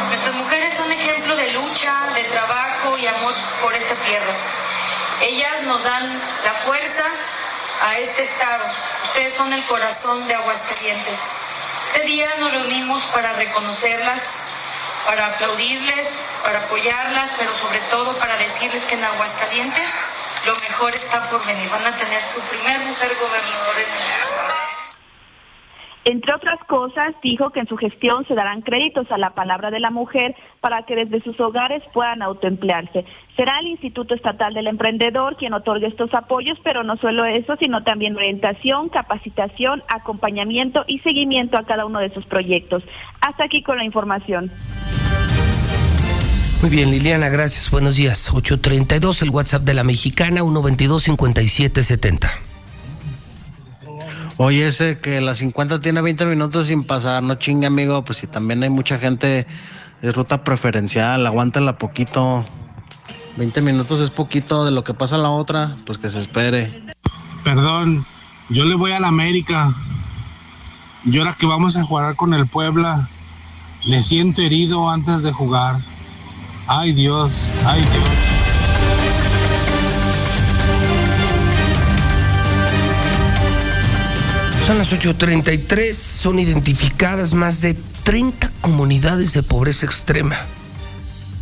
Nuestras 0.10 0.36
mujeres 0.36 0.76
son 0.76 0.92
ejemplo 0.92 1.36
de 1.36 1.52
lucha, 1.54 1.94
de 2.16 2.24
trabajo 2.24 2.98
y 2.98 3.08
amor 3.08 3.34
por 3.62 3.74
esta 3.74 3.96
tierra. 3.96 4.34
Ellas 5.22 5.64
nos 5.64 5.84
dan 5.84 6.20
la 6.46 6.54
fuerza 6.54 7.06
a 7.88 7.98
este 7.98 8.22
estado. 8.22 8.66
Ustedes 9.06 9.34
son 9.34 9.52
el 9.54 9.64
corazón 9.66 10.26
de 10.28 10.36
Aguascalientes. 10.36 11.20
Este 11.94 12.08
día 12.08 12.28
nos 12.40 12.52
reunimos 12.52 13.04
para 13.14 13.34
reconocerlas, 13.34 14.40
para 15.06 15.28
aplaudirles, 15.28 16.26
para 16.44 16.58
apoyarlas, 16.58 17.36
pero 17.38 17.52
sobre 17.52 17.80
todo 17.92 18.18
para 18.18 18.36
decirles 18.38 18.86
que 18.86 18.96
en 18.96 19.04
Aguascalientes 19.04 19.92
lo 20.48 20.56
mejor 20.56 20.96
está 20.96 21.22
por 21.30 21.46
venir. 21.46 21.70
Van 21.70 21.86
a 21.86 21.96
tener 21.96 22.20
su 22.20 22.42
primer 22.42 22.80
mujer 22.80 23.16
gobernadora 23.22 23.80
en 23.80 24.12
el 24.12 24.22
estado. 24.24 24.63
Entre 26.06 26.36
otras 26.36 26.60
cosas, 26.66 27.16
dijo 27.24 27.52
que 27.52 27.62
en 27.62 27.68
su 27.68 27.78
gestión 27.78 28.28
se 28.28 28.36
darán 28.36 28.62
créditos 28.62 29.10
a 29.10 29.18
la 29.18 29.30
palabra 29.30 29.72
de 29.72 29.80
la 29.80 29.90
mujer 29.90 30.36
para 30.60 30.84
que 30.84 30.96
desde 30.96 31.22
sus 31.22 31.40
hogares 31.40 31.82
puedan 31.94 32.22
autoemplearse. 32.22 33.06
Será 33.38 33.60
el 33.60 33.68
Instituto 33.68 34.14
Estatal 34.14 34.54
del 34.54 34.68
Emprendedor 34.68 35.38
quien 35.38 35.54
otorgue 35.54 35.88
estos 35.88 36.14
apoyos, 36.14 36.58
pero 36.62 36.84
no 36.84 36.98
solo 36.98 37.24
eso, 37.26 37.56
sino 37.58 37.84
también 37.84 38.18
orientación, 38.18 38.90
capacitación, 38.90 39.82
acompañamiento 39.88 40.84
y 40.88 41.00
seguimiento 41.00 41.58
a 41.58 41.64
cada 41.64 41.86
uno 41.86 42.00
de 42.00 42.14
sus 42.14 42.26
proyectos. 42.26 42.84
Hasta 43.22 43.46
aquí 43.46 43.64
con 43.64 43.78
la 43.78 43.86
información. 43.86 44.52
Muy 46.62 46.70
bien, 46.70 46.92
Liliana, 46.92 47.30
gracias. 47.30 47.72
Buenos 47.72 47.96
días. 47.96 48.30
832, 48.30 49.22
el 49.22 49.30
WhatsApp 49.30 49.64
de 49.64 49.74
la 49.74 49.84
mexicana, 49.84 50.42
122-5770. 50.42 52.53
Oye, 54.46 54.68
ese 54.68 55.00
que 55.00 55.22
la 55.22 55.36
50 55.36 55.80
tiene 55.80 56.02
20 56.02 56.26
minutos 56.26 56.68
sin 56.68 56.84
pasar, 56.84 57.24
no 57.24 57.36
chingue, 57.36 57.66
amigo. 57.66 58.04
Pues 58.04 58.18
si 58.18 58.28
también 58.28 58.62
hay 58.62 58.70
mucha 58.70 59.00
gente, 59.00 59.48
es 60.02 60.14
ruta 60.14 60.44
preferencial, 60.44 61.26
aguántala 61.26 61.78
poquito. 61.78 62.46
20 63.38 63.62
minutos 63.62 64.02
es 64.02 64.10
poquito 64.10 64.66
de 64.66 64.72
lo 64.72 64.84
que 64.84 64.94
pasa 64.94 65.18
la 65.18 65.30
otra, 65.30 65.78
pues 65.86 65.98
que 65.98 66.10
se 66.10 66.20
espere. 66.20 66.84
Perdón, 67.46 68.06
yo 68.50 68.66
le 68.66 68.76
voy 68.76 68.92
a 68.92 69.00
la 69.00 69.08
América. 69.08 69.74
Y 71.06 71.18
ahora 71.20 71.38
que 71.40 71.46
vamos 71.46 71.78
a 71.78 71.84
jugar 71.84 72.18
con 72.18 72.34
el 72.34 72.46
Puebla, 72.46 73.08
le 73.86 74.04
siento 74.04 74.42
herido 74.42 74.90
antes 74.90 75.24
de 75.24 75.32
jugar. 75.32 75.78
Ay 76.68 76.92
Dios, 76.92 77.50
ay 77.66 77.80
Dios. 77.80 78.33
Son 84.66 84.78
las 84.78 84.94
8.33, 84.94 85.92
son 85.92 86.40
identificadas 86.40 87.34
más 87.34 87.60
de 87.60 87.74
30 88.04 88.50
comunidades 88.62 89.34
de 89.34 89.44
pobreza 89.44 89.86
extrema. 89.86 90.38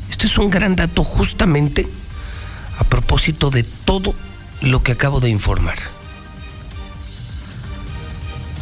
Esto 0.10 0.26
es 0.26 0.40
un 0.40 0.50
gran 0.50 0.76
dato 0.76 1.04
justamente 1.04 1.88
a 2.80 2.84
propósito 2.84 3.52
de 3.52 3.62
todo 3.62 4.16
lo 4.62 4.82
que 4.82 4.94
acabo 4.94 5.20
de 5.20 5.30
informar. 5.30 5.78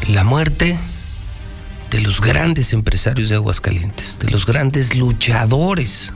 La 0.09 0.25
muerte 0.25 0.77
de 1.89 2.01
los 2.01 2.19
grandes 2.19 2.73
empresarios 2.73 3.29
de 3.29 3.35
Aguascalientes, 3.35 4.19
de 4.19 4.29
los 4.29 4.45
grandes 4.45 4.93
luchadores 4.93 6.11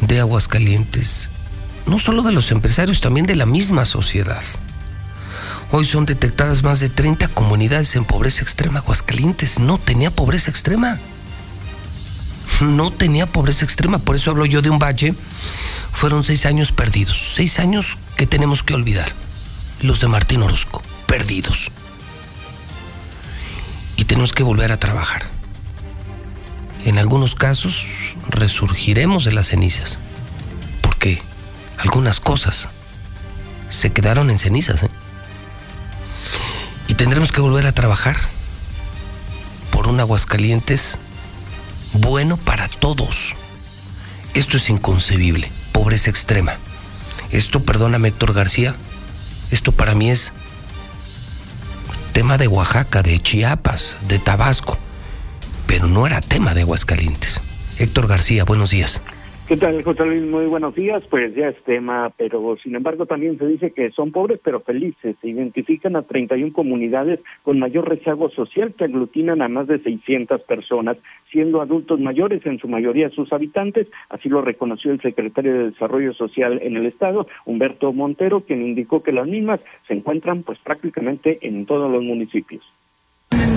de 0.00 0.18
Aguascalientes, 0.18 1.28
no 1.86 2.00
solo 2.00 2.22
de 2.22 2.32
los 2.32 2.50
empresarios, 2.50 3.00
también 3.00 3.26
de 3.26 3.36
la 3.36 3.46
misma 3.46 3.84
sociedad. 3.84 4.42
Hoy 5.76 5.84
son 5.84 6.06
detectadas 6.06 6.62
más 6.62 6.78
de 6.78 6.88
30 6.88 7.26
comunidades 7.26 7.96
en 7.96 8.04
pobreza 8.04 8.42
extrema. 8.42 8.78
Aguascalientes 8.78 9.58
no 9.58 9.76
tenía 9.76 10.12
pobreza 10.12 10.48
extrema. 10.48 11.00
No 12.60 12.92
tenía 12.92 13.26
pobreza 13.26 13.64
extrema. 13.64 13.98
Por 13.98 14.14
eso 14.14 14.30
hablo 14.30 14.46
yo 14.46 14.62
de 14.62 14.70
un 14.70 14.78
valle. 14.78 15.16
Fueron 15.92 16.22
seis 16.22 16.46
años 16.46 16.70
perdidos. 16.70 17.32
Seis 17.34 17.58
años 17.58 17.98
que 18.14 18.28
tenemos 18.28 18.62
que 18.62 18.72
olvidar. 18.72 19.14
Los 19.80 19.98
de 19.98 20.06
Martín 20.06 20.42
Orozco. 20.42 20.80
Perdidos. 21.06 21.72
Y 23.96 24.04
tenemos 24.04 24.32
que 24.32 24.44
volver 24.44 24.70
a 24.70 24.78
trabajar. 24.78 25.24
En 26.84 26.98
algunos 26.98 27.34
casos 27.34 27.84
resurgiremos 28.28 29.24
de 29.24 29.32
las 29.32 29.48
cenizas. 29.48 29.98
Porque 30.82 31.20
algunas 31.78 32.20
cosas 32.20 32.68
se 33.70 33.90
quedaron 33.90 34.30
en 34.30 34.38
cenizas. 34.38 34.84
¿eh? 34.84 34.90
Tendremos 36.96 37.32
que 37.32 37.40
volver 37.40 37.66
a 37.66 37.72
trabajar 37.72 38.16
por 39.72 39.88
un 39.88 39.98
Aguascalientes 39.98 40.96
bueno 41.92 42.36
para 42.36 42.68
todos. 42.68 43.34
Esto 44.32 44.56
es 44.56 44.70
inconcebible, 44.70 45.50
pobreza 45.72 46.10
extrema. 46.10 46.56
Esto, 47.30 47.64
perdóname 47.64 48.08
Héctor 48.08 48.32
García, 48.32 48.76
esto 49.50 49.72
para 49.72 49.94
mí 49.94 50.10
es 50.10 50.32
tema 52.12 52.38
de 52.38 52.46
Oaxaca, 52.46 53.02
de 53.02 53.20
Chiapas, 53.20 53.96
de 54.06 54.20
Tabasco, 54.20 54.78
pero 55.66 55.88
no 55.88 56.06
era 56.06 56.20
tema 56.20 56.54
de 56.54 56.60
Aguascalientes. 56.60 57.40
Héctor 57.76 58.06
García, 58.06 58.44
buenos 58.44 58.70
días. 58.70 59.00
¿Qué 59.46 59.58
tal, 59.58 59.82
José 59.82 60.06
Luis? 60.06 60.22
Muy 60.22 60.46
buenos 60.46 60.74
días. 60.74 61.02
Pues 61.10 61.34
ya 61.34 61.48
es 61.48 61.62
tema, 61.64 62.10
pero 62.16 62.56
sin 62.62 62.76
embargo 62.76 63.04
también 63.04 63.36
se 63.36 63.46
dice 63.46 63.72
que 63.72 63.90
son 63.90 64.10
pobres 64.10 64.40
pero 64.42 64.60
felices. 64.60 65.16
Se 65.20 65.28
identifican 65.28 65.96
a 65.96 66.02
31 66.02 66.50
comunidades 66.54 67.20
con 67.42 67.58
mayor 67.58 67.86
rezago 67.86 68.30
social 68.30 68.72
que 68.72 68.84
aglutinan 68.84 69.42
a 69.42 69.48
más 69.48 69.66
de 69.66 69.80
600 69.80 70.40
personas, 70.44 70.96
siendo 71.30 71.60
adultos 71.60 72.00
mayores 72.00 72.46
en 72.46 72.58
su 72.58 72.68
mayoría 72.68 73.10
sus 73.10 73.34
habitantes. 73.34 73.86
Así 74.08 74.30
lo 74.30 74.40
reconoció 74.40 74.92
el 74.92 75.02
secretario 75.02 75.52
de 75.52 75.70
Desarrollo 75.72 76.14
Social 76.14 76.58
en 76.62 76.78
el 76.78 76.86
Estado, 76.86 77.26
Humberto 77.44 77.92
Montero, 77.92 78.40
quien 78.40 78.62
indicó 78.62 79.02
que 79.02 79.12
las 79.12 79.28
mismas 79.28 79.60
se 79.86 79.92
encuentran 79.92 80.42
pues 80.42 80.58
prácticamente 80.60 81.38
en 81.42 81.66
todos 81.66 81.92
los 81.92 82.02
municipios. 82.02 82.64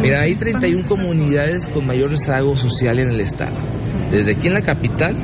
Mira, 0.01 0.21
hay 0.21 0.35
31 0.35 0.85
comunidades 0.87 1.67
con 1.69 1.85
mayor 1.85 2.11
rezago 2.11 2.55
social 2.55 2.99
en 2.99 3.09
el 3.09 3.19
estado. 3.19 3.57
Desde 4.11 4.31
aquí 4.31 4.47
en 4.47 4.53
la 4.53 4.61
capital 4.61 5.15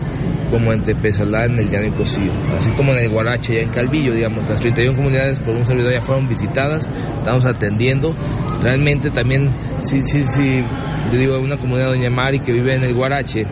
como 0.53 0.71
en 0.71 0.83
Tepezalá, 0.83 1.45
en 1.45 1.57
el 1.57 1.67
Llano 1.67 1.87
y 1.87 1.91
Cocío, 1.91 2.31
así 2.55 2.69
como 2.71 2.93
en 2.93 2.99
el 2.99 3.09
Guarache, 3.09 3.55
ya 3.55 3.63
en 3.63 3.69
Calvillo, 3.69 4.13
digamos, 4.13 4.47
las 4.47 4.59
31 4.59 4.95
comunidades 4.95 5.39
por 5.39 5.55
un 5.55 5.65
servidor 5.65 5.93
ya 5.93 6.01
fueron 6.01 6.27
visitadas, 6.29 6.87
estamos 7.17 7.43
atendiendo. 7.45 8.15
Realmente 8.61 9.09
también, 9.09 9.49
sí, 9.79 10.03
sí, 10.03 10.23
sí, 10.25 10.63
yo 11.11 11.17
digo, 11.17 11.39
una 11.39 11.57
comunidad 11.57 11.91
de 11.91 11.97
Doña 11.97 12.11
Mari 12.11 12.39
que 12.39 12.51
vive 12.51 12.75
en 12.75 12.83
el 12.83 12.93
Guarache, 12.93 13.47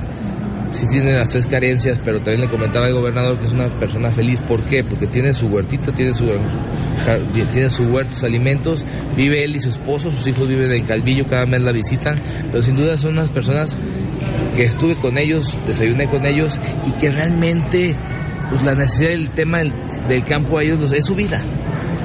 sí 0.72 0.86
tiene 0.90 1.14
las 1.14 1.30
tres 1.30 1.46
carencias, 1.48 2.00
pero 2.04 2.20
también 2.20 2.42
le 2.42 2.50
comentaba 2.50 2.88
el 2.88 2.94
gobernador 2.94 3.40
que 3.40 3.46
es 3.46 3.54
una 3.54 3.70
persona 3.78 4.10
feliz. 4.10 4.42
¿Por 4.42 4.64
qué? 4.64 4.84
Porque 4.84 5.08
tiene 5.08 5.34
su 5.34 5.48
huertito, 5.48 5.92
tiene 5.92 6.14
su, 6.14 6.26
tiene 7.52 7.70
su 7.70 7.84
huerto, 7.84 8.16
alimentos, 8.26 8.86
vive 9.16 9.44
él 9.44 9.56
y 9.56 9.60
su 9.60 9.70
esposo, 9.70 10.10
sus 10.10 10.26
hijos 10.28 10.48
viven 10.48 10.72
en 10.72 10.86
Calvillo, 10.86 11.26
cada 11.28 11.46
mes 11.46 11.62
la 11.62 11.72
visitan, 11.72 12.20
pero 12.52 12.64
sin 12.64 12.76
duda 12.76 12.98
son 12.98 13.14
unas 13.14 13.30
personas 13.30 13.78
que 14.56 14.64
estuve 14.64 14.96
con 14.96 15.18
ellos, 15.18 15.58
desayuné 15.66 16.08
con 16.08 16.26
ellos 16.26 16.60
y 16.86 16.92
que 16.94 17.10
realmente 17.10 17.96
pues, 18.50 18.64
la 18.64 18.74
necesidad 18.74 19.10
del 19.10 19.30
tema 19.30 19.60
del, 20.08 20.24
campo 20.24 20.58
a 20.58 20.64
ellos 20.64 20.92
es 20.92 21.06
su 21.06 21.16
vida. 21.16 21.42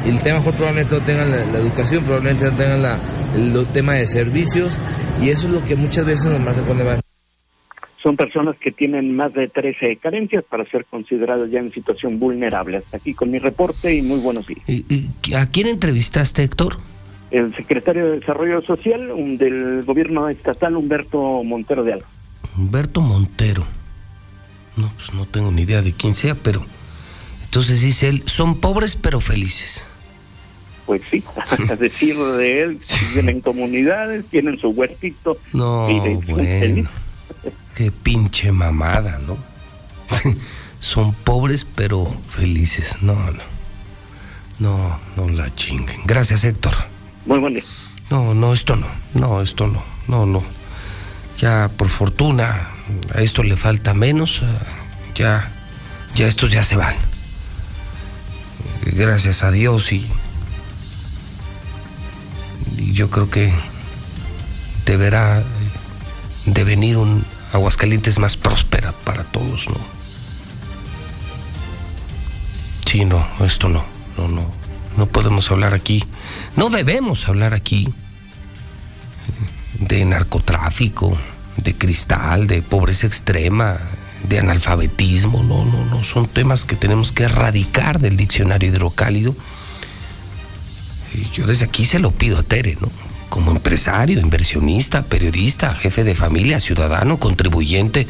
Y 0.04 0.10
el 0.10 0.20
tema 0.20 0.38
mejor 0.38 0.54
probablemente 0.54 0.94
no 0.94 1.04
tengan 1.04 1.30
la, 1.30 1.58
educación, 1.58 2.04
probablemente 2.04 2.44
no 2.44 2.56
tengan 2.56 2.82
la, 2.82 3.00
el, 3.34 3.66
tema 3.72 3.94
de 3.94 4.06
servicios 4.06 4.78
y 5.20 5.30
eso 5.30 5.48
es 5.48 5.54
lo 5.54 5.64
que 5.64 5.74
muchas 5.74 6.04
veces 6.04 6.26
nos 6.26 6.40
marca 6.40 6.62
con 6.62 6.80
el 6.80 7.05
son 8.06 8.16
personas 8.16 8.56
que 8.56 8.70
tienen 8.70 9.16
más 9.16 9.32
de 9.32 9.48
13 9.48 9.96
carencias 9.96 10.44
para 10.44 10.64
ser 10.66 10.84
consideradas 10.84 11.50
ya 11.50 11.58
en 11.58 11.72
situación 11.72 12.20
vulnerable. 12.20 12.76
Hasta 12.76 12.98
aquí 12.98 13.14
con 13.14 13.32
mi 13.32 13.40
reporte 13.40 13.92
y 13.92 14.00
muy 14.00 14.20
buenos 14.20 14.46
días. 14.46 14.60
¿Y, 14.68 15.10
a 15.34 15.50
quién 15.50 15.66
entrevistaste, 15.66 16.44
Héctor? 16.44 16.76
El 17.32 17.52
secretario 17.56 18.04
de 18.04 18.20
Desarrollo 18.20 18.62
Social 18.62 19.10
del 19.36 19.82
gobierno 19.82 20.28
estatal, 20.28 20.76
Humberto 20.76 21.42
Montero 21.42 21.82
de 21.82 21.94
Alba. 21.94 22.06
Humberto 22.56 23.00
Montero. 23.00 23.66
No, 24.76 24.88
pues 24.94 25.12
no 25.12 25.26
tengo 25.26 25.50
ni 25.50 25.62
idea 25.62 25.82
de 25.82 25.92
quién 25.92 26.14
sea, 26.14 26.36
pero 26.36 26.64
entonces 27.42 27.82
dice 27.82 28.06
él, 28.08 28.22
son 28.26 28.60
pobres 28.60 28.94
pero 28.94 29.18
felices. 29.18 29.84
Pues 30.84 31.02
sí, 31.10 31.24
a 31.68 31.74
decir 31.74 32.16
de 32.16 32.62
él, 32.62 32.78
viven 33.08 33.30
en 33.30 33.40
comunidades, 33.40 34.26
tienen 34.26 34.60
su 34.60 34.68
huertito. 34.68 35.38
No, 35.52 35.88
bueno. 36.28 36.88
Qué 37.74 37.90
pinche 37.90 38.52
mamada, 38.52 39.18
¿no? 39.26 39.36
Son 40.80 41.12
pobres 41.12 41.64
pero 41.64 42.14
felices. 42.28 42.96
No, 43.02 43.14
no. 43.14 43.56
No, 44.58 44.98
no 45.16 45.28
la 45.28 45.54
chinguen. 45.54 46.00
Gracias, 46.04 46.44
Héctor. 46.44 46.72
Muy 47.26 47.38
buen 47.38 47.54
día. 47.54 47.64
No, 48.10 48.34
no, 48.34 48.52
esto 48.52 48.76
no. 48.76 48.86
No, 49.14 49.40
esto 49.40 49.66
no. 49.66 49.82
No, 50.08 50.24
no. 50.24 50.42
Ya, 51.38 51.70
por 51.76 51.88
fortuna, 51.88 52.70
a 53.14 53.20
esto 53.20 53.42
le 53.42 53.56
falta 53.56 53.92
menos. 53.92 54.42
Ya, 55.14 55.50
ya 56.14 56.26
estos 56.26 56.50
ya 56.50 56.64
se 56.64 56.76
van. 56.76 56.94
Gracias 58.82 59.42
a 59.42 59.50
Dios 59.50 59.92
y, 59.92 60.08
y 62.78 62.92
yo 62.92 63.10
creo 63.10 63.28
que 63.28 63.52
deberá 64.86 65.42
de 66.46 66.64
venir 66.64 66.96
un 66.96 67.24
Aguascalientes 67.52 68.18
más 68.18 68.36
próspera 68.36 68.92
para 68.92 69.24
todos, 69.24 69.68
¿no? 69.68 69.76
Sí, 72.84 73.04
no, 73.04 73.26
esto 73.44 73.68
no, 73.68 73.84
no, 74.16 74.28
no. 74.28 74.50
No 74.96 75.06
podemos 75.06 75.50
hablar 75.50 75.74
aquí, 75.74 76.02
no 76.56 76.70
debemos 76.70 77.28
hablar 77.28 77.54
aquí 77.54 77.92
de 79.78 80.04
narcotráfico, 80.04 81.16
de 81.56 81.76
cristal, 81.76 82.46
de 82.46 82.62
pobreza 82.62 83.06
extrema, 83.06 83.78
de 84.28 84.38
analfabetismo, 84.38 85.42
no, 85.42 85.64
no, 85.64 85.84
no, 85.84 86.02
son 86.02 86.26
temas 86.26 86.64
que 86.64 86.76
tenemos 86.76 87.12
que 87.12 87.24
erradicar 87.24 88.00
del 88.00 88.16
diccionario 88.16 88.70
hidrocálido. 88.70 89.34
Y 91.14 91.28
yo 91.30 91.46
desde 91.46 91.66
aquí 91.66 91.84
se 91.84 91.98
lo 91.98 92.10
pido 92.10 92.38
a 92.38 92.42
Tere, 92.42 92.76
¿no? 92.80 92.90
Como 93.36 93.50
empresario, 93.50 94.18
inversionista, 94.18 95.02
periodista, 95.02 95.74
jefe 95.74 96.04
de 96.04 96.14
familia, 96.14 96.58
ciudadano, 96.58 97.18
contribuyente. 97.18 98.06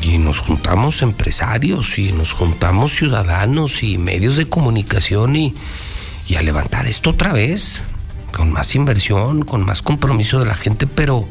Y 0.00 0.16
nos 0.16 0.38
juntamos 0.38 1.02
empresarios 1.02 1.98
y 1.98 2.10
nos 2.12 2.32
juntamos 2.32 2.96
ciudadanos 2.96 3.82
y 3.82 3.98
medios 3.98 4.38
de 4.38 4.48
comunicación 4.48 5.36
y, 5.36 5.54
y 6.26 6.36
a 6.36 6.42
levantar 6.42 6.86
esto 6.86 7.10
otra 7.10 7.34
vez, 7.34 7.82
con 8.34 8.50
más 8.50 8.74
inversión, 8.74 9.42
con 9.42 9.62
más 9.62 9.82
compromiso 9.82 10.38
de 10.38 10.46
la 10.46 10.54
gente, 10.54 10.86
pero 10.86 11.28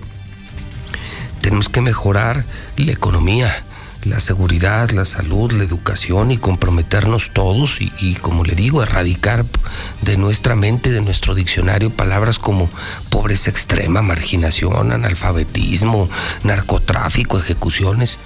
tenemos 1.42 1.68
que 1.68 1.82
mejorar 1.82 2.46
la 2.78 2.92
economía 2.92 3.64
la 4.04 4.20
seguridad, 4.20 4.92
la 4.92 5.04
salud, 5.04 5.52
la 5.52 5.64
educación 5.64 6.32
y 6.32 6.38
comprometernos 6.38 7.32
todos 7.34 7.80
y, 7.82 8.16
como 8.16 8.44
le 8.44 8.56
digo, 8.56 8.82
erradicar 8.82 9.46
de 10.02 10.18
nuestra 10.18 10.56
mente, 10.56 10.92
de 10.92 11.02
nuestro 11.02 11.36
diccionario, 11.36 11.90
palabras 11.90 12.40
como 12.40 12.70
pobreza 13.10 13.50
extrema, 13.50 14.02
marginación, 14.02 14.92
analfabetismo, 14.92 16.10
narcotráfico, 16.44 17.40
ejecuciones. 17.40 18.20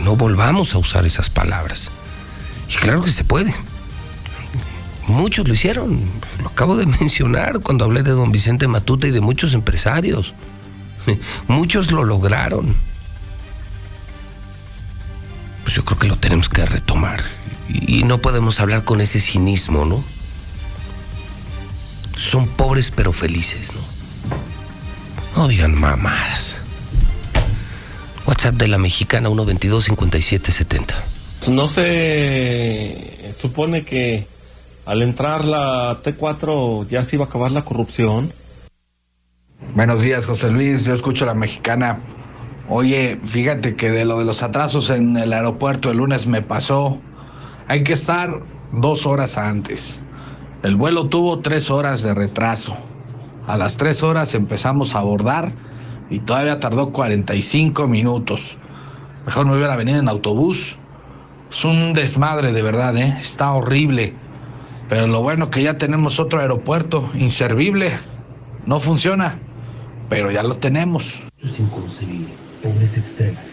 no 0.00 0.16
volvamos 0.16 0.74
a 0.74 0.78
usar 0.78 1.04
esas 1.04 1.30
palabras. 1.30 1.90
Y 2.68 2.76
claro 2.76 3.02
que 3.02 3.10
se 3.10 3.24
puede. 3.24 3.54
Muchos 5.08 5.48
lo 5.48 5.54
hicieron, 5.54 6.00
lo 6.40 6.48
acabo 6.48 6.76
de 6.76 6.86
mencionar 7.00 7.58
cuando 7.60 7.84
hablé 7.84 8.04
de 8.04 8.12
don 8.12 8.30
Vicente 8.30 8.68
Matuta 8.68 9.08
y 9.08 9.10
de 9.10 9.20
muchos 9.20 9.52
empresarios. 9.52 10.32
Muchos 11.48 11.90
lo 11.90 12.04
lograron 12.04 12.76
pues 15.72 15.76
yo 15.78 15.84
creo 15.86 15.98
que 15.98 16.08
lo 16.08 16.16
tenemos 16.16 16.50
que 16.50 16.66
retomar. 16.66 17.22
Y, 17.70 18.04
no 18.04 18.18
podemos 18.18 18.60
hablar 18.60 18.84
con 18.84 19.00
ese 19.00 19.20
cinismo, 19.20 19.86
¿no? 19.86 20.04
Son 22.14 22.46
pobres 22.46 22.90
pero 22.90 23.14
felices, 23.14 23.72
¿no? 23.72 23.80
No 25.34 25.48
digan 25.48 25.74
mamadas. 25.74 26.62
WhatsApp 28.26 28.56
de 28.56 28.68
la 28.68 28.76
mexicana 28.76 29.30
122-5770. 29.30 30.94
No 31.48 31.68
se 31.68 33.34
supone 33.40 33.86
que 33.86 34.26
al 34.84 35.00
entrar 35.00 35.46
la 35.46 36.02
T4 36.02 36.86
ya 36.88 37.02
se 37.02 37.16
iba 37.16 37.24
a 37.24 37.28
acabar 37.28 37.50
la 37.50 37.64
corrupción. 37.64 38.30
Buenos 39.74 40.02
días, 40.02 40.26
José 40.26 40.50
Luis. 40.50 40.84
Yo 40.84 40.92
escucho 40.92 41.24
a 41.24 41.28
la 41.28 41.34
mexicana. 41.34 42.02
Oye, 42.68 43.18
fíjate 43.24 43.74
que 43.74 43.90
de 43.90 44.04
lo 44.04 44.20
de 44.20 44.24
los 44.24 44.42
atrasos 44.42 44.88
en 44.90 45.16
el 45.16 45.32
aeropuerto 45.32 45.90
el 45.90 45.98
lunes 45.98 46.26
me 46.26 46.42
pasó. 46.42 46.98
Hay 47.68 47.82
que 47.82 47.92
estar 47.92 48.40
dos 48.72 49.04
horas 49.06 49.36
antes. 49.36 50.00
El 50.62 50.76
vuelo 50.76 51.08
tuvo 51.08 51.40
tres 51.40 51.70
horas 51.70 52.02
de 52.02 52.14
retraso. 52.14 52.76
A 53.48 53.58
las 53.58 53.76
tres 53.76 54.04
horas 54.04 54.34
empezamos 54.34 54.94
a 54.94 55.00
abordar 55.00 55.50
y 56.08 56.20
todavía 56.20 56.60
tardó 56.60 56.92
45 56.92 57.88
minutos. 57.88 58.56
Mejor 59.26 59.46
me 59.46 59.56
hubiera 59.56 59.74
venido 59.74 59.98
en 59.98 60.08
autobús. 60.08 60.78
Es 61.50 61.64
un 61.64 61.92
desmadre 61.92 62.52
de 62.52 62.62
verdad, 62.62 62.96
¿eh? 62.96 63.16
Está 63.20 63.52
horrible. 63.52 64.14
Pero 64.88 65.08
lo 65.08 65.20
bueno 65.20 65.50
que 65.50 65.62
ya 65.62 65.78
tenemos 65.78 66.20
otro 66.20 66.40
aeropuerto 66.40 67.08
inservible. 67.14 67.90
No 68.66 68.78
funciona, 68.78 69.38
pero 70.08 70.30
ya 70.30 70.44
lo 70.44 70.54
tenemos. 70.54 71.22
Es 71.42 71.58
inconcebible 71.58 72.41
extremas. 72.64 73.44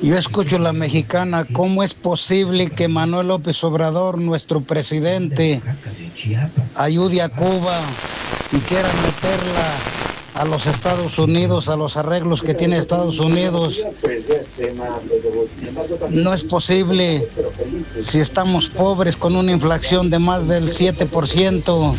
Yo 0.00 0.18
escucho 0.18 0.58
la 0.58 0.72
mexicana, 0.72 1.46
¿cómo 1.50 1.82
es 1.82 1.94
posible 1.94 2.70
que 2.70 2.88
Manuel 2.88 3.28
López 3.28 3.62
Obrador, 3.64 4.18
nuestro 4.18 4.60
presidente, 4.60 5.62
ayude 6.74 7.22
a 7.22 7.28
Cuba 7.28 7.80
y 8.52 8.58
quiera 8.58 8.88
meterla 8.88 9.76
a 10.34 10.44
los 10.44 10.66
Estados 10.66 11.18
Unidos, 11.18 11.68
a 11.68 11.76
los 11.76 11.96
arreglos 11.96 12.42
que 12.42 12.54
tiene 12.54 12.76
Estados 12.76 13.20
Unidos? 13.20 13.82
No 16.10 16.34
es 16.34 16.42
posible 16.44 17.28
si 17.98 18.18
estamos 18.20 18.68
pobres 18.68 19.16
con 19.16 19.36
una 19.36 19.52
inflación 19.52 20.10
de 20.10 20.18
más 20.18 20.48
del 20.48 20.68
7%. 20.70 21.94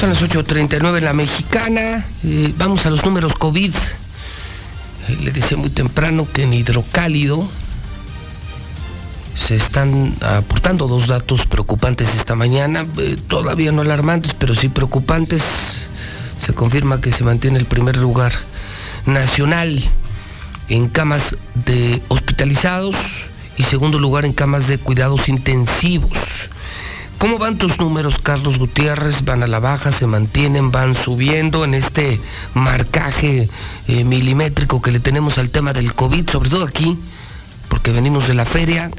Son 0.00 0.10
las 0.10 0.20
8.39 0.20 0.98
en 0.98 1.04
la 1.04 1.12
mexicana. 1.12 2.04
Eh, 2.24 2.52
vamos 2.58 2.84
a 2.84 2.90
los 2.90 3.04
números 3.04 3.34
COVID. 3.34 3.72
Eh, 3.74 5.18
le 5.22 5.30
decía 5.30 5.56
muy 5.56 5.70
temprano 5.70 6.26
que 6.30 6.42
en 6.42 6.52
hidrocálido 6.52 7.48
se 9.36 9.56
están 9.56 10.16
aportando 10.20 10.88
dos 10.88 11.06
datos 11.06 11.46
preocupantes 11.46 12.14
esta 12.14 12.34
mañana. 12.34 12.86
Eh, 12.98 13.16
todavía 13.28 13.72
no 13.72 13.82
alarmantes, 13.82 14.34
pero 14.34 14.54
sí 14.54 14.68
preocupantes. 14.68 15.42
Se 16.38 16.52
confirma 16.52 17.00
que 17.00 17.12
se 17.12 17.24
mantiene 17.24 17.58
el 17.58 17.66
primer 17.66 17.96
lugar 17.96 18.32
nacional 19.06 19.80
en 20.68 20.88
camas 20.88 21.36
de 21.54 22.02
hospitalizados 22.08 22.96
y 23.56 23.62
segundo 23.62 23.98
lugar 24.00 24.24
en 24.24 24.32
camas 24.32 24.66
de 24.66 24.78
cuidados 24.78 25.28
intensivos. 25.28 26.50
¿Cómo 27.18 27.38
van 27.38 27.56
tus 27.56 27.80
números, 27.80 28.18
Carlos 28.18 28.58
Gutiérrez? 28.58 29.24
¿Van 29.24 29.42
a 29.42 29.46
la 29.46 29.58
baja, 29.58 29.92
se 29.92 30.06
mantienen, 30.06 30.70
van 30.70 30.94
subiendo 30.94 31.64
en 31.64 31.74
este 31.74 32.20
marcaje 32.52 33.48
eh, 33.88 34.04
milimétrico 34.04 34.82
que 34.82 34.92
le 34.92 35.00
tenemos 35.00 35.38
al 35.38 35.50
tema 35.50 35.72
del 35.72 35.94
COVID, 35.94 36.28
sobre 36.28 36.50
todo 36.50 36.64
aquí, 36.64 36.98
porque 37.68 37.92
venimos 37.92 38.26
de 38.26 38.34
la 38.34 38.44
feria? 38.44 38.90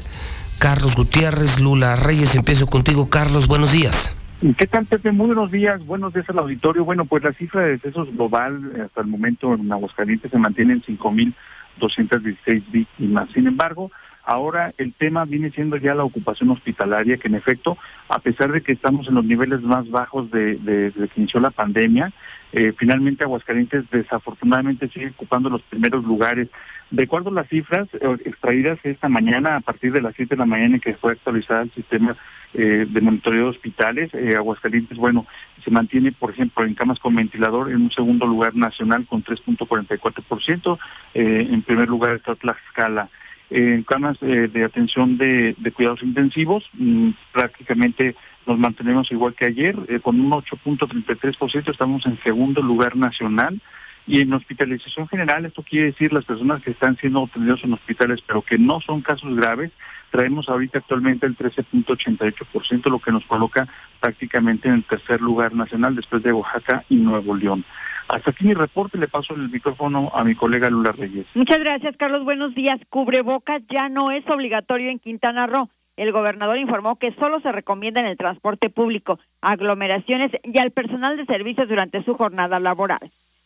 Carlos 0.58 0.96
Gutiérrez, 0.96 1.60
Lula 1.60 1.96
Reyes, 1.96 2.34
empiezo 2.34 2.66
contigo. 2.66 3.08
Carlos, 3.08 3.46
buenos 3.46 3.72
días. 3.72 4.12
¿Qué 4.56 4.66
tal, 4.66 4.86
Pepe? 4.86 5.12
Muy 5.12 5.26
buenos 5.26 5.50
días. 5.50 5.84
Buenos 5.86 6.12
días 6.12 6.28
al 6.28 6.38
auditorio. 6.38 6.84
Bueno, 6.84 7.04
pues 7.04 7.22
la 7.24 7.32
cifra 7.32 7.62
de 7.62 7.70
decesos 7.72 8.12
global 8.14 8.72
eh, 8.76 8.82
hasta 8.82 9.00
el 9.00 9.06
momento 9.06 9.54
en 9.54 9.70
Aguascalientes 9.72 10.30
se 10.30 10.38
mantiene 10.38 10.74
en 10.74 10.82
5.216 10.82 12.62
víctimas. 12.70 13.30
Sin 13.32 13.46
embargo, 13.46 13.90
ahora 14.26 14.72
el 14.76 14.92
tema 14.92 15.24
viene 15.24 15.50
siendo 15.50 15.76
ya 15.76 15.94
la 15.94 16.04
ocupación 16.04 16.50
hospitalaria, 16.50 17.16
que 17.16 17.28
en 17.28 17.36
efecto, 17.36 17.78
a 18.08 18.18
pesar 18.18 18.52
de 18.52 18.60
que 18.60 18.72
estamos 18.72 19.08
en 19.08 19.14
los 19.14 19.24
niveles 19.24 19.62
más 19.62 19.88
bajos 19.90 20.30
de, 20.30 20.56
desde 20.56 21.08
que 21.08 21.20
inició 21.20 21.40
la 21.40 21.50
pandemia, 21.50 22.12
eh, 22.52 22.72
finalmente 22.76 23.24
Aguascalientes 23.24 23.88
desafortunadamente 23.90 24.88
sigue 24.88 25.08
ocupando 25.08 25.48
los 25.48 25.62
primeros 25.62 26.04
lugares. 26.04 26.48
De 26.90 27.02
acuerdo 27.04 27.30
a 27.30 27.34
las 27.34 27.48
cifras 27.48 27.88
eh, 27.94 28.16
extraídas 28.24 28.78
esta 28.84 29.08
mañana, 29.08 29.56
a 29.56 29.60
partir 29.60 29.92
de 29.92 30.02
las 30.02 30.14
7 30.14 30.34
de 30.34 30.38
la 30.38 30.46
mañana 30.46 30.76
en 30.76 30.80
que 30.80 30.94
fue 30.94 31.12
actualizado 31.12 31.62
el 31.62 31.72
sistema 31.72 32.16
eh, 32.54 32.86
de 32.88 33.00
monitoreo 33.00 33.44
de 33.44 33.50
hospitales. 33.50 34.14
Aguascalientes, 34.14 34.96
bueno, 34.96 35.26
se 35.66 35.70
mantiene, 35.72 36.12
por 36.12 36.30
ejemplo, 36.30 36.64
en 36.64 36.74
camas 36.74 37.00
con 37.00 37.16
ventilador 37.16 37.70
en 37.70 37.82
un 37.82 37.90
segundo 37.90 38.24
lugar 38.24 38.54
nacional 38.54 39.04
con 39.04 39.24
3.44%. 39.24 40.78
Eh, 41.14 41.48
en 41.50 41.62
primer 41.62 41.88
lugar 41.88 42.14
está 42.14 42.36
Tlaxcala. 42.36 43.08
En 43.50 43.82
camas 43.82 44.18
de 44.20 44.64
atención 44.64 45.18
de, 45.18 45.54
cuidados 45.74 46.02
intensivos, 46.02 46.68
mm, 46.74 47.10
prácticamente 47.32 48.16
nos 48.46 48.58
mantenemos 48.58 49.10
igual 49.10 49.34
que 49.34 49.46
ayer, 49.46 49.76
con 50.02 50.20
un 50.20 50.30
8.33%, 50.30 51.70
estamos 51.70 52.06
en 52.06 52.18
segundo 52.22 52.62
lugar 52.62 52.96
nacional. 52.96 53.60
Y 54.08 54.20
en 54.20 54.32
hospitalización 54.32 55.08
general, 55.08 55.46
esto 55.46 55.64
quiere 55.64 55.86
decir 55.86 56.12
las 56.12 56.24
personas 56.24 56.62
que 56.62 56.70
están 56.70 56.96
siendo 56.96 57.24
atendidas 57.24 57.64
en 57.64 57.72
hospitales, 57.72 58.22
pero 58.24 58.40
que 58.40 58.56
no 58.56 58.80
son 58.80 59.00
casos 59.00 59.34
graves, 59.34 59.72
traemos 60.10 60.48
ahorita 60.48 60.78
actualmente 60.78 61.26
el 61.26 61.36
13.88%, 61.36 62.88
lo 62.88 63.00
que 63.00 63.10
nos 63.10 63.24
coloca 63.24 63.66
prácticamente 64.00 64.68
en 64.68 64.74
el 64.74 64.84
tercer 64.84 65.20
lugar 65.20 65.54
nacional 65.54 65.96
después 65.96 66.22
de 66.22 66.32
Oaxaca 66.32 66.84
y 66.88 66.96
Nuevo 66.96 67.34
León. 67.34 67.64
Hasta 68.08 68.30
aquí 68.30 68.46
mi 68.46 68.54
reporte, 68.54 68.98
le 68.98 69.08
paso 69.08 69.34
el 69.34 69.48
micrófono 69.48 70.10
a 70.14 70.22
mi 70.22 70.34
colega 70.34 70.70
Lula 70.70 70.92
Reyes. 70.92 71.26
Muchas 71.34 71.58
gracias, 71.58 71.96
Carlos. 71.96 72.24
Buenos 72.24 72.54
días. 72.54 72.80
Cubrebocas 72.88 73.62
ya 73.68 73.88
no 73.88 74.12
es 74.12 74.28
obligatorio 74.28 74.90
en 74.90 74.98
Quintana 74.98 75.46
Roo. 75.46 75.68
El 75.96 76.12
gobernador 76.12 76.58
informó 76.58 76.96
que 76.96 77.12
solo 77.12 77.40
se 77.40 77.50
recomienda 77.52 78.00
en 78.00 78.06
el 78.06 78.18
transporte 78.18 78.68
público, 78.68 79.18
aglomeraciones 79.40 80.30
y 80.44 80.58
al 80.58 80.70
personal 80.70 81.16
de 81.16 81.24
servicios 81.24 81.68
durante 81.68 82.04
su 82.04 82.14
jornada 82.14 82.60
laboral. 82.60 83.00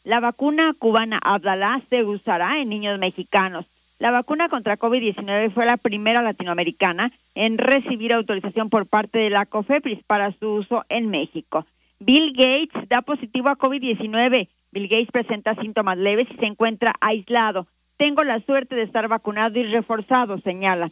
La 0.05 0.19
vacuna 0.19 0.73
cubana 0.79 1.21
Abdalá 1.23 1.81
se 1.89 2.05
usará 2.05 2.59
en 2.59 2.69
niños 2.69 2.99
mexicanos. 2.99 3.67
La 4.01 4.11
vacuna 4.11 4.49
contra 4.49 4.79
COVID-19 4.79 5.51
fue 5.51 5.67
la 5.67 5.77
primera 5.77 6.23
latinoamericana 6.23 7.11
en 7.35 7.59
recibir 7.59 8.13
autorización 8.13 8.71
por 8.71 8.89
parte 8.89 9.19
de 9.19 9.31
la 9.31 9.47
COFEPRIS 9.47 10.03
para 10.05 10.33
su 10.33 10.49
uso 10.49 10.85
en 10.89 11.11
México. 11.11 11.67
Bill 12.01 12.33
Gates 12.33 12.89
da 12.89 13.03
positivo 13.03 13.51
a 13.51 13.57
COVID-19. 13.57 14.49
Bill 14.73 14.89
Gates 14.89 15.11
presenta 15.13 15.55
síntomas 15.55 15.99
leves 15.99 16.29
y 16.31 16.37
se 16.37 16.47
encuentra 16.47 16.95
aislado. 17.01 17.67
Tengo 17.99 18.25
la 18.25 18.41
suerte 18.41 18.75
de 18.75 18.83
estar 18.83 19.07
vacunado 19.07 19.59
y 19.59 19.65
reforzado, 19.65 20.39
señala. 20.39 20.89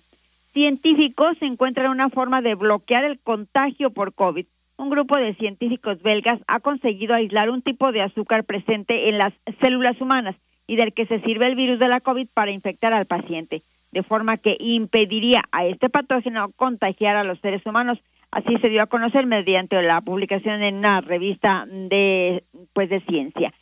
Científicos 0.53 1.41
encuentran 1.41 1.91
una 1.91 2.11
forma 2.11 2.43
de 2.43 2.55
bloquear 2.55 3.05
el 3.05 3.19
contagio 3.19 3.89
por 3.91 4.13
COVID. 4.13 4.45
Un 4.77 4.91
grupo 4.91 5.17
de 5.17 5.35
científicos 5.35 6.03
belgas 6.03 6.41
ha 6.47 6.61
conseguido 6.61 7.15
aislar 7.15 7.49
un 7.49 7.63
tipo 7.63 7.91
de 7.91 8.03
azúcar 8.03 8.45
presente 8.45 9.09
en 9.09 9.17
las 9.17 9.33
células 9.61 9.99
humanas 10.03 10.37
y 10.67 10.77
del 10.77 10.93
que 10.93 11.07
se 11.07 11.21
sirve 11.21 11.47
el 11.47 11.57
virus 11.57 11.79
de 11.79 11.89
la 11.89 12.01
COVID 12.01 12.29
para 12.35 12.51
infectar 12.51 12.93
al 12.93 13.07
paciente, 13.07 13.63
de 13.93 14.03
forma 14.03 14.37
que 14.37 14.59
impediría 14.61 15.43
a 15.53 15.65
este 15.65 15.89
patógeno 15.89 16.51
contagiar 16.57 17.17
a 17.17 17.25
los 17.25 17.41
seres 17.41 17.65
humanos. 17.65 17.99
Así 18.31 18.57
se 18.59 18.69
dio 18.69 18.83
a 18.83 18.87
conocer 18.87 19.27
mediante 19.27 19.81
la 19.83 20.01
publicación 20.01 20.63
en 20.63 20.77
una 20.77 21.01
revista 21.01 21.65
de 21.67 22.43
pues 22.75 22.91
de 22.91 23.01
ciencia. 23.01 23.53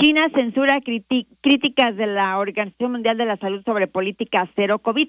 China 0.00 0.28
censura 0.34 0.80
críticas 0.80 1.96
de 1.96 2.06
la 2.06 2.38
Organización 2.38 2.92
Mundial 2.92 3.16
de 3.16 3.26
la 3.26 3.36
Salud 3.36 3.62
sobre 3.64 3.86
política 3.86 4.48
cero 4.56 4.78
COVID. 4.78 5.08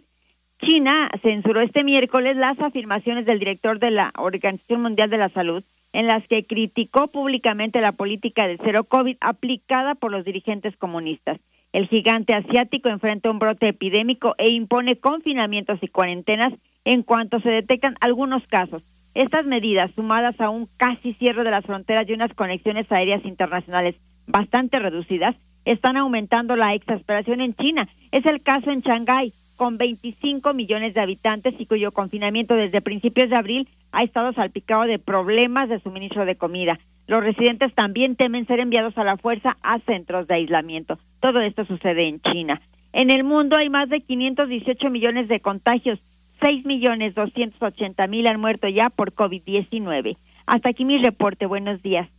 China 0.60 1.10
censuró 1.22 1.62
este 1.62 1.84
miércoles 1.84 2.38
las 2.38 2.60
afirmaciones 2.60 3.26
del 3.26 3.40
director 3.40 3.80
de 3.80 3.92
la 3.92 4.12
Organización 4.18 4.82
Mundial 4.82 5.10
de 5.10 5.18
la 5.18 5.30
Salud 5.30 5.64
en 5.92 6.08
las 6.08 6.28
que 6.28 6.44
criticó 6.44 7.08
públicamente 7.08 7.80
la 7.80 7.94
política 7.94 8.48
de 8.48 8.58
cero 8.58 8.84
COVID 8.84 9.18
aplicada 9.22 9.96
por 9.96 10.12
los 10.12 10.26
dirigentes 10.26 10.76
comunistas. 10.76 11.40
El 11.72 11.88
gigante 11.88 12.34
asiático 12.34 12.90
enfrenta 12.90 13.32
un 13.32 13.40
brote 13.40 13.70
epidémico 13.70 14.36
e 14.38 14.52
impone 14.52 14.98
confinamientos 14.98 15.80
y 15.82 15.88
cuarentenas 15.88 16.54
en 16.84 17.02
cuanto 17.02 17.40
se 17.40 17.50
detectan 17.50 17.96
algunos 18.02 18.46
casos. 18.48 18.84
Estas 19.16 19.46
medidas, 19.46 19.92
sumadas 19.92 20.40
a 20.42 20.50
un 20.50 20.68
casi 20.78 21.14
cierre 21.14 21.46
de 21.46 21.52
las 21.52 21.66
fronteras 21.66 22.08
y 22.08 22.14
unas 22.14 22.34
conexiones 22.34 22.92
aéreas 22.92 23.26
internacionales 23.26 23.96
bastante 24.28 24.78
reducidas, 24.78 25.36
están 25.64 25.96
aumentando 25.98 26.58
la 26.58 26.74
exasperación 26.74 27.40
en 27.40 27.56
China. 27.56 27.88
Es 28.12 28.26
el 28.26 28.44
caso 28.44 28.72
en 28.72 28.82
Shanghái, 28.82 29.32
con 29.56 29.78
25 29.78 30.54
millones 30.54 30.94
de 30.94 31.02
habitantes 31.02 31.56
y 31.60 31.66
cuyo 31.66 31.92
confinamiento 31.92 32.56
desde 32.56 32.82
principios 32.82 33.30
de 33.30 33.38
abril 33.38 33.70
ha 33.94 34.04
estado 34.04 34.34
salpicado 34.34 34.84
de 34.84 35.00
problemas 35.00 35.70
de 35.70 35.80
suministro 35.80 36.26
de 36.26 36.36
comida. 36.36 36.78
Los 37.08 37.24
residentes 37.24 37.74
también 37.74 38.18
temen 38.18 38.46
ser 38.48 38.60
enviados 38.60 38.98
a 38.98 39.06
la 39.06 39.16
fuerza 39.16 39.56
a 39.64 39.80
centros 39.80 40.28
de 40.28 40.36
aislamiento. 40.36 41.00
Todo 41.22 41.40
esto 41.40 41.64
sucede 41.66 42.08
en 42.10 42.20
China. 42.20 42.62
En 42.92 43.12
el 43.12 43.24
mundo 43.24 43.58
hay 43.58 43.70
más 43.70 43.90
de 43.90 44.02
518 44.02 44.90
millones 44.90 45.28
de 45.28 45.40
contagios. 45.40 46.00
6 46.41 46.66
millones 46.66 47.16
280 47.16 48.07
mil 48.07 48.28
han 48.28 48.40
muerto 48.40 48.68
ya 48.68 48.90
por 48.90 49.14
COVID-19. 49.14 50.18
Hasta 50.45 50.70
aquí 50.70 50.86
mi 50.86 50.98
reporte. 50.98 51.45
Buenos 51.45 51.82
días. 51.82 52.10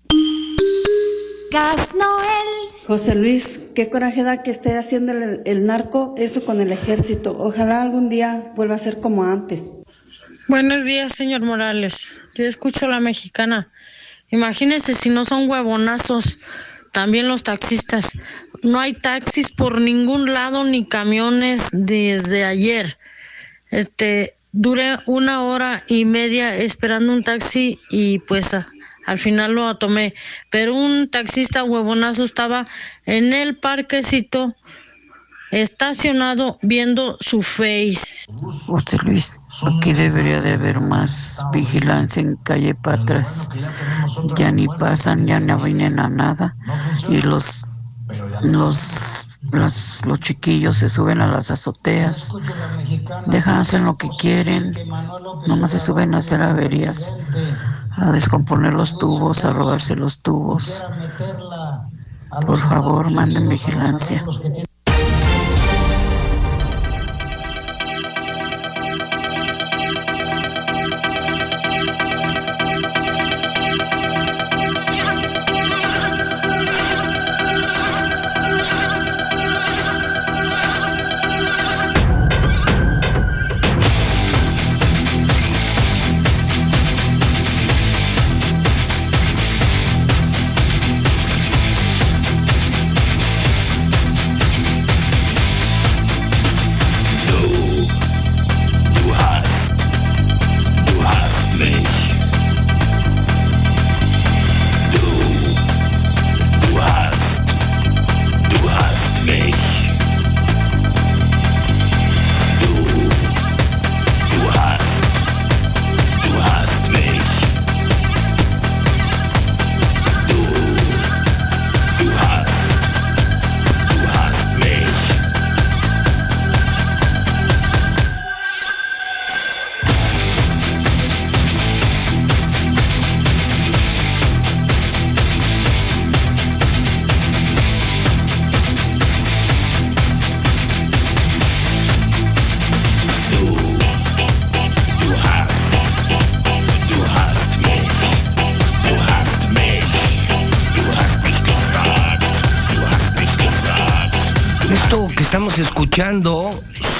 Gas 1.52 1.94
Noel. 1.94 2.56
José 2.86 3.14
Luis, 3.14 3.60
qué 3.74 3.88
coraje 3.90 4.22
da 4.22 4.43
que 4.43 4.51
esté 4.51 4.76
haciendo 4.76 5.12
el, 5.12 5.66
narco 5.66 6.14
eso 6.16 6.44
con 6.44 6.60
el 6.60 6.72
ejército. 6.72 7.36
Ojalá 7.38 7.82
algún 7.82 8.09
día 8.09 8.43
vuelva 8.55 8.76
a 8.76 8.78
ser 8.78 9.01
como 9.01 9.24
antes. 9.24 9.82
Buenos 10.48 10.84
días, 10.84 11.12
señor 11.12 11.43
Morales. 11.43 12.16
Yo 12.34 12.44
escucho 12.44 12.86
a 12.86 12.90
la 12.90 13.01
mexicana. 13.01 13.70
Imagínese 14.30 14.94
si 14.94 15.09
no 15.09 15.24
son 15.24 15.48
huevonazos, 15.48 16.38
también 16.93 17.28
los 17.28 17.43
taxistas. 17.43 18.12
No 18.62 18.78
hay 18.78 18.93
taxis 18.93 19.51
por 19.51 19.80
ningún 19.80 20.32
lado 20.32 20.64
ni 20.64 20.86
camiones 20.86 21.70
desde 21.72 22.44
ayer. 22.44 22.98
Este, 23.70 24.34
duré 24.52 24.98
una 25.06 25.43
hora 25.43 25.84
y 25.88 26.05
media 26.05 26.55
esperando 26.56 27.12
un 27.12 27.22
taxi 27.22 27.78
y 27.90 28.20
pues 28.20 28.55
al 29.06 29.18
final 29.18 29.55
lo 29.55 29.76
tomé. 29.76 30.14
Pero 30.51 30.74
un 30.74 31.09
taxista 31.10 31.64
huevonazo 31.64 32.24
estaba 32.24 32.66
en 33.05 33.32
el 33.32 33.56
parquecito 33.59 34.55
estacionado 35.51 36.59
viendo 36.62 37.16
su 37.20 37.43
face. 37.43 38.26
José 38.66 38.98
Luis, 39.05 39.38
aquí 39.64 39.93
debería 39.93 40.40
de 40.40 40.55
haber 40.55 40.80
más 40.80 41.40
vigilancia 41.52 42.20
en 42.20 42.36
calle 42.36 42.74
Patras. 42.74 43.48
Ya 44.36 44.51
ni 44.51 44.66
pasan, 44.66 45.26
ya 45.26 45.40
no 45.40 45.59
vienen 45.59 45.98
a 46.01 46.09
nada. 46.09 46.56
Y 47.09 47.20
los, 47.20 47.64
los, 48.43 49.25
los, 49.51 50.05
los 50.06 50.20
chiquillos 50.20 50.77
se 50.77 50.89
suben 50.89 51.20
a 51.20 51.27
las 51.27 51.51
azoteas, 51.51 52.31
dejan 53.27 53.59
hacer 53.59 53.81
lo 53.81 53.97
que 53.97 54.09
quieren, 54.18 54.77
nomás 55.47 55.70
se 55.73 55.81
suben 55.81 56.14
a 56.14 56.18
hacer 56.18 56.43
averías 56.43 57.12
a 57.97 58.12
descomponer 58.12 58.74
los 58.74 58.98
tubos, 58.98 59.44
a 59.44 59.52
robarse 59.52 59.97
los 59.97 60.20
tubos. 60.20 60.85
Por 62.47 62.59
favor, 62.59 63.10
manden 63.10 63.48
vigilancia. 63.48 64.24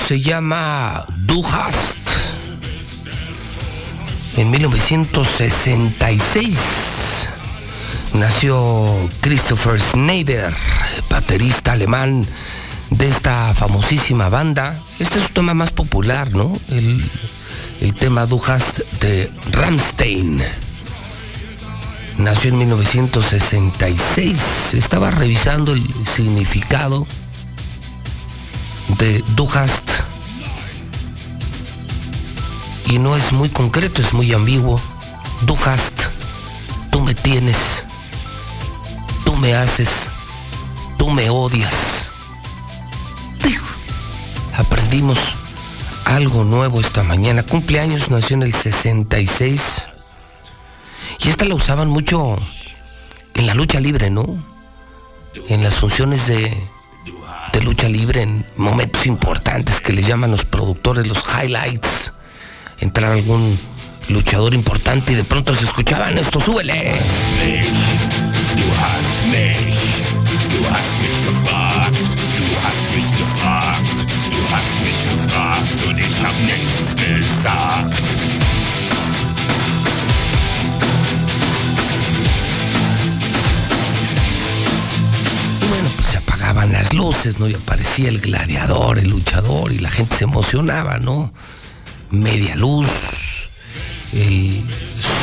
Se 0.07 0.21
llama 0.21 1.07
Du 1.25 1.43
hast. 1.47 1.97
En 4.37 4.51
1966 4.51 6.59
nació 8.13 9.09
Christopher 9.23 9.81
Schneider, 9.81 10.53
baterista 11.09 11.73
alemán 11.73 12.27
de 12.91 13.09
esta 13.09 13.55
famosísima 13.55 14.29
banda. 14.29 14.79
Este 14.99 15.19
es 15.19 15.25
su 15.25 15.33
tema 15.33 15.55
más 15.55 15.71
popular, 15.71 16.35
¿no? 16.35 16.53
El, 16.69 17.03
el 17.81 17.95
tema 17.95 18.27
Du 18.27 18.39
hast 18.47 18.81
de 19.01 19.31
Rammstein. 19.53 20.43
Nació 22.19 22.51
en 22.51 22.59
1966. 22.59 24.75
Estaba 24.75 25.11
revisando 25.11 25.73
el 25.73 25.89
significado 26.05 27.07
de 28.99 29.23
Du 29.35 29.49
hast. 29.49 29.91
Y 32.87 32.99
no 32.99 33.17
es 33.17 33.33
muy 33.33 33.49
concreto, 33.49 34.01
es 34.01 34.13
muy 34.13 34.33
ambiguo. 34.33 34.81
Du 35.43 35.57
hast, 35.65 36.03
tú 36.91 37.01
me 37.01 37.15
tienes, 37.15 37.57
tú 39.25 39.35
me 39.37 39.55
haces, 39.55 39.91
tú 40.99 41.11
me 41.11 41.31
odias. 41.31 41.97
Aprendimos 44.57 45.19
algo 46.07 46.45
nuevo 46.45 46.81
esta 46.81 47.03
mañana. 47.03 47.43
Cumpleaños 47.43 48.11
nació 48.11 48.37
en 48.37 48.43
el 48.45 48.55
66. 48.55 49.61
Y 51.21 51.29
esta 51.29 51.45
la 51.45 51.55
usaban 51.55 51.91
mucho 51.91 52.37
en 53.35 53.47
la 53.47 53.53
lucha 53.53 53.81
libre, 53.81 54.09
¿no? 54.09 54.43
En 55.49 55.63
las 55.63 55.75
funciones 55.75 56.27
de 56.27 56.57
lucha 57.67 57.89
libre, 57.89 58.23
en 58.23 58.47
momentos 58.57 59.07
importantes 59.07 59.81
que 59.81 59.93
les 59.93 60.07
llaman 60.07 60.31
los 60.31 60.45
productores 60.45 61.07
los 61.09 61.19
highlights. 61.19 62.13
Entrar 62.79 63.11
algún 63.11 63.59
luchador 64.09 64.55
importante 64.55 65.13
y 65.13 65.17
de 65.17 65.25
pronto 65.25 65.53
se 65.55 65.65
escuchaban 65.65 66.17
esto, 66.17 66.39
súbele. 66.41 66.95
Las 86.55 86.93
luces, 86.95 87.39
¿no? 87.39 87.49
Y 87.49 87.55
aparecía 87.55 88.09
el 88.09 88.21
gladiador, 88.21 88.99
el 88.99 89.11
luchador, 89.11 89.73
y 89.73 89.79
la 89.79 89.91
gente 89.91 90.17
se 90.17 90.25
emocionaba, 90.25 90.99
¿no? 90.99 91.33
Media 92.11 92.55
luz, 92.55 92.89
el 94.13 94.63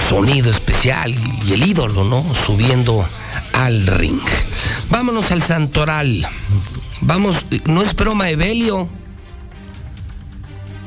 sonido 0.10 0.52
especial 0.52 1.16
y 1.46 1.54
el 1.54 1.64
ídolo, 1.66 2.04
¿no? 2.04 2.24
Subiendo 2.46 3.06
al 3.54 3.88
ring. 3.88 4.22
Vámonos 4.90 5.32
al 5.32 5.42
Santoral. 5.42 6.28
Vamos, 7.02 7.46
no 7.66 7.82
es 7.82 7.96
broma, 7.96 8.30
Evelio. 8.30 8.88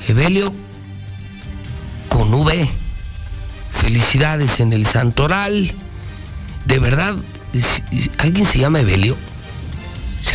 Evelio 0.06 0.52
con 2.08 2.32
V. 2.32 2.68
Felicidades 3.72 4.60
en 4.60 4.72
el 4.72 4.86
Santoral. 4.86 5.72
De 6.66 6.78
verdad, 6.78 7.16
¿alguien 8.18 8.46
se 8.46 8.58
llama 8.58 8.80
Evelio? 8.80 9.16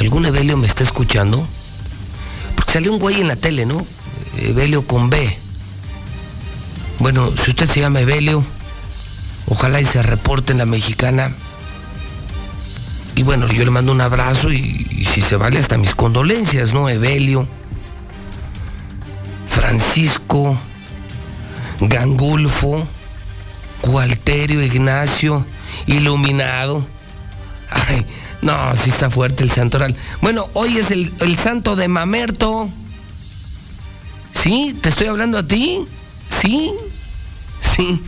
Algún 0.01 0.25
Evelio 0.25 0.57
me 0.57 0.65
está 0.65 0.83
escuchando, 0.83 1.47
porque 2.55 2.73
salió 2.73 2.91
un 2.91 2.97
güey 2.97 3.21
en 3.21 3.27
la 3.27 3.35
tele, 3.35 3.67
¿no? 3.67 3.85
Evelio 4.35 4.87
con 4.87 5.11
B. 5.11 5.37
Bueno, 6.97 7.31
si 7.37 7.51
usted 7.51 7.69
se 7.69 7.81
llama 7.81 7.99
Evelio, 7.99 8.43
ojalá 9.45 9.79
y 9.79 9.85
se 9.85 10.01
reporte 10.01 10.53
en 10.53 10.57
la 10.57 10.65
mexicana. 10.65 11.31
Y 13.15 13.21
bueno, 13.21 13.47
yo 13.47 13.63
le 13.63 13.69
mando 13.69 13.91
un 13.91 14.01
abrazo 14.01 14.51
y, 14.51 15.07
si 15.13 15.21
se 15.21 15.35
vale 15.35 15.59
hasta 15.59 15.77
mis 15.77 15.93
condolencias, 15.93 16.73
¿no? 16.73 16.89
Evelio, 16.89 17.47
Francisco, 19.49 20.57
Gangulfo, 21.79 22.87
Gualterio, 23.83 24.63
Ignacio, 24.63 25.45
Iluminado. 25.85 26.87
No, 28.41 28.75
sí 28.75 28.89
está 28.89 29.09
fuerte 29.09 29.43
el 29.43 29.51
santoral. 29.51 29.95
Bueno, 30.21 30.49
hoy 30.53 30.77
es 30.77 30.91
el, 30.91 31.13
el 31.19 31.37
santo 31.37 31.75
de 31.75 31.87
Mamerto. 31.87 32.69
¿Sí? 34.31 34.75
¿Te 34.81 34.89
estoy 34.89 35.07
hablando 35.07 35.37
a 35.37 35.47
ti? 35.47 35.83
¿Sí? 36.41 36.73
Sí. 37.75 38.01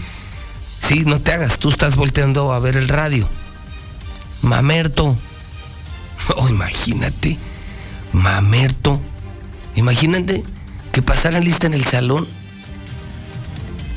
Sí, 0.87 1.03
no 1.05 1.21
te 1.21 1.31
hagas, 1.31 1.59
tú 1.59 1.69
estás 1.69 1.95
volteando 1.95 2.51
a 2.51 2.59
ver 2.59 2.77
el 2.77 2.89
radio. 2.89 3.27
Mamerto. 4.41 5.15
Oh, 6.37 6.47
imagínate. 6.47 7.37
Mamerto. 8.13 9.01
Imagínate 9.75 10.41
que 10.93 11.01
pasaran 11.01 11.43
lista 11.43 11.67
en 11.67 11.73
el 11.73 11.83
salón. 11.83 12.29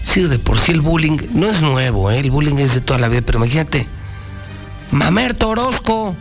Sí, 0.03 0.23
de 0.23 0.41
por 0.41 0.59
sí 0.59 0.73
el 0.73 0.81
bullying 0.81 1.19
no 1.35 1.47
es 1.47 1.63
nuevo, 1.63 2.11
¿eh? 2.11 2.19
el 2.19 2.33
bullying 2.33 2.57
es 2.57 2.75
de 2.75 2.81
toda 2.81 2.99
la 2.99 3.09
vida, 3.09 3.23
pero 3.25 3.39
imagínate. 3.39 3.87
Mamerto 4.91 5.49
Orozco. 5.51 6.15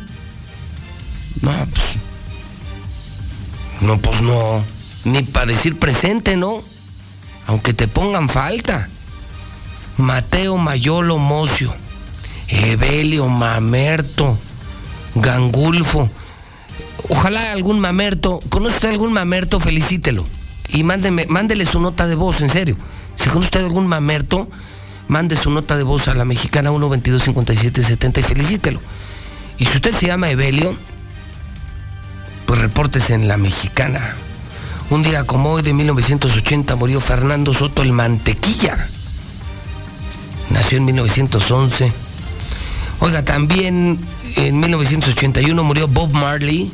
No, 1.42 1.52
pues. 1.52 1.98
No, 3.82 3.98
pues 4.00 4.22
no. 4.22 4.64
Ni 5.04 5.22
para 5.24 5.48
decir 5.48 5.78
presente, 5.78 6.36
¿no? 6.36 6.62
Aunque 7.48 7.74
te 7.74 7.88
pongan 7.88 8.30
falta. 8.30 8.90
Mateo 9.98 10.58
Mayolo 10.58 11.18
Mocio. 11.18 11.74
Evelio 12.48 13.28
Mamerto. 13.28 14.38
Gangulfo. 15.16 16.10
Ojalá 17.10 17.52
algún 17.52 17.80
mamerto, 17.80 18.40
¿conoce 18.50 18.76
usted 18.76 18.90
algún 18.90 19.14
mamerto? 19.14 19.60
Felicítelo. 19.60 20.26
Y 20.70 20.84
mándeme, 20.84 21.26
mándele 21.28 21.66
su 21.66 21.80
nota 21.80 22.08
de 22.08 22.16
voz, 22.16 22.42
en 22.42 22.50
serio. 22.50 22.78
Si 23.16 23.30
conoce 23.30 23.46
usted 23.46 23.64
algún 23.64 23.88
mamerto, 23.88 24.50
mande 25.08 25.36
su 25.36 25.50
nota 25.50 25.78
de 25.78 25.84
voz 25.84 26.08
a 26.08 26.16
la 26.16 26.26
mexicana 26.26 26.72
1225770 26.72 28.20
y 28.20 28.24
felicítelo. 28.24 28.82
Y 29.58 29.66
si 29.66 29.78
usted 29.78 29.96
se 29.96 30.08
llama 30.08 30.30
Evelio, 30.30 30.76
pues 32.46 32.60
repórtese 32.60 33.14
en 33.14 33.28
la 33.28 33.38
mexicana. 33.38 34.16
Un 34.90 35.04
día 35.04 35.24
como 35.24 35.52
hoy 35.52 35.64
de 35.64 35.74
1980 35.74 36.76
murió 36.76 37.02
Fernando 37.02 37.54
Soto 37.54 37.82
el 37.82 37.92
Mantequilla. 37.92 38.88
Nació 40.50 40.78
en 40.78 40.86
1911. 40.86 41.92
Oiga, 43.00 43.26
también 43.26 44.00
en 44.36 44.60
1981 44.60 45.64
murió 45.64 45.88
Bob 45.88 46.14
Marley, 46.14 46.72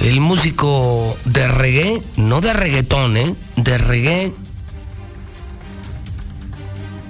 el 0.00 0.20
músico 0.20 1.16
de 1.24 1.48
reggae, 1.48 2.02
no 2.16 2.40
de 2.40 2.52
reggaetón, 2.52 3.16
¿eh? 3.16 3.34
de 3.56 3.78
reggae, 3.78 4.32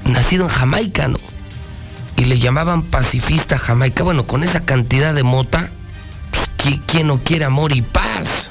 nacido 0.04 0.44
en 0.44 0.50
Jamaica, 0.50 1.08
¿no? 1.08 1.18
Y 2.16 2.24
le 2.26 2.38
llamaban 2.38 2.82
pacifista 2.82 3.58
Jamaica. 3.58 4.04
Bueno, 4.04 4.26
con 4.26 4.44
esa 4.44 4.60
cantidad 4.60 5.14
de 5.14 5.22
mota, 5.24 5.70
pues, 6.30 6.48
¿qui- 6.76 6.80
¿quién 6.86 7.08
no 7.08 7.18
quiere 7.24 7.44
amor 7.44 7.72
y 7.74 7.82
paz? 7.82 8.50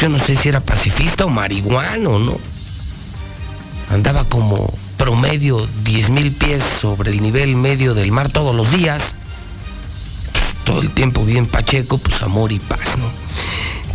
Yo 0.00 0.08
no 0.08 0.18
sé 0.20 0.36
si 0.36 0.48
era 0.48 0.60
pacifista 0.60 1.24
o 1.24 1.28
marihuano, 1.28 2.18
¿no? 2.18 2.38
Andaba 3.90 4.24
como 4.24 4.72
promedio 4.96 5.66
10 5.84 6.10
mil 6.10 6.30
pies 6.32 6.62
sobre 6.62 7.10
el 7.10 7.22
nivel 7.22 7.56
medio 7.56 7.94
del 7.94 8.12
mar 8.12 8.28
todos 8.28 8.54
los 8.54 8.70
días. 8.70 9.16
Pues, 10.32 10.44
todo 10.64 10.82
el 10.82 10.90
tiempo 10.90 11.24
bien 11.24 11.46
pacheco, 11.46 11.98
pues 11.98 12.22
amor 12.22 12.52
y 12.52 12.58
paz, 12.60 12.96
¿no? 12.98 13.06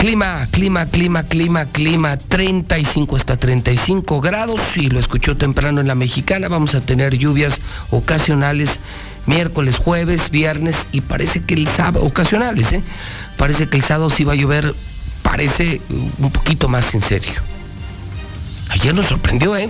Clima, 0.03 0.45
clima, 0.51 0.85
clima, 0.87 1.23
clima, 1.23 1.65
clima, 1.67 2.17
35 2.17 3.15
hasta 3.15 3.37
35 3.37 4.19
grados 4.19 4.59
y 4.75 4.89
lo 4.89 4.99
escuchó 4.99 5.37
temprano 5.37 5.79
en 5.79 5.87
la 5.87 5.95
mexicana. 5.95 6.49
Vamos 6.49 6.75
a 6.75 6.81
tener 6.81 7.17
lluvias 7.17 7.61
ocasionales 7.89 8.81
miércoles, 9.27 9.77
jueves, 9.77 10.29
viernes 10.29 10.89
y 10.91 10.99
parece 10.99 11.39
que 11.39 11.53
el 11.53 11.69
sábado, 11.69 12.03
ocasionales, 12.03 12.73
¿eh? 12.73 12.83
Parece 13.37 13.69
que 13.69 13.77
el 13.77 13.83
sábado 13.85 14.09
sí 14.09 14.25
va 14.25 14.33
a 14.33 14.35
llover, 14.35 14.75
parece 15.21 15.79
uh, 15.89 16.25
un 16.25 16.31
poquito 16.31 16.67
más 16.67 16.93
en 16.93 16.99
serio. 16.99 17.39
Ayer 18.71 18.93
nos 18.93 19.05
sorprendió, 19.05 19.55
¿eh? 19.55 19.69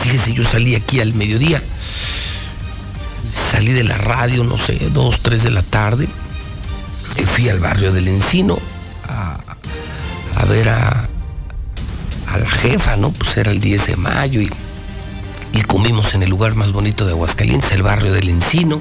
Fíjese, 0.00 0.34
yo 0.34 0.44
salí 0.44 0.74
aquí 0.74 1.00
al 1.00 1.14
mediodía. 1.14 1.62
Salí 3.50 3.72
de 3.72 3.84
la 3.84 3.96
radio, 3.96 4.44
no 4.44 4.58
sé, 4.58 4.78
dos, 4.92 5.20
tres 5.20 5.42
de 5.42 5.52
la 5.52 5.62
tarde. 5.62 6.06
Fui 7.34 7.48
al 7.48 7.60
barrio 7.60 7.94
del 7.94 8.08
Encino 8.08 8.58
a, 9.12 10.44
ver 10.46 10.68
a, 10.68 11.08
la 12.38 12.50
jefa, 12.50 12.96
¿no? 12.96 13.10
Pues 13.10 13.36
era 13.36 13.50
el 13.50 13.60
10 13.60 13.86
de 13.86 13.96
mayo 13.96 14.40
y, 14.40 14.50
y 15.52 15.62
comimos 15.62 16.14
en 16.14 16.22
el 16.22 16.30
lugar 16.30 16.54
más 16.54 16.72
bonito 16.72 17.04
de 17.04 17.12
Aguascalientes, 17.12 17.72
el 17.72 17.82
barrio 17.82 18.12
del 18.12 18.28
Encino. 18.28 18.80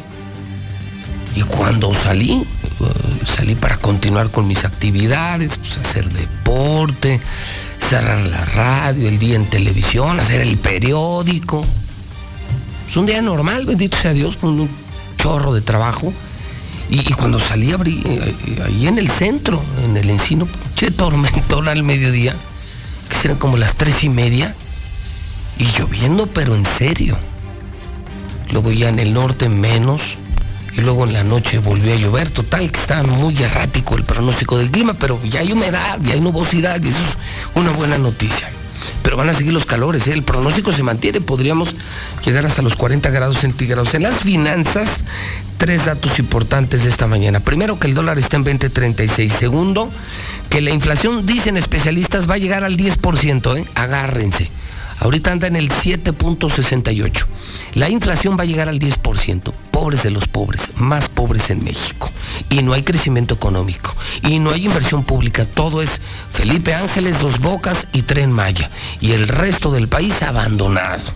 Y 1.36 1.44
cuando 1.44 1.94
salí, 1.94 2.44
eh, 2.82 3.26
salí 3.26 3.56
para 3.56 3.78
continuar 3.78 4.32
con 4.32 4.48
mis 4.48 4.66
actividades, 4.66 5.58
pues, 5.58 5.78
hacer 5.78 6.10
deporte, 6.10 7.22
cerrar 7.90 8.26
la 8.28 8.46
radio, 8.46 9.08
el 9.08 9.20
día 9.20 9.36
en 9.36 9.46
televisión, 9.46 10.20
hacer 10.20 10.42
el 10.42 10.58
periódico. 10.58 11.66
Es 12.88 12.98
un 12.98 13.06
día 13.06 13.22
normal, 13.22 13.66
bendito 13.66 13.98
sea 13.98 14.14
Dios, 14.14 14.38
con 14.38 14.60
un 14.60 14.70
chorro 15.18 15.54
de 15.54 15.62
trabajo. 15.62 16.14
Y, 16.90 17.14
cuando 17.14 17.40
salí 17.40 17.72
abrí, 17.72 18.02
eh, 18.06 18.36
ahí 18.66 18.88
en 18.88 18.98
el 18.98 19.10
centro, 19.10 19.64
en 19.84 19.96
el 19.96 20.10
encino, 20.10 20.48
che 20.76 20.92
tormentón 20.92 21.68
al 21.68 21.84
mediodía, 21.84 22.36
que 23.10 23.16
serán 23.16 23.38
como 23.38 23.58
las 23.58 23.76
tres 23.76 24.04
y 24.04 24.10
media, 24.10 24.54
y 25.58 25.66
lloviendo, 25.78 26.28
pero 26.28 26.56
en 26.56 26.66
serio. 26.66 27.18
Luego 28.52 28.72
ya 28.72 28.90
en 28.90 29.00
el 29.00 29.14
norte 29.14 29.48
menos, 29.48 30.02
y 30.74 30.82
luego 30.82 31.06
en 31.06 31.14
la 31.14 31.24
noche 31.24 31.60
volvió 31.60 31.94
a 31.94 31.98
llover. 31.98 32.30
Total, 32.30 32.72
que 32.72 32.80
está 32.80 33.04
muy 33.04 33.42
errático 33.42 33.96
el 33.96 34.04
pronóstico 34.04 34.58
del 34.58 34.72
clima, 34.72 34.94
pero 34.94 35.22
ya 35.24 35.42
hay 35.42 35.52
humedad, 35.52 36.00
ya 36.02 36.14
hay 36.14 36.22
nubosidad, 36.22 36.84
y 36.84 36.90
eso 36.90 36.98
es 36.98 37.18
una 37.56 37.72
buena 37.72 37.98
noticia. 37.98 38.50
Pero 39.04 39.18
van 39.18 39.30
a 39.30 39.34
seguir 39.34 39.54
los 39.54 39.66
calores, 39.66 40.08
¿eh? 40.08 40.14
el 40.14 40.24
pronóstico 40.24 40.72
se 40.72 40.84
mantiene, 40.84 41.22
podríamos 41.22 41.76
llegar 42.24 42.46
hasta 42.46 42.62
los 42.62 42.76
40 42.76 43.10
grados 43.10 43.40
centígrados. 43.40 43.94
En 43.94 44.04
las 44.04 44.16
finanzas, 44.16 45.04
tres 45.62 45.86
datos 45.86 46.18
importantes 46.18 46.84
de 46.84 46.90
esta 46.90 47.06
mañana. 47.06 47.40
Primero, 47.40 47.78
que 47.78 47.86
el 47.86 47.94
dólar 47.94 48.18
está 48.18 48.36
en 48.36 48.46
20.36. 48.46 49.30
Segundo, 49.30 49.92
que 50.50 50.60
la 50.60 50.72
inflación, 50.72 51.28
dicen 51.28 51.56
especialistas, 51.56 52.28
va 52.28 52.34
a 52.34 52.38
llegar 52.40 52.64
al 52.64 52.78
10%, 52.78 53.60
¿eh? 53.60 53.68
agárrense. 53.76 54.50
Ahorita 55.02 55.32
anda 55.32 55.48
en 55.48 55.56
el 55.56 55.70
7.68. 55.70 57.26
La 57.74 57.90
inflación 57.90 58.38
va 58.38 58.44
a 58.44 58.46
llegar 58.46 58.70
al 58.70 58.78
10%. 58.78 59.52
Pobres 59.72 60.04
de 60.04 60.12
los 60.12 60.28
pobres, 60.28 60.62
más 60.76 61.10
pobres 61.10 61.50
en 61.50 61.64
México. 61.64 62.12
Y 62.52 62.62
no 62.62 62.74
hay 62.74 62.84
crecimiento 62.84 63.34
económico. 63.34 63.96
Y 64.22 64.38
no 64.38 64.52
hay 64.52 64.66
inversión 64.66 65.04
pública. 65.04 65.46
Todo 65.46 65.82
es 65.82 66.02
Felipe 66.32 66.76
Ángeles, 66.76 67.20
Dos 67.20 67.40
Bocas 67.40 67.88
y 67.94 68.04
Tren 68.04 68.32
Maya. 68.32 68.70
Y 69.00 69.14
el 69.14 69.28
resto 69.28 69.72
del 69.72 69.88
país 69.88 70.22
abandonado. 70.22 71.12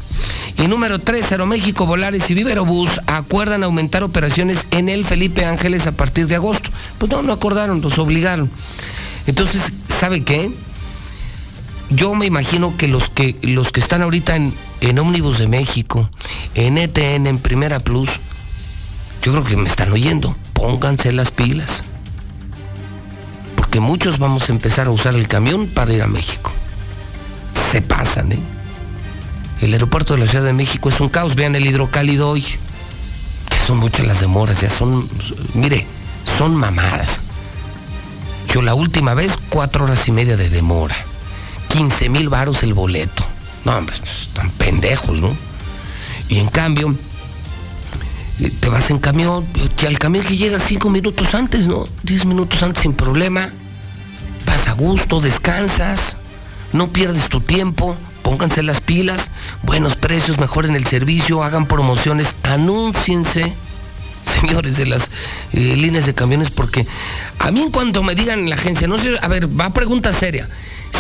Y 0.58 0.68
número 0.68 0.98
3, 0.98 1.34
Aeroméxico, 1.34 1.86
Volares 1.86 2.28
y 2.32 2.34
Viverobús 2.34 2.90
acuerdan 3.06 3.64
aumentar 3.64 4.02
operaciones 4.02 4.66
en 4.72 4.90
el 4.90 5.06
Felipe 5.06 5.46
Ángeles 5.46 5.86
a 5.86 5.92
partir 5.92 6.26
de 6.26 6.34
agosto. 6.34 6.72
Pues 6.98 7.12
no, 7.12 7.22
no 7.22 7.34
acordaron, 7.34 7.82
los 7.82 8.00
obligaron. 8.00 8.50
Entonces, 9.28 9.62
¿sabe 10.00 10.24
qué? 10.24 10.50
Yo 11.96 12.14
me 12.14 12.26
imagino 12.26 12.76
que 12.78 12.88
los 12.88 13.10
que 13.10 13.38
los 13.42 13.72
que 13.72 13.80
están 13.80 14.02
ahorita 14.02 14.36
en, 14.36 14.54
en 14.82 15.00
Ómnibus 15.00 15.38
de 15.38 15.48
México, 15.48 16.10
en 16.54 16.78
ETN, 16.78 17.28
en 17.28 17.40
Primera 17.40 17.80
Plus, 17.80 18.10
yo 19.22 19.32
creo 19.32 19.44
que 19.44 19.58
me 19.58 19.70
están 19.70 19.92
oyendo. 19.92 20.36
Pónganse 20.54 21.12
las 21.12 21.32
pilas. 21.32 21.82
Porque 23.56 23.80
muchos 23.80 24.20
vamos 24.20 24.50
a 24.50 24.52
empezar 24.52 24.88
a 24.88 24.92
usar 24.92 25.16
el 25.16 25.28
camión 25.28 25.68
para 25.68 25.94
ir 25.94 26.02
a 26.02 26.08
México. 26.08 26.52
Se 27.72 27.82
pasan, 27.82 28.34
¿eh? 28.34 28.40
El 29.62 29.74
aeropuerto 29.74 30.14
de 30.14 30.20
la 30.20 30.28
Ciudad 30.28 30.46
de 30.46 30.54
México 30.54 30.90
es 30.90 31.00
un 31.00 31.10
caos. 31.10 31.36
Vean 31.36 31.56
el 31.56 31.66
hidrocálido 31.66 32.30
hoy. 32.30 32.46
Son 33.66 33.78
muchas 33.78 34.06
las 34.06 34.20
demoras, 34.20 34.62
ya 34.62 34.70
son. 34.70 35.08
Mire, 35.54 35.88
son 36.38 36.56
mamadas. 36.56 37.20
Yo 38.54 38.62
la 38.62 38.76
última 38.76 39.14
vez, 39.14 39.34
cuatro 39.50 39.86
horas 39.86 40.08
y 40.08 40.12
media 40.12 40.38
de 40.38 40.50
demora. 40.50 40.96
15 41.76 42.08
mil 42.08 42.30
varos 42.30 42.64
el 42.64 42.74
boleto. 42.74 43.26
No, 43.66 43.76
hombre, 43.76 43.98
están 43.98 44.50
pendejos, 44.52 45.20
¿no? 45.20 45.36
Y 46.30 46.40
en 46.40 46.48
cambio, 46.48 46.96
eh, 48.40 48.50
te 48.62 48.70
vas 48.70 48.90
en 48.92 49.00
camión, 49.00 49.46
que 49.76 49.86
al 49.86 50.00
camión 50.00 50.24
que 50.24 50.38
llega 50.38 50.58
cinco 50.58 50.90
minutos 50.90 51.36
antes, 51.36 51.68
¿no? 51.68 51.86
10 52.04 52.28
minutos 52.28 52.64
antes 52.64 52.84
sin 52.84 52.94
problema. 52.94 53.50
Vas 54.46 54.70
a 54.70 54.72
gusto, 54.72 55.20
descansas, 55.20 56.16
no 56.72 56.94
pierdes 56.94 57.28
tu 57.28 57.42
tiempo, 57.42 57.98
pónganse 58.22 58.64
las 58.64 58.80
pilas, 58.80 59.30
buenos 59.64 59.98
precios, 59.98 60.40
mejoren 60.40 60.76
el 60.76 60.88
servicio, 60.88 61.44
hagan 61.44 61.66
promociones, 61.66 62.36
anúnciense, 62.44 63.54
señores 64.40 64.78
de 64.78 64.86
las 64.86 65.12
eh, 65.52 65.76
líneas 65.76 66.06
de 66.06 66.14
camiones, 66.14 66.52
porque 66.52 66.88
a 67.40 67.52
mí 67.52 67.64
en 67.64 67.72
cuanto 67.72 68.02
me 68.02 68.16
digan 68.16 68.40
en 68.40 68.50
la 68.50 68.56
agencia, 68.56 68.88
no 68.88 68.98
sé, 68.98 69.18
a 69.22 69.28
ver, 69.28 69.50
va 69.60 69.74
pregunta 69.74 70.14
seria. 70.14 70.48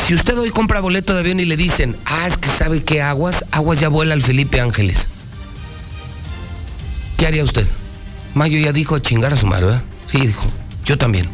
Si 0.07 0.13
usted 0.13 0.37
hoy 0.37 0.51
compra 0.51 0.81
boleto 0.81 1.13
de 1.13 1.21
avión 1.21 1.39
y 1.39 1.45
le 1.45 1.57
dicen, 1.57 1.97
ah, 2.05 2.27
es 2.27 2.37
que 2.37 2.49
sabe 2.49 2.83
que 2.83 3.01
Aguas, 3.01 3.43
Aguas 3.51 3.79
ya 3.79 3.89
vuela 3.89 4.13
al 4.13 4.21
Felipe 4.21 4.61
Ángeles. 4.61 5.07
¿Qué 7.17 7.25
haría 7.25 7.43
usted? 7.43 7.65
Mayo 8.33 8.59
ya 8.59 8.71
dijo 8.71 8.99
chingar 8.99 9.33
a 9.33 9.37
su 9.37 9.47
madre, 9.47 9.65
¿verdad? 9.65 9.83
Sí, 10.07 10.19
dijo. 10.19 10.45
Yo 10.85 10.97
también. 10.97 11.27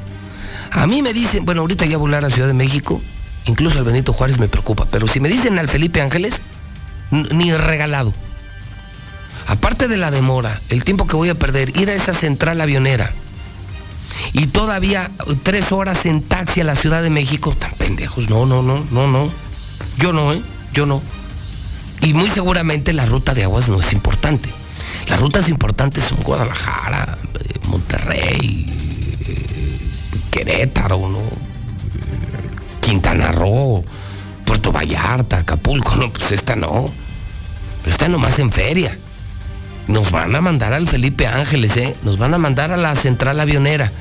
A 0.71 0.87
mí 0.87 1.01
me 1.01 1.13
dicen, 1.13 1.43
bueno, 1.43 1.61
ahorita 1.61 1.85
ya 1.85 1.97
volar 1.97 2.23
a 2.23 2.29
Ciudad 2.29 2.47
de 2.47 2.53
México, 2.53 3.01
incluso 3.45 3.77
al 3.77 3.83
Benito 3.83 4.13
Juárez 4.13 4.39
me 4.39 4.47
preocupa, 4.47 4.87
pero 4.89 5.07
si 5.07 5.19
me 5.19 5.27
dicen 5.27 5.59
al 5.59 5.67
Felipe 5.67 6.01
Ángeles, 6.01 6.41
ni 7.11 7.53
regalado. 7.53 8.13
Aparte 9.47 9.89
de 9.89 9.97
la 9.97 10.11
demora, 10.11 10.61
el 10.69 10.85
tiempo 10.85 11.07
que 11.07 11.17
voy 11.17 11.27
a 11.27 11.35
perder, 11.35 11.75
ir 11.77 11.89
a 11.89 11.93
esa 11.93 12.13
central 12.13 12.61
avionera, 12.61 13.11
y 14.33 14.47
todavía 14.47 15.11
tres 15.43 15.71
horas 15.71 16.05
en 16.05 16.21
taxi 16.21 16.61
a 16.61 16.63
la 16.63 16.75
Ciudad 16.75 17.01
de 17.03 17.09
México, 17.09 17.55
tan 17.57 17.73
pendejos, 17.73 18.29
no, 18.29 18.45
no, 18.45 18.61
no, 18.61 18.85
no, 18.91 19.07
no. 19.07 19.29
Yo 19.97 20.13
no, 20.13 20.33
¿eh? 20.33 20.41
Yo 20.73 20.85
no. 20.85 21.01
Y 22.01 22.13
muy 22.13 22.29
seguramente 22.29 22.93
la 22.93 23.05
ruta 23.05 23.33
de 23.33 23.43
aguas 23.43 23.69
no 23.69 23.79
es 23.79 23.93
importante. 23.93 24.49
Las 25.07 25.19
rutas 25.19 25.49
importantes 25.49 26.03
son 26.03 26.21
Guadalajara, 26.23 27.17
eh, 27.39 27.59
Monterrey, 27.67 28.65
eh, 29.25 29.77
Querétaro, 30.31 31.09
¿no? 31.09 31.19
Quintana 32.81 33.31
Roo, 33.31 33.83
Puerto 34.45 34.71
Vallarta, 34.71 35.37
Acapulco, 35.37 35.95
no, 35.97 36.11
pues 36.11 36.31
esta 36.31 36.55
no. 36.55 36.89
Esta 37.85 38.07
nomás 38.07 38.39
en 38.39 38.51
feria. 38.51 38.97
Nos 39.91 40.09
van 40.09 40.33
a 40.33 40.39
mandar 40.39 40.71
al 40.71 40.87
Felipe 40.87 41.27
Ángeles, 41.27 41.75
¿eh? 41.75 41.93
Nos 42.03 42.17
van 42.17 42.33
a 42.33 42.37
mandar 42.37 42.71
a 42.71 42.77
la 42.77 42.95
central 42.95 43.41
avionera. 43.41 43.91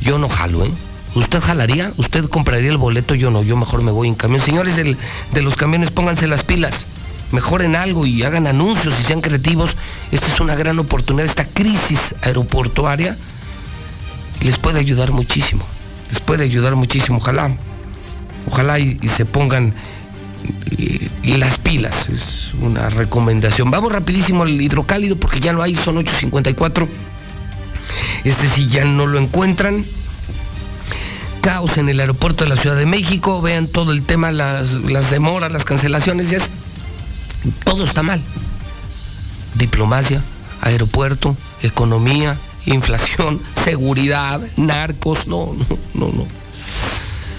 Yo 0.00 0.18
no 0.18 0.28
jalo, 0.28 0.64
¿eh? 0.64 0.72
¿Usted 1.14 1.38
jalaría? 1.40 1.92
¿Usted 1.98 2.24
compraría 2.28 2.68
el 2.68 2.78
boleto? 2.78 3.14
Yo 3.14 3.30
no, 3.30 3.44
yo 3.44 3.56
mejor 3.56 3.82
me 3.82 3.92
voy 3.92 4.08
en 4.08 4.16
camión. 4.16 4.42
Señores 4.42 4.74
de 4.74 5.42
los 5.42 5.54
camiones, 5.54 5.92
pónganse 5.92 6.26
las 6.26 6.42
pilas. 6.42 6.86
Mejoren 7.30 7.76
algo 7.76 8.06
y 8.06 8.24
hagan 8.24 8.48
anuncios 8.48 8.92
y 9.00 9.04
sean 9.04 9.20
creativos. 9.20 9.76
Esta 10.10 10.26
es 10.26 10.40
una 10.40 10.56
gran 10.56 10.80
oportunidad. 10.80 11.26
Esta 11.26 11.44
crisis 11.44 12.16
aeroportuaria 12.22 13.16
les 14.40 14.58
puede 14.58 14.80
ayudar 14.80 15.12
muchísimo. 15.12 15.64
Les 16.10 16.18
puede 16.18 16.42
ayudar 16.42 16.74
muchísimo. 16.74 17.18
Ojalá. 17.18 17.56
Ojalá 18.50 18.80
y, 18.80 18.98
se 19.08 19.24
pongan 19.24 19.74
las 21.36 21.58
pilas. 21.58 22.08
Es 22.08 22.52
una 22.60 22.88
recomendación. 22.88 23.70
Vamos 23.70 23.92
rapidísimo 23.92 24.42
al 24.42 24.60
hidrocálido 24.60 25.16
porque 25.16 25.40
ya 25.40 25.52
lo 25.52 25.62
hay, 25.62 25.74
son 25.74 25.96
8.54. 25.96 26.88
Este 28.24 28.48
sí 28.48 28.66
ya 28.68 28.84
no 28.84 29.06
lo 29.06 29.18
encuentran. 29.18 29.84
Caos 31.40 31.78
en 31.78 31.88
el 31.88 32.00
aeropuerto 32.00 32.44
de 32.44 32.50
la 32.50 32.56
Ciudad 32.56 32.76
de 32.76 32.86
México. 32.86 33.40
Vean 33.40 33.68
todo 33.68 33.92
el 33.92 34.02
tema, 34.02 34.32
las, 34.32 34.72
las 34.72 35.10
demoras, 35.10 35.52
las 35.52 35.64
cancelaciones. 35.64 36.30
Ya 36.30 36.38
es, 36.38 36.50
todo 37.64 37.84
está 37.84 38.02
mal. 38.02 38.22
Diplomacia, 39.54 40.22
aeropuerto, 40.60 41.36
economía, 41.62 42.36
inflación, 42.66 43.40
seguridad, 43.64 44.40
narcos. 44.56 45.26
No, 45.28 45.54
no, 45.54 45.78
no, 45.94 46.12
no. 46.12 46.45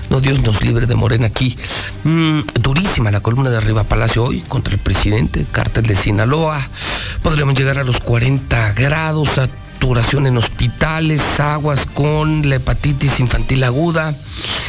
No, 0.09 0.21
Dios 0.21 0.41
nos 0.41 0.63
libre 0.63 0.85
de 0.85 0.95
Morena 0.95 1.27
aquí. 1.27 1.57
Mm, 2.03 2.39
durísima 2.61 3.11
la 3.11 3.19
columna 3.19 3.49
de 3.49 3.57
Arriba 3.57 3.83
Palacio 3.83 4.23
hoy 4.23 4.39
contra 4.41 4.73
el 4.73 4.79
presidente, 4.79 5.45
cártel 5.51 5.85
de 5.85 5.95
Sinaloa. 5.95 6.65
Podríamos 7.21 7.55
llegar 7.55 7.77
a 7.77 7.83
los 7.83 7.99
40 7.99 8.73
grados, 8.73 9.29
saturación 9.35 10.27
en 10.27 10.37
hospitales, 10.37 11.21
aguas 11.39 11.85
con 11.85 12.49
la 12.49 12.55
hepatitis 12.55 13.19
infantil 13.19 13.63
aguda, 13.63 14.15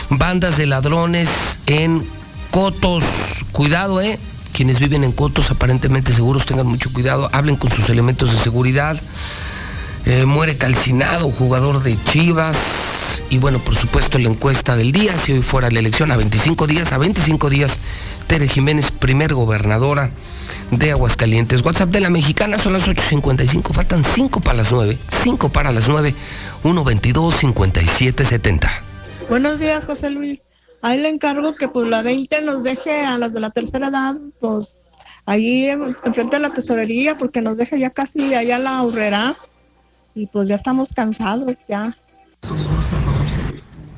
bandas 0.09 0.57
de 0.57 0.67
ladrones 0.67 1.29
en 1.67 2.05
cotos. 2.51 3.05
Cuidado, 3.53 4.01
¿eh? 4.01 4.19
Quienes 4.53 4.81
viven 4.81 5.05
en 5.05 5.13
cotos 5.13 5.53
aparentemente 5.53 6.13
seguros 6.13 6.47
tengan 6.47 6.67
mucho 6.67 6.93
cuidado, 6.93 7.31
hablen 7.33 7.57
con 7.57 7.71
sus 7.71 7.89
elementos 7.91 8.33
de 8.33 8.39
seguridad. 8.39 9.01
Eh, 10.05 10.25
muere 10.25 10.57
calcinado, 10.57 11.31
jugador 11.31 11.83
de 11.83 11.97
Chivas. 12.05 12.57
Y 13.31 13.37
bueno, 13.39 13.59
por 13.59 13.77
supuesto, 13.77 14.19
la 14.19 14.29
encuesta 14.31 14.75
del 14.77 14.91
día, 14.91 15.17
si 15.19 15.33
hoy 15.33 15.43
fuera 15.43 15.71
la 15.71 15.81
elección 15.81 16.11
a 16.11 16.17
25 16.17 16.67
días, 16.67 16.93
a 16.93 16.99
25 16.99 17.51
días, 17.51 17.79
Tere 18.27 18.49
Jiménez, 18.49 18.91
primer 18.91 19.35
gobernadora 19.35 20.11
de 20.71 20.93
Aguascalientes. 20.93 21.63
WhatsApp 21.63 21.91
de 21.91 22.01
la 22.01 22.09
mexicana 22.09 22.59
son 22.59 22.73
las 22.73 22.85
8.55, 22.87 23.75
faltan 23.75 24.03
5 24.03 24.41
para 24.41 24.57
las 24.59 24.73
9, 24.73 24.97
5 25.23 25.49
para 25.51 25.73
las 25.73 25.89
9, 25.89 26.15
122-5770. 26.63 28.67
Buenos 29.29 29.61
días, 29.61 29.85
José 29.85 30.09
Luis. 30.11 30.45
Ahí 30.81 30.97
le 30.99 31.09
encargo 31.11 31.53
que 31.53 31.69
pues 31.69 31.87
la 31.89 32.03
20 32.03 32.41
nos 32.43 32.63
deje 32.63 33.05
a 33.05 33.19
las 33.19 33.35
de 33.35 33.41
la 33.41 33.51
tercera 33.51 33.89
edad, 33.89 34.15
pues 34.41 34.89
ahí 35.27 35.69
en- 35.69 35.95
enfrente 36.05 36.37
de 36.37 36.41
la 36.43 36.51
tesorería, 36.51 37.19
porque 37.19 37.43
nos 37.43 37.59
deje 37.59 37.79
ya 37.79 37.91
casi 37.91 38.35
allá 38.35 38.59
la 38.59 38.81
horrera. 38.83 39.37
Y 40.15 40.27
pues 40.29 40.49
ya 40.49 40.55
estamos 40.55 40.93
cansados 40.95 41.67
ya. 41.69 41.95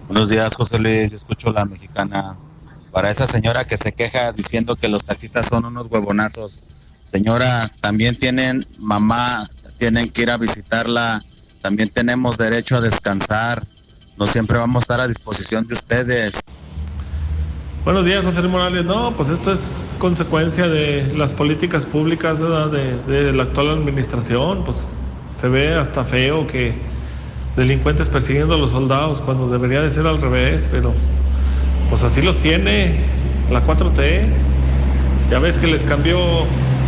Buenos 0.09 0.29
días, 0.29 0.55
José 0.55 0.79
Luis. 0.79 1.11
Yo 1.11 1.17
escucho 1.17 1.53
la 1.53 1.65
mexicana. 1.65 2.37
Para 2.91 3.11
esa 3.11 3.27
señora 3.27 3.67
que 3.67 3.77
se 3.77 3.93
queja 3.93 4.33
diciendo 4.33 4.75
que 4.75 4.89
los 4.89 5.05
taxistas 5.05 5.47
son 5.47 5.65
unos 5.65 5.87
huevonazos. 5.89 6.97
Señora, 7.05 7.71
también 7.81 8.17
tienen 8.17 8.65
mamá, 8.81 9.47
tienen 9.79 10.11
que 10.11 10.23
ir 10.23 10.31
a 10.31 10.37
visitarla. 10.37 11.23
También 11.61 11.91
tenemos 11.91 12.39
derecho 12.39 12.77
a 12.77 12.81
descansar. 12.81 13.63
No 14.19 14.27
siempre 14.27 14.59
vamos 14.59 14.83
a 14.83 14.85
estar 14.85 15.01
a 15.01 15.07
disposición 15.07 15.67
de 15.67 15.75
ustedes. 15.75 16.41
Buenos 17.85 18.05
días, 18.05 18.25
José 18.25 18.41
Luis 18.41 18.51
Morales. 18.51 18.85
No, 18.85 19.17
pues 19.17 19.29
esto 19.29 19.53
es 19.53 19.61
consecuencia 19.99 20.67
de 20.67 21.13
las 21.17 21.33
políticas 21.33 21.87
públicas 21.87 22.39
de 22.39 23.33
la 23.33 23.43
actual 23.45 23.71
administración. 23.71 24.65
Pues 24.65 24.79
se 25.41 25.49
ve 25.49 25.75
hasta 25.75 26.05
feo 26.05 26.47
que 26.47 27.00
delincuentes 27.57 28.09
persiguiendo 28.09 28.55
a 28.55 28.59
los 28.59 28.71
soldados 28.73 29.21
cuando 29.21 29.49
debería 29.49 29.83
de 29.83 29.91
ser 29.91 30.07
al 30.07 30.21
revés, 30.21 30.69
pero 30.71 30.93
pues 31.89 32.03
así 32.03 32.23
los 32.23 32.37
tiene 32.41 33.01
la 33.51 33.67
4T. 33.67 34.23
Ya 35.31 35.39
ves 35.39 35.57
que 35.59 35.67
les 35.67 35.83
cambió 35.83 36.19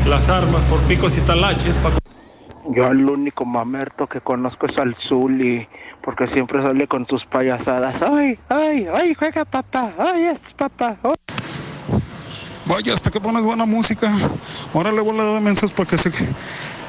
las 0.07 0.29
armas 0.29 0.65
por 0.65 0.81
picos 0.83 1.17
y 1.17 1.21
talaches. 1.21 1.77
pa- 1.79 1.93
Yo 2.75 2.91
el 2.91 3.09
único 3.09 3.45
mamerto 3.45 4.07
que 4.07 4.21
conozco 4.21 4.67
es 4.67 4.79
al 4.79 4.95
Zuli, 4.95 5.67
porque 6.03 6.27
siempre 6.27 6.63
sale 6.63 6.87
con 6.89 7.07
sus 7.07 7.25
payasadas. 7.25 8.03
¡Ay, 8.03 8.39
ay, 8.49 8.87
ay, 8.93 9.15
juega 9.15 9.45
papá! 9.45 9.91
¡Ay, 9.99 10.25
es 10.25 10.55
papá! 10.55 10.97
¡ay! 11.03 11.15
Vaya, 12.67 12.95
hasta 12.95 13.11
que 13.11 13.21
pones 13.21 13.45
buena 13.45 13.67
música. 13.67 14.11
Órale, 14.73 15.01
bola 15.01 15.25
de 15.25 15.41
mensos 15.41 15.73
para 15.73 15.89
que 15.89 15.97
se 15.99 16.11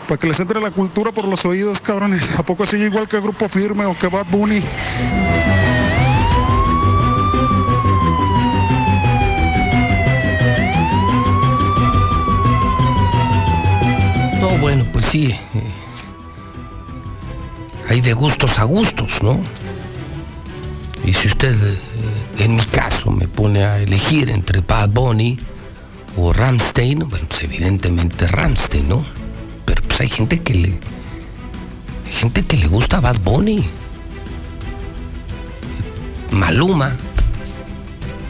para 0.08 0.18
que 0.20 0.28
les 0.28 0.40
entre 0.40 0.60
la 0.62 0.72
cultura 0.72 1.12
por 1.12 1.28
los 1.28 1.46
oídos, 1.46 1.82
cabrones. 1.82 2.32
¿A 2.38 2.44
poco 2.44 2.66
sigue 2.66 2.86
igual 2.86 3.08
que 3.08 3.20
Grupo 3.20 3.48
Firme 3.48 3.86
o 3.86 3.98
que 3.98 4.08
Bad 4.08 4.26
Bunny? 4.30 4.62
No, 14.42 14.50
bueno, 14.60 14.86
pues 14.92 15.06
sí. 15.06 15.28
eh, 15.32 15.40
Hay 17.90 18.02
de 18.02 18.14
gustos 18.14 18.60
a 18.60 18.64
gustos, 18.64 19.22
¿no? 19.24 19.40
Y 21.06 21.14
si 21.14 21.28
usted, 21.28 21.56
eh, 21.62 21.78
en 22.40 22.56
mi 22.56 22.66
caso, 22.66 23.12
me 23.12 23.28
pone 23.28 23.64
a 23.64 23.80
elegir 23.80 24.30
entre 24.30 24.62
Bad 24.62 24.90
Bunny 24.90 25.38
o 26.18 26.32
Ramstein, 26.34 27.00
bueno, 27.10 27.26
pues 27.30 27.44
evidentemente 27.44 28.28
Ramstein, 28.28 28.88
¿no? 28.90 29.06
Pero 29.66 29.82
pues 29.84 30.02
hay 30.02 30.10
gente 30.10 30.42
que 30.42 30.54
le. 30.54 30.80
Gente 32.10 32.44
que 32.44 32.58
le 32.58 32.68
gusta 32.68 33.00
Bad 33.00 33.20
Bunny. 33.20 33.66
Maluma. 36.32 36.96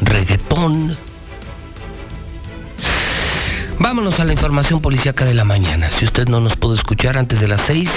Reggaetón. 0.02 0.98
Vámonos 3.80 4.20
a 4.20 4.24
la 4.24 4.34
información 4.34 4.82
policíaca 4.82 5.26
de 5.26 5.34
la 5.34 5.44
mañana. 5.44 5.90
Si 5.92 6.06
usted 6.06 6.28
no 6.28 6.40
nos 6.40 6.56
pudo 6.56 6.74
escuchar 6.74 7.18
antes 7.18 7.40
de 7.42 7.48
las 7.48 7.62
seis, 7.62 7.90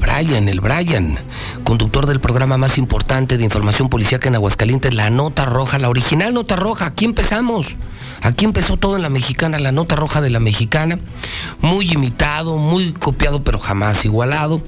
Brian, 0.00 0.48
el 0.48 0.60
Brian, 0.60 1.18
conductor 1.62 2.06
del 2.06 2.20
programa 2.20 2.56
más 2.56 2.78
importante 2.78 3.36
de 3.36 3.44
información 3.44 3.90
policíaca 3.90 4.28
en 4.28 4.34
Aguascalientes, 4.34 4.94
la 4.94 5.10
Nota 5.10 5.44
Roja, 5.44 5.78
la 5.78 5.90
original 5.90 6.32
Nota 6.32 6.56
Roja. 6.56 6.86
Aquí 6.86 7.04
empezamos. 7.04 7.76
Aquí 8.22 8.44
empezó 8.44 8.76
todo 8.76 8.96
en 8.96 9.02
la 9.02 9.08
mexicana, 9.08 9.58
la 9.58 9.72
Nota 9.72 9.96
Roja 9.96 10.20
de 10.20 10.30
la 10.30 10.40
mexicana. 10.40 10.98
Muy 11.60 11.90
imitado, 11.92 12.56
muy 12.56 12.92
copiado, 12.92 13.44
pero 13.44 13.58
jamás 13.58 14.04
igualado. 14.04 14.62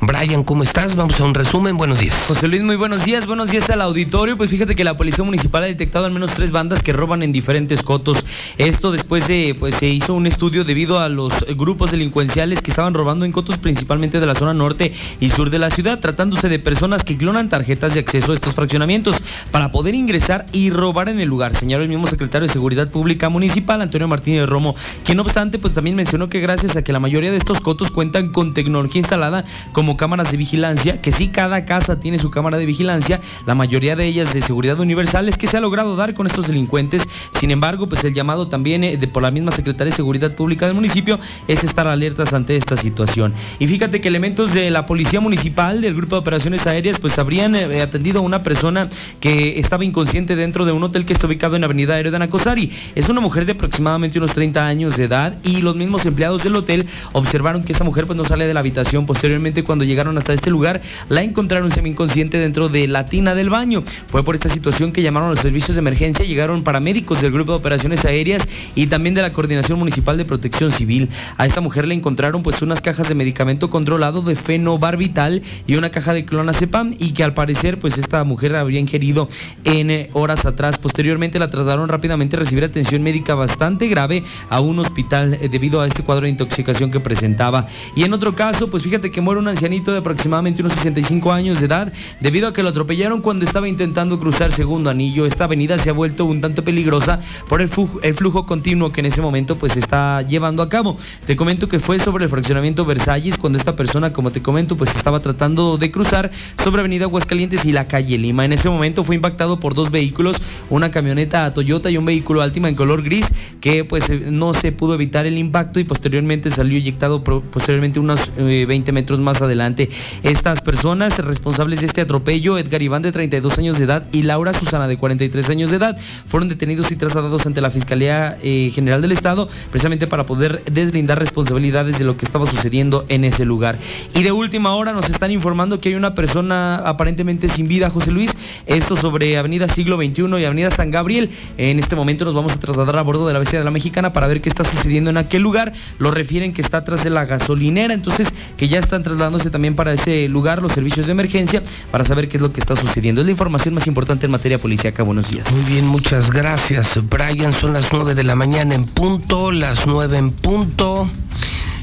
Brian, 0.00 0.44
¿cómo 0.44 0.62
estás? 0.62 0.96
Vamos 0.96 1.20
a 1.20 1.24
un 1.24 1.34
resumen. 1.34 1.76
Buenos 1.76 2.00
días. 2.00 2.14
José 2.26 2.48
Luis, 2.48 2.62
muy 2.62 2.76
buenos 2.76 3.04
días, 3.04 3.26
buenos 3.26 3.50
días 3.50 3.68
al 3.70 3.80
auditorio. 3.80 4.36
Pues 4.36 4.50
fíjate 4.50 4.74
que 4.74 4.84
la 4.84 4.96
Policía 4.96 5.24
Municipal 5.24 5.64
ha 5.64 5.66
detectado 5.66 6.06
al 6.06 6.12
menos 6.12 6.32
tres 6.32 6.52
bandas 6.52 6.82
que 6.82 6.92
roban 6.92 7.22
en 7.22 7.32
diferentes 7.32 7.82
cotos. 7.82 8.24
Esto 8.58 8.92
después 8.92 9.26
de, 9.28 9.56
pues 9.58 9.74
se 9.76 9.88
hizo 9.88 10.14
un 10.14 10.26
estudio 10.26 10.64
debido 10.64 11.00
a 11.00 11.08
los 11.08 11.32
grupos 11.56 11.90
delincuenciales 11.90 12.62
que 12.62 12.70
estaban 12.70 12.94
robando 12.94 13.24
en 13.24 13.32
cotos 13.32 13.58
principalmente 13.58 14.20
de 14.20 14.26
la 14.26 14.34
zona 14.34 14.54
norte 14.54 14.75
y 15.20 15.30
sur 15.30 15.50
de 15.50 15.58
la 15.58 15.70
ciudad, 15.70 15.98
tratándose 15.98 16.48
de 16.48 16.58
personas 16.58 17.04
que 17.04 17.16
clonan 17.16 17.48
tarjetas 17.48 17.94
de 17.94 18.00
acceso 18.00 18.32
a 18.32 18.34
estos 18.34 18.54
fraccionamientos 18.54 19.16
para 19.50 19.70
poder 19.70 19.94
ingresar 19.94 20.46
y 20.52 20.70
robar 20.70 21.08
en 21.08 21.20
el 21.20 21.28
lugar, 21.28 21.54
señaló 21.54 21.82
el 21.82 21.88
mismo 21.88 22.06
secretario 22.06 22.46
de 22.46 22.52
Seguridad 22.52 22.90
Pública 22.90 23.28
Municipal, 23.28 23.80
Antonio 23.80 24.08
Martínez 24.08 24.48
Romo, 24.48 24.74
quien 25.04 25.16
no 25.16 25.22
obstante, 25.22 25.58
pues 25.58 25.74
también 25.74 25.96
mencionó 25.96 26.28
que 26.28 26.40
gracias 26.40 26.76
a 26.76 26.82
que 26.82 26.92
la 26.92 27.00
mayoría 27.00 27.30
de 27.30 27.36
estos 27.36 27.60
cotos 27.60 27.90
cuentan 27.90 28.32
con 28.32 28.54
tecnología 28.54 29.00
instalada 29.00 29.44
como 29.72 29.96
cámaras 29.96 30.30
de 30.30 30.36
vigilancia, 30.36 31.00
que 31.00 31.12
sí 31.12 31.28
cada 31.28 31.64
casa 31.64 32.00
tiene 32.00 32.18
su 32.18 32.30
cámara 32.30 32.58
de 32.58 32.66
vigilancia, 32.66 33.20
la 33.46 33.54
mayoría 33.54 33.96
de 33.96 34.06
ellas 34.06 34.32
de 34.34 34.40
seguridad 34.40 34.78
universal, 34.80 35.28
es 35.28 35.38
que 35.38 35.46
se 35.46 35.56
ha 35.56 35.60
logrado 35.60 35.96
dar 35.96 36.14
con 36.14 36.26
estos 36.26 36.46
delincuentes. 36.48 37.02
Sin 37.38 37.50
embargo, 37.50 37.88
pues 37.88 38.04
el 38.04 38.14
llamado 38.14 38.48
también 38.48 38.84
eh, 38.84 38.96
de, 38.96 39.08
por 39.08 39.22
la 39.22 39.30
misma 39.30 39.52
Secretaría 39.52 39.90
de 39.90 39.96
Seguridad 39.96 40.34
Pública 40.34 40.66
del 40.66 40.74
municipio 40.74 41.18
es 41.48 41.64
estar 41.64 41.86
alertas 41.86 42.32
ante 42.32 42.56
esta 42.56 42.76
situación. 42.76 43.32
Y 43.58 43.66
fíjate 43.66 44.00
que 44.00 44.08
elementos 44.08 44.54
de 44.54 44.65
la 44.70 44.86
Policía 44.86 45.20
Municipal 45.20 45.80
del 45.80 45.94
Grupo 45.94 46.16
de 46.16 46.20
Operaciones 46.20 46.66
Aéreas 46.66 46.98
pues 47.00 47.18
habrían 47.18 47.54
eh, 47.54 47.82
atendido 47.82 48.18
a 48.18 48.22
una 48.22 48.42
persona 48.42 48.88
que 49.20 49.58
estaba 49.58 49.84
inconsciente 49.84 50.36
dentro 50.36 50.64
de 50.64 50.72
un 50.72 50.82
hotel 50.82 51.04
que 51.04 51.12
está 51.12 51.26
ubicado 51.26 51.56
en 51.56 51.64
Avenida 51.64 51.94
Aéreo 51.94 52.10
de 52.10 52.16
Anacosari. 52.16 52.70
Es 52.94 53.08
una 53.08 53.20
mujer 53.20 53.46
de 53.46 53.52
aproximadamente 53.52 54.18
unos 54.18 54.32
30 54.32 54.66
años 54.66 54.96
de 54.96 55.04
edad 55.04 55.36
y 55.44 55.62
los 55.62 55.76
mismos 55.76 56.06
empleados 56.06 56.42
del 56.44 56.56
hotel 56.56 56.86
observaron 57.12 57.64
que 57.64 57.72
esta 57.72 57.84
mujer 57.84 58.06
pues 58.06 58.16
no 58.16 58.24
sale 58.24 58.46
de 58.46 58.54
la 58.54 58.60
habitación. 58.60 59.06
Posteriormente 59.06 59.64
cuando 59.64 59.84
llegaron 59.84 60.16
hasta 60.18 60.32
este 60.32 60.50
lugar 60.50 60.80
la 61.08 61.22
encontraron 61.22 61.70
semi-inconsciente 61.70 62.38
dentro 62.38 62.68
de 62.68 62.88
la 62.88 63.06
tina 63.06 63.34
del 63.34 63.50
baño. 63.50 63.82
Fue 64.08 64.24
por 64.24 64.34
esta 64.34 64.48
situación 64.48 64.92
que 64.92 65.02
llamaron 65.02 65.28
a 65.28 65.30
los 65.30 65.40
servicios 65.40 65.74
de 65.74 65.80
emergencia, 65.80 66.24
llegaron 66.24 66.62
paramédicos 66.62 67.20
del 67.22 67.32
Grupo 67.32 67.52
de 67.52 67.58
Operaciones 67.58 68.04
Aéreas 68.04 68.48
y 68.74 68.86
también 68.86 69.14
de 69.14 69.22
la 69.22 69.32
Coordinación 69.32 69.78
Municipal 69.78 70.16
de 70.16 70.24
Protección 70.24 70.70
Civil. 70.70 71.08
A 71.36 71.46
esta 71.46 71.60
mujer 71.60 71.86
le 71.86 71.94
encontraron 71.94 72.42
pues 72.42 72.62
unas 72.62 72.80
cajas 72.80 73.08
de 73.08 73.14
medicamento 73.14 73.70
controlado 73.70 74.22
de 74.22 74.36
fenobarbital 74.56 75.42
y 75.66 75.76
una 75.76 75.90
caja 75.90 76.12
de 76.14 76.24
clonazepam 76.24 76.92
y 76.98 77.12
que 77.12 77.22
al 77.24 77.34
parecer 77.34 77.78
pues 77.78 77.98
esta 77.98 78.24
mujer 78.24 78.56
habría 78.56 78.80
ingerido 78.80 79.28
en 79.64 79.90
eh, 79.90 80.10
horas 80.12 80.46
atrás. 80.46 80.78
Posteriormente 80.78 81.38
la 81.38 81.50
trasladaron 81.50 81.88
rápidamente 81.88 82.36
a 82.36 82.38
recibir 82.40 82.64
atención 82.64 83.02
médica 83.02 83.34
bastante 83.34 83.88
grave 83.88 84.22
a 84.50 84.60
un 84.60 84.78
hospital 84.78 85.34
eh, 85.34 85.48
debido 85.48 85.80
a 85.80 85.86
este 85.86 86.02
cuadro 86.02 86.24
de 86.24 86.30
intoxicación 86.30 86.90
que 86.90 87.00
presentaba. 87.00 87.66
Y 87.94 88.04
en 88.04 88.12
otro 88.12 88.34
caso, 88.34 88.68
pues 88.70 88.82
fíjate 88.82 89.10
que 89.10 89.20
muere 89.20 89.40
un 89.40 89.48
ancianito 89.48 89.92
de 89.92 89.98
aproximadamente 89.98 90.62
unos 90.62 90.72
65 90.74 91.32
años 91.32 91.60
de 91.60 91.66
edad 91.66 91.92
debido 92.20 92.48
a 92.48 92.52
que 92.52 92.62
lo 92.62 92.70
atropellaron 92.70 93.20
cuando 93.20 93.44
estaba 93.44 93.68
intentando 93.68 94.18
cruzar 94.18 94.50
segundo 94.52 94.90
anillo. 94.90 95.26
Esta 95.26 95.44
avenida 95.44 95.78
se 95.78 95.90
ha 95.90 95.92
vuelto 95.92 96.24
un 96.24 96.40
tanto 96.40 96.64
peligrosa 96.64 97.18
por 97.48 97.60
el, 97.60 97.68
fu- 97.68 98.00
el 98.02 98.14
flujo 98.14 98.46
continuo 98.46 98.90
que 98.92 99.00
en 99.00 99.06
ese 99.06 99.20
momento 99.22 99.56
pues 99.56 99.76
está 99.76 100.22
llevando 100.22 100.62
a 100.62 100.68
cabo. 100.68 100.96
Te 101.26 101.36
comento 101.36 101.68
que 101.68 101.78
fue 101.78 101.98
sobre 101.98 102.24
el 102.24 102.30
fraccionamiento 102.30 102.84
Versalles 102.84 103.38
cuando 103.38 103.58
esta 103.58 103.76
persona, 103.76 104.12
como 104.12 104.30
te 104.30 104.42
comento, 104.46 104.76
pues 104.76 104.94
estaba 104.94 105.18
tratando 105.20 105.76
de 105.76 105.90
cruzar 105.90 106.30
sobre 106.62 106.78
Avenida 106.78 107.06
Aguascalientes 107.06 107.64
y 107.64 107.72
la 107.72 107.88
calle 107.88 108.16
Lima. 108.16 108.44
En 108.44 108.52
ese 108.52 108.70
momento 108.70 109.02
fue 109.02 109.16
impactado 109.16 109.58
por 109.58 109.74
dos 109.74 109.90
vehículos, 109.90 110.36
una 110.70 110.92
camioneta 110.92 111.52
Toyota 111.52 111.90
y 111.90 111.96
un 111.96 112.04
vehículo 112.04 112.42
Altima 112.42 112.68
en 112.68 112.76
color 112.76 113.02
gris 113.02 113.26
que 113.60 113.84
pues 113.84 114.08
eh, 114.08 114.28
no 114.30 114.54
se 114.54 114.70
pudo 114.70 114.94
evitar 114.94 115.26
el 115.26 115.36
impacto 115.36 115.80
y 115.80 115.84
posteriormente 115.84 116.52
salió 116.52 116.78
eyectado 116.78 117.24
posteriormente 117.24 117.98
unos 117.98 118.30
eh, 118.36 118.66
20 118.68 118.92
metros 118.92 119.18
más 119.18 119.42
adelante. 119.42 119.90
Estas 120.22 120.60
personas 120.60 121.18
responsables 121.18 121.80
de 121.80 121.86
este 121.86 122.02
atropello, 122.02 122.56
Edgar 122.56 122.82
Iván 122.82 123.02
de 123.02 123.10
32 123.10 123.58
años 123.58 123.78
de 123.78 123.84
edad 123.84 124.06
y 124.12 124.22
Laura 124.22 124.52
Susana 124.52 124.86
de 124.86 124.96
43 124.96 125.50
años 125.50 125.70
de 125.70 125.78
edad, 125.78 125.98
fueron 125.98 126.48
detenidos 126.48 126.92
y 126.92 126.96
trasladados 126.96 127.46
ante 127.46 127.60
la 127.60 127.72
Fiscalía 127.72 128.38
eh, 128.44 128.70
General 128.72 129.02
del 129.02 129.10
Estado 129.10 129.48
precisamente 129.72 130.06
para 130.06 130.24
poder 130.24 130.62
deslindar 130.70 131.18
responsabilidades 131.18 131.98
de 131.98 132.04
lo 132.04 132.16
que 132.16 132.26
estaba 132.26 132.46
sucediendo 132.46 133.04
en 133.08 133.24
ese 133.24 133.44
lugar. 133.44 133.76
Y 134.14 134.22
de 134.22 134.35
última 134.36 134.74
hora 134.74 134.92
nos 134.92 135.10
están 135.10 135.30
informando 135.30 135.80
que 135.80 135.88
hay 135.88 135.94
una 135.94 136.14
persona 136.14 136.76
aparentemente 136.76 137.48
sin 137.48 137.68
vida, 137.68 137.90
José 137.90 138.10
Luis, 138.10 138.30
esto 138.66 138.96
sobre 138.96 139.36
Avenida 139.36 139.68
Siglo 139.68 139.96
XXI 139.96 140.40
y 140.40 140.44
Avenida 140.44 140.70
San 140.70 140.90
Gabriel. 140.90 141.30
En 141.58 141.78
este 141.78 141.96
momento 141.96 142.24
nos 142.24 142.34
vamos 142.34 142.52
a 142.52 142.60
trasladar 142.60 142.96
a 142.98 143.02
bordo 143.02 143.26
de 143.26 143.32
la 143.32 143.38
bestia 143.38 143.58
de 143.58 143.64
la 143.64 143.70
mexicana 143.70 144.12
para 144.12 144.26
ver 144.26 144.40
qué 144.40 144.48
está 144.48 144.64
sucediendo 144.64 145.10
en 145.10 145.16
aquel 145.16 145.42
lugar. 145.42 145.72
Lo 145.98 146.10
refieren 146.10 146.52
que 146.52 146.62
está 146.62 146.78
atrás 146.78 147.04
de 147.04 147.10
la 147.10 147.24
gasolinera, 147.24 147.94
entonces 147.94 148.28
que 148.56 148.68
ya 148.68 148.78
están 148.78 149.02
trasladándose 149.02 149.50
también 149.50 149.74
para 149.74 149.92
ese 149.92 150.28
lugar 150.28 150.62
los 150.62 150.72
servicios 150.72 151.06
de 151.06 151.12
emergencia 151.12 151.62
para 151.90 152.04
saber 152.04 152.28
qué 152.28 152.36
es 152.36 152.42
lo 152.42 152.52
que 152.52 152.60
está 152.60 152.76
sucediendo. 152.76 153.20
Es 153.20 153.26
la 153.26 153.32
información 153.32 153.74
más 153.74 153.86
importante 153.86 154.26
en 154.26 154.32
materia 154.32 154.58
policíaca. 154.58 155.02
Buenos 155.02 155.30
días. 155.30 155.50
Muy 155.52 155.72
bien, 155.72 155.86
muchas 155.86 156.30
gracias, 156.30 156.98
Brian. 157.08 157.52
Son 157.52 157.72
las 157.72 157.92
9 157.92 158.14
de 158.14 158.24
la 158.24 158.34
mañana 158.34 158.74
en 158.74 158.84
punto, 158.84 159.50
las 159.50 159.86
9 159.86 160.18
en 160.18 160.30
punto. 160.30 161.08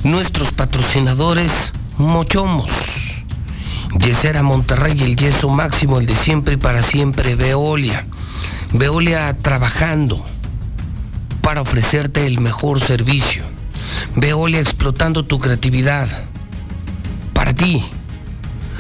Nuestros 0.04 0.52
patrocinadores, 0.52 1.52
Mochomos. 1.98 2.72
Yesera 4.00 4.42
Monterrey, 4.42 5.00
el 5.04 5.16
yeso 5.16 5.50
máximo, 5.50 6.00
el 6.00 6.08
de 6.08 6.16
siempre 6.16 6.56
y 6.56 6.58
para 6.58 6.82
siempre, 6.82 7.36
Veolia. 7.36 8.08
Veolia 8.72 9.38
trabajando 9.40 10.26
para 11.42 11.62
ofrecerte 11.62 12.26
el 12.26 12.40
mejor 12.40 12.82
servicio. 12.82 13.44
Veolia 14.16 14.60
explotando 14.60 15.26
tu 15.26 15.40
creatividad. 15.40 16.08
Para 17.34 17.54
ti. 17.54 17.84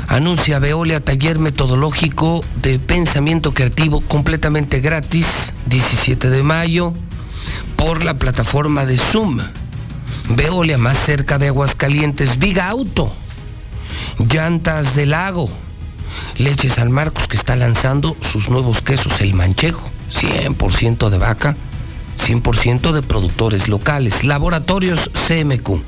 Anuncia 0.08 0.60
Veolia 0.60 1.00
taller 1.00 1.40
metodológico 1.40 2.44
de 2.62 2.80
pensamiento 2.80 3.54
creativo 3.54 4.02
completamente 4.02 4.80
gratis, 4.80 5.54
17 5.68 6.30
de 6.30 6.44
mayo, 6.44 6.94
por 7.76 8.04
la 8.04 8.16
plataforma 8.16 8.86
de 8.86 8.98
Zoom. 8.98 9.40
Veolia 10.30 10.78
más 10.78 10.98
cerca 10.98 11.38
de 11.38 11.48
Aguascalientes, 11.48 12.40
Viga 12.40 12.70
Auto, 12.70 13.14
Llantas 14.18 14.96
del 14.96 15.12
Lago, 15.12 15.50
Leche 16.38 16.70
San 16.70 16.92
Marcos 16.92 17.28
que 17.28 17.38
está 17.38 17.56
lanzando 17.56 18.16
sus 18.22 18.50
nuevos 18.50 18.82
quesos, 18.82 19.22
el 19.22 19.34
manchejo, 19.34 19.90
100% 20.14 21.10
de 21.10 21.18
vaca, 21.18 21.58
100% 22.18 22.92
de 22.92 23.04
productores 23.04 23.68
locales, 23.68 24.24
laboratorios 24.24 25.10
CMQ. 25.28 25.82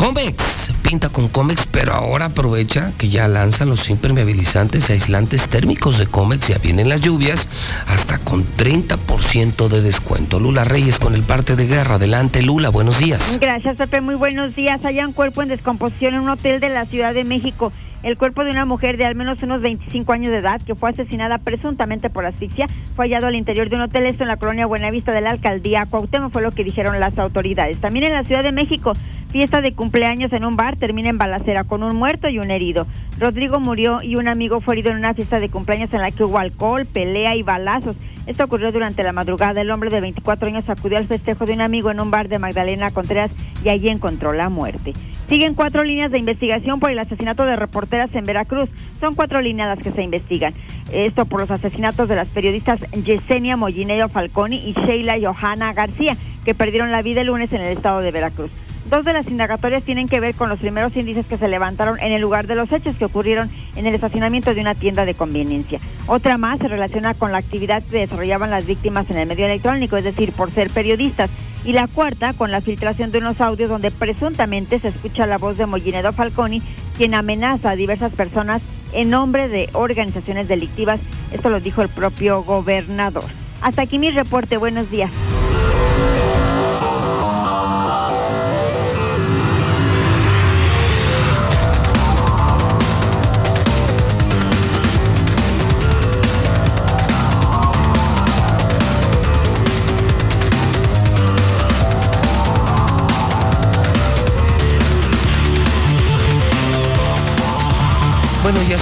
Comex, 0.00 0.72
pinta 0.82 1.10
con 1.10 1.28
Comex, 1.28 1.66
pero 1.66 1.92
ahora 1.92 2.24
aprovecha 2.24 2.94
que 2.96 3.10
ya 3.10 3.28
lanzan 3.28 3.68
los 3.68 3.90
impermeabilizantes 3.90 4.88
aislantes 4.88 5.46
térmicos 5.50 5.98
de 5.98 6.06
Comex, 6.06 6.48
ya 6.48 6.56
vienen 6.56 6.88
las 6.88 7.02
lluvias, 7.02 7.50
hasta 7.86 8.16
con 8.16 8.46
30% 8.46 9.68
de 9.68 9.82
descuento. 9.82 10.40
Lula 10.40 10.64
Reyes 10.64 10.98
con 10.98 11.14
el 11.14 11.22
parte 11.22 11.54
de 11.54 11.66
guerra. 11.66 11.96
Adelante, 11.96 12.40
Lula, 12.40 12.70
buenos 12.70 12.98
días. 12.98 13.38
Gracias, 13.38 13.76
Pepe. 13.76 14.00
Muy 14.00 14.14
buenos 14.14 14.56
días. 14.56 14.82
Hay 14.86 15.00
un 15.00 15.12
cuerpo 15.12 15.42
en 15.42 15.48
descomposición 15.48 16.14
en 16.14 16.20
un 16.20 16.30
hotel 16.30 16.60
de 16.60 16.70
la 16.70 16.86
Ciudad 16.86 17.12
de 17.12 17.24
México. 17.24 17.70
El 18.02 18.16
cuerpo 18.16 18.44
de 18.44 18.50
una 18.50 18.64
mujer 18.64 18.96
de 18.96 19.04
al 19.04 19.14
menos 19.14 19.42
unos 19.42 19.60
25 19.60 20.14
años 20.14 20.30
de 20.30 20.38
edad 20.38 20.58
que 20.62 20.74
fue 20.74 20.88
asesinada 20.88 21.36
presuntamente 21.36 22.08
por 22.08 22.24
asfixia 22.24 22.66
fue 22.96 23.04
hallado 23.04 23.26
al 23.26 23.34
interior 23.34 23.68
de 23.68 23.76
un 23.76 23.82
hotel, 23.82 24.06
esto 24.06 24.22
en 24.22 24.28
la 24.28 24.38
colonia 24.38 24.64
Buenavista 24.64 25.12
de 25.12 25.20
la 25.20 25.30
alcaldía 25.32 25.84
Cuauhtémoc, 25.84 26.32
fue 26.32 26.40
lo 26.40 26.52
que 26.52 26.64
dijeron 26.64 26.98
las 26.98 27.18
autoridades. 27.18 27.78
También 27.78 28.06
en 28.06 28.14
la 28.14 28.24
Ciudad 28.24 28.42
de 28.42 28.52
México, 28.52 28.94
fiesta 29.30 29.60
de 29.60 29.72
cumpleaños 29.72 30.32
en 30.32 30.44
un 30.44 30.56
bar 30.56 30.76
termina 30.76 31.08
en 31.08 31.18
balacera 31.18 31.64
con 31.64 31.82
un 31.82 31.96
muerto 31.96 32.28
y 32.28 32.38
un 32.38 32.50
herido. 32.50 32.86
Rodrigo 33.18 33.60
murió 33.60 34.02
y 34.02 34.16
un 34.16 34.28
amigo 34.28 34.60
fue 34.60 34.74
herido 34.74 34.90
en 34.90 34.98
una 34.98 35.14
fiesta 35.14 35.38
de 35.38 35.48
cumpleaños 35.48 35.92
en 35.92 36.00
la 36.00 36.10
que 36.10 36.24
hubo 36.24 36.38
alcohol, 36.38 36.86
pelea 36.86 37.36
y 37.36 37.42
balazos. 37.42 37.96
Esto 38.26 38.44
ocurrió 38.44 38.70
durante 38.70 39.02
la 39.02 39.12
madrugada. 39.12 39.60
El 39.60 39.70
hombre 39.70 39.90
de 39.90 40.00
24 40.00 40.48
años 40.48 40.68
acudió 40.68 40.98
al 40.98 41.06
festejo 41.06 41.46
de 41.46 41.52
un 41.52 41.60
amigo 41.62 41.90
en 41.90 42.00
un 42.00 42.10
bar 42.10 42.28
de 42.28 42.38
Magdalena 42.38 42.90
Contreras 42.90 43.30
y 43.64 43.68
allí 43.68 43.88
encontró 43.88 44.32
la 44.32 44.48
muerte. 44.48 44.92
Siguen 45.28 45.54
cuatro 45.54 45.84
líneas 45.84 46.10
de 46.10 46.18
investigación 46.18 46.80
por 46.80 46.90
el 46.90 46.98
asesinato 46.98 47.44
de 47.44 47.56
reporteras 47.56 48.14
en 48.14 48.24
Veracruz. 48.24 48.68
Son 49.00 49.14
cuatro 49.14 49.40
líneas 49.40 49.68
las 49.68 49.78
que 49.78 49.92
se 49.92 50.02
investigan. 50.02 50.54
Esto 50.92 51.24
por 51.24 51.40
los 51.40 51.50
asesinatos 51.50 52.08
de 52.08 52.16
las 52.16 52.28
periodistas 52.28 52.80
Yesenia 53.04 53.56
Mollinero 53.56 54.08
Falconi 54.08 54.56
y 54.56 54.72
Sheila 54.72 55.16
Johanna 55.20 55.72
García, 55.72 56.16
que 56.44 56.54
perdieron 56.54 56.90
la 56.90 57.02
vida 57.02 57.20
el 57.20 57.28
lunes 57.28 57.52
en 57.52 57.62
el 57.62 57.76
estado 57.76 58.00
de 58.00 58.10
Veracruz. 58.10 58.50
Dos 58.90 59.04
de 59.04 59.12
las 59.12 59.28
indagatorias 59.28 59.84
tienen 59.84 60.08
que 60.08 60.18
ver 60.18 60.34
con 60.34 60.48
los 60.48 60.58
primeros 60.58 60.96
índices 60.96 61.24
que 61.24 61.38
se 61.38 61.46
levantaron 61.46 62.00
en 62.00 62.10
el 62.10 62.20
lugar 62.20 62.48
de 62.48 62.56
los 62.56 62.72
hechos 62.72 62.96
que 62.96 63.04
ocurrieron 63.04 63.48
en 63.76 63.86
el 63.86 63.94
estacionamiento 63.94 64.52
de 64.52 64.60
una 64.60 64.74
tienda 64.74 65.04
de 65.04 65.14
conveniencia. 65.14 65.78
Otra 66.08 66.38
más 66.38 66.58
se 66.58 66.66
relaciona 66.66 67.14
con 67.14 67.30
la 67.30 67.38
actividad 67.38 67.84
que 67.84 67.98
desarrollaban 67.98 68.50
las 68.50 68.66
víctimas 68.66 69.08
en 69.08 69.18
el 69.18 69.28
medio 69.28 69.46
electrónico, 69.46 69.96
es 69.96 70.02
decir, 70.02 70.32
por 70.32 70.50
ser 70.50 70.70
periodistas. 70.70 71.30
Y 71.64 71.72
la 71.72 71.86
cuarta 71.86 72.32
con 72.32 72.50
la 72.50 72.60
filtración 72.60 73.12
de 73.12 73.18
unos 73.18 73.40
audios 73.40 73.70
donde 73.70 73.92
presuntamente 73.92 74.80
se 74.80 74.88
escucha 74.88 75.24
la 75.26 75.38
voz 75.38 75.56
de 75.56 75.66
Mollinedo 75.66 76.12
Falconi, 76.12 76.60
quien 76.96 77.14
amenaza 77.14 77.70
a 77.70 77.76
diversas 77.76 78.12
personas 78.12 78.60
en 78.92 79.08
nombre 79.08 79.48
de 79.48 79.68
organizaciones 79.72 80.48
delictivas. 80.48 80.98
Esto 81.32 81.48
lo 81.48 81.60
dijo 81.60 81.82
el 81.82 81.90
propio 81.90 82.42
gobernador. 82.42 83.26
Hasta 83.62 83.82
aquí 83.82 84.00
mi 84.00 84.10
reporte. 84.10 84.56
Buenos 84.56 84.90
días. 84.90 85.12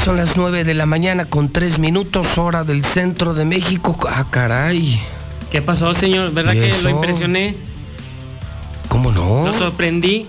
Son 0.05 0.17
las 0.17 0.37
9 0.37 0.65
de 0.65 0.75
la 0.75 0.87
mañana 0.87 1.25
con 1.27 1.51
3 1.53 1.79
minutos, 1.79 2.39
hora 2.39 2.65
del 2.65 2.85
centro 2.85 3.35
de 3.35 3.45
México. 3.45 3.97
Ah, 4.09 4.27
caray. 4.31 5.01
¿Qué 5.51 5.63
pasó, 5.63 5.95
señor? 5.95 6.33
¿Verdad 6.33 6.55
¿Y 6.55 6.61
que 6.61 6.83
lo 6.83 6.91
impresioné? 6.91 7.57
¿Cómo 8.89 9.13
no? 9.13 9.47
¿Lo 9.47 9.53
sorprendí? 9.53 10.27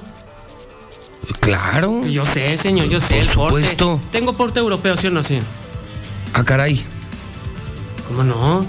Claro. 1.40 2.02
Yo 2.06 2.26
sé, 2.26 2.58
señor, 2.58 2.88
yo 2.90 3.00
sé. 3.00 3.08
Por 3.08 3.18
el 3.18 3.28
porte. 3.30 3.62
supuesto. 3.62 4.00
Tengo 4.12 4.34
porte 4.34 4.60
europeo, 4.60 4.98
¿sí 4.98 5.08
o 5.08 5.12
no, 5.12 5.24
señor? 5.24 5.44
Ah, 6.34 6.44
caray. 6.44 6.84
¿Cómo 8.08 8.24
no? 8.24 8.66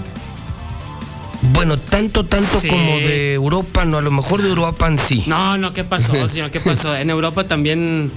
Bueno, 1.53 1.77
tanto, 1.77 2.23
tanto 2.25 2.59
Sí. 2.59 2.67
como 2.67 2.97
de 2.97 3.33
Europa, 3.33 3.83
no, 3.83 3.97
a 3.97 4.01
lo 4.01 4.11
mejor 4.11 4.41
de 4.43 4.49
Europa 4.49 4.87
en 4.87 4.97
sí. 4.97 5.23
No, 5.25 5.57
no, 5.57 5.73
¿qué 5.73 5.83
pasó, 5.83 6.27
señor? 6.29 6.51
¿Qué 6.51 6.59
pasó? 6.59 6.95
En 6.95 7.09
Europa 7.09 7.43
también... 7.45 8.11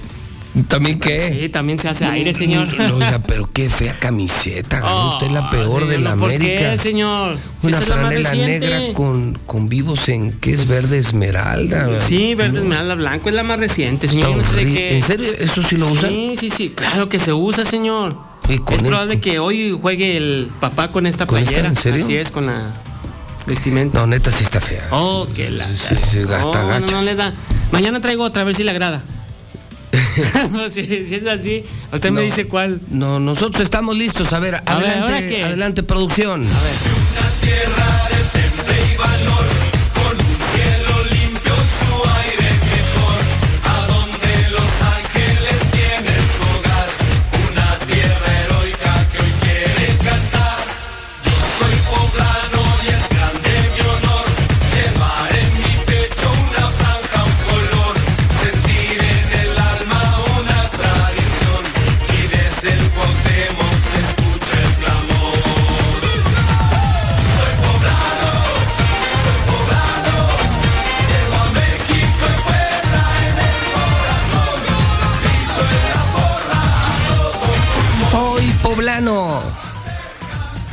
¿También 0.69 0.99
qué? 0.99 1.37
Sí, 1.41 1.49
también 1.49 1.77
se 1.79 1.89
hace 1.89 2.05
aire, 2.05 2.33
señor. 2.33 2.67
Oiga, 2.93 3.19
pero 3.27 3.45
qué 3.51 3.67
fea 3.69 3.93
camiseta. 3.99 4.77
agarró 4.77 5.09
usted 5.13 5.31
la 5.31 5.49
peor 5.49 5.67
señor, 5.81 5.87
de 5.87 5.97
la 5.99 6.11
no, 6.15 6.19
¿por 6.21 6.29
América. 6.29 6.71
qué, 6.71 6.77
señor? 6.77 7.37
Si 7.61 7.67
Una 7.67 7.79
esta 7.79 7.93
es 7.93 7.99
franela 7.99 8.33
negra 8.33 8.79
con, 8.93 9.37
con 9.45 9.67
vivos 9.67 10.07
en 10.07 10.31
que 10.33 10.51
es 10.53 10.67
verde 10.69 10.97
esmeralda. 10.97 11.89
Sí, 12.07 12.35
verde 12.35 12.59
esmeralda 12.59 12.95
blanco 12.95 13.27
es 13.29 13.35
la 13.35 13.43
más 13.43 13.59
reciente, 13.59 14.07
señor. 14.07 14.29
Yo 14.31 14.37
no 14.37 14.43
sé 14.43 14.55
de 14.55 14.63
horri- 14.63 14.73
qué. 14.73 14.95
¿En 14.97 15.03
serio? 15.03 15.27
¿Eso 15.39 15.61
sí 15.61 15.75
lo 15.75 15.87
usan? 15.87 16.09
Sí, 16.09 16.33
sí, 16.37 16.49
sí. 16.49 16.69
Claro 16.75 17.09
que 17.09 17.19
se 17.19 17.33
usa, 17.33 17.65
señor. 17.65 18.17
Y 18.47 18.59
con 18.59 18.75
es 18.75 18.81
el- 18.81 18.87
probable 18.87 19.19
que 19.19 19.39
hoy 19.39 19.77
juegue 19.79 20.15
el 20.15 20.49
papá 20.61 20.89
con 20.89 21.05
esta 21.05 21.25
¿Con 21.27 21.39
esta? 21.39 21.49
playera. 21.51 21.69
¿En 21.69 21.75
serio? 21.75 22.03
Así 22.05 22.15
es, 22.15 22.31
con 22.31 22.45
la 22.45 22.71
vestimenta. 23.45 23.99
No, 23.99 24.07
neta 24.07 24.31
sí 24.31 24.43
está 24.43 24.61
fea. 24.61 24.87
Oh, 24.91 25.27
que 25.35 25.49
la. 25.49 25.65
Sí, 25.67 25.95
sí, 26.09 26.19
gasta, 26.23 26.63
no, 26.63 26.79
no, 26.79 26.87
no 26.91 27.01
le 27.01 27.15
da. 27.15 27.33
Mañana 27.71 27.99
traigo 27.99 28.23
otra, 28.23 28.43
a 28.43 28.45
ver 28.45 28.55
si 28.55 28.63
le 28.63 28.71
agrada. 28.71 29.01
no, 30.51 30.69
si, 30.69 30.83
si 30.85 31.15
es 31.15 31.25
así, 31.25 31.63
usted 31.91 32.11
me 32.11 32.21
dice 32.21 32.45
cuál. 32.45 32.79
No, 32.89 33.19
nosotros 33.19 33.63
estamos 33.63 33.95
listos. 33.95 34.33
A 34.33 34.39
ver, 34.39 34.53
ver, 34.53 34.61
adelante, 34.65 35.01
¿ahora 35.01 35.19
qué? 35.19 35.43
adelante, 35.43 35.83
producción. 35.83 36.43
Cielo 36.43 38.24
poblano. 79.03 79.41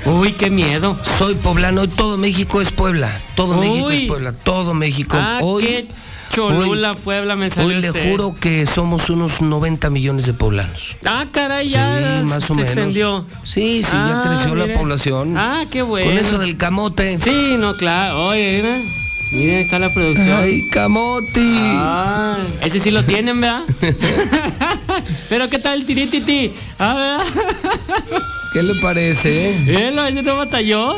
Uy, 0.05 0.33
qué 0.33 0.51
miedo. 0.51 0.97
Soy 1.19 1.35
poblano. 1.35 1.89
Todo 1.89 2.17
México 2.19 2.61
es 2.61 2.71
Puebla. 2.73 3.11
Todo 3.35 3.57
México 3.61 3.91
es 3.91 4.07
Puebla. 4.07 4.33
Todo 4.33 4.75
México. 4.75 5.17
Ah, 5.21 5.39
hoy, 5.43 5.63
qué 5.63 5.87
cholula, 6.33 6.95
Puebla 6.95 7.37
me 7.37 7.51
salió 7.51 7.69
hoy 7.77 7.81
le 7.83 7.91
usted. 7.91 8.11
juro 8.11 8.35
que 8.39 8.65
somos 8.67 9.11
unos 9.11 9.41
90 9.43 9.91
millones 9.91 10.27
de 10.27 10.33
poblanos. 10.35 10.97
Ah, 11.05 11.27
caray, 11.31 11.69
ya 11.71 12.21
Sí, 12.21 12.27
más 12.27 12.45
se 12.45 12.53
o 12.53 12.57
menos. 12.57 12.71
extendió. 12.71 13.27
Sí, 13.45 13.83
sí, 13.83 13.91
Ah, 13.93 14.23
ya 14.25 14.31
creció 14.31 14.55
la 14.55 14.73
población. 14.75 15.37
Ah, 15.37 15.65
qué 15.71 15.83
bueno. 15.83 16.09
Con 16.11 16.19
eso 16.19 16.39
del 16.39 16.57
camote. 16.57 17.19
Sí, 17.21 17.57
no, 17.59 17.77
claro. 17.77 18.27
Oye, 18.29 18.63
mira. 18.63 19.02
Ahí 19.33 19.51
está 19.51 19.79
la 19.79 19.93
producción. 19.93 20.31
Ay, 20.33 20.69
camote. 20.69 21.41
Ay, 21.41 22.47
ese 22.63 22.81
sí 22.81 22.91
lo 22.91 23.05
tienen, 23.05 23.41
¿verdad? 23.41 23.63
Pero 25.29 25.49
¿qué 25.49 25.59
tal 25.59 25.81
el 25.81 25.87
tirititi? 25.87 26.53
A 26.79 26.95
ver. 26.95 27.21
¿Qué 28.53 28.63
le 28.63 28.75
parece? 28.83 29.51
eh? 29.51 29.89
¿Él 29.89 29.99
ese 29.99 30.23
no 30.23 30.37
batalló? 30.37 30.97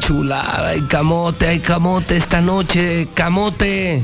Chulada, 0.00 0.68
hay 0.70 0.80
camote, 0.82 1.46
hay 1.46 1.58
camote 1.60 2.16
esta 2.16 2.40
noche, 2.40 3.06
camote. 3.14 4.02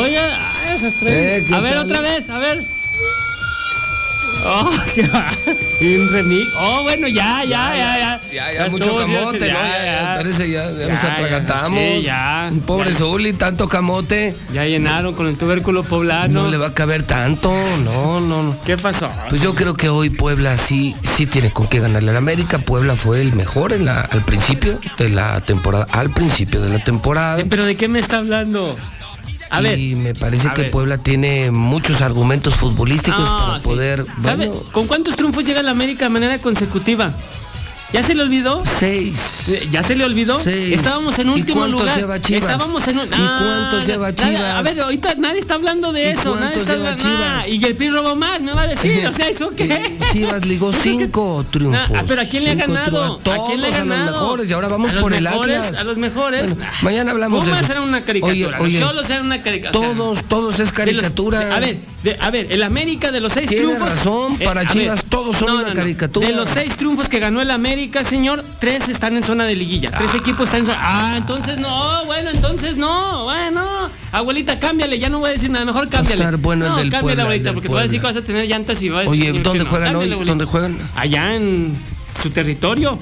Oye, 0.00 0.18
ay, 0.18 0.76
esas 0.76 0.94
tres. 0.98 1.14
Eh, 1.14 1.44
¿qué 1.46 1.54
a 1.54 1.60
ver, 1.60 1.74
tal? 1.74 1.84
otra 1.86 2.00
vez, 2.00 2.28
a 2.30 2.38
ver. 2.38 2.58
Oh, 4.50 4.70
qué 4.94 5.06
va. 5.08 5.26
Y 5.80 5.96
un 5.96 6.10
remix. 6.12 6.46
Oh, 6.58 6.82
bueno, 6.82 7.06
ya, 7.06 7.44
ya, 7.44 7.76
ya, 7.76 7.98
ya. 7.98 8.20
Ya, 8.32 8.52
ya, 8.52 8.70
mucho 8.70 8.84
estuvo, 8.84 8.98
camote, 8.98 9.46
ya, 9.46 9.52
¿no? 9.52 9.60
Ya, 9.60 9.84
ya. 9.84 9.84
ya, 10.02 10.14
parece, 10.16 10.50
ya, 10.50 10.70
ya 10.70 10.78
Ya, 10.86 10.88
nos 10.94 11.02
ya, 11.02 11.12
atragantamos. 11.12 11.70
sí, 11.78 12.02
ya. 12.02 12.48
Un 12.50 12.60
Pobre 12.60 12.92
Ya. 12.92 12.98
Zuli, 12.98 13.32
tanto 13.34 13.68
camote. 13.68 14.34
Ya 14.52 14.64
llenaron 14.64 15.14
con 15.14 15.26
el 15.26 15.36
tubérculo 15.36 15.82
poblano. 15.84 16.42
No 16.42 16.48
le 16.48 16.56
va 16.56 16.68
a 16.68 16.74
caber 16.74 17.02
tanto, 17.02 17.52
no, 17.84 18.20
no, 18.20 18.42
no. 18.42 18.56
¿Qué 18.64 18.76
pasó? 18.76 19.10
Pues 19.28 19.40
yo 19.42 19.54
creo 19.54 19.74
que 19.74 19.88
hoy 19.88 20.10
Puebla 20.10 20.56
sí, 20.56 20.96
sí 21.16 21.26
tiene 21.26 21.50
con 21.50 21.66
qué 21.68 21.80
ganarle 21.80 22.10
al 22.10 22.16
América. 22.16 22.58
Puebla 22.58 22.96
fue 22.96 23.20
el 23.20 23.32
mejor 23.34 23.72
en 23.72 23.84
la, 23.84 24.00
al 24.00 24.22
principio 24.22 24.78
de 24.98 25.08
la 25.10 25.40
temporada, 25.42 25.86
al 25.92 26.10
principio 26.10 26.60
de 26.60 26.70
la 26.70 26.82
temporada. 26.82 27.42
¿Pero 27.48 27.64
de 27.64 27.76
qué 27.76 27.88
me 27.88 27.98
está 27.98 28.18
hablando? 28.18 28.76
A 29.50 29.60
ver. 29.60 29.78
y 29.78 29.94
me 29.94 30.14
parece 30.14 30.48
que 30.54 30.62
ver. 30.62 30.70
Puebla 30.70 30.98
tiene 30.98 31.50
muchos 31.50 32.00
argumentos 32.00 32.54
futbolísticos 32.54 33.18
No, 33.20 33.38
para 33.46 33.58
sí. 33.60 33.64
poder. 33.64 34.04
¿Sabe 34.22 34.48
bueno, 34.48 34.62
con 34.72 34.86
cuántos 34.86 35.16
triunfos 35.16 35.44
llega 35.44 35.62
la 35.62 35.70
América 35.70 36.04
de 36.06 36.10
manera 36.10 36.38
consecutiva? 36.38 37.12
¿Ya 37.90 38.02
se 38.02 38.14
le 38.14 38.20
olvidó? 38.22 38.62
Seis. 38.78 39.48
Eh, 39.48 39.66
¿Ya 39.70 39.82
se 39.82 39.96
le 39.96 40.04
olvidó? 40.04 40.38
Seis. 40.42 40.74
Estábamos 40.78 41.18
en 41.20 41.28
¿Y 41.28 41.30
último 41.30 41.60
cuántos 41.60 41.80
lugar. 41.80 41.96
lleva 41.98 42.20
Chivas? 42.20 42.42
Estábamos 42.50 42.86
en 42.86 42.98
un... 42.98 43.06
¿Y 43.06 43.08
cuántos 43.08 43.80
Ah, 43.80 43.84
lleva 43.86 44.14
Chivas? 44.14 44.40
A 44.42 44.60
ver, 44.60 44.80
ahorita 44.82 45.14
nadie 45.14 45.40
está 45.40 45.54
hablando 45.54 45.90
de 45.90 46.02
¿Y 46.02 46.08
eso. 46.08 46.36
Nadie 46.38 46.58
está 46.60 46.76
lleva 46.76 46.96
Chivas? 46.96 47.16
Ah, 47.44 47.48
y 47.48 47.64
el 47.64 47.74
PRI 47.76 47.88
robó 47.88 48.14
más, 48.14 48.42
me 48.42 48.52
va 48.52 48.60
a 48.62 48.66
decir. 48.66 49.06
O 49.08 49.12
sea, 49.14 49.28
¿eso 49.30 49.52
qué? 49.56 49.96
Chivas 50.12 50.44
ligó 50.44 50.70
cinco 50.82 51.46
triunfos. 51.50 51.90
Ah, 51.96 52.04
pero 52.06 52.20
¿a 52.20 52.24
quién 52.26 52.44
le 52.44 52.50
ha 52.50 52.54
ganado? 52.56 53.20
triunfos. 53.20 53.42
¿A 53.44 53.46
quién 53.48 53.60
le 53.62 53.68
ha 53.68 53.70
ganado? 53.70 53.97
Mejores 54.38 54.50
y 54.50 54.52
ahora 54.54 54.68
vamos 54.68 54.92
por 54.92 55.12
el 55.12 55.24
mejores, 55.24 55.58
Atlas. 55.58 55.80
A 55.80 55.84
los 55.84 55.98
mejores. 55.98 56.54
Bueno, 56.56 56.70
mañana 56.82 57.10
hablamos 57.10 57.44
de 57.44 57.50
Pumas 57.50 57.64
eso. 57.64 57.72
eran 57.72 57.84
una 57.88 58.00
caricatura. 58.02 58.58
Oye, 58.60 58.64
oye, 58.68 58.78
los 58.80 58.88
Cholos 58.90 59.10
eran 59.10 59.26
una 59.26 59.42
caricatura. 59.42 59.88
Todos, 59.88 60.24
todos 60.28 60.52
es 60.54 60.58
De 60.58 60.64
los- 60.64 60.72
caricatura. 60.72 61.38
de- 61.40 61.52
a 61.54 61.58
ver, 61.58 61.76
de- 62.04 62.16
a 62.20 62.30
ver, 62.30 62.46
el 62.52 62.62
América 62.62 63.10
de 63.10 63.20
los 63.20 63.32
seis 63.32 63.48
Tiene 63.48 63.64
triunfos. 63.64 63.88
razón, 63.96 64.38
para 64.38 64.60
a 64.60 64.66
Chivas 64.68 65.02
todos 65.08 65.36
son 65.36 65.50
una 65.50 65.74
caricatura. 65.74 66.26
De 66.28 66.32
los 66.34 66.48
seis 66.48 66.76
triunfos 66.76 67.08
que 67.08 67.18
ganó 67.18 67.40
el 67.40 67.50
América, 67.50 68.04
señor, 68.04 68.44
tres 68.60 68.88
están 68.88 69.16
en 69.16 69.24
zona 69.24 69.44
de 69.44 69.56
liguilla. 69.56 69.90
Tres 69.90 70.14
equipos 70.14 70.44
están 70.46 70.60
en 70.60 70.66
zona. 70.66 70.78
Ah, 70.80 71.14
entonces 71.16 71.58
no, 71.58 72.04
bueno, 72.04 72.30
entonces 72.30 72.76
no, 72.76 73.24
bueno. 73.24 73.66
Abuelita, 74.12 74.58
cámbiale, 74.60 74.98
ya 75.00 75.08
no 75.08 75.18
voy 75.18 75.30
a 75.30 75.32
decir 75.32 75.50
nada, 75.50 75.64
mejor 75.64 75.88
cámbiale. 75.88 76.22
estar 76.22 76.36
bueno 76.36 76.64
el 76.66 76.70
no, 76.70 76.76
del 76.78 76.84
cámbiale, 76.90 77.02
Puebla, 77.02 77.22
el 77.22 77.26
abuelita, 77.26 77.44
del 77.48 77.54
porque 77.54 77.68
te 77.68 77.74
voy 77.74 77.80
a 77.80 77.84
decir 77.84 78.00
que 78.00 78.06
vas 78.06 78.16
a 78.16 78.22
tener 78.22 78.46
llantas 78.46 78.80
y 78.82 78.88
vas 78.88 79.06
a 79.06 79.10
Oye, 79.10 79.32
¿dónde 79.40 79.64
juegan 79.64 79.96
hoy? 79.96 80.08
¿Dónde 80.24 80.44
juegan? 80.44 80.78
Allá 80.94 81.34
en 81.34 81.76
su 82.22 82.30
territorio. 82.30 82.98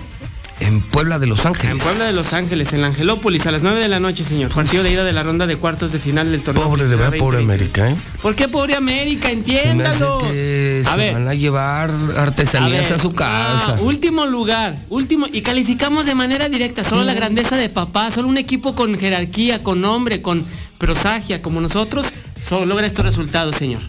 En 0.59 0.81
Puebla 0.81 1.19
de 1.19 1.27
Los 1.27 1.45
Ángeles. 1.45 1.71
En 1.73 1.79
Puebla 1.79 2.05
de 2.07 2.13
Los 2.15 2.33
Ángeles, 2.33 2.73
en 2.73 2.81
la 2.81 2.87
Angelópolis, 2.89 3.47
a 3.47 3.51
las 3.51 3.63
9 3.63 3.79
de 3.79 3.89
la 3.89 4.01
noche, 4.01 4.25
señor. 4.25 4.51
Partido 4.53 4.83
de 4.83 4.91
ida 4.91 5.05
de 5.05 5.13
la 5.13 5.23
ronda 5.23 5.47
de 5.47 5.57
cuartos 5.57 5.93
de 5.93 5.99
final 5.99 6.31
del 6.31 6.43
torneo. 6.43 6.65
Pobre, 6.65 6.89
de 6.89 6.97
verdad, 6.97 7.19
pobre 7.19 7.39
América, 7.39 7.91
¿eh? 7.91 7.97
¿Por 8.23 8.35
qué 8.35 8.49
pobre 8.49 8.75
América? 8.75 9.31
Entiéndalo. 9.31 10.19
que 10.19 10.83
A 10.87 10.91
se 10.93 10.97
ver. 10.97 11.13
van 11.15 11.29
a 11.29 11.35
llevar 11.35 11.91
artesanías 12.17 12.87
a, 12.87 12.91
ver, 12.91 13.01
su 13.01 13.15
casa. 13.15 13.77
no, 13.77 13.83
último 13.83 14.25
lugar, 14.25 14.77
último, 14.89 15.27
y 15.31 15.43
calificamos 15.43 16.07
de 16.07 16.15
manera 16.15 16.49
directa, 16.49 16.85
solo 16.85 17.05
la 17.05 17.13
grandeza 17.15 17.57
de 17.57 17.69
papá, 17.69 18.11
solo 18.11 18.29
un 18.29 18.39
equipo 18.39 18.75
con 18.75 18.99
jerarquía, 18.99 19.63
con 19.63 19.83
nombre, 19.83 20.23
con 20.23 20.47
prosagia 20.79 21.43
como 21.43 21.61
nosotros, 21.61 22.07
solo 22.49 22.65
logra 22.65 22.87
estos 22.87 23.05
resultados, 23.05 23.57
señor. 23.57 23.83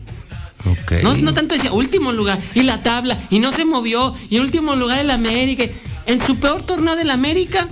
No, 1.03 1.15
no 1.15 1.34
tanto 1.34 1.56
decía 1.56 1.72
último 1.72 2.11
lugar, 2.11 2.39
y 2.53 2.64
la 2.64 2.81
tabla, 2.81 3.18
y 3.30 3.39
no 3.39 3.52
se 3.52 3.65
movió, 3.65 4.14
y 4.30 4.39
último 4.39 4.76
lugar 4.76 4.99
el 4.99 5.11
América. 5.11 5.65
En 6.06 6.26
su 6.26 6.38
peor 6.38 6.64
torneo 6.64 6.95
del 6.95 7.11
América, 7.11 7.68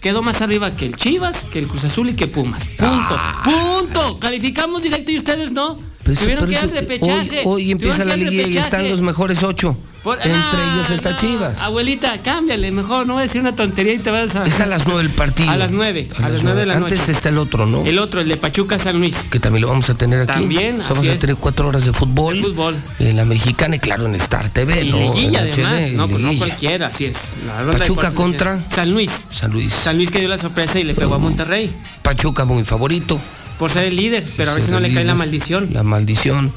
quedó 0.00 0.22
más 0.22 0.42
arriba 0.42 0.76
que 0.76 0.84
el 0.84 0.96
Chivas, 0.96 1.44
que 1.44 1.58
el 1.58 1.66
Cruz 1.66 1.84
Azul 1.84 2.10
y 2.10 2.14
que 2.14 2.26
Pumas. 2.26 2.66
Punto, 2.76 3.18
punto. 3.42 4.18
Calificamos 4.20 4.82
directo 4.82 5.10
y 5.10 5.18
ustedes 5.18 5.50
no. 5.50 5.78
Tuvieron 6.04 6.46
que 6.48 6.60
repechaje. 6.80 7.40
Hoy, 7.40 7.64
hoy 7.64 7.70
empieza 7.72 8.04
la 8.04 8.16
liga 8.16 8.46
y 8.46 8.56
están 8.56 8.88
los 8.90 9.00
mejores 9.00 9.42
ocho. 9.42 9.76
Por- 10.02 10.18
Entre 10.18 10.32
Ah, 10.34 10.74
ellos 10.74 10.90
está 10.90 11.12
no. 11.12 11.16
Chivas. 11.16 11.62
Abuelita, 11.62 12.18
cámbiale, 12.22 12.70
mejor 12.70 13.06
no 13.06 13.14
voy 13.14 13.20
a 13.20 13.22
decir 13.22 13.40
una 13.40 13.56
tontería 13.56 13.94
y 13.94 13.98
te 13.98 14.10
vas 14.10 14.36
a. 14.36 14.44
Es 14.44 14.60
a 14.60 14.66
las 14.66 14.86
nueve 14.86 15.00
el 15.00 15.08
partido. 15.08 15.50
A 15.50 15.56
las 15.56 15.70
nueve, 15.70 16.06
a 16.22 16.28
las 16.28 16.42
nueve 16.42 16.60
de 16.60 16.66
la 16.66 16.76
Antes 16.76 16.98
noche. 17.00 17.12
está 17.12 17.30
el 17.30 17.38
otro, 17.38 17.64
¿no? 17.64 17.86
El 17.86 17.98
otro, 17.98 18.20
el 18.20 18.28
de 18.28 18.36
Pachuca 18.36 18.78
San 18.78 18.98
Luis. 18.98 19.16
que 19.30 19.40
también 19.40 19.62
lo 19.62 19.68
vamos 19.68 19.88
a 19.88 19.94
tener 19.94 20.20
aquí. 20.20 20.32
También, 20.40 20.78
Vamos 20.80 20.98
así 20.98 21.08
a 21.08 21.14
es. 21.14 21.20
tener 21.20 21.36
cuatro 21.36 21.68
horas 21.68 21.86
de 21.86 21.94
fútbol. 21.94 22.34
De 22.34 22.42
fútbol. 22.42 22.76
En 22.98 23.16
la 23.16 23.24
mexicana 23.24 23.76
y 23.76 23.78
claro 23.78 24.04
en 24.04 24.14
Star 24.16 24.50
TV, 24.50 24.82
Y 24.84 24.90
¿no? 24.90 24.98
liguilla 24.98 25.40
En 25.46 25.52
además, 25.52 25.80
HD, 25.80 25.92
no, 25.96 26.08
pues 26.08 26.20
no 26.22 26.36
cualquiera, 26.36 26.86
así 26.88 27.06
es. 27.06 27.16
La 27.46 27.72
Pachuca 27.72 28.10
contra. 28.10 28.62
San 28.68 28.90
Luis. 28.90 29.10
San 29.30 29.52
Luis. 29.52 29.72
San 29.72 29.96
Luis 29.96 30.10
que 30.10 30.18
dio 30.20 30.28
la 30.28 30.36
sorpresa 30.36 30.78
y 30.78 30.84
le 30.84 30.94
pegó 30.94 31.14
a 31.14 31.18
Monterrey. 31.18 31.70
Pachuca 32.02 32.44
muy 32.44 32.62
favorito. 32.64 33.18
Por 33.58 33.70
ser 33.70 33.84
el 33.84 33.96
líder, 33.96 34.24
pero 34.36 34.50
a 34.50 34.54
ver 34.54 34.62
si 34.62 34.70
no 34.70 34.80
le 34.80 34.92
cae 34.92 35.04
la 35.04 35.14
maldición. 35.14 35.68
La 35.72 35.82
maldición. 35.82 36.52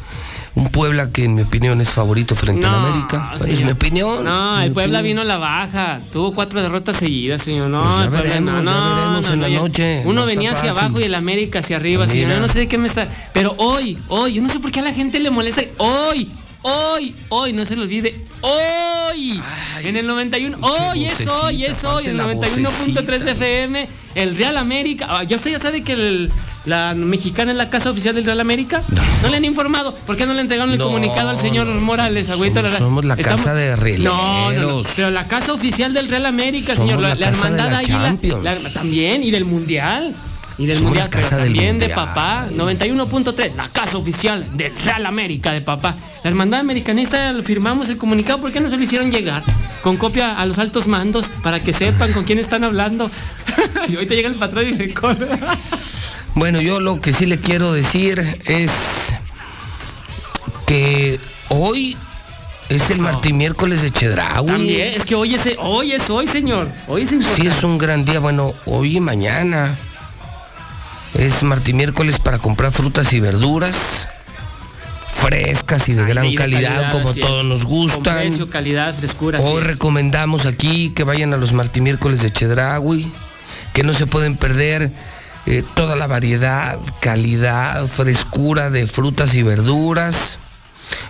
Un 0.55 0.69
Puebla 0.69 1.11
que 1.11 1.25
en 1.25 1.35
mi 1.35 1.43
opinión 1.43 1.79
es 1.81 1.89
favorito 1.91 2.35
frente 2.35 2.61
No, 2.65 2.69
al 2.69 2.85
América. 2.91 3.33
Es 3.35 3.43
señor. 3.43 3.63
mi 3.65 3.71
opinión. 3.73 4.23
No, 4.23 4.59
el 4.59 4.71
Puebla 4.71 4.99
opinión. 5.01 5.03
vino 5.03 5.21
a 5.21 5.25
la 5.25 5.37
baja. 5.37 5.99
Tuvo 6.11 6.33
cuatro 6.33 6.59
derrotas 6.63 6.97
seguidas, 6.97 7.43
señor. 7.43 7.69
No, 7.69 7.83
Pues 7.83 7.93
ya 7.97 8.03
el 8.05 8.09
Puebla 8.09 8.21
veremos, 8.29 8.63
no, 8.63 8.71
ya 8.71 8.95
veremos 8.95 9.25
no, 9.27 9.33
en 9.33 9.41
la 9.41 9.49
noche. 9.49 10.01
Uno 10.05 10.25
venía 10.25 10.49
hacia 10.53 10.73
fácil. 10.73 10.79
abajo 10.79 10.99
y 10.99 11.03
el 11.03 11.13
América 11.13 11.59
hacia 11.59 11.75
arriba, 11.75 12.07
señor. 12.07 12.25
Mira. 12.29 12.39
Yo 12.39 12.47
no 12.47 12.51
sé 12.51 12.57
de 12.59 12.67
qué 12.67 12.79
me 12.79 12.87
está. 12.87 13.07
Pero 13.33 13.53
hoy, 13.59 13.99
hoy, 14.07 14.33
yo 14.33 14.41
no 14.41 14.49
sé 14.49 14.59
por 14.59 14.71
qué 14.71 14.79
a 14.79 14.83
la 14.83 14.93
gente 14.93 15.19
le 15.19 15.29
molesta. 15.29 15.61
Hoy, 15.77 16.27
hoy, 16.67 17.15
hoy, 17.29 17.53
no 17.53 17.65
se 17.65 17.75
lo 17.75 17.83
olvide. 17.83 18.13
Hoy, 18.41 19.41
en 19.83 19.95
el 19.97 20.05
91, 20.07 20.57
hoy 20.61 21.05
es 21.05 21.27
hoy, 21.27 21.65
es 21.65 21.83
hoy, 21.83 22.05
en 22.05 22.11
el 22.11 22.19
aparte 22.19 22.61
la 22.61 22.69
91.3 22.69 23.19
de 23.23 23.31
FM, 23.31 23.87
el 24.15 24.35
Real 24.37 24.57
América. 24.57 25.07
Ah, 25.09 25.23
¿Ya 25.23 25.37
usted 25.37 25.51
ya 25.51 25.59
sabe 25.59 25.81
que 25.81 25.93
el- 25.93 26.31
la 26.65 26.93
mexicana 26.95 27.51
es 27.51 27.57
la 27.57 27.69
casa 27.69 27.89
oficial 27.91 28.13
del 28.13 28.25
Real 28.25 28.39
América? 28.41 28.83
No, 29.23 29.29
le 29.29 29.37
han 29.37 29.45
informado. 29.45 29.95
¿Por 29.95 30.17
qué 30.17 30.25
no 30.25 30.33
le 30.33 30.41
entregaron 30.41 30.71
el 30.71 30.77
No, 30.77 30.85
comunicado 30.85 31.29
al 31.29 31.39
señor 31.39 31.67
Morales, 31.67 32.29
agüita? 32.29 32.61
Somos- 32.61 32.77
somos 32.77 33.05
la 33.05 33.15
casa 33.15 33.53
de 33.53 33.97
No, 33.99 34.51
no, 34.51 34.81
pero 34.95 35.09
la 35.09 35.27
casa 35.27 35.53
oficial 35.53 35.93
del 35.93 36.09
Real 36.09 36.25
América, 36.25 36.73
Somos 36.75 36.89
señor. 36.91 37.01
La, 37.01 37.15
la 37.15 37.27
hermandad 37.29 37.71
la 37.71 37.77
Águila. 37.79 38.17
También, 38.73 39.23
y 39.23 39.31
del 39.31 39.45
Mundial. 39.45 40.13
Y 40.57 40.65
del 40.65 40.77
Somos 40.77 40.89
Mundial, 40.89 41.09
pero 41.11 41.29
también 41.29 41.77
de 41.77 41.87
Mundial. 41.87 42.07
papá. 42.07 42.47
91.3, 42.51 43.55
la 43.55 43.69
casa 43.69 43.97
oficial 43.97 44.57
del 44.57 44.75
Real 44.83 45.05
América 45.05 45.51
de 45.51 45.61
papá. 45.61 45.95
La 46.23 46.29
hermandad 46.29 46.59
americanista 46.59 47.33
firmamos 47.43 47.89
el 47.89 47.97
comunicado. 47.97 48.41
¿Por 48.41 48.51
qué 48.51 48.59
no 48.59 48.69
se 48.69 48.77
lo 48.77 48.83
hicieron 48.83 49.11
llegar? 49.11 49.43
Con 49.83 49.97
copia 49.97 50.37
a 50.37 50.45
los 50.45 50.57
altos 50.57 50.87
mandos 50.87 51.27
para 51.43 51.61
que 51.61 51.73
sepan 51.73 52.11
con 52.11 52.23
quién 52.23 52.39
están 52.39 52.63
hablando. 52.63 53.11
y 53.87 53.95
ahorita 53.95 54.15
llega 54.15 54.29
el 54.29 54.35
patrón 54.35 54.67
y 54.67 54.73
le 54.73 54.93
corre. 54.93 55.27
Bueno, 56.33 56.59
yo 56.59 56.79
lo 56.79 57.01
que 57.01 57.13
sí 57.13 57.25
le 57.25 57.39
quiero 57.39 57.71
decir 57.73 58.19
es 58.45 58.71
que 60.65 61.19
hoy 61.49 61.95
es 62.69 62.89
el 62.89 62.99
Martín 62.99 63.37
miércoles 63.37 63.81
de 63.81 63.91
Chedraui. 63.91 64.45
También, 64.45 64.93
es 64.95 65.05
que 65.05 65.15
hoy 65.15 65.35
es, 65.35 65.41
hoy 65.59 65.93
es 65.93 66.09
hoy, 66.09 66.27
señor. 66.27 66.69
Hoy 66.87 67.03
es 67.03 67.11
importante. 67.11 67.41
Sí, 67.41 67.47
es 67.47 67.63
un 67.63 67.77
gran 67.77 68.05
día. 68.05 68.19
Bueno, 68.19 68.53
hoy 68.65 68.97
y 68.97 68.99
mañana. 68.99 69.75
Es 71.17 71.41
Martín 71.43 71.77
miércoles 71.77 72.19
para 72.19 72.37
comprar 72.37 72.71
frutas 72.71 73.11
y 73.13 73.19
verduras. 73.19 74.09
Frescas 75.19 75.89
y 75.89 75.93
de 75.93 76.05
gran 76.05 76.25
Y 76.25 76.31
de 76.31 76.35
calidad, 76.35 76.91
como 76.91 77.09
es. 77.09 77.19
todos 77.19 77.43
nos 77.43 77.61
Con 77.63 77.69
gustan. 77.71 78.17
precio, 78.19 78.49
calidad, 78.49 78.93
frescura. 78.93 79.39
Hoy 79.39 79.61
es. 79.61 79.67
recomendamos 79.67 80.45
aquí 80.45 80.91
que 80.91 81.03
vayan 81.03 81.33
a 81.33 81.37
los 81.37 81.53
Martín 81.53 81.83
miércoles 81.83 82.21
de 82.21 82.31
Chedraui, 82.31 83.11
que 83.73 83.83
no 83.83 83.93
se 83.93 84.05
pueden 84.05 84.37
perder 84.37 84.91
eh, 85.47 85.63
toda 85.75 85.95
la 85.95 86.05
variedad, 86.05 86.77
calidad, 87.01 87.87
frescura 87.87 88.69
de 88.69 88.85
frutas 88.85 89.33
y 89.33 89.41
verduras. 89.41 90.37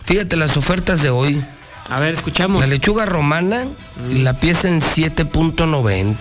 Fíjate 0.06 0.38
las 0.38 0.56
ofertas 0.56 1.02
de 1.02 1.10
hoy. 1.10 1.44
A 1.90 2.00
ver, 2.00 2.14
escuchamos. 2.14 2.62
La 2.62 2.68
lechuga 2.68 3.06
romana, 3.06 3.66
la 4.10 4.34
pieza 4.40 4.70
en 4.70 4.80
7.90. 4.80 6.16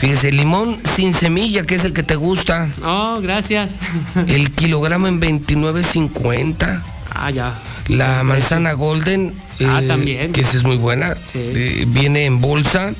Fíjese, 0.00 0.32
limón 0.32 0.78
sin 0.96 1.12
semilla, 1.14 1.64
que 1.64 1.74
es 1.74 1.84
el 1.84 1.92
que 1.92 2.02
te 2.02 2.16
gusta. 2.16 2.68
Oh, 2.82 3.20
gracias. 3.20 3.74
El 4.28 4.50
kilogramo 4.50 5.06
en 5.08 5.20
29.50. 5.20 6.82
Ah, 7.10 7.30
ya. 7.30 7.52
La 7.88 8.22
manzana 8.24 8.72
golden, 8.72 9.34
Ah, 9.60 9.80
eh, 9.82 9.86
también. 9.88 10.32
que 10.32 10.40
esa 10.40 10.56
es 10.56 10.64
muy 10.64 10.78
buena, 10.78 11.12
eh, 11.34 11.84
viene 11.88 12.24
en 12.24 12.40
bolsa. 12.40 12.92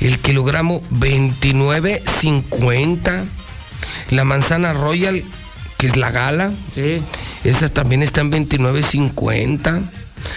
El 0.00 0.18
kilogramo 0.18 0.82
29.50. 0.90 3.24
La 4.10 4.24
manzana 4.24 4.72
royal, 4.72 5.22
que 5.78 5.86
es 5.86 5.96
la 5.96 6.10
gala. 6.10 6.50
Sí. 6.72 7.00
Esa 7.44 7.68
también 7.68 8.02
está 8.02 8.22
en 8.22 8.32
29.50. 8.32 9.82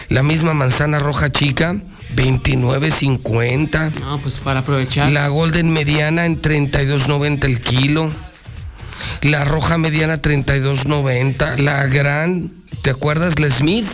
La 0.10 0.22
misma 0.24 0.54
manzana 0.54 1.00
roja 1.00 1.32
chica, 1.32 1.78
29.50. 2.16 4.00
No, 4.00 4.18
pues 4.20 4.36
para 4.40 4.62
aprovechar. 4.62 5.12
La 5.12 5.28
golden 5.28 5.72
mediana 5.72 6.26
en 6.26 6.42
32.90 6.42 7.44
el 7.46 7.60
kilo. 7.60 8.12
La 9.22 9.46
roja 9.46 9.78
mediana 9.78 10.22
32.90. 10.22 11.58
La 11.60 11.86
gran, 11.88 12.52
¿te 12.82 12.90
acuerdas? 12.92 13.40
La 13.40 13.50
Smith. 13.50 13.88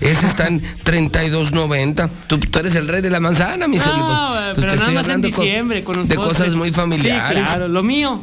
Esa 0.00 0.26
está 0.26 0.46
en 0.46 0.62
32.90. 0.84 2.08
Tú, 2.26 2.38
tú 2.38 2.58
eres 2.58 2.74
el 2.74 2.88
rey 2.88 3.02
de 3.02 3.10
la 3.10 3.20
manzana, 3.20 3.68
mis 3.68 3.84
No, 3.84 3.92
amigos. 3.92 4.18
Pues 4.54 4.54
pero 4.54 4.54
te 4.54 4.66
nada 4.66 4.74
estoy 4.76 4.94
más 4.94 5.08
en 5.08 5.12
con- 5.12 5.22
diciembre 5.22 5.84
con 5.84 5.96
los 5.96 6.08
de 6.08 6.14
postres. 6.14 6.38
cosas 6.38 6.54
muy 6.54 6.72
familiares. 6.72 7.38
Sí, 7.40 7.44
claro, 7.44 7.68
lo 7.68 7.82
mío. 7.82 8.22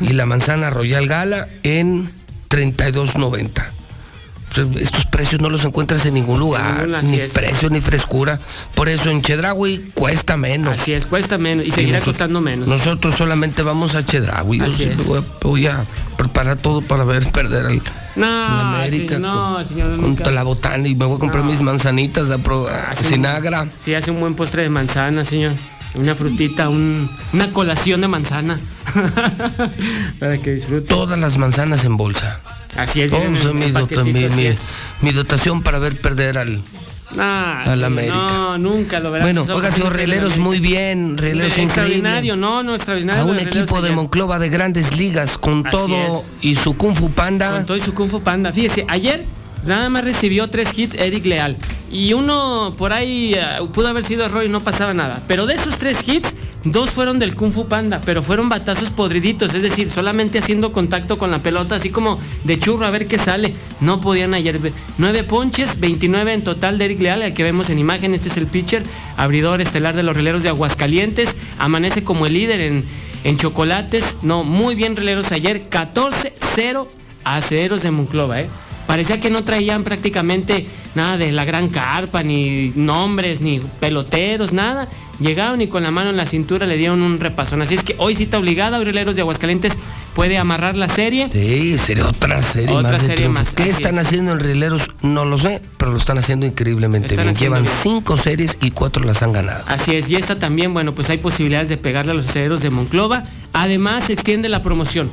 Y 0.00 0.12
la 0.12 0.26
manzana 0.26 0.70
Royal 0.70 1.08
Gala 1.08 1.48
en 1.62 2.08
32.90. 2.48 3.64
estos 4.58 5.06
precios 5.06 5.40
no 5.40 5.48
los 5.50 5.64
encuentras 5.64 6.04
en 6.06 6.14
ningún 6.14 6.38
lugar, 6.40 6.86
ningún, 6.88 7.10
ni 7.10 7.18
precio 7.28 7.70
ni 7.70 7.80
frescura. 7.80 8.38
Por 8.74 8.88
eso 8.88 9.10
en 9.10 9.22
Chedraui 9.22 9.90
cuesta 9.94 10.36
menos. 10.36 10.80
Así 10.80 10.92
es, 10.92 11.06
cuesta 11.06 11.38
menos 11.38 11.66
y 11.66 11.70
seguirá 11.70 11.98
noso- 12.00 12.04
costando 12.06 12.40
menos. 12.40 12.68
Nosotros 12.68 13.14
solamente 13.14 13.62
vamos 13.62 13.94
a 13.94 14.04
Chedraui. 14.04 14.60
Así 14.60 14.72
sí 14.76 14.82
es. 14.84 15.06
voy, 15.06 15.18
a, 15.18 15.22
voy 15.42 15.66
a 15.66 15.84
preparar 16.16 16.56
todo 16.56 16.80
para 16.82 17.04
ver 17.04 17.30
perder 17.32 17.66
al 17.66 17.82
No, 18.16 18.26
la 18.26 18.82
América 18.84 19.16
sí, 19.16 19.20
no, 19.22 19.54
con, 19.56 19.64
señor, 19.64 19.90
con 19.96 20.00
nunca. 20.00 20.30
la 20.30 20.42
botana 20.42 20.86
y 20.88 20.94
me 20.94 21.04
voy 21.04 21.16
a 21.16 21.20
comprar 21.20 21.44
No. 21.44 21.50
mis 21.50 21.60
manzanitas 21.60 22.28
de 22.28 22.38
pro, 22.38 22.68
Hace 22.68 23.06
un- 23.06 23.12
Sinagra. 23.14 23.66
Sí, 23.80 23.94
hace 23.94 24.10
un 24.10 24.20
buen 24.20 24.34
postre 24.34 24.62
de 24.62 24.68
manzana, 24.70 25.24
señor. 25.24 25.52
Una 25.94 26.14
frutita, 26.14 26.68
un- 26.68 27.08
una 27.32 27.50
colación 27.52 28.00
de 28.00 28.08
manzana. 28.08 28.58
Para 30.18 30.38
que 30.38 30.54
disfrute. 30.54 30.86
Todas 30.88 31.18
las 31.18 31.36
manzanas 31.38 31.84
en 31.84 31.96
bolsa. 31.96 32.40
Así 32.76 33.02
es, 33.02 33.10
Todos 33.10 33.22
vienen 33.22 33.36
en- 33.36 33.42
son 33.42 33.58
mi, 35.00 35.12
dotación 35.12 35.62
para 35.62 35.78
ver 35.78 35.96
perder 35.96 36.38
al. 36.38 36.60
Al 37.16 37.78
sí, 37.78 37.84
América. 37.84 38.14
No, 38.14 38.58
nunca 38.58 38.98
lo 38.98 39.12
verás. 39.12 39.24
Bueno, 39.26 39.44
oiga, 39.54 39.70
señor 39.70 39.94
Rieleros, 39.94 40.38
muy 40.38 40.58
bien. 40.58 41.16
Rieleros 41.16 41.52
increíble. 41.52 41.62
Extraordinario, 41.64 42.36
no, 42.36 42.62
no, 42.64 42.74
extraordinario. 42.74 43.22
A 43.22 43.26
un 43.26 43.38
equipo 43.38 43.80
de. 43.82 43.92
Monclova 43.92 44.38
de 44.40 44.48
grandes 44.48 44.96
ligas 44.96 45.38
con 45.38 45.64
Así 45.66 45.76
todo 45.76 45.96
es. 45.96 46.30
y 46.40 46.56
su 46.56 46.76
Kung 46.76 46.96
Fu 46.96 47.10
Panda. 47.10 47.52
Con 47.52 47.66
todo 47.66 47.76
y 47.76 47.80
su 47.80 47.94
Kung 47.94 48.10
Fu 48.10 48.20
Panda. 48.20 48.50
Fíjese, 48.52 48.84
ayer 48.88 49.24
nada 49.64 49.88
más 49.90 50.04
recibió 50.04 50.50
tres 50.50 50.76
hits 50.76 50.94
Eric 50.94 51.24
Leal. 51.26 51.56
Y 51.92 52.12
uno 52.14 52.74
por 52.76 52.92
ahí 52.92 53.34
eh, 53.34 53.44
pudo 53.72 53.86
haber 53.88 54.02
sido 54.04 54.24
error 54.24 54.44
y 54.44 54.48
no 54.48 54.60
pasaba 54.60 54.92
nada. 54.94 55.22
Pero 55.28 55.46
de 55.46 55.54
esos 55.54 55.76
tres 55.76 56.08
hits, 56.08 56.34
dos 56.64 56.90
fueron 56.90 57.18
del 57.18 57.34
Kung 57.34 57.52
Fu 57.52 57.68
Panda, 57.68 58.00
pero 58.04 58.22
fueron 58.22 58.48
batazos 58.48 58.90
podriditos. 58.90 59.54
Es 59.54 59.62
decir, 59.62 59.90
solamente 59.90 60.38
haciendo 60.38 60.72
contacto 60.72 61.18
con 61.18 61.30
la 61.30 61.42
pelota, 61.42 61.76
así 61.76 61.90
como 61.90 62.18
de 62.44 62.58
churro 62.58 62.86
a 62.86 62.90
ver 62.90 63.06
qué 63.06 63.18
sale. 63.18 63.52
No 63.80 64.00
podían 64.00 64.34
ayer. 64.34 64.60
Nueve 64.98 65.24
ponches, 65.24 65.78
29 65.80 66.32
en 66.32 66.44
total 66.44 66.78
de 66.78 66.86
Eric 66.86 67.00
Leal, 67.00 67.22
el 67.22 67.34
que 67.34 67.42
vemos 67.42 67.70
en 67.70 67.78
imagen. 67.78 68.14
Este 68.14 68.28
es 68.28 68.36
el 68.36 68.46
pitcher, 68.46 68.82
abridor 69.16 69.60
estelar 69.60 69.94
de 69.94 70.02
los 70.02 70.16
rieleros 70.16 70.42
de 70.42 70.48
Aguascalientes. 70.48 71.36
Amanece 71.58 72.04
como 72.04 72.26
el 72.26 72.34
líder 72.34 72.60
en, 72.60 72.84
en 73.24 73.36
chocolates. 73.36 74.18
No, 74.22 74.44
muy 74.44 74.74
bien 74.74 74.96
rieleros 74.96 75.32
ayer. 75.32 75.68
14-0 75.68 76.86
a 77.24 77.36
Acereros 77.36 77.82
de 77.82 77.90
Monclova, 77.90 78.40
¿eh? 78.40 78.48
Parecía 78.86 79.18
que 79.18 79.30
no 79.30 79.44
traían 79.44 79.82
prácticamente 79.82 80.66
nada 80.94 81.16
de 81.16 81.32
la 81.32 81.44
gran 81.44 81.68
carpa, 81.68 82.22
ni 82.22 82.70
nombres, 82.74 83.40
ni 83.40 83.58
peloteros, 83.80 84.52
nada. 84.52 84.88
Llegaron 85.20 85.60
y 85.60 85.68
con 85.68 85.82
la 85.84 85.90
mano 85.90 86.10
en 86.10 86.16
la 86.16 86.26
cintura 86.26 86.66
le 86.66 86.76
dieron 86.76 87.00
un 87.02 87.20
repasón. 87.20 87.62
Así 87.62 87.74
es 87.74 87.84
que 87.84 87.94
hoy 87.98 88.16
cita 88.16 88.38
obligada, 88.38 88.78
hoy 88.78 88.84
Rieleros 88.84 89.14
de 89.14 89.20
Aguascalientes 89.22 89.74
puede 90.14 90.38
amarrar 90.38 90.76
la 90.76 90.88
serie. 90.88 91.28
Sí, 91.32 91.78
sería 91.78 92.06
otra 92.06 92.42
serie 92.42 92.74
Otra 92.74 92.92
más. 92.92 93.02
serie 93.02 93.28
más, 93.28 93.54
¿Qué 93.54 93.62
así 93.64 93.70
están 93.72 93.98
es. 93.98 94.06
haciendo 94.06 94.32
en 94.32 94.40
Rieleros? 94.40 94.82
No 95.02 95.24
lo 95.24 95.38
sé, 95.38 95.62
pero 95.78 95.92
lo 95.92 95.98
están 95.98 96.18
haciendo 96.18 96.46
increíblemente 96.46 97.08
Están 97.08 97.26
bien. 97.26 97.36
haciendo 97.36 97.56
Llevan 97.58 97.62
bien. 97.64 97.76
cinco 97.82 98.16
series 98.16 98.58
y 98.60 98.70
cuatro 98.72 99.04
las 99.04 99.22
han 99.22 99.32
ganado. 99.32 99.62
Así 99.66 99.94
es, 99.94 100.10
y 100.10 100.16
esta 100.16 100.36
también, 100.38 100.74
bueno, 100.74 100.94
pues 100.94 101.08
hay 101.10 101.18
posibilidades 101.18 101.68
de 101.68 101.76
pegarle 101.76 102.12
a 102.12 102.14
los 102.14 102.28
aceleros 102.28 102.60
de 102.60 102.70
Monclova. 102.70 103.22
Además, 103.52 104.04
se 104.04 104.14
extiende 104.14 104.48
la 104.48 104.62
promoción. 104.62 105.10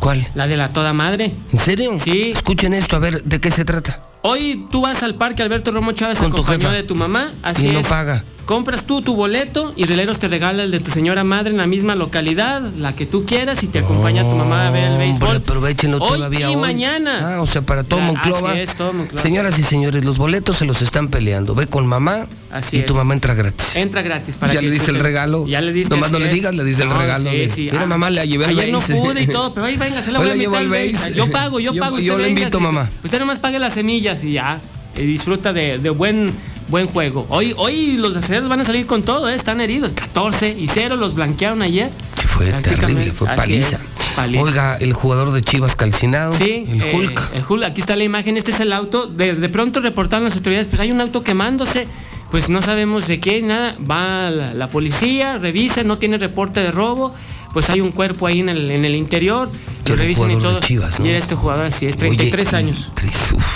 ¿Cuál? 0.00 0.26
La 0.34 0.46
de 0.48 0.56
la 0.56 0.72
toda 0.72 0.92
madre. 0.92 1.32
¿En 1.52 1.58
serio? 1.58 1.96
Sí. 2.02 2.32
Escuchen 2.34 2.74
esto, 2.74 2.96
a 2.96 2.98
ver, 2.98 3.22
¿de 3.22 3.40
qué 3.40 3.50
se 3.50 3.64
trata? 3.64 4.02
Hoy 4.22 4.66
tú 4.70 4.80
vas 4.82 5.02
al 5.04 5.14
parque 5.14 5.42
Alberto 5.42 5.70
Romo 5.70 5.92
Chávez 5.92 6.18
Con 6.18 6.30
tu 6.30 6.36
acompañado 6.38 6.70
jefa. 6.70 6.72
de 6.74 6.82
tu 6.82 6.96
mamá, 6.96 7.30
así 7.44 7.68
Y 7.68 7.70
no 7.70 7.78
es. 7.78 7.86
paga. 7.86 8.24
Compras 8.46 8.86
tú 8.86 9.02
tu 9.02 9.16
boleto 9.16 9.72
y 9.76 9.86
Rieleros 9.86 10.20
te 10.20 10.28
regala 10.28 10.62
el 10.62 10.70
de 10.70 10.78
tu 10.78 10.92
señora 10.92 11.24
madre 11.24 11.50
en 11.50 11.56
la 11.56 11.66
misma 11.66 11.96
localidad, 11.96 12.62
la 12.78 12.94
que 12.94 13.04
tú 13.04 13.26
quieras, 13.26 13.64
y 13.64 13.66
te 13.66 13.80
acompaña 13.80 14.22
tu 14.22 14.36
mamá 14.36 14.68
a 14.68 14.70
ver 14.70 14.84
el 14.92 14.98
béisbol. 14.98 15.38
Aprovechenlo 15.38 15.98
Hoy 15.98 16.12
todavía 16.16 16.42
y 16.50 16.54
hoy. 16.54 16.56
mañana. 16.56 17.34
Ah, 17.38 17.40
o 17.42 17.46
sea, 17.48 17.62
para 17.62 17.82
todo 17.82 17.98
Claro, 17.98 18.12
Monclova. 18.14 18.52
así 18.52 18.60
es, 18.60 18.74
todo 18.76 18.92
Monclova. 18.92 19.20
Señoras 19.20 19.58
y 19.58 19.64
señores, 19.64 20.04
los 20.04 20.16
boletos 20.16 20.58
se 20.58 20.64
los 20.64 20.80
están 20.80 21.08
peleando. 21.08 21.56
Ve 21.56 21.66
con 21.66 21.88
mamá 21.88 22.28
Así 22.52 22.76
y 22.76 22.80
es. 22.80 22.86
tu 22.86 22.94
mamá 22.94 23.14
entra 23.14 23.34
gratis. 23.34 23.74
Entra 23.74 24.02
gratis 24.02 24.36
para 24.36 24.54
ya 24.54 24.60
que 24.60 24.66
le 24.66 24.72
diste 24.72 24.92
el 24.92 25.00
regalo. 25.00 25.44
Ya 25.48 25.60
le 25.60 25.72
diste. 25.72 25.92
Nomás 25.92 26.12
no 26.12 26.20
le 26.20 26.28
digas, 26.28 26.54
le 26.54 26.62
diste 26.62 26.84
el 26.84 26.90
regalo. 26.90 27.28
sí, 27.28 27.48
sí. 27.48 27.62
Mira, 27.72 27.82
Ah, 27.82 27.86
mamá, 27.86 28.10
le 28.10 28.28
llevé 28.28 28.44
el 28.44 28.50
Ayer 28.60 28.70
no 28.72 28.80
pude 28.80 29.22
y 29.22 29.26
todo, 29.26 29.52
pero 29.54 29.66
ahí 29.66 29.76
venga, 29.76 30.00
se 30.04 30.12
la 30.12 30.20
voy 30.20 30.30
a 30.30 30.34
meter 30.36 30.54
el 30.62 30.68
Base. 30.68 31.14
Yo 31.14 31.28
pago, 31.32 31.58
yo, 31.58 31.72
Yo- 31.74 31.80
pago. 31.82 31.98
yo 31.98 32.16
le 32.16 32.28
invito, 32.28 32.60
mamá. 32.60 32.88
Usted 33.02 33.18
nomás 33.18 33.40
pague 33.40 33.58
las 33.58 33.74
semillas 33.74 34.22
y 34.22 34.34
ya. 34.34 34.60
Y 34.96 35.02
disfruta 35.02 35.52
de, 35.52 35.78
de 35.78 35.90
buen 35.90 36.32
buen 36.68 36.86
juego. 36.86 37.26
Hoy 37.28 37.54
hoy 37.56 37.96
los 37.96 38.16
aceleros 38.16 38.48
van 38.48 38.60
a 38.60 38.64
salir 38.64 38.86
con 38.86 39.02
todo, 39.02 39.28
¿eh? 39.28 39.34
están 39.34 39.60
heridos. 39.60 39.92
14 39.92 40.50
y 40.58 40.66
0 40.66 40.96
los 40.96 41.14
blanquearon 41.14 41.62
ayer. 41.62 41.90
Sí, 42.20 42.26
fue 42.26 42.46
terrible, 42.62 43.10
fue 43.12 43.28
paliza. 43.28 43.78
paliza. 44.16 44.42
Oiga, 44.42 44.76
el 44.76 44.92
jugador 44.92 45.32
de 45.32 45.42
Chivas 45.42 45.76
calcinado, 45.76 46.36
Sí, 46.36 46.66
el 46.68 46.82
eh, 46.82 46.92
Hulk. 46.94 47.30
el 47.34 47.44
Hulk, 47.48 47.64
aquí 47.64 47.80
está 47.80 47.96
la 47.96 48.04
imagen, 48.04 48.36
este 48.36 48.50
es 48.50 48.60
el 48.60 48.72
auto. 48.72 49.06
De, 49.06 49.34
de 49.34 49.48
pronto 49.48 49.80
reportaron 49.80 50.24
las 50.24 50.34
autoridades, 50.36 50.68
pues 50.68 50.80
hay 50.80 50.90
un 50.90 51.00
auto 51.00 51.22
quemándose, 51.22 51.86
pues 52.30 52.48
no 52.48 52.60
sabemos 52.62 53.06
de 53.06 53.20
qué, 53.20 53.42
nada. 53.42 53.74
Va 53.88 54.30
la, 54.30 54.54
la 54.54 54.70
policía, 54.70 55.38
revisa, 55.38 55.82
no 55.84 55.98
tiene 55.98 56.18
reporte 56.18 56.60
de 56.60 56.72
robo, 56.72 57.14
pues 57.52 57.70
hay 57.70 57.80
un 57.80 57.92
cuerpo 57.92 58.26
ahí 58.26 58.40
en 58.40 58.48
el, 58.48 58.70
en 58.70 58.84
el 58.84 58.94
interior, 58.96 59.48
lo 59.86 59.96
revisan 59.96 60.30
y 60.32 60.36
todo. 60.36 60.58
Chivas, 60.60 60.98
¿no? 60.98 61.06
Y 61.06 61.10
era 61.10 61.18
este 61.18 61.34
jugador 61.36 61.66
así 61.66 61.86
es, 61.86 61.96
33 61.96 62.48
Oye, 62.48 62.56
años. 62.56 62.90
uf, 63.34 63.46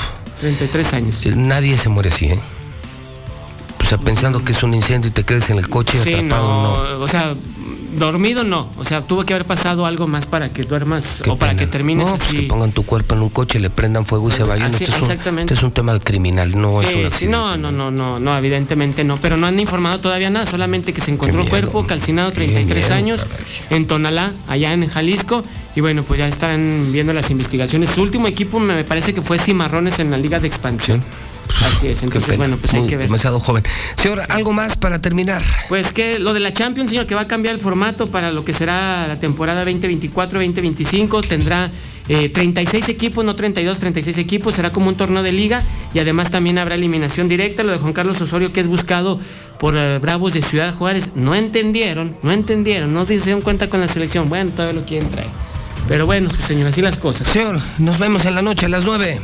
33 0.40 0.92
años. 0.94 1.26
nadie 1.36 1.76
se 1.76 1.88
muere 1.88 2.10
así, 2.10 2.26
¿eh? 2.26 2.40
O 3.90 3.96
sea, 3.96 3.98
pensando 3.98 4.44
que 4.44 4.52
es 4.52 4.62
un 4.62 4.72
incendio 4.72 5.10
y 5.10 5.12
te 5.12 5.24
quedes 5.24 5.50
en 5.50 5.58
el 5.58 5.68
coche 5.68 5.98
Sí, 6.00 6.14
atrapado, 6.14 6.46
no, 6.46 6.98
no. 6.98 7.04
o 7.04 7.08
sea, 7.08 7.32
dormido 7.98 8.44
no, 8.44 8.70
o 8.78 8.84
sea, 8.84 9.02
tuvo 9.02 9.24
que 9.24 9.34
haber 9.34 9.44
pasado 9.44 9.84
algo 9.84 10.06
más 10.06 10.26
para 10.26 10.52
que 10.52 10.62
duermas 10.62 11.24
o 11.26 11.36
para 11.36 11.56
que 11.56 11.66
termines 11.66 12.06
No, 12.06 12.12
pues 12.16 12.28
así. 12.28 12.36
que 12.36 12.42
pongan 12.44 12.70
tu 12.70 12.84
cuerpo 12.84 13.16
en 13.16 13.22
un 13.22 13.30
coche, 13.30 13.58
le 13.58 13.68
prendan 13.68 14.06
fuego 14.06 14.28
y 14.28 14.32
se 14.32 14.44
vayan. 14.44 14.72
Así, 14.72 14.84
este, 14.84 14.94
es 14.94 15.02
un, 15.02 15.10
exactamente. 15.10 15.54
este 15.54 15.58
es 15.58 15.64
un 15.64 15.72
tema 15.72 15.98
criminal, 15.98 16.52
no 16.56 16.80
es 16.82 16.94
un 16.94 17.10
sí, 17.10 17.26
no, 17.26 17.56
no, 17.56 17.72
no, 17.72 17.90
no, 17.90 18.20
no, 18.20 18.38
evidentemente 18.38 19.02
no, 19.02 19.16
pero 19.16 19.36
no 19.36 19.48
han 19.48 19.58
informado 19.58 19.98
todavía 19.98 20.30
nada, 20.30 20.46
solamente 20.46 20.92
que 20.92 21.00
se 21.00 21.10
encontró 21.10 21.42
un 21.42 21.48
cuerpo 21.48 21.84
calcinado, 21.84 22.30
33 22.30 22.84
miedo, 22.84 22.94
años, 22.94 23.26
en 23.70 23.88
Tonalá, 23.88 24.30
allá 24.46 24.72
en 24.72 24.86
Jalisco, 24.86 25.42
y 25.74 25.80
bueno, 25.80 26.04
pues 26.04 26.20
ya 26.20 26.28
están 26.28 26.92
viendo 26.92 27.12
las 27.12 27.28
investigaciones. 27.32 27.90
Su 27.90 28.02
último 28.02 28.28
equipo 28.28 28.60
me 28.60 28.84
parece 28.84 29.12
que 29.14 29.20
fue 29.20 29.40
Cimarrones 29.40 29.98
en 29.98 30.12
la 30.12 30.16
Liga 30.16 30.38
de 30.38 30.46
Expansión. 30.46 31.02
Así 31.64 31.88
es, 31.88 32.02
entonces 32.02 32.36
bueno, 32.36 32.56
pues 32.56 32.72
hay 32.74 32.80
muy- 32.80 32.88
que 32.88 32.96
ver. 32.96 33.06
Demasiado 33.06 33.40
joven. 33.40 33.64
Señor, 34.00 34.22
algo 34.28 34.52
más 34.52 34.76
para 34.76 35.00
terminar. 35.00 35.42
Pues 35.68 35.92
que 35.92 36.18
lo 36.18 36.32
de 36.34 36.40
la 36.40 36.52
Champions, 36.52 36.90
señor, 36.90 37.06
que 37.06 37.14
va 37.14 37.22
a 37.22 37.28
cambiar 37.28 37.54
el 37.54 37.60
formato 37.60 38.08
para 38.08 38.30
lo 38.32 38.44
que 38.44 38.52
será 38.52 39.06
la 39.08 39.18
temporada 39.20 39.64
2024-2025, 39.64 41.26
tendrá 41.26 41.70
eh, 42.08 42.28
36 42.28 42.88
equipos, 42.88 43.24
no 43.24 43.34
32, 43.36 43.78
36 43.78 44.18
equipos, 44.18 44.54
será 44.54 44.70
como 44.70 44.88
un 44.88 44.94
torneo 44.96 45.22
de 45.22 45.32
liga 45.32 45.62
y 45.94 45.98
además 45.98 46.30
también 46.30 46.58
habrá 46.58 46.74
eliminación 46.74 47.28
directa, 47.28 47.62
lo 47.62 47.72
de 47.72 47.78
Juan 47.78 47.92
Carlos 47.92 48.20
Osorio 48.20 48.52
que 48.52 48.60
es 48.60 48.66
buscado 48.68 49.20
por 49.58 49.76
eh, 49.76 49.98
Bravos 49.98 50.32
de 50.32 50.42
Ciudad 50.42 50.74
Juárez, 50.74 51.12
no 51.14 51.34
entendieron, 51.34 52.16
no 52.22 52.32
entendieron, 52.32 52.92
no 52.94 53.04
se 53.06 53.18
dieron 53.18 53.42
cuenta 53.42 53.68
con 53.68 53.80
la 53.80 53.88
selección, 53.88 54.28
bueno, 54.28 54.50
todavía 54.50 54.80
lo 54.80 54.86
quieren 54.86 55.08
traer. 55.10 55.28
Pero 55.88 56.06
bueno, 56.06 56.28
pues, 56.30 56.44
señor, 56.44 56.68
así 56.68 56.82
las 56.82 56.96
cosas. 56.98 57.26
Señor, 57.28 57.58
nos 57.78 57.98
vemos 57.98 58.24
en 58.24 58.34
la 58.34 58.42
noche 58.42 58.66
a 58.66 58.68
las 58.68 58.84
9. 58.84 59.20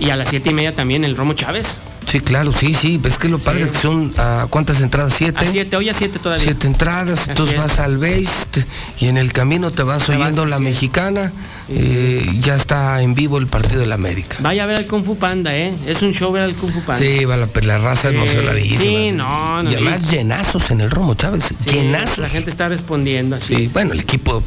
Y 0.00 0.10
a 0.10 0.16
las 0.16 0.28
siete 0.28 0.50
y 0.50 0.52
media 0.54 0.74
también 0.74 1.04
el 1.04 1.16
Romo 1.16 1.34
Chávez. 1.34 1.66
Sí, 2.10 2.20
claro, 2.20 2.52
sí, 2.52 2.74
sí. 2.74 3.00
Es 3.04 3.16
que 3.18 3.28
lo 3.30 3.38
padre 3.38 3.70
que 3.70 3.78
son, 3.78 4.12
ah, 4.18 4.46
¿cuántas 4.50 4.80
entradas? 4.82 5.14
¿Siete? 5.16 5.38
A 5.46 5.50
siete, 5.50 5.74
hoy 5.76 5.88
a 5.88 5.94
siete 5.94 6.18
todavía. 6.18 6.44
Siete 6.44 6.66
entradas, 6.66 7.20
Así 7.20 7.30
entonces 7.30 7.54
es. 7.54 7.60
vas 7.60 7.78
al 7.78 7.96
base 7.96 8.28
te- 8.50 8.66
y 9.00 9.06
en 9.08 9.16
el 9.16 9.32
camino 9.32 9.70
te 9.70 9.82
vas 9.84 10.04
Te 10.04 10.12
oyendo 10.14 10.42
vas, 10.42 10.50
la 10.50 10.58
sí. 10.58 10.62
mexicana. 10.64 11.32
eh, 11.70 12.26
ya 12.40 12.56
está 12.56 13.00
en 13.00 13.14
vivo 13.14 13.38
el 13.38 13.46
partido 13.46 13.80
del 13.80 13.92
América. 13.92 14.36
Vaya 14.40 14.64
a 14.64 14.66
ver 14.66 14.76
al 14.76 14.86
Kung 14.86 15.02
Fu 15.02 15.16
Panda, 15.16 15.56
¿eh? 15.56 15.72
Es 15.86 16.02
un 16.02 16.12
show 16.12 16.30
ver 16.30 16.42
al 16.42 16.54
Kung 16.54 16.70
Fu 16.72 16.80
Panda. 16.82 17.00
Sí, 17.02 17.24
va 17.24 17.38
la, 17.38 17.48
la 17.62 17.78
raza 17.78 18.10
Sí, 18.10 18.16
emocionadísima. 18.16 18.82
sí, 18.82 19.12
no, 19.12 19.62
no, 19.62 19.70
Y 19.70 19.74
además 19.74 20.10
llenazos 20.10 20.70
en 20.72 20.82
el 20.82 20.90
Romo, 20.90 21.14
Chávez. 21.14 21.44
Sí, 21.64 21.70
llenazos. 21.70 22.18
La 22.18 22.28
gente 22.28 22.50
está 22.50 22.68
respondiendo 22.68 23.36
así. 23.36 23.56
Sí, 23.66 23.70
bueno, 23.72 23.92
el 23.92 24.00
equipo. 24.00 24.42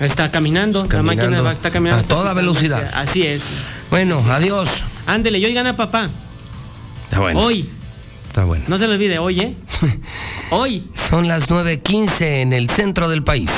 Está 0.00 0.30
caminando, 0.32 0.82
la 0.82 0.88
Caminando 0.88 1.22
máquina 1.24 1.42
va, 1.42 1.52
está 1.52 1.70
caminando. 1.70 2.04
a 2.04 2.08
toda 2.08 2.34
velocidad. 2.34 2.90
Así 2.94 3.22
es. 3.24 3.42
Bueno, 3.90 4.22
adiós. 4.30 4.68
Ándele, 5.06 5.38
y 5.38 5.44
hoy 5.46 5.54
gana 5.54 5.76
papá. 5.76 6.10
Está 7.04 7.20
bueno. 7.20 7.40
Hoy. 7.40 7.68
Está 8.28 8.44
bueno. 8.44 8.64
No 8.68 8.76
se 8.76 8.86
le 8.86 8.94
olvide, 8.94 9.18
hoy, 9.18 9.40
¿eh? 9.40 9.54
hoy. 10.50 10.88
Son 11.08 11.26
las 11.26 11.48
9.15 11.48 12.42
en 12.42 12.52
el 12.52 12.68
centro 12.68 13.08
del 13.08 13.22
país. 13.22 13.50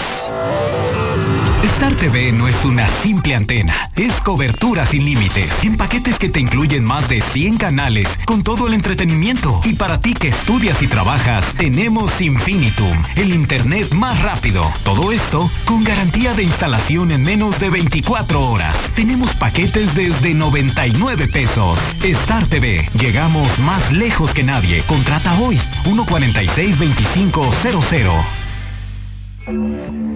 Star 1.62 1.95
TV 1.95 2.32
no 2.32 2.49
es 2.49 2.65
una 2.65 2.89
simple 2.89 3.35
antena, 3.35 3.74
es 3.95 4.15
cobertura 4.23 4.87
sin 4.87 5.05
límites, 5.05 5.62
en 5.62 5.77
paquetes 5.77 6.19
que 6.19 6.31
te 6.31 6.41
incluyen 6.41 6.82
más 6.85 7.07
de 7.11 7.20
100 7.20 7.59
canales, 7.59 8.09
con 8.24 8.43
todo 8.43 8.66
el 8.66 8.73
entretenimiento. 8.73 9.61
Y 9.65 9.74
para 9.74 10.01
ti 10.01 10.15
que 10.15 10.28
estudias 10.28 10.81
y 10.81 10.87
trabajas, 10.87 11.53
tenemos 11.59 12.19
Infinitum, 12.23 12.97
el 13.16 13.35
internet 13.35 13.93
más 13.93 14.23
rápido. 14.23 14.65
Todo 14.85 15.12
esto 15.12 15.51
con 15.66 15.85
garantía 15.85 16.32
de 16.32 16.45
instalación 16.45 17.11
en 17.11 17.20
menos 17.23 17.61
de 17.61 17.69
24 17.69 18.41
horas. 18.41 18.91
Tenemos 18.95 19.37
paquetes 19.37 19.95
desde 19.95 20.32
99 20.32 21.28
pesos. 21.28 21.78
Star 22.03 22.47
TV, 22.47 22.89
llegamos 22.99 23.59
más 23.59 23.93
lejos 23.93 24.32
que 24.32 24.45
nadie. 24.45 24.81
Contrata 24.87 25.39
hoy 25.39 25.61
146-2500. 25.85 28.41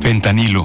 Fentanilo, 0.00 0.64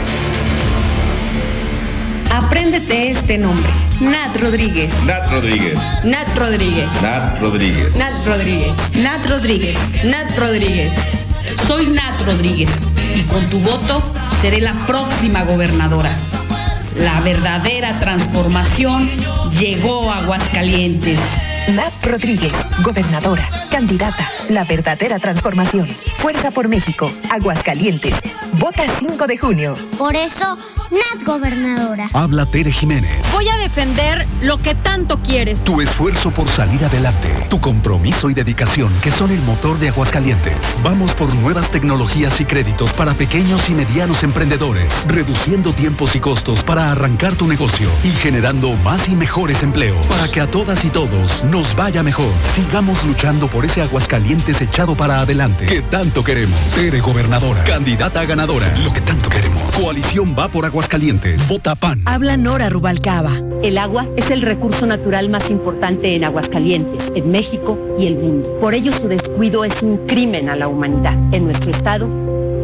Apréndete 2.33 3.11
este 3.11 3.37
nombre. 3.37 3.69
Nat 3.99 4.35
Rodríguez. 4.39 4.89
Nat 5.03 5.29
Rodríguez. 5.29 5.75
Nat 6.03 6.37
Rodríguez. 6.37 6.87
Nat 7.03 7.39
Rodríguez. 7.41 7.95
Nat 7.97 8.25
Rodríguez. 8.25 8.95
Nat 8.95 9.25
Rodríguez. 9.27 9.77
Nat 10.05 10.37
Rodríguez. 10.37 10.93
Soy 11.67 11.87
Nat 11.87 12.21
Rodríguez 12.25 12.69
y 13.15 13.23
con 13.23 13.45
tu 13.49 13.59
voto 13.59 14.01
seré 14.41 14.61
la 14.61 14.73
próxima 14.87 15.43
gobernadora. 15.43 16.15
La 17.01 17.19
verdadera 17.19 17.99
transformación 17.99 19.09
llegó 19.49 20.09
a 20.09 20.19
Aguascalientes. 20.19 21.19
Nat 21.69 21.93
Rodríguez, 22.03 22.51
gobernadora, 22.83 23.49
candidata, 23.69 24.29
la 24.49 24.65
verdadera 24.65 25.19
transformación. 25.19 25.87
Fuerza 26.17 26.51
por 26.51 26.67
México, 26.67 27.09
Aguascalientes. 27.29 28.15
Vota 28.53 28.83
5 28.99 29.25
de 29.27 29.37
junio. 29.37 29.77
Por 29.97 30.15
eso, 30.15 30.57
Nat 30.91 31.23
gobernadora. 31.25 32.09
Habla 32.13 32.45
Tere 32.45 32.71
Jiménez. 32.71 33.21
Voy 33.31 33.47
a 33.47 33.55
defender 33.55 34.27
lo 34.41 34.57
que 34.57 34.75
tanto 34.75 35.21
quieres. 35.21 35.63
Tu 35.63 35.79
esfuerzo 35.81 36.31
por 36.31 36.49
salir 36.49 36.83
adelante, 36.83 37.29
tu 37.49 37.61
compromiso 37.61 38.29
y 38.29 38.33
dedicación 38.33 38.91
que 39.01 39.09
son 39.09 39.31
el 39.31 39.41
motor 39.41 39.79
de 39.79 39.87
Aguascalientes. 39.89 40.57
Vamos 40.83 41.15
por 41.15 41.33
nuevas 41.35 41.71
tecnologías 41.71 42.41
y 42.41 42.45
créditos 42.45 42.91
para 42.93 43.13
pequeños 43.13 43.69
y 43.69 43.73
medianos 43.73 44.23
emprendedores, 44.23 45.05
reduciendo 45.07 45.71
tiempos 45.71 46.15
y 46.15 46.19
costos 46.19 46.63
para 46.63 46.91
arrancar 46.91 47.35
tu 47.35 47.47
negocio 47.47 47.89
y 48.03 48.09
generando 48.09 48.73
más 48.77 49.07
y 49.07 49.15
mejores 49.15 49.63
empleos 49.63 50.05
para 50.07 50.27
que 50.27 50.41
a 50.41 50.51
todas 50.51 50.83
y 50.83 50.89
todos 50.89 51.43
nos 51.51 51.75
vaya 51.75 52.01
mejor. 52.01 52.31
Sigamos 52.55 53.03
luchando 53.03 53.49
por 53.49 53.65
ese 53.65 53.81
Aguascalientes 53.81 54.61
echado 54.61 54.95
para 54.95 55.19
adelante 55.19 55.65
que 55.65 55.81
tanto 55.81 56.23
queremos. 56.23 56.57
Tere 56.73 57.01
gobernadora, 57.01 57.61
candidata 57.65 58.23
ganadora, 58.23 58.73
lo 58.83 58.93
que 58.93 59.01
tanto 59.01 59.29
queremos. 59.29 59.61
Coalición 59.75 60.33
va 60.37 60.47
por 60.47 60.65
Aguascalientes. 60.65 61.47
Vota 61.49 61.75
PAN. 61.75 62.01
Habla 62.05 62.37
Nora 62.37 62.69
Rubalcaba. 62.69 63.31
El 63.63 63.77
agua 63.77 64.05
es 64.15 64.31
el 64.31 64.41
recurso 64.41 64.85
natural 64.85 65.29
más 65.29 65.51
importante 65.51 66.15
en 66.15 66.23
Aguascalientes, 66.23 67.11
en 67.15 67.29
México 67.31 67.77
y 67.99 68.07
el 68.07 68.15
mundo. 68.15 68.57
Por 68.61 68.73
ello 68.73 68.93
su 68.93 69.09
descuido 69.09 69.65
es 69.65 69.83
un 69.83 70.07
crimen 70.07 70.47
a 70.47 70.55
la 70.55 70.69
humanidad. 70.69 71.15
En 71.33 71.43
nuestro 71.43 71.69
estado, 71.69 72.07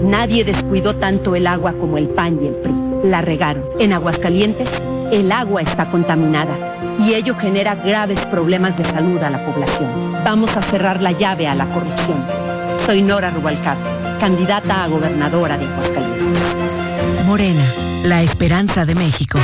nadie 0.05 0.45
descuidó 0.45 0.95
tanto 0.95 1.35
el 1.35 1.47
agua 1.47 1.73
como 1.73 1.97
el 1.97 2.07
PAN 2.07 2.39
y 2.41 2.47
el 2.47 2.53
PRI. 2.53 2.73
La 3.03 3.22
regaron. 3.22 3.64
En 3.80 3.91
Aguascalientes, 3.91 4.81
el 5.11 5.31
agua 5.34 5.61
está 5.61 5.89
contaminada 5.89 6.77
y 6.99 7.14
ello 7.14 7.36
genera 7.36 7.76
graves 7.76 8.26
problemas 8.26 8.78
de 8.78 8.84
salud 8.84 9.22
a 9.24 9.30
la 9.30 9.44
población. 9.45 9.90
Vamos 10.24 10.57
a 10.57 10.61
cerrar 10.61 11.02
la 11.02 11.11
llave 11.11 11.48
a 11.48 11.56
la 11.56 11.65
corrupción. 11.65 12.18
Soy 12.86 13.02
Nora 13.02 13.32
Rubalcaba, 13.32 13.80
candidata 14.19 14.84
a 14.84 14.88
gobernadora 14.88 15.57
de 15.57 15.65
Aguascalientes. 15.65 16.57
Morena, 17.26 17.65
la 18.03 18.22
esperanza 18.22 18.86
de 18.86 18.95
México. 18.95 19.40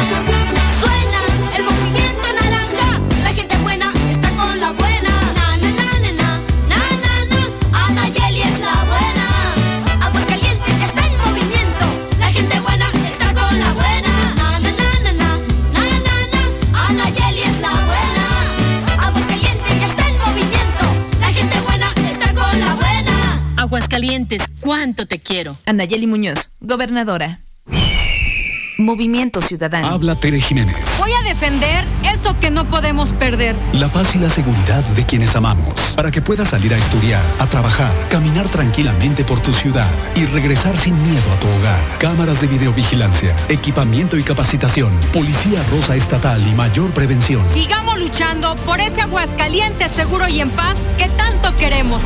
Aguascalientes, 24.04 24.42
¿cuánto 24.60 25.06
te 25.06 25.18
quiero? 25.18 25.56
Anayeli 25.66 26.08
Muñoz, 26.08 26.50
gobernadora. 26.60 27.40
Movimiento 28.78 29.42
Ciudadano. 29.42 29.88
Habla 29.88 30.16
Tere 30.16 30.42
Jiménez. 30.42 30.76
Voy 31.00 31.12
a 31.14 31.22
defender 31.24 31.86
eso 32.14 32.38
que 32.38 32.50
no 32.50 32.66
podemos 32.66 33.14
perder. 33.14 33.56
La 33.72 33.88
paz 33.88 34.14
y 34.16 34.20
la 34.20 34.30
seguridad 34.30 34.84
de 34.84 35.06
quienes 35.06 35.38
amamos. 35.38 35.74
Para 35.96 36.12
que 36.12 36.22
puedas 36.22 36.50
salir 36.50 36.74
a 36.74 36.78
estudiar, 36.78 37.22
a 37.40 37.48
trabajar, 37.48 37.96
caminar 38.10 38.50
tranquilamente 38.50 39.24
por 39.24 39.40
tu 39.40 39.54
ciudad 39.54 39.90
y 40.16 40.26
regresar 40.26 40.76
sin 40.76 41.02
miedo 41.02 41.32
a 41.32 41.40
tu 41.40 41.48
hogar. 41.48 41.98
Cámaras 42.00 42.42
de 42.42 42.48
videovigilancia, 42.48 43.34
equipamiento 43.48 44.18
y 44.18 44.24
capacitación, 44.24 45.00
policía 45.14 45.64
rosa 45.72 45.96
estatal 45.96 46.46
y 46.46 46.54
mayor 46.56 46.92
prevención. 46.94 47.48
Sigamos 47.48 47.98
luchando 48.00 48.58
por 48.66 48.82
ese 48.82 49.00
Aguascalientes 49.00 49.94
seguro 49.94 50.28
y 50.28 50.42
en 50.42 50.50
paz 50.50 50.76
que 50.98 51.08
tanto 51.08 51.56
queremos. 51.56 52.04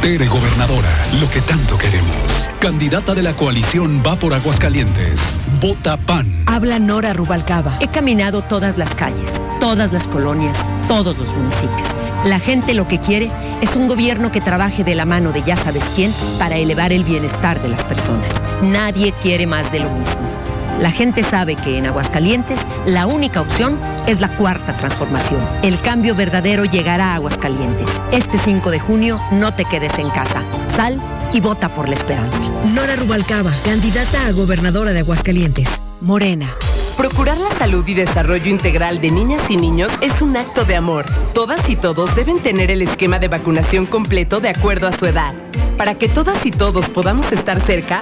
Tere 0.00 0.26
Gobernadora, 0.26 0.90
lo 1.20 1.28
que 1.30 1.40
tanto 1.40 1.76
queremos. 1.78 2.50
Candidata 2.60 3.14
de 3.14 3.22
la 3.22 3.34
coalición 3.34 4.02
va 4.06 4.16
por 4.16 4.34
Aguascalientes. 4.34 5.40
Vota 5.60 5.96
PAN. 5.96 6.44
Habla 6.46 6.78
Nora 6.78 7.12
Rubalcaba. 7.12 7.76
He 7.80 7.88
caminado 7.88 8.42
todas 8.42 8.78
las 8.78 8.94
calles, 8.94 9.40
todas 9.60 9.92
las 9.92 10.06
colonias, 10.08 10.64
todos 10.88 11.18
los 11.18 11.34
municipios. 11.34 11.96
La 12.24 12.38
gente 12.38 12.74
lo 12.74 12.86
que 12.86 13.00
quiere 13.00 13.30
es 13.60 13.74
un 13.76 13.88
gobierno 13.88 14.30
que 14.30 14.40
trabaje 14.40 14.84
de 14.84 14.94
la 14.94 15.04
mano 15.04 15.32
de 15.32 15.42
ya 15.42 15.56
sabes 15.56 15.84
quién 15.94 16.12
para 16.38 16.56
elevar 16.56 16.92
el 16.92 17.04
bienestar 17.04 17.60
de 17.60 17.68
las 17.68 17.84
personas. 17.84 18.42
Nadie 18.62 19.12
quiere 19.12 19.46
más 19.46 19.72
de 19.72 19.80
lo 19.80 19.90
mismo. 19.90 20.45
La 20.80 20.90
gente 20.90 21.22
sabe 21.22 21.56
que 21.56 21.78
en 21.78 21.86
Aguascalientes 21.86 22.66
la 22.84 23.06
única 23.06 23.40
opción 23.40 23.78
es 24.06 24.20
la 24.20 24.28
cuarta 24.28 24.76
transformación. 24.76 25.40
El 25.62 25.80
cambio 25.80 26.14
verdadero 26.14 26.64
llegará 26.64 27.12
a 27.12 27.14
Aguascalientes. 27.14 27.88
Este 28.12 28.36
5 28.36 28.70
de 28.70 28.78
junio 28.78 29.20
no 29.32 29.54
te 29.54 29.64
quedes 29.64 29.98
en 29.98 30.10
casa. 30.10 30.42
Sal 30.66 31.00
y 31.32 31.40
vota 31.40 31.70
por 31.70 31.88
la 31.88 31.94
esperanza. 31.94 32.38
Nora 32.74 32.94
Rubalcaba, 32.96 33.52
candidata 33.64 34.26
a 34.26 34.32
gobernadora 34.32 34.92
de 34.92 35.00
Aguascalientes. 35.00 35.68
Morena. 36.02 36.50
Procurar 36.96 37.38
la 37.38 37.50
salud 37.58 37.86
y 37.86 37.94
desarrollo 37.94 38.50
integral 38.50 39.00
de 39.00 39.10
niñas 39.10 39.42
y 39.50 39.56
niños 39.56 39.92
es 40.00 40.22
un 40.22 40.36
acto 40.36 40.64
de 40.64 40.76
amor. 40.76 41.06
Todas 41.34 41.68
y 41.68 41.76
todos 41.76 42.14
deben 42.14 42.40
tener 42.40 42.70
el 42.70 42.82
esquema 42.82 43.18
de 43.18 43.28
vacunación 43.28 43.86
completo 43.86 44.40
de 44.40 44.50
acuerdo 44.50 44.86
a 44.86 44.92
su 44.92 45.06
edad. 45.06 45.34
Para 45.76 45.94
que 45.94 46.08
todas 46.08 46.44
y 46.46 46.50
todos 46.50 46.88
podamos 46.88 47.32
estar 47.32 47.60
cerca, 47.60 48.00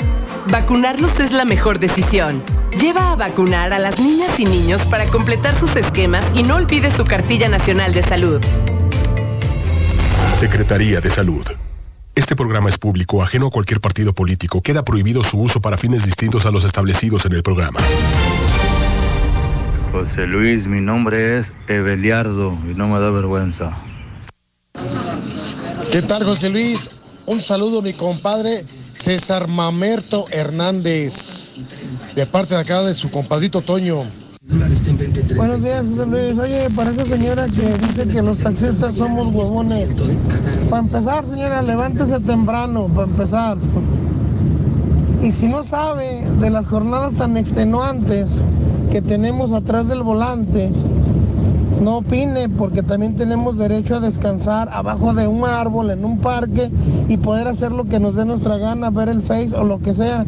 vacunarlos 0.48 1.18
es 1.18 1.32
la 1.32 1.44
mejor 1.44 1.80
decisión. 1.80 2.42
Lleva 2.80 3.12
a 3.12 3.16
vacunar 3.16 3.72
a 3.72 3.78
las 3.78 4.00
niñas 4.00 4.38
y 4.38 4.44
niños 4.44 4.82
para 4.90 5.06
completar 5.06 5.54
sus 5.58 5.76
esquemas 5.76 6.24
y 6.34 6.42
no 6.42 6.56
olvide 6.56 6.90
su 6.90 7.04
cartilla 7.04 7.48
nacional 7.48 7.92
de 7.92 8.02
salud. 8.02 8.40
Secretaría 10.38 11.00
de 11.00 11.08
Salud. 11.08 11.46
Este 12.16 12.34
programa 12.36 12.68
es 12.68 12.78
público, 12.78 13.22
ajeno 13.22 13.46
a 13.46 13.50
cualquier 13.50 13.80
partido 13.80 14.12
político. 14.12 14.60
Queda 14.60 14.84
prohibido 14.84 15.22
su 15.22 15.40
uso 15.40 15.60
para 15.60 15.76
fines 15.76 16.04
distintos 16.04 16.46
a 16.46 16.50
los 16.50 16.64
establecidos 16.64 17.24
en 17.26 17.32
el 17.32 17.42
programa. 17.42 17.80
José 19.92 20.26
Luis, 20.26 20.66
mi 20.66 20.80
nombre 20.80 21.38
es 21.38 21.52
Eveliardo 21.68 22.58
y 22.64 22.74
no 22.74 22.88
me 22.88 22.98
da 22.98 23.10
vergüenza. 23.10 23.70
¿Qué 25.92 26.02
tal, 26.02 26.24
José 26.24 26.50
Luis? 26.50 26.90
Un 27.26 27.40
saludo 27.40 27.78
a 27.78 27.82
mi 27.82 27.94
compadre 27.94 28.66
César 28.94 29.48
Mamerto 29.48 30.26
Hernández, 30.30 31.56
de 32.14 32.26
parte 32.26 32.54
de 32.54 32.60
acá 32.60 32.82
de 32.82 32.94
su 32.94 33.10
compadrito 33.10 33.60
Toño. 33.60 34.04
Buenos 35.36 35.62
días, 35.62 35.84
Luis. 35.86 36.38
Oye, 36.38 36.70
para 36.70 36.90
esa 36.90 37.04
señora 37.04 37.46
que 37.48 37.86
dice 37.86 38.06
que 38.06 38.22
los 38.22 38.38
taxistas 38.38 38.94
somos 38.94 39.34
huevones. 39.34 39.88
Para 40.70 40.84
empezar, 40.84 41.26
señora, 41.26 41.60
levántese 41.62 42.20
temprano, 42.20 42.86
para 42.94 43.08
empezar. 43.08 43.58
Y 45.22 45.32
si 45.32 45.48
no 45.48 45.64
sabe 45.64 46.24
de 46.40 46.50
las 46.50 46.66
jornadas 46.66 47.14
tan 47.14 47.36
extenuantes 47.36 48.44
que 48.92 49.02
tenemos 49.02 49.52
atrás 49.52 49.88
del 49.88 50.02
volante, 50.02 50.70
no 51.84 51.98
opine 51.98 52.48
porque 52.48 52.82
también 52.82 53.14
tenemos 53.14 53.58
derecho 53.58 53.96
a 53.96 54.00
descansar 54.00 54.70
abajo 54.72 55.12
de 55.12 55.28
un 55.28 55.44
árbol 55.44 55.90
en 55.90 56.04
un 56.04 56.18
parque 56.18 56.70
y 57.08 57.18
poder 57.18 57.46
hacer 57.46 57.72
lo 57.72 57.84
que 57.84 58.00
nos 58.00 58.16
dé 58.16 58.24
nuestra 58.24 58.56
gana, 58.56 58.88
ver 58.88 59.10
el 59.10 59.20
face 59.20 59.54
o 59.54 59.64
lo 59.64 59.78
que 59.80 59.92
sea. 59.92 60.24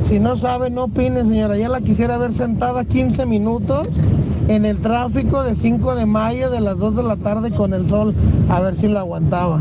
Si 0.00 0.18
no 0.18 0.36
sabe, 0.36 0.70
no 0.70 0.84
opine, 0.84 1.22
señora. 1.22 1.56
Ya 1.58 1.68
la 1.68 1.82
quisiera 1.82 2.16
ver 2.16 2.32
sentada 2.32 2.84
15 2.84 3.26
minutos 3.26 4.00
en 4.48 4.64
el 4.64 4.78
tráfico 4.78 5.42
de 5.42 5.54
5 5.54 5.96
de 5.96 6.06
mayo 6.06 6.50
de 6.50 6.60
las 6.60 6.78
2 6.78 6.96
de 6.96 7.02
la 7.02 7.16
tarde 7.16 7.50
con 7.50 7.74
el 7.74 7.86
sol, 7.86 8.14
a 8.48 8.60
ver 8.60 8.74
si 8.74 8.88
la 8.88 9.00
aguantaba. 9.00 9.60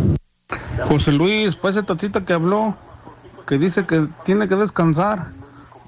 José 0.90 1.12
Luis, 1.12 1.56
pues 1.56 1.76
ese 1.76 1.86
tacita 1.86 2.24
que 2.24 2.34
habló, 2.34 2.76
que 3.46 3.58
dice 3.58 3.86
que 3.86 4.08
tiene 4.24 4.48
que 4.48 4.56
descansar. 4.56 5.28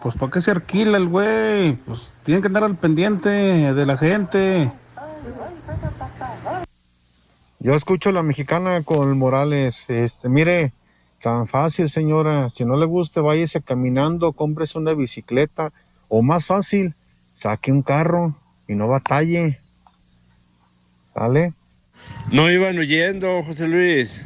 Pues 0.01 0.15
¿para 0.15 0.31
qué 0.31 0.41
se 0.41 0.51
alquila 0.51 0.97
el 0.97 1.07
güey? 1.07 1.73
Pues 1.85 2.13
tiene 2.23 2.41
que 2.41 2.47
andar 2.47 2.63
al 2.63 2.75
pendiente 2.75 3.29
de 3.29 3.85
la 3.85 3.97
gente. 3.97 4.71
Yo 7.59 7.73
escucho 7.73 8.11
la 8.11 8.21
mexicana 8.21 8.83
con 8.83 9.17
Morales. 9.17 9.83
Este, 9.87 10.29
mire, 10.29 10.73
tan 11.21 11.47
fácil, 11.47 11.89
señora. 11.89 12.49
Si 12.49 12.65
no 12.65 12.77
le 12.77 12.85
gusta, 12.85 13.21
váyase 13.21 13.61
caminando, 13.61 14.33
cómprese 14.33 14.77
una 14.77 14.93
bicicleta. 14.93 15.71
O 16.07 16.21
más 16.21 16.45
fácil, 16.45 16.93
saque 17.33 17.71
un 17.71 17.81
carro 17.81 18.35
y 18.67 18.75
no 18.75 18.87
batalle. 18.87 19.59
¿Sale? 21.15 21.53
No 22.31 22.51
iban 22.51 22.77
huyendo, 22.77 23.41
José 23.41 23.67
Luis. 23.67 24.23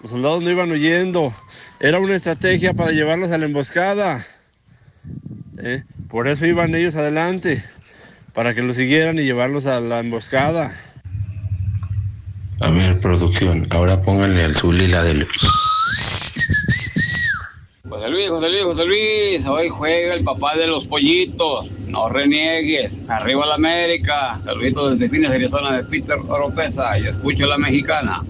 Los 0.00 0.12
soldados 0.12 0.42
no 0.42 0.50
iban 0.50 0.70
huyendo. 0.70 1.32
Era 1.78 2.00
una 2.00 2.14
estrategia 2.14 2.72
para 2.72 2.92
llevarlos 2.92 3.32
a 3.32 3.38
la 3.38 3.44
emboscada. 3.44 4.24
¿eh? 5.58 5.84
Por 6.08 6.26
eso 6.26 6.46
iban 6.46 6.74
ellos 6.74 6.96
adelante, 6.96 7.62
para 8.32 8.54
que 8.54 8.62
los 8.62 8.76
siguieran 8.76 9.18
y 9.18 9.24
llevarlos 9.24 9.66
a 9.66 9.78
la 9.80 10.00
emboscada. 10.00 10.74
A 12.62 12.70
ver, 12.70 13.00
producción, 13.00 13.66
ahora 13.70 14.00
pónganle 14.00 14.44
al 14.44 14.54
Zuli 14.54 14.86
la 14.86 15.02
del... 15.02 15.26
José 17.88 18.08
Luis, 18.08 18.28
José 18.28 18.48
Luis, 18.48 18.62
José 18.64 18.84
Luis, 18.86 19.46
hoy 19.46 19.68
juega 19.68 20.14
el 20.14 20.24
papá 20.24 20.56
de 20.56 20.66
los 20.66 20.86
pollitos. 20.86 21.72
No 21.88 22.08
reniegues. 22.08 23.02
Arriba 23.08 23.46
la 23.46 23.54
América. 23.56 24.40
Saluditos 24.44 24.98
desde 24.98 25.12
Fines, 25.12 25.30
Arizona, 25.30 25.76
de 25.76 25.84
Peter 25.84 26.16
Oropesa. 26.28 26.96
Yo 26.98 27.10
escucho 27.10 27.46
la 27.46 27.58
mexicana. 27.58 28.22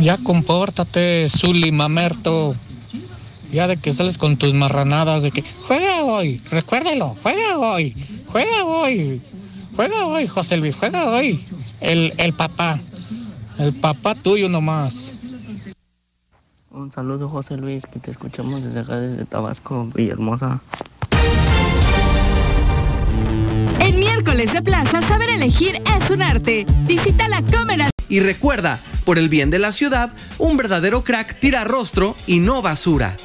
Ya 0.00 0.16
compórtate, 0.18 1.28
Zuli 1.30 1.70
Mamerto. 1.72 2.56
Ya 3.52 3.68
de 3.68 3.76
que 3.76 3.94
sales 3.94 4.18
con 4.18 4.36
tus 4.36 4.54
marranadas 4.54 5.22
de 5.22 5.30
que 5.30 5.44
juega 5.66 6.04
hoy, 6.04 6.40
recuérdelo, 6.50 7.16
juega 7.20 7.58
hoy, 7.58 7.96
juega 8.26 8.64
hoy, 8.64 9.20
juega 9.74 10.06
hoy, 10.06 10.28
José 10.28 10.56
Luis, 10.56 10.76
juega 10.76 11.10
hoy. 11.10 11.44
El, 11.80 12.14
el 12.18 12.32
papá, 12.32 12.80
el 13.60 13.74
papá 13.74 14.14
tuyo 14.14 14.48
nomás. 14.48 15.12
Un 16.70 16.90
saludo 16.90 17.28
José 17.28 17.56
Luis, 17.56 17.84
que 17.86 17.98
te 17.98 18.10
escuchamos 18.10 18.64
desde 18.64 18.80
acá, 18.80 18.98
desde 18.98 19.24
Tabasco, 19.26 19.88
Villahermosa. 19.94 20.60
En 23.80 23.98
miércoles 23.98 24.52
de 24.52 24.62
plaza, 24.62 25.02
saber 25.02 25.30
elegir 25.30 25.82
es 25.96 26.10
un 26.10 26.22
arte. 26.22 26.64
Visita 26.86 27.28
la 27.28 27.42
Comer 27.42 27.90
Y 28.08 28.20
recuerda, 28.20 28.78
por 29.04 29.18
el 29.18 29.28
bien 29.28 29.50
de 29.50 29.58
la 29.58 29.72
ciudad, 29.72 30.10
un 30.38 30.56
verdadero 30.56 31.02
crack 31.02 31.38
tira 31.40 31.64
rostro 31.64 32.14
y 32.26 32.38
no 32.38 32.62
basura. 32.62 33.16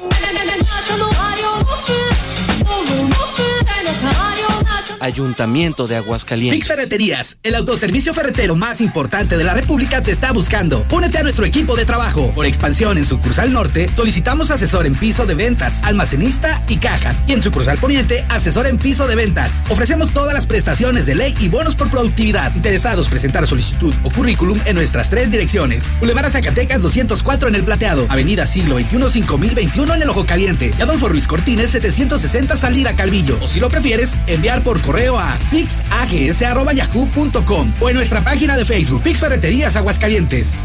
Ayuntamiento 5.06 5.86
de 5.86 5.94
Aguascalientes. 5.94 6.56
Fix 6.56 6.66
Ferreterías, 6.66 7.36
el 7.44 7.54
autoservicio 7.54 8.12
ferretero 8.12 8.56
más 8.56 8.80
importante 8.80 9.36
de 9.38 9.44
la 9.44 9.54
República 9.54 10.02
te 10.02 10.10
está 10.10 10.32
buscando. 10.32 10.84
Únete 10.90 11.18
a 11.18 11.22
nuestro 11.22 11.44
equipo 11.44 11.76
de 11.76 11.84
trabajo. 11.84 12.32
Por 12.34 12.44
expansión 12.44 12.98
en 12.98 13.04
sucursal 13.04 13.52
norte, 13.52 13.88
solicitamos 13.94 14.50
asesor 14.50 14.84
en 14.84 14.96
piso 14.96 15.24
de 15.24 15.36
ventas, 15.36 15.84
almacenista 15.84 16.64
y 16.68 16.78
cajas. 16.78 17.24
Y 17.28 17.34
en 17.34 17.42
sucursal 17.42 17.78
poniente, 17.78 18.26
asesor 18.28 18.66
en 18.66 18.78
piso 18.78 19.06
de 19.06 19.14
ventas. 19.14 19.62
Ofrecemos 19.70 20.12
todas 20.12 20.34
las 20.34 20.48
prestaciones 20.48 21.06
de 21.06 21.14
ley 21.14 21.34
y 21.38 21.48
bonos 21.48 21.76
por 21.76 21.88
productividad. 21.88 22.52
Interesados 22.56 23.08
presentar 23.08 23.46
solicitud 23.46 23.94
o 24.02 24.10
currículum 24.10 24.58
en 24.64 24.74
nuestras 24.74 25.08
tres 25.08 25.30
direcciones. 25.30 25.88
Boulevard 26.00 26.30
Zacatecas 26.30 26.82
204 26.82 27.48
en 27.48 27.54
el 27.54 27.62
Plateado, 27.62 28.06
Avenida 28.08 28.44
Siglo 28.44 28.76
XXI 28.76 29.08
5021 29.08 29.94
en 29.94 30.02
el 30.02 30.10
Ojo 30.10 30.26
Caliente 30.26 30.72
y 30.76 30.82
Adolfo 30.82 31.08
Ruiz 31.08 31.28
Cortines 31.28 31.70
760 31.70 32.56
Salida 32.56 32.96
Calvillo. 32.96 33.38
O 33.40 33.46
si 33.46 33.60
lo 33.60 33.68
prefieres, 33.68 34.16
enviar 34.26 34.64
por 34.64 34.80
correo 34.80 34.95
a 35.18 35.38
pixags.yahoo.com 35.50 37.72
o 37.80 37.90
en 37.90 37.96
nuestra 37.96 38.24
página 38.24 38.56
de 38.56 38.64
Facebook, 38.64 39.02
Pix 39.02 39.20
Ferreterías 39.20 39.76
Aguascalientes. 39.76 40.64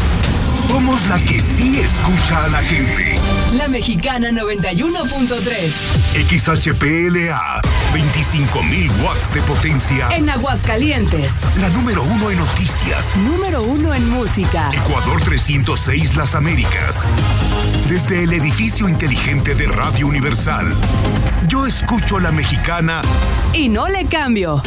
Somos 0.66 1.06
la 1.08 1.18
que 1.20 1.40
sí 1.40 1.80
escucha 1.80 2.44
a 2.44 2.48
la 2.48 2.62
gente. 2.62 3.18
La 3.52 3.68
Mexicana 3.68 4.30
91.3. 4.30 6.24
XHPLA, 6.24 7.60
25.000 7.92 8.90
watts 9.02 9.34
de 9.34 9.42
potencia. 9.42 10.08
En 10.10 10.21
Aguascalientes. 10.28 11.32
La 11.60 11.68
número 11.70 12.02
uno 12.02 12.30
en 12.30 12.38
noticias. 12.38 13.16
Número 13.16 13.62
uno 13.62 13.94
en 13.94 14.08
música. 14.10 14.70
Ecuador 14.72 15.20
306 15.20 16.16
Las 16.16 16.34
Américas. 16.34 17.06
Desde 17.88 18.24
el 18.24 18.32
edificio 18.32 18.88
inteligente 18.88 19.54
de 19.54 19.66
Radio 19.66 20.06
Universal. 20.06 20.74
Yo 21.48 21.66
escucho 21.66 22.18
a 22.18 22.20
la 22.20 22.32
mexicana. 22.32 23.02
Y 23.52 23.68
no 23.68 23.88
le 23.88 24.04
cambio. 24.06 24.62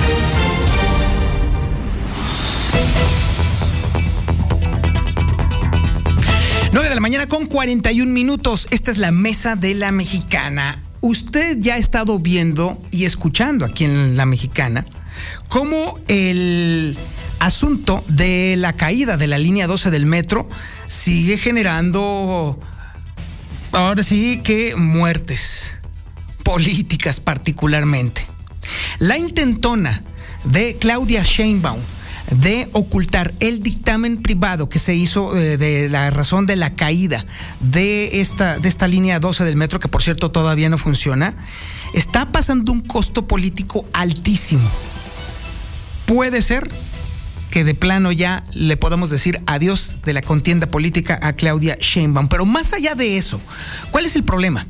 9 6.72 6.90
de 6.90 6.95
la 6.95 7.02
mañana 7.02 7.27
con 7.27 7.45
41 7.45 8.11
minutos. 8.11 8.68
Esta 8.72 8.91
es 8.91 8.98
la 8.98 9.11
mesa 9.11 9.56
de 9.56 9.73
la 9.76 9.91
mexicana. 9.91 10.82
Usted 11.02 11.57
ya 11.60 11.76
ha 11.76 11.77
estado 11.77 12.19
viendo 12.19 12.82
y 12.91 13.06
escuchando 13.06 13.65
aquí 13.65 13.86
en 13.86 14.18
la 14.18 14.26
mexicana 14.26 14.86
cómo 15.50 16.00
el 16.08 16.98
asunto 17.40 18.04
de 18.08 18.56
la 18.58 18.74
caída 18.74 19.18
de 19.18 19.28
la 19.28 19.38
línea 19.38 19.68
12 19.68 19.92
del 19.92 20.06
metro 20.06 20.50
sigue 20.88 21.38
generando, 21.38 22.60
ahora 23.72 24.04
sí 24.04 24.42
que 24.44 24.76
muertes 24.76 25.76
políticas 26.44 27.20
particularmente. 27.20 28.28
La 29.00 29.18
intentona 29.18 30.04
de 30.44 30.78
Claudia 30.78 31.24
Sheinbaum 31.24 31.80
de 32.32 32.70
ocultar 32.72 33.34
el 33.40 33.62
dictamen 33.62 34.22
privado 34.22 34.68
que 34.68 34.80
se 34.80 34.96
hizo 34.96 35.38
eh, 35.38 35.58
de 35.58 35.90
la 35.90 36.10
razón 36.10 36.46
de 36.46 36.56
la 36.56 36.74
caída 36.74 37.26
de 37.60 38.22
esta, 38.22 38.58
de 38.58 38.68
esta 38.68 38.88
línea 38.88 39.20
12 39.20 39.44
del 39.44 39.56
metro, 39.56 39.80
que 39.80 39.88
por 39.88 40.02
cierto 40.02 40.32
todavía 40.32 40.70
no 40.70 40.78
funciona, 40.78 41.36
está 41.94 42.32
pasando 42.32 42.72
un 42.72 42.82
costo 42.82 43.28
político 43.28 43.86
altísimo. 43.94 44.70
Puede 46.06 46.41
ser 46.41 46.69
que 47.52 47.64
de 47.64 47.73
plano 47.73 48.11
ya 48.11 48.44
le 48.53 48.77
podamos 48.77 49.10
decir 49.10 49.41
adiós 49.45 49.98
de 50.03 50.14
la 50.14 50.22
contienda 50.22 50.68
política 50.68 51.19
a 51.22 51.34
Claudia 51.34 51.77
Sheinbaum. 51.80 52.27
Pero 52.27 52.45
más 52.45 52.73
allá 52.73 52.95
de 52.95 53.18
eso, 53.18 53.40
¿cuál 53.91 54.06
es 54.06 54.15
el 54.15 54.23
problema? 54.23 54.68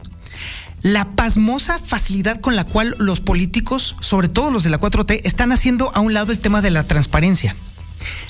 la 0.86 1.10
pasmosa 1.16 1.80
facilidad 1.80 2.40
con 2.40 2.56
la 2.56 2.64
cual 2.64 2.96
los 3.00 3.20
políticos, 3.20 3.96
sobre 4.02 4.30
todo 4.30 4.52
los 4.52 4.64
de 4.64 4.70
la 4.70 4.80
4T, 4.80 5.22
están 5.24 5.52
haciendo 5.52 5.92
a 5.96 6.00
un 6.00 6.14
lado 6.14 6.32
el 6.32 6.38
tema 6.38 6.62
de 6.62 6.70
la 6.70 6.84
transparencia. 6.84 7.56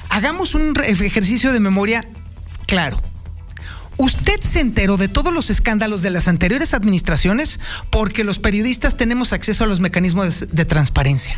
Hagamos 0.07 0.56
un 0.56 0.73
ejercicio 0.82 1.52
de 1.52 1.60
memoria 1.60 2.07
claro. 2.65 3.02
Usted 3.98 4.40
se 4.40 4.61
enteró 4.61 4.95
de 4.95 5.10
todos 5.10 5.34
los 5.34 5.49
escándalos 5.49 6.02
de 6.02 6.11
las 6.11 6.30
anteriores 6.30 6.73
administraciones 6.73 7.60
porque 7.90 8.23
los 8.23 8.40
periodistas 8.40 8.95
tenemos 8.95 9.34
acceso 9.34 9.65
a 9.65 9.68
los 9.68 9.82
mecanismos 9.82 10.45
de, 10.49 10.64
transparencia. 10.64 11.38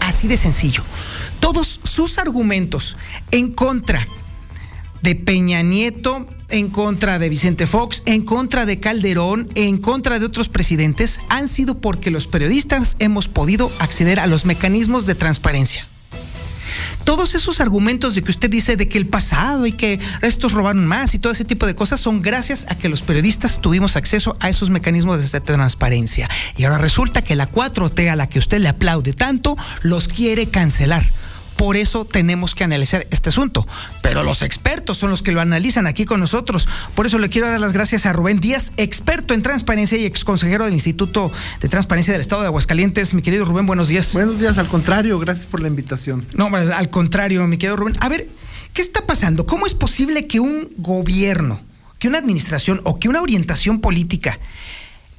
Así 0.00 0.28
de 0.28 0.36
sencillo. 0.36 0.84
Todos 1.40 1.80
sus 1.82 2.18
argumentos 2.18 2.96
en 3.30 3.52
contra 3.52 4.06
de 5.02 5.14
Peña 5.14 5.62
Nieto, 5.62 6.26
en 6.48 6.70
contra 6.70 7.18
de 7.18 7.28
Vicente 7.28 7.66
Fox, 7.66 8.02
en 8.06 8.22
contra 8.22 8.66
de 8.66 8.80
Calderón, 8.80 9.48
en 9.54 9.78
contra 9.78 10.18
de 10.18 10.26
otros 10.26 10.48
presidentes, 10.48 11.20
han 11.28 11.48
sido 11.48 11.78
porque 11.78 12.10
los 12.10 12.26
periodistas 12.26 12.96
hemos 12.98 13.28
podido 13.28 13.70
acceder 13.78 14.18
a 14.18 14.26
los 14.26 14.44
mecanismos 14.44 15.06
de 15.06 15.14
transparencia. 15.14 15.86
Todos 17.04 17.34
esos 17.34 17.60
argumentos 17.60 18.14
de 18.14 18.22
que 18.22 18.30
usted 18.30 18.50
dice 18.50 18.76
de 18.76 18.88
que 18.88 18.98
el 18.98 19.06
pasado 19.06 19.66
y 19.66 19.72
que 19.72 19.98
estos 20.22 20.52
robaron 20.52 20.86
más 20.86 21.14
y 21.14 21.18
todo 21.18 21.32
ese 21.32 21.44
tipo 21.44 21.66
de 21.66 21.74
cosas 21.74 22.00
son 22.00 22.22
gracias 22.22 22.66
a 22.68 22.76
que 22.76 22.88
los 22.88 23.02
periodistas 23.02 23.60
tuvimos 23.60 23.96
acceso 23.96 24.36
a 24.40 24.48
esos 24.48 24.70
mecanismos 24.70 25.30
de 25.30 25.40
transparencia. 25.40 26.28
Y 26.56 26.64
ahora 26.64 26.78
resulta 26.78 27.22
que 27.22 27.36
la 27.36 27.50
4T 27.50 28.10
a 28.10 28.16
la 28.16 28.28
que 28.28 28.38
usted 28.38 28.58
le 28.60 28.68
aplaude 28.68 29.12
tanto 29.12 29.56
los 29.82 30.08
quiere 30.08 30.48
cancelar 30.48 31.06
por 31.58 31.76
eso 31.76 32.04
tenemos 32.04 32.54
que 32.54 32.64
analizar 32.64 33.06
este 33.10 33.28
asunto. 33.28 33.66
Pero 34.00 34.22
los 34.22 34.42
expertos 34.42 34.96
son 34.96 35.10
los 35.10 35.22
que 35.22 35.32
lo 35.32 35.40
analizan 35.40 35.86
aquí 35.88 36.04
con 36.04 36.20
nosotros. 36.20 36.68
Por 36.94 37.04
eso 37.04 37.18
le 37.18 37.28
quiero 37.28 37.48
dar 37.48 37.60
las 37.60 37.72
gracias 37.72 38.06
a 38.06 38.12
Rubén 38.12 38.38
Díaz, 38.38 38.72
experto 38.76 39.34
en 39.34 39.42
transparencia 39.42 39.98
y 39.98 40.06
ex 40.06 40.24
consejero 40.24 40.64
del 40.64 40.72
Instituto 40.72 41.32
de 41.60 41.68
Transparencia 41.68 42.12
del 42.12 42.20
Estado 42.20 42.42
de 42.42 42.46
Aguascalientes. 42.46 43.12
Mi 43.12 43.22
querido 43.22 43.44
Rubén, 43.44 43.66
buenos 43.66 43.88
días. 43.88 44.12
Buenos 44.12 44.38
días, 44.38 44.56
al 44.56 44.68
contrario, 44.68 45.18
gracias 45.18 45.48
por 45.48 45.60
la 45.60 45.66
invitación. 45.66 46.24
No, 46.34 46.46
al 46.46 46.90
contrario, 46.90 47.44
mi 47.48 47.58
querido 47.58 47.76
Rubén. 47.76 47.96
A 48.00 48.08
ver, 48.08 48.28
¿qué 48.72 48.80
está 48.80 49.04
pasando? 49.04 49.44
¿Cómo 49.44 49.66
es 49.66 49.74
posible 49.74 50.28
que 50.28 50.38
un 50.38 50.70
gobierno, 50.76 51.60
que 51.98 52.06
una 52.06 52.18
administración 52.18 52.80
o 52.84 53.00
que 53.00 53.08
una 53.08 53.20
orientación 53.20 53.80
política 53.80 54.38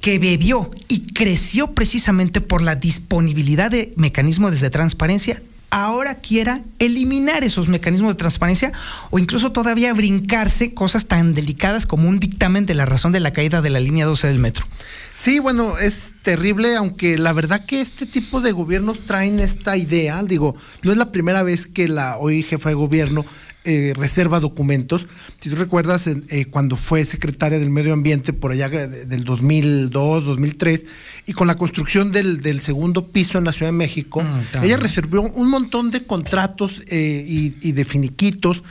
que 0.00 0.18
bebió 0.18 0.70
y 0.88 1.12
creció 1.12 1.72
precisamente 1.72 2.40
por 2.40 2.62
la 2.62 2.76
disponibilidad 2.76 3.70
de 3.70 3.92
mecanismos 3.96 4.58
de 4.58 4.70
transparencia, 4.70 5.42
ahora 5.70 6.16
quiera 6.16 6.62
eliminar 6.78 7.44
esos 7.44 7.68
mecanismos 7.68 8.12
de 8.12 8.18
transparencia 8.18 8.72
o 9.10 9.18
incluso 9.18 9.52
todavía 9.52 9.94
brincarse 9.94 10.74
cosas 10.74 11.06
tan 11.06 11.34
delicadas 11.34 11.86
como 11.86 12.08
un 12.08 12.18
dictamen 12.18 12.66
de 12.66 12.74
la 12.74 12.86
razón 12.86 13.12
de 13.12 13.20
la 13.20 13.32
caída 13.32 13.62
de 13.62 13.70
la 13.70 13.80
línea 13.80 14.06
12 14.06 14.26
del 14.26 14.38
metro. 14.38 14.66
Sí, 15.14 15.38
bueno, 15.38 15.78
es 15.78 16.14
terrible, 16.22 16.76
aunque 16.76 17.18
la 17.18 17.32
verdad 17.32 17.64
que 17.64 17.80
este 17.80 18.06
tipo 18.06 18.40
de 18.40 18.52
gobiernos 18.52 19.04
traen 19.04 19.38
esta 19.38 19.76
idea, 19.76 20.22
digo, 20.22 20.56
no 20.82 20.92
es 20.92 20.98
la 20.98 21.12
primera 21.12 21.42
vez 21.42 21.66
que 21.66 21.88
la 21.88 22.16
hoy 22.16 22.42
jefa 22.42 22.70
de 22.70 22.74
gobierno 22.74 23.24
eh, 23.64 23.92
reserva 23.94 24.40
documentos. 24.40 25.06
Si 25.38 25.50
tú 25.50 25.56
recuerdas, 25.56 26.06
eh, 26.06 26.46
cuando 26.50 26.76
fue 26.76 27.04
secretaria 27.04 27.58
del 27.58 27.68
Medio 27.68 27.92
Ambiente 27.92 28.32
por 28.32 28.52
allá 28.52 28.70
del 28.70 29.24
2002, 29.24 30.24
2003, 30.24 30.86
y 31.26 31.34
con 31.34 31.46
la 31.46 31.56
construcción 31.56 32.10
del, 32.10 32.60
segundo 32.62 33.08
piso 33.08 33.36
en 33.36 33.44
la 33.44 33.52
Ciudad 33.52 33.70
de 33.70 33.76
México, 33.76 34.22
mm, 34.22 34.64
ella 34.64 34.78
reservó 34.78 35.20
un 35.20 35.50
montón 35.50 35.90
de 35.90 36.06
contratos 36.06 36.82
eh, 36.86 37.22
y, 37.28 37.72
de 37.72 37.84
finiquitos 37.84 38.62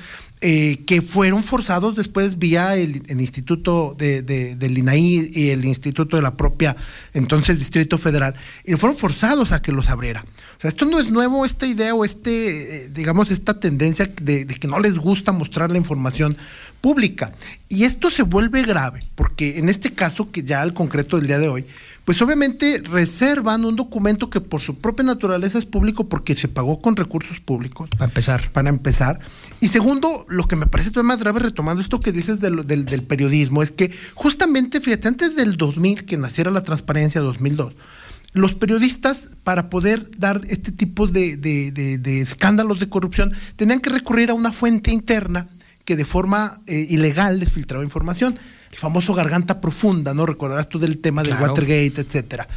que 0.42 1.03
fueron 1.06 1.43
forzados 1.43 1.95
después 1.95 2.40
vía 2.40 2.76
el, 2.76 3.03
Instituto 3.09 3.93
de, 3.98 4.24
del 4.24 4.77
INAI 4.77 5.32
y 5.34 5.50
el 5.50 5.66
Instituto 5.66 6.16
de 6.16 6.22
la 6.24 6.38
propia 6.38 6.77
entonces 7.14 7.59
Distrito 7.59 7.98
Federal, 7.98 8.34
y 8.64 8.74
fueron 8.74 8.98
forzados 8.98 9.51
a 9.51 9.61
que 9.61 9.72
los 9.72 9.90
abriera. 9.90 10.26
O 10.60 10.62
sea, 10.62 10.68
esto 10.68 10.86
no 10.86 11.00
es 11.00 11.10
nuevo, 11.10 11.46
esta 11.46 11.66
idea 11.66 11.96
o 11.96 12.04
este, 12.04 12.88
eh, 12.88 12.90
digamos, 12.90 13.32
esta 13.32 13.62
tendencia 13.62 14.12
de, 14.22 14.46
que 14.46 14.68
no 14.68 14.78
les 14.82 14.98
gusta 14.98 15.32
mostrar 15.32 15.72
la 15.72 15.78
información 15.78 16.36
pública. 16.82 17.32
Y 17.70 17.86
esto 17.86 18.12
se 18.12 18.24
vuelve 18.24 18.64
grave, 18.64 19.00
porque 19.16 19.58
en 19.60 19.70
este 19.70 19.94
caso, 19.94 20.32
que 20.32 20.44
ya 20.44 20.62
al 20.62 20.74
concreto 20.74 21.16
del 21.16 21.28
día 21.28 21.40
de 21.40 21.48
hoy, 21.48 21.66
pues 22.04 22.22
obviamente 22.22 22.84
reservan 22.84 23.64
un 23.64 23.78
documento 23.78 24.30
que 24.30 24.42
por 24.42 24.60
su 24.60 24.76
propia 24.80 25.06
naturaleza 25.06 25.58
es 25.58 25.66
público 25.66 26.10
porque 26.10 26.36
se 26.36 26.50
pagó 26.50 26.82
con 26.82 26.98
recursos 26.98 27.40
públicos. 27.40 27.90
Para 27.92 28.10
empezar. 28.10 28.52
Para 28.52 28.68
empezar. 28.68 29.20
Y 29.62 29.70
segundo, 29.70 30.26
lo 30.28 30.46
que 30.50 30.58
me 30.58 30.66
parece 30.66 30.92
todavía 30.92 31.16
más 31.16 31.20
grave, 31.22 31.40
retomando 31.40 31.82
esto 31.82 32.02
que 32.02 32.12
dices 32.12 32.42
del, 32.42 32.68
del, 32.68 32.84
del 32.84 33.04
periodismo, 33.04 33.64
es 33.64 33.72
que 33.72 33.94
justamente, 34.14 34.82
fíjate, 34.82 35.08
antes 35.08 35.38
del 35.38 35.56
2000, 35.56 36.04
que 36.04 36.18
naciera 36.18 36.52
la 36.52 36.64
transparencia, 36.64 37.22
2002, 37.22 37.76
los 38.33 38.53
periodistas, 38.53 39.30
para 39.43 39.69
poder 39.69 40.08
dar 40.17 40.41
este 40.48 40.72
tipo 40.72 41.08
de, 41.08 42.22
escándalos 42.22 42.80
de 42.80 42.90
corrupción, 42.90 43.33
tenían 43.56 43.80
que 43.80 43.90
recurrir 43.90 44.30
a 44.30 44.33
una 44.33 44.51
fuente 44.51 44.91
interna 44.91 45.48
que 45.85 45.95
de 45.95 46.06
forma 46.06 46.61
eh, 46.67 46.85
ilegal 46.90 47.40
les 47.40 47.51
filtraba 47.51 47.83
información. 47.83 48.38
El 48.72 48.77
famoso 48.77 49.16
garganta 49.16 49.59
profunda, 49.59 50.14
¿no? 50.14 50.27
Recordarás 50.27 50.69
tú 50.69 50.77
del 50.77 50.99
tema 50.99 51.24
del 51.24 51.33
Watergate, 51.41 52.01
etcétera. 52.01 52.48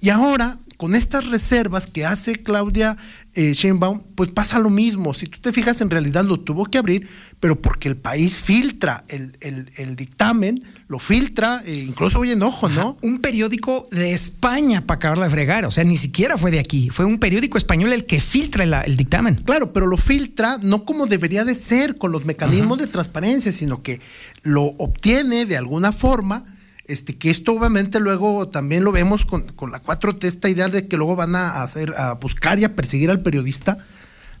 Y 0.00 0.08
ahora, 0.08 0.58
con 0.80 0.94
estas 0.94 1.26
reservas 1.26 1.86
que 1.86 2.06
hace 2.06 2.36
Claudia 2.36 2.96
eh, 3.34 3.52
Sheinbaum, 3.52 4.00
pues 4.14 4.30
pasa 4.32 4.58
lo 4.58 4.70
mismo. 4.70 5.12
Si 5.12 5.26
tú 5.26 5.38
te 5.38 5.52
fijas, 5.52 5.82
en 5.82 5.90
realidad 5.90 6.24
lo 6.24 6.40
tuvo 6.40 6.64
que 6.64 6.78
abrir, 6.78 7.06
pero 7.38 7.60
porque 7.60 7.86
el 7.86 7.98
país 7.98 8.38
filtra 8.38 9.04
el, 9.08 9.36
el, 9.76 9.94
dictamen, 9.94 10.64
lo 10.88 10.98
filtra, 10.98 11.60
e 11.66 11.80
incluso 11.80 12.20
oye 12.20 12.32
enojo, 12.32 12.70
¿no? 12.70 12.96
un 13.02 13.18
periódico 13.18 13.88
de 13.90 14.14
España 14.14 14.86
para 14.86 14.96
acabarla 14.96 15.26
de 15.26 15.30
fregar, 15.30 15.66
o 15.66 15.70
sea, 15.70 15.84
ni 15.84 15.98
siquiera 15.98 16.38
fue 16.38 16.50
de 16.50 16.60
aquí, 16.60 16.88
fue 16.88 17.04
un 17.04 17.18
periódico 17.18 17.58
español 17.58 17.92
el 17.92 18.06
que 18.06 18.18
filtra 18.18 18.64
el, 18.64 18.96
dictamen. 18.96 19.34
Claro, 19.34 19.74
pero 19.74 19.86
lo 19.86 19.98
filtra 19.98 20.56
no 20.62 20.86
como 20.86 21.04
debería 21.04 21.44
de 21.44 21.56
ser, 21.56 21.98
con 21.98 22.10
los 22.10 22.24
mecanismos 22.24 22.78
de 22.78 22.86
transparencia, 22.86 23.52
sino 23.52 23.82
que 23.82 24.00
lo 24.44 24.62
obtiene 24.78 25.44
de 25.44 25.58
alguna 25.58 25.92
forma 25.92 26.46
este, 26.90 27.16
que 27.16 27.30
esto 27.30 27.52
obviamente 27.52 28.00
luego 28.00 28.48
también 28.48 28.84
lo 28.84 28.92
vemos 28.92 29.24
con, 29.24 29.44
la 29.70 29.82
4T, 29.82 30.24
esta 30.24 30.48
idea 30.48 30.68
de 30.68 30.88
que 30.88 30.96
luego 30.96 31.16
van 31.16 31.36
a 31.36 31.62
hacer, 31.62 31.94
a 31.96 32.14
buscar 32.14 32.58
y 32.58 32.64
a 32.64 32.74
perseguir 32.74 33.10
al 33.10 33.22
periodista. 33.22 33.78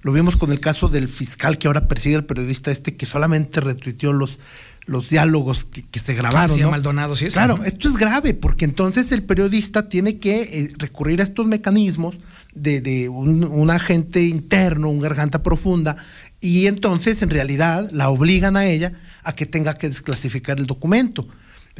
Lo 0.02 0.12
vimos 0.12 0.36
con 0.36 0.50
el 0.50 0.60
caso 0.60 0.88
del 0.88 1.08
fiscal 1.08 1.58
que 1.58 1.66
ahora 1.66 1.86
persigue 1.86 2.16
al 2.16 2.24
periodista 2.24 2.70
este 2.70 2.96
que 2.96 3.06
solamente 3.06 3.60
retuiteó 3.60 4.12
los, 4.12 4.38
los 4.86 5.10
diálogos 5.10 5.64
que, 5.64 5.98
se 5.98 6.14
grabaron. 6.14 6.58
¿no? 6.58 6.70
Maldonado, 6.70 7.14
sí 7.14 7.26
Claro, 7.26 7.60
esto 7.64 7.88
es 7.88 7.96
grave 7.96 8.34
porque 8.34 8.64
entonces 8.64 9.12
el 9.12 9.22
periodista 9.22 9.88
tiene 9.88 10.18
que 10.18 10.42
eh, 10.42 10.72
recurrir 10.78 11.20
a 11.20 11.24
estos 11.24 11.46
mecanismos 11.46 12.16
de, 12.54 13.08
un, 13.08 13.44
un, 13.44 13.70
agente 13.70 14.22
interno, 14.22 14.88
un 14.88 15.00
garganta 15.00 15.42
profunda, 15.42 15.96
y 16.40 16.66
entonces 16.66 17.22
en 17.22 17.30
realidad 17.30 17.88
la 17.92 18.08
obligan 18.08 18.56
a 18.56 18.66
ella 18.66 18.94
a 19.22 19.32
que 19.34 19.46
tenga 19.46 19.74
que 19.74 19.88
desclasificar 19.88 20.58
el 20.58 20.66
documento 20.66 21.28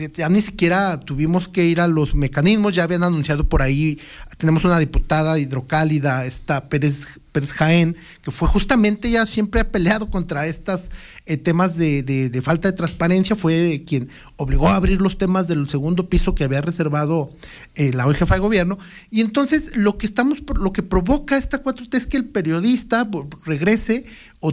ya 0.08 0.28
ni 0.28 0.40
siquiera 0.40 0.98
tuvimos 0.98 1.48
que 1.48 1.64
ir 1.64 1.80
a 1.80 1.88
los 1.88 2.14
mecanismos, 2.14 2.74
ya 2.74 2.84
habían 2.84 3.02
anunciado 3.02 3.48
por 3.48 3.62
ahí, 3.62 3.98
tenemos 4.38 4.64
una 4.64 4.78
diputada 4.78 5.38
hidrocálida, 5.38 6.24
esta 6.24 6.68
Pérez, 6.68 7.06
Pérez 7.32 7.52
Jaén, 7.52 7.96
que 8.22 8.30
fue 8.30 8.48
justamente 8.48 9.10
ya 9.10 9.26
siempre 9.26 9.60
ha 9.60 9.70
peleado 9.70 10.10
contra 10.10 10.46
estos 10.46 10.90
eh, 11.26 11.36
temas 11.36 11.76
de, 11.76 12.40
falta 12.42 12.70
de 12.70 12.76
transparencia, 12.76 13.36
fue 13.36 13.84
quien 13.86 14.08
obligó 14.36 14.68
a 14.68 14.76
abrir 14.76 15.00
los 15.00 15.18
temas 15.18 15.46
del 15.48 15.68
segundo 15.68 16.08
piso 16.08 16.34
que 16.34 16.44
había 16.44 16.60
reservado 16.60 17.30
eh, 17.74 17.92
la 17.92 18.06
hoy 18.06 18.14
jefa 18.14 18.34
de 18.34 18.40
gobierno. 18.40 18.78
Y 19.10 19.20
entonces 19.20 19.76
lo 19.76 19.98
que 19.98 20.06
estamos, 20.06 20.42
lo 20.58 20.72
que 20.72 20.82
provoca 20.82 21.36
esta 21.36 21.58
4 21.58 21.86
es 21.92 22.06
que 22.06 22.16
el 22.16 22.24
periodista 22.26 23.08
regrese 23.44 24.04
o 24.40 24.52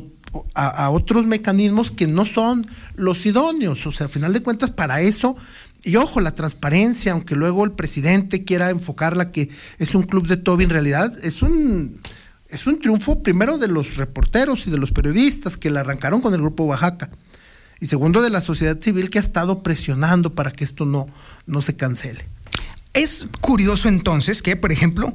a, 0.53 0.89
otros 0.89 1.25
mecanismos 1.25 1.91
que 1.91 2.07
no 2.07 2.25
son 2.25 2.67
los 2.95 3.25
idóneos. 3.25 3.85
O 3.85 3.91
sea, 3.91 4.07
a 4.07 4.09
final 4.09 4.33
de 4.33 4.41
cuentas, 4.41 4.71
para 4.71 5.01
eso, 5.01 5.35
y 5.83 5.95
ojo, 5.95 6.19
la 6.19 6.35
transparencia, 6.35 7.13
aunque 7.13 7.35
luego 7.35 7.63
el 7.63 7.71
presidente 7.71 8.43
quiera 8.43 8.69
enfocarla 8.69 9.31
que 9.31 9.49
es 9.79 9.95
un 9.95 10.03
club 10.03 10.27
de 10.27 10.37
Toby, 10.37 10.65
en 10.65 10.69
realidad 10.69 11.13
es 11.23 11.41
un 11.41 12.01
es 12.49 12.65
un 12.65 12.79
triunfo 12.79 13.21
primero 13.23 13.57
de 13.57 13.67
los 13.67 13.97
reporteros 13.97 14.67
y 14.67 14.71
de 14.71 14.77
los 14.77 14.91
periodistas 14.91 15.57
que 15.57 15.69
la 15.69 15.81
arrancaron 15.81 16.21
con 16.21 16.33
el 16.33 16.41
Grupo 16.41 16.63
Oaxaca. 16.63 17.09
Y 17.79 17.87
segundo 17.87 18.21
de 18.21 18.29
la 18.29 18.41
sociedad 18.41 18.79
civil 18.79 19.09
que 19.09 19.19
ha 19.19 19.21
estado 19.21 19.61
presionando 19.63 20.33
para 20.33 20.51
que 20.51 20.63
esto 20.63 20.85
no, 20.85 21.07
no 21.45 21.61
se 21.61 21.75
cancele. 21.75 22.25
Es 22.93 23.27
curioso 23.41 23.89
entonces 23.89 24.41
que, 24.41 24.55
por 24.55 24.71
ejemplo, 24.71 25.13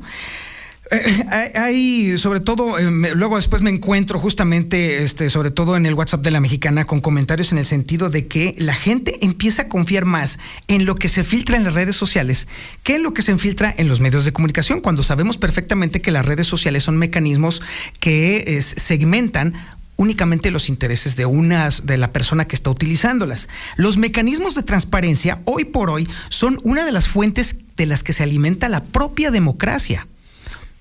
eh, 0.93 1.53
hay, 1.55 2.19
sobre 2.19 2.41
todo, 2.41 2.79
eh, 2.79 3.15
luego 3.15 3.37
después 3.37 3.63
me 3.63 3.71
encuentro 3.71 4.19
justamente, 4.19 5.03
este, 5.03 5.31
sobre 5.31 5.51
todo 5.51 5.77
en 5.77 5.87
el 5.87 5.95
WhatsApp 5.95 6.23
de 6.23 6.31
la 6.31 6.41
mexicana, 6.41 6.85
con 6.85 7.01
comentarios 7.01 7.53
en 7.53 7.59
el 7.59 7.65
sentido 7.65 8.11
de 8.11 8.27
que 8.27 8.55
la 8.59 8.75
gente 8.75 9.19
empieza 9.25 9.63
a 9.63 9.69
confiar 9.69 10.05
más 10.05 10.39
en 10.69 10.85
lo 10.85 10.95
que 10.95 11.09
se 11.09 11.25
filtra 11.25 11.57
en 11.57 11.65
las 11.65 11.75
redes 11.75 11.97
sociales 11.97 12.47
que 12.83 12.97
en 12.97 13.03
lo 13.03 13.15
que 13.15 13.23
se 13.23 13.37
filtra 13.39 13.75
en 13.77 13.89
los 13.89 14.01
medios 14.01 14.25
de 14.25 14.33
comunicación, 14.33 14.81
cuando 14.81 15.03
sabemos 15.03 15.37
perfectamente 15.37 16.01
que 16.01 16.11
las 16.11 16.27
redes 16.27 16.47
sociales 16.47 16.83
son 16.85 16.97
mecanismos 16.97 17.63
que 18.01 18.45
eh, 18.47 18.63
segmentan 18.63 19.55
únicamente 19.97 20.51
los 20.51 20.69
intereses 20.69 21.17
de 21.17 21.27
unas 21.27 21.87
de 21.87 21.97
la 21.97 22.13
persona 22.13 22.47
que 22.47 22.57
está 22.57 22.71
utilizándolas. 22.71 23.49
Los 23.77 23.97
mecanismos 23.97 24.55
de 24.55 24.63
transparencia 24.63 25.41
hoy 25.45 25.65
por 25.65 25.91
hoy 25.91 26.09
son 26.29 26.59
una 26.65 26.85
de 26.85 26.93
las 26.93 27.09
fuentes 27.09 27.57
de 27.77 27.87
las 27.87 28.03
que 28.03 28.13
se 28.13 28.23
alimenta 28.23 28.69
la 28.69 28.83
propia 28.83 29.31
democracia. 29.31 30.07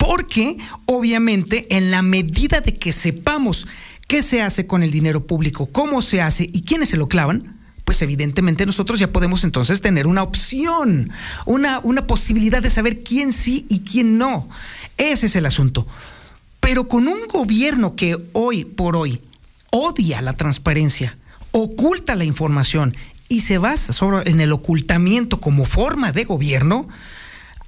Porque 0.02 0.58
obviamente 0.88 1.78
en 1.78 1.92
la 1.92 2.02
medida 2.02 2.60
de 2.60 2.74
que 2.74 2.92
sepamos 2.92 3.68
qué 4.08 4.24
se 4.24 4.42
hace 4.42 4.66
con 4.66 4.82
el 4.82 4.90
dinero 4.90 5.28
público, 5.28 5.68
cómo 5.68 6.02
se 6.02 6.24
hace 6.24 6.50
y 6.52 6.64
quiénes 6.64 6.90
se 6.90 6.98
lo 6.98 7.08
clavan, 7.08 7.60
pues 7.86 8.02
evidentemente 8.02 8.66
nosotros 8.66 9.00
ya 9.00 9.12
podemos 9.12 9.44
entonces 9.44 9.80
tener 9.80 10.08
una 10.08 10.24
opción, 10.24 11.12
una, 11.46 11.78
una 11.84 12.08
posibilidad 12.08 12.64
de 12.64 12.72
saber 12.72 13.04
quién 13.04 13.32
sí 13.32 13.68
y 13.70 13.82
quién 13.82 14.18
no. 14.18 14.50
Ese 14.98 15.28
es 15.28 15.36
el 15.36 15.46
asunto. 15.46 15.86
Pero 16.60 16.88
con 16.88 17.08
un 17.08 17.28
gobierno 17.28 17.96
que 17.96 18.18
hoy 18.34 18.66
por 18.66 18.96
hoy 18.96 19.22
odia 19.70 20.20
la 20.24 20.34
transparencia, 20.34 21.16
oculta 21.52 22.16
la 22.16 22.24
información 22.24 22.98
y 23.28 23.42
se 23.42 23.60
basa 23.60 23.94
sobre, 23.94 24.32
en 24.32 24.42
el 24.42 24.52
ocultamiento 24.52 25.40
como 25.40 25.66
forma 25.66 26.12
de 26.12 26.24
gobierno, 26.24 26.88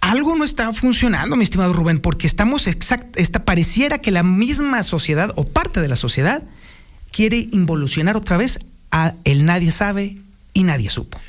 algo 0.03 0.35
no 0.35 0.43
está 0.43 0.73
funcionando, 0.73 1.37
mi 1.37 1.45
estimado 1.45 1.71
Rubén, 1.71 1.99
porque 1.99 2.27
estamos 2.27 2.67
exact, 2.67 3.17
esta, 3.17 3.45
pareciera 3.45 3.99
que 3.99 4.11
la 4.11 4.21
misma 4.21 4.83
sociedad 4.83 5.31
o 5.37 5.47
parte 5.47 5.79
de 5.79 5.87
la 5.87 5.95
sociedad 5.95 6.43
quiere 7.11 7.47
involucionar 7.53 8.17
otra 8.17 8.35
vez 8.35 8.59
a 8.91 9.13
el 9.23 9.45
nadie 9.45 9.71
sabe 9.71 10.17
y 10.51 10.63
nadie 10.63 10.89
supo. 10.89 11.21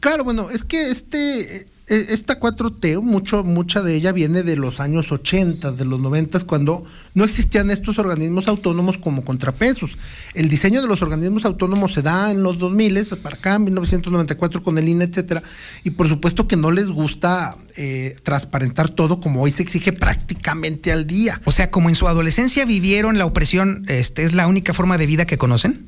Claro, 0.00 0.24
bueno, 0.24 0.50
es 0.50 0.64
que 0.64 0.90
este, 0.90 1.66
eh, 1.90 2.06
esta 2.10 2.38
4T, 2.38 3.00
mucho, 3.00 3.44
mucha 3.44 3.80
de 3.80 3.94
ella 3.94 4.12
viene 4.12 4.42
de 4.42 4.56
los 4.56 4.78
años 4.78 5.10
80, 5.10 5.72
de 5.72 5.84
los 5.86 5.98
90, 5.98 6.40
cuando 6.40 6.84
no 7.14 7.24
existían 7.24 7.70
estos 7.70 7.98
organismos 7.98 8.46
autónomos 8.46 8.98
como 8.98 9.24
contrapesos. 9.24 9.92
El 10.34 10.48
diseño 10.48 10.82
de 10.82 10.88
los 10.88 11.00
organismos 11.00 11.46
autónomos 11.46 11.94
se 11.94 12.02
da 12.02 12.30
en 12.30 12.42
los 12.42 12.58
2000, 12.58 13.06
para 13.22 13.36
acá, 13.36 13.54
en 13.54 13.64
1994 13.64 14.62
con 14.62 14.76
el 14.76 14.88
INE, 14.88 15.04
etcétera, 15.04 15.42
y 15.82 15.90
por 15.90 16.08
supuesto 16.10 16.46
que 16.46 16.56
no 16.56 16.70
les 16.70 16.88
gusta 16.88 17.56
eh, 17.76 18.16
transparentar 18.22 18.90
todo 18.90 19.20
como 19.20 19.42
hoy 19.42 19.52
se 19.52 19.62
exige 19.62 19.94
prácticamente 19.94 20.92
al 20.92 21.06
día. 21.06 21.40
O 21.46 21.52
sea, 21.52 21.70
como 21.70 21.88
en 21.88 21.94
su 21.94 22.06
adolescencia 22.06 22.66
vivieron 22.66 23.16
la 23.16 23.24
opresión, 23.24 23.84
este, 23.88 24.24
¿es 24.24 24.34
la 24.34 24.46
única 24.46 24.74
forma 24.74 24.98
de 24.98 25.06
vida 25.06 25.26
que 25.26 25.38
conocen? 25.38 25.86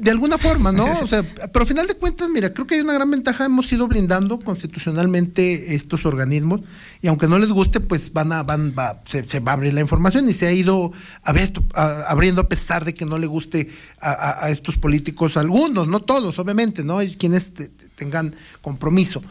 De, 0.00 0.10
alguna 0.10 0.38
forma, 0.38 0.72
¿no? 0.72 0.84
O 1.02 1.06
sea, 1.06 1.22
pero 1.22 1.60
al 1.62 1.66
final 1.66 1.86
de 1.86 1.94
cuentas, 1.94 2.28
mira, 2.28 2.52
creo 2.52 2.66
que 2.66 2.74
hay 2.76 2.80
una 2.80 2.92
gran 2.94 3.10
ventaja. 3.10 3.44
Hemos 3.44 3.72
ido 3.72 3.86
blindando 3.88 4.38
constitucionalmente 4.40 5.74
estos 5.74 6.06
organismos 6.06 6.60
y 7.02 7.08
aunque 7.08 7.26
no 7.28 7.38
les 7.38 7.50
guste, 7.50 7.80
pues 7.80 8.12
van 8.12 8.32
a, 8.32 8.42
van, 8.42 8.74
va, 8.78 9.02
se, 9.06 9.24
se 9.24 9.40
va 9.40 9.52
a 9.52 9.54
abrir 9.54 9.74
la 9.74 9.80
información 9.80 10.28
y 10.28 10.32
se 10.32 10.46
ha 10.46 10.52
ido 10.52 10.92
abierto- 11.24 11.64
a- 11.74 12.02
abriendo 12.08 12.40
a 12.42 12.48
pesar 12.48 12.84
de 12.84 12.94
que 12.94 13.04
no 13.04 13.18
le 13.18 13.26
guste 13.26 13.68
a, 14.00 14.44
a- 14.44 14.50
estos 14.50 14.78
políticos 14.78 15.36
algunos, 15.36 15.88
no 15.88 16.00
todos, 16.00 16.38
obviamente, 16.38 16.82
¿no? 16.84 16.98
Hay 16.98 17.16
quienes 17.16 17.52
te- 17.54 17.68
te- 17.68 17.88
tengan 17.90 18.34
compromiso. 18.62 19.22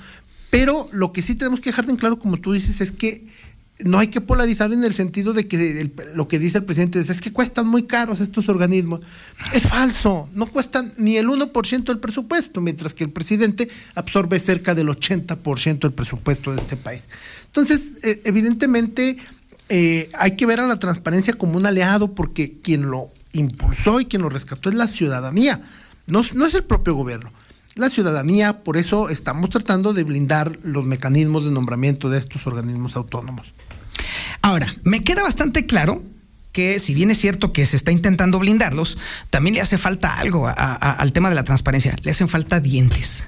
Pero 0.49 0.87
lo 0.91 1.11
que 1.11 1.21
sí 1.21 1.35
tenemos 1.35 1.59
que 1.59 1.69
dejar 1.69 1.85
de 1.85 1.91
en 1.91 1.97
claro, 1.97 2.17
como 2.19 2.37
tú 2.37 2.53
dices, 2.53 2.79
es 2.81 2.91
que 2.91 3.27
no 3.79 3.99
hay 3.99 4.07
que 4.07 4.21
polarizar 4.21 4.71
en 4.71 4.83
el 4.85 4.93
sentido 4.93 5.33
de 5.33 5.47
que 5.47 5.91
lo 6.13 6.27
que 6.27 6.39
dice 6.39 6.59
el 6.59 6.63
presidente 6.63 6.99
es, 6.99 7.19
que 7.19 7.33
cuestan 7.33 7.67
muy 7.67 7.83
caros 7.83 8.21
estos 8.21 8.47
organismos. 8.47 9.01
Es 9.53 9.63
falso, 9.63 10.29
no 10.33 10.45
cuestan 10.45 10.93
ni 10.97 11.17
el 11.17 11.27
1% 11.27 11.83
del 11.83 11.99
presupuesto, 11.99 12.61
mientras 12.61 12.93
que 12.93 13.03
el 13.03 13.11
presidente 13.11 13.69
absorbe 13.93 14.39
cerca 14.39 14.75
del 14.75 14.87
80% 14.87 15.79
del 15.79 15.91
presupuesto 15.91 16.53
de 16.53 16.61
este 16.61 16.77
país. 16.77 17.09
Entonces, 17.47 17.95
eh, 18.01 18.21
evidentemente, 18.23 19.17
eh, 19.67 20.09
hay 20.17 20.37
que 20.37 20.45
ver 20.45 20.61
a 20.61 20.67
la 20.67 20.79
transparencia 20.79 21.33
como 21.33 21.57
un 21.57 21.65
aliado 21.65 22.15
porque 22.15 22.59
quien 22.61 22.89
lo 22.89 23.09
impulsó 23.33 23.99
y 23.99 24.05
quien 24.05 24.21
lo 24.21 24.29
rescató 24.29 24.69
es 24.69 24.75
la 24.75 24.87
ciudadanía, 24.87 25.61
no, 26.07 26.21
no 26.33 26.45
es 26.45 26.53
el 26.53 26.63
propio 26.63 26.95
gobierno. 26.95 27.31
La 27.75 27.89
ciudadanía, 27.89 28.63
por 28.63 28.77
eso 28.77 29.09
estamos 29.09 29.49
tratando 29.49 29.91
de 29.91 30.05
blindar 30.05 30.59
los 30.63 30.85
mecanismos 30.85 31.43
de 31.43 31.51
nombramiento 31.51 32.09
de 32.09 32.19
estos 32.19 32.47
organismos 32.47 32.95
autónomos. 32.95 33.53
Ahora, 34.41 34.75
me 34.83 35.01
queda 35.01 35.23
bastante 35.23 35.65
claro 35.65 36.03
que 36.51 36.79
si 36.79 36.93
bien 36.93 37.11
es 37.11 37.19
cierto 37.19 37.51
que 37.51 37.65
se 37.65 37.75
está 37.75 37.91
intentando 37.91 38.39
blindarlos, 38.39 38.97
también 39.29 39.55
le 39.55 39.61
hace 39.61 39.77
falta 39.77 40.17
algo 40.17 40.47
al 40.47 41.11
tema 41.11 41.29
de 41.29 41.35
la 41.35 41.43
transparencia. 41.43 41.95
Le 42.03 42.11
hacen 42.11 42.29
falta 42.29 42.59
dientes. 42.59 43.25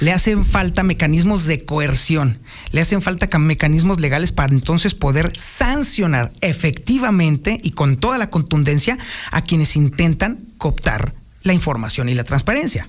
Le 0.00 0.12
hacen 0.12 0.44
falta 0.44 0.82
mecanismos 0.82 1.46
de 1.46 1.64
coerción. 1.64 2.38
Le 2.72 2.82
hacen 2.82 3.00
falta 3.00 3.28
ca- 3.28 3.38
mecanismos 3.38 4.00
legales 4.00 4.32
para 4.32 4.52
entonces 4.52 4.94
poder 4.94 5.32
sancionar 5.34 6.32
efectivamente 6.42 7.58
y 7.62 7.70
con 7.70 7.96
toda 7.96 8.18
la 8.18 8.28
contundencia 8.28 8.98
a 9.30 9.42
quienes 9.42 9.74
intentan 9.76 10.40
cooptar 10.58 11.14
la 11.42 11.54
información 11.54 12.08
y 12.10 12.14
la 12.14 12.24
transparencia. 12.24 12.88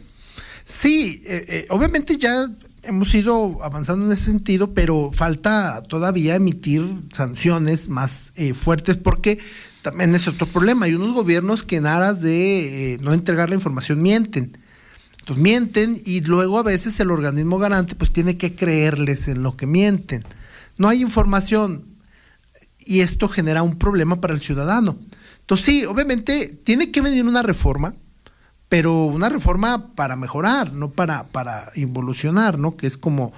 Sí, 0.65 1.21
eh, 1.25 1.45
eh, 1.47 1.65
obviamente 1.69 2.17
ya 2.17 2.47
hemos 2.83 3.13
ido 3.15 3.63
avanzando 3.63 4.05
en 4.05 4.11
ese 4.11 4.25
sentido, 4.25 4.73
pero 4.73 5.11
falta 5.13 5.81
todavía 5.83 6.35
emitir 6.35 6.83
sanciones 7.11 7.89
más 7.89 8.31
eh, 8.35 8.53
fuertes 8.53 8.97
porque 8.97 9.39
también 9.81 10.13
es 10.15 10.27
otro 10.27 10.47
problema. 10.47 10.85
Hay 10.85 10.95
unos 10.95 11.13
gobiernos 11.13 11.63
que 11.63 11.77
en 11.77 11.85
aras 11.85 12.21
de 12.21 12.93
eh, 12.93 12.97
no 13.01 13.13
entregar 13.13 13.49
la 13.49 13.55
información 13.55 14.01
mienten. 14.01 14.57
Entonces 15.19 15.41
mienten 15.41 16.01
y 16.05 16.21
luego 16.21 16.59
a 16.59 16.63
veces 16.63 16.99
el 16.99 17.11
organismo 17.11 17.57
garante 17.57 17.95
pues 17.95 18.11
tiene 18.11 18.37
que 18.37 18.55
creerles 18.55 19.27
en 19.27 19.43
lo 19.43 19.55
que 19.55 19.65
mienten. 19.65 20.23
No 20.77 20.89
hay 20.89 21.01
información 21.01 21.85
y 22.79 22.99
esto 22.99 23.29
genera 23.29 23.63
un 23.63 23.77
problema 23.77 24.19
para 24.19 24.33
el 24.33 24.41
ciudadano. 24.41 24.99
Entonces 25.39 25.65
sí, 25.65 25.85
obviamente 25.85 26.59
tiene 26.63 26.91
que 26.91 27.01
venir 27.01 27.25
una 27.25 27.41
reforma, 27.41 27.95
pero 28.73 29.05
una 29.05 29.29
reforma 29.29 29.93
para 29.93 30.15
mejorar, 30.15 30.73
no 30.73 30.89
para, 30.89 31.27
para 31.27 31.71
involucionar, 31.75 32.57
¿no? 32.57 32.75
Que 32.75 32.87
es 32.87 32.97
como 32.97 33.31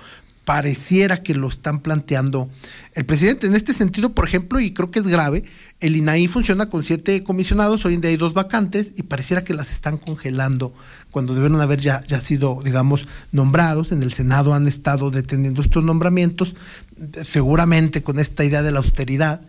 pareciera 0.46 1.18
que 1.18 1.36
lo 1.36 1.50
están 1.50 1.82
planteando 1.82 2.50
el 2.94 3.06
presidente. 3.06 3.46
En 3.46 3.54
este 3.54 3.74
sentido, 3.74 4.16
por 4.16 4.26
ejemplo, 4.26 4.62
y 4.62 4.72
creo 4.72 4.92
que 4.92 5.00
es 5.00 5.08
grave, 5.10 5.44
el 5.82 5.98
INAI 5.98 6.30
funciona 6.30 6.70
con 6.70 6.86
siete 6.86 7.22
comisionados, 7.22 7.84
hoy 7.84 7.96
en 7.96 8.00
día 8.00 8.12
hay 8.12 8.16
dos 8.16 8.34
vacantes 8.34 8.94
y 8.96 9.04
pareciera 9.04 9.44
que 9.44 9.54
las 9.54 9.74
están 9.74 9.98
congelando 9.98 10.74
cuando 11.12 11.34
debieron 11.34 11.60
haber 11.60 11.82
ya, 11.82 12.02
ya 12.08 12.22
sido, 12.22 12.62
digamos, 12.64 13.06
nombrados. 13.34 13.92
En 13.92 14.04
el 14.04 14.14
Senado 14.14 14.54
han 14.54 14.70
estado 14.70 15.12
deteniendo 15.12 15.62
estos 15.62 15.84
nombramientos, 15.84 16.56
seguramente 17.26 18.04
con 18.04 18.20
esta 18.20 18.46
idea 18.46 18.64
de 18.64 18.72
la 18.72 18.78
austeridad, 18.78 19.42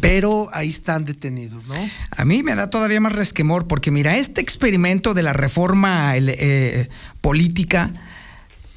pero 0.00 0.48
ahí 0.52 0.68
están 0.70 1.04
detenidos, 1.04 1.64
¿no? 1.66 1.74
A 2.10 2.24
mí 2.24 2.42
me 2.42 2.54
da 2.54 2.70
todavía 2.70 3.00
más 3.00 3.12
resquemor 3.12 3.66
porque 3.66 3.90
mira, 3.90 4.16
este 4.16 4.40
experimento 4.40 5.14
de 5.14 5.22
la 5.22 5.32
reforma 5.32 6.12
eh, 6.16 6.88
política 7.20 7.92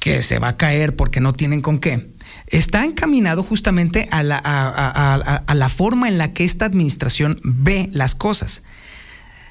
que 0.00 0.22
se 0.22 0.38
va 0.38 0.48
a 0.48 0.56
caer 0.56 0.94
porque 0.94 1.20
no 1.20 1.32
tienen 1.32 1.62
con 1.62 1.78
qué, 1.78 2.10
está 2.46 2.84
encaminado 2.84 3.42
justamente 3.42 4.08
a 4.12 4.22
la, 4.22 4.36
a- 4.36 4.68
a- 4.68 5.14
a- 5.14 5.36
a 5.46 5.54
la 5.54 5.68
forma 5.68 6.08
en 6.08 6.16
la 6.18 6.32
que 6.32 6.44
esta 6.44 6.64
administración 6.64 7.40
ve 7.42 7.88
las 7.92 8.14
cosas. 8.14 8.62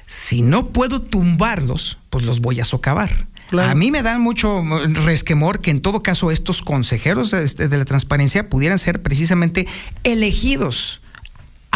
Si 0.06 0.40
no 0.40 0.68
puedo 0.70 1.02
tumbarlos, 1.02 1.98
pues 2.10 2.24
los 2.24 2.40
voy 2.40 2.60
a 2.60 2.64
socavar. 2.64 3.26
A 3.70 3.74
mí 3.74 3.90
me 3.90 4.02
da 4.02 4.18
mucho 4.18 4.62
resquemor 5.04 5.60
que 5.60 5.70
en 5.70 5.80
todo 5.80 6.02
caso 6.02 6.30
estos 6.30 6.62
consejeros 6.62 7.30
de, 7.32 7.44
este, 7.44 7.68
de 7.68 7.76
la 7.78 7.84
transparencia 7.84 8.48
pudieran 8.48 8.78
ser 8.78 9.02
precisamente 9.02 9.66
elegidos 10.04 11.00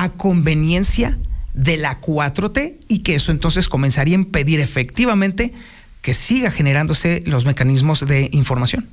a 0.01 0.09
conveniencia 0.09 1.19
de 1.53 1.77
la 1.77 2.01
4T 2.01 2.79
y 2.89 3.01
que 3.01 3.17
eso 3.17 3.33
entonces 3.33 3.69
comenzaría 3.69 4.17
a 4.17 4.21
impedir 4.21 4.59
efectivamente 4.59 5.53
que 6.01 6.15
siga 6.15 6.51
generándose 6.51 7.23
los 7.27 7.45
mecanismos 7.45 8.07
de 8.07 8.31
información. 8.33 8.89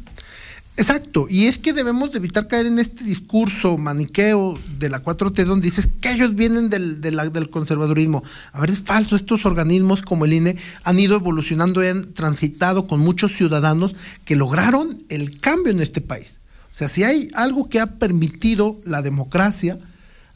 Exacto, 0.75 1.25
y 1.29 1.45
es 1.45 1.59
que 1.59 1.71
debemos 1.71 2.11
de 2.11 2.17
evitar 2.17 2.49
caer 2.49 2.65
en 2.65 2.77
este 2.77 3.05
discurso 3.05 3.77
maniqueo 3.77 4.59
de 4.77 4.89
la 4.89 5.01
4T 5.01 5.45
donde 5.45 5.67
dices 5.67 5.87
que 6.01 6.11
ellos 6.11 6.35
vienen 6.35 6.69
del, 6.69 6.99
del 6.99 7.49
conservadurismo. 7.49 8.21
A 8.51 8.59
ver, 8.59 8.71
es 8.71 8.79
falso, 8.79 9.15
estos 9.15 9.45
organismos 9.45 10.01
como 10.01 10.25
el 10.25 10.33
INE 10.33 10.57
han 10.83 10.99
ido 10.99 11.15
evolucionando 11.15 11.81
y 11.81 11.87
han 11.87 12.11
transitado 12.11 12.85
con 12.85 12.99
muchos 12.99 13.31
ciudadanos 13.31 13.95
que 14.25 14.35
lograron 14.35 15.01
el 15.07 15.39
cambio 15.39 15.71
en 15.71 15.81
este 15.81 16.01
país. 16.01 16.39
O 16.73 16.77
sea, 16.77 16.89
si 16.89 17.03
hay 17.03 17.31
algo 17.33 17.69
que 17.69 17.79
ha 17.79 17.97
permitido 17.97 18.77
la 18.83 19.01
democracia, 19.01 19.77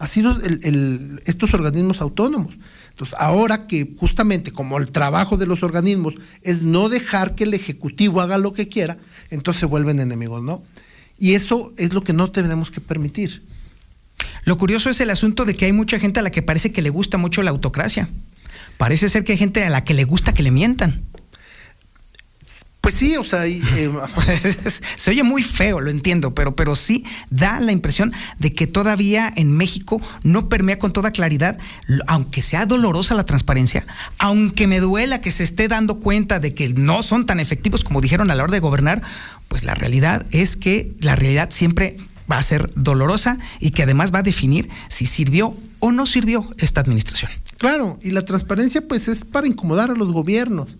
ha 0.01 0.07
sido 0.07 0.35
estos 1.25 1.53
organismos 1.53 2.01
autónomos. 2.01 2.55
Entonces, 2.89 3.15
ahora 3.19 3.67
que 3.67 3.93
justamente 3.97 4.51
como 4.51 4.79
el 4.79 4.91
trabajo 4.91 5.37
de 5.37 5.45
los 5.45 5.61
organismos 5.61 6.15
es 6.41 6.63
no 6.63 6.89
dejar 6.89 7.35
que 7.35 7.43
el 7.43 7.53
Ejecutivo 7.53 8.19
haga 8.19 8.39
lo 8.39 8.51
que 8.51 8.67
quiera, 8.67 8.97
entonces 9.29 9.59
se 9.59 9.67
vuelven 9.67 9.99
enemigos, 9.99 10.41
¿no? 10.41 10.63
Y 11.19 11.33
eso 11.33 11.71
es 11.77 11.93
lo 11.93 12.03
que 12.03 12.13
no 12.13 12.31
tenemos 12.31 12.71
que 12.71 12.81
permitir. 12.81 13.43
Lo 14.43 14.57
curioso 14.57 14.89
es 14.89 14.99
el 15.01 15.11
asunto 15.11 15.45
de 15.45 15.55
que 15.55 15.65
hay 15.65 15.71
mucha 15.71 15.99
gente 15.99 16.19
a 16.19 16.23
la 16.23 16.31
que 16.31 16.41
parece 16.41 16.71
que 16.71 16.81
le 16.81 16.89
gusta 16.89 17.19
mucho 17.19 17.43
la 17.43 17.51
autocracia. 17.51 18.09
Parece 18.77 19.07
ser 19.07 19.23
que 19.23 19.33
hay 19.33 19.37
gente 19.37 19.63
a 19.63 19.69
la 19.69 19.83
que 19.83 19.93
le 19.93 20.03
gusta 20.03 20.33
que 20.33 20.41
le 20.41 20.49
mientan. 20.49 21.03
Pues 22.81 22.95
sí, 22.95 23.15
o 23.15 23.23
sea, 23.23 23.45
eh, 23.45 23.61
se 24.97 25.11
oye 25.11 25.21
muy 25.21 25.43
feo, 25.43 25.79
lo 25.79 25.91
entiendo, 25.91 26.33
pero, 26.33 26.55
pero 26.55 26.75
sí 26.75 27.05
da 27.29 27.59
la 27.59 27.71
impresión 27.71 28.11
de 28.39 28.53
que 28.53 28.65
todavía 28.65 29.31
en 29.35 29.55
México 29.55 30.01
no 30.23 30.49
permea 30.49 30.79
con 30.79 30.91
toda 30.91 31.11
claridad, 31.11 31.59
aunque 32.07 32.41
sea 32.41 32.65
dolorosa 32.65 33.13
la 33.13 33.25
transparencia, 33.25 33.85
aunque 34.17 34.65
me 34.65 34.79
duela 34.79 35.21
que 35.21 35.29
se 35.29 35.43
esté 35.43 35.67
dando 35.67 35.99
cuenta 35.99 36.39
de 36.39 36.55
que 36.55 36.69
no 36.69 37.03
son 37.03 37.27
tan 37.27 37.39
efectivos 37.39 37.83
como 37.83 38.01
dijeron 38.01 38.31
a 38.31 38.35
la 38.35 38.43
hora 38.43 38.53
de 38.53 38.59
gobernar, 38.59 39.03
pues 39.47 39.63
la 39.63 39.75
realidad 39.75 40.25
es 40.31 40.55
que 40.55 40.95
la 41.01 41.15
realidad 41.15 41.49
siempre 41.51 41.97
va 42.31 42.39
a 42.39 42.43
ser 42.43 42.71
dolorosa 42.75 43.37
y 43.59 43.71
que 43.71 43.83
además 43.83 44.11
va 44.11 44.19
a 44.19 44.23
definir 44.23 44.69
si 44.87 45.05
sirvió 45.05 45.55
o 45.79 45.91
no 45.91 46.07
sirvió 46.07 46.47
esta 46.57 46.81
administración. 46.81 47.31
Claro, 47.57 47.99
y 48.01 48.09
la 48.09 48.23
transparencia 48.23 48.81
pues 48.87 49.07
es 49.07 49.23
para 49.23 49.45
incomodar 49.45 49.91
a 49.91 49.95
los 49.95 50.11
gobiernos 50.11 50.77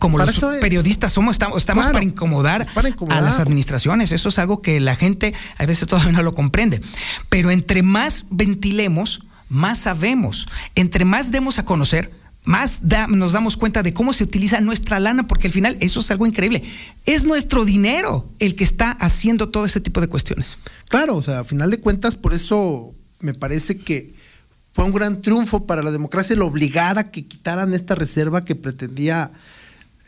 como 0.00 0.18
los 0.18 0.40
periodistas 0.60 1.12
somos, 1.12 1.36
estamos, 1.36 1.64
para, 1.66 2.02
incomodar 2.02 2.66
a 3.10 3.20
las 3.20 3.38
administraciones. 3.38 4.10
Eso 4.10 4.30
es 4.30 4.38
algo 4.38 4.62
que 4.62 4.80
la 4.80 4.96
gente 4.96 5.34
a 5.58 5.66
veces 5.66 5.86
todavía 5.86 6.10
no 6.10 6.22
lo 6.22 6.32
comprende. 6.32 6.80
Pero 7.28 7.50
entre 7.50 7.82
más 7.82 8.24
ventilemos, 8.30 9.20
más 9.50 9.80
sabemos. 9.80 10.48
Entre 10.74 11.04
más 11.04 11.30
demos 11.30 11.58
a 11.58 11.66
conocer, 11.66 12.10
más 12.44 12.80
nos 13.10 13.32
damos 13.32 13.58
cuenta 13.58 13.82
de 13.82 13.92
cómo 13.92 14.14
se 14.14 14.24
utiliza 14.24 14.60
nuestra 14.62 14.98
lana, 14.98 15.28
porque 15.28 15.48
al 15.48 15.52
final 15.52 15.76
eso 15.80 16.00
es 16.00 16.10
algo 16.10 16.26
increíble. 16.26 16.62
Es 17.04 17.24
nuestro 17.24 17.66
dinero 17.66 18.26
el 18.38 18.54
que 18.56 18.64
está 18.64 18.92
haciendo 18.92 19.50
todo 19.50 19.66
este 19.66 19.82
tipo 19.82 20.00
de 20.00 20.08
cuestiones. 20.08 20.56
Claro, 20.88 21.16
o 21.16 21.22
sea, 21.22 21.40
a 21.40 21.44
final 21.44 21.70
de 21.70 21.78
cuentas, 21.78 22.16
por 22.16 22.32
eso 22.32 22.94
me 23.20 23.34
parece 23.34 23.78
que 23.78 24.14
fue 24.72 24.86
un 24.86 24.92
gran 24.92 25.20
triunfo 25.20 25.66
para 25.66 25.82
la 25.82 25.90
democracia 25.90 26.32
el 26.32 26.40
obligar 26.40 26.98
a 26.98 27.10
que 27.10 27.26
quitaran 27.26 27.74
esta 27.74 27.94
reserva 27.94 28.46
que 28.46 28.54
pretendía 28.54 29.32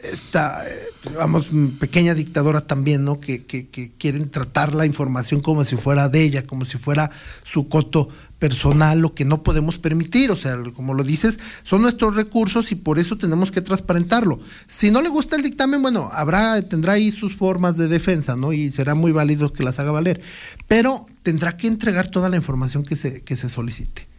esta, 0.03 0.67
eh, 0.69 0.89
vamos, 1.17 1.49
pequeña 1.79 2.15
dictadora 2.15 2.61
también, 2.63 3.05
¿no? 3.05 3.21
Que, 3.21 3.45
que, 3.45 3.93
quieren 3.99 4.31
tratar 4.31 4.75
la 4.75 4.87
información 4.87 5.41
como 5.41 5.65
si 5.65 5.77
fuera 5.77 6.09
de 6.09 6.23
ella, 6.23 6.43
como 6.43 6.65
si 6.65 6.79
fuera 6.79 7.11
su 7.45 7.69
coto 7.69 8.09
personal, 8.39 9.01
lo 9.01 9.15
que 9.15 9.25
no 9.25 9.43
podemos 9.43 9.79
permitir. 9.79 10.31
O 10.31 10.37
sea, 10.37 10.57
como 10.75 10.95
lo 10.95 11.05
dices, 11.05 11.39
son 11.63 11.83
nuestros 11.83 12.17
recursos 12.17 12.73
y 12.73 12.75
por 12.75 12.99
eso 12.99 13.17
tenemos 13.17 13.51
que 13.51 13.61
transparentarlo. 13.61 14.41
Si 14.67 14.91
no 14.91 15.03
le 15.03 15.09
gusta 15.09 15.37
el 15.37 15.43
dictamen, 15.43 15.83
bueno, 15.83 16.11
habrá, 16.13 16.61
tendrá 16.63 16.95
ahí 16.95 17.11
sus 17.11 17.37
formas 17.37 17.77
de 17.77 17.89
defensa, 17.89 18.37
¿no? 18.37 18.53
Y 18.53 18.71
será 18.71 18.95
muy 18.95 19.13
válido 19.13 19.53
que 19.53 19.63
las 19.63 19.79
haga 19.79 19.93
valer. 19.93 20.21
Pero 20.67 21.07
tendrá 21.23 21.57
que 21.57 21.69
entregar 21.69 22.09
toda 22.09 22.29
la 22.29 22.37
información 22.37 22.83
que 22.83 22.97
se, 22.97 23.23
que 23.23 23.37
se 23.37 23.49
solicite 23.49 24.12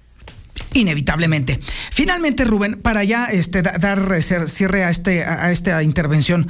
inevitablemente. 0.74 1.60
Finalmente, 1.92 2.46
Rubén, 2.46 2.80
para 2.82 3.04
ya 3.04 3.26
este, 3.26 3.62
dar 3.62 4.22
cierre 4.22 4.84
a, 4.84 4.90
este, 4.90 5.24
a 5.24 5.52
esta 5.52 5.84
intervención, 5.84 6.50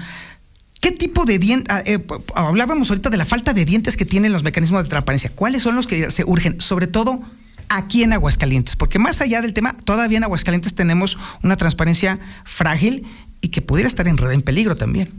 ¿Qué 0.83 0.91
tipo 0.91 1.23
de 1.23 1.39
dientes? 1.39 1.73
Ah, 1.73 1.81
eh, 1.85 2.05
hablábamos 2.35 2.89
ahorita 2.89 3.09
de 3.09 3.15
la 3.15 3.23
falta 3.23 3.53
de 3.53 3.63
dientes 3.63 3.95
que 3.95 4.03
tienen 4.03 4.33
los 4.33 4.43
mecanismos 4.43 4.83
de 4.83 4.89
transparencia. 4.89 5.31
¿Cuáles 5.33 5.63
son 5.63 5.77
los 5.77 5.87
que 5.87 6.11
se 6.11 6.25
urgen? 6.25 6.59
Sobre 6.59 6.87
todo 6.87 7.21
aquí 7.69 8.03
en 8.03 8.11
Aguascalientes, 8.11 8.75
porque 8.75 8.99
más 8.99 9.21
allá 9.21 9.41
del 9.41 9.53
tema, 9.53 9.77
todavía 9.77 10.17
en 10.17 10.25
Aguascalientes 10.25 10.75
tenemos 10.75 11.17
una 11.41 11.55
transparencia 11.55 12.19
frágil 12.43 13.05
y 13.39 13.47
que 13.47 13.61
pudiera 13.61 13.87
estar 13.87 14.09
en, 14.09 14.19
en 14.19 14.41
peligro 14.41 14.75
también. 14.75 15.09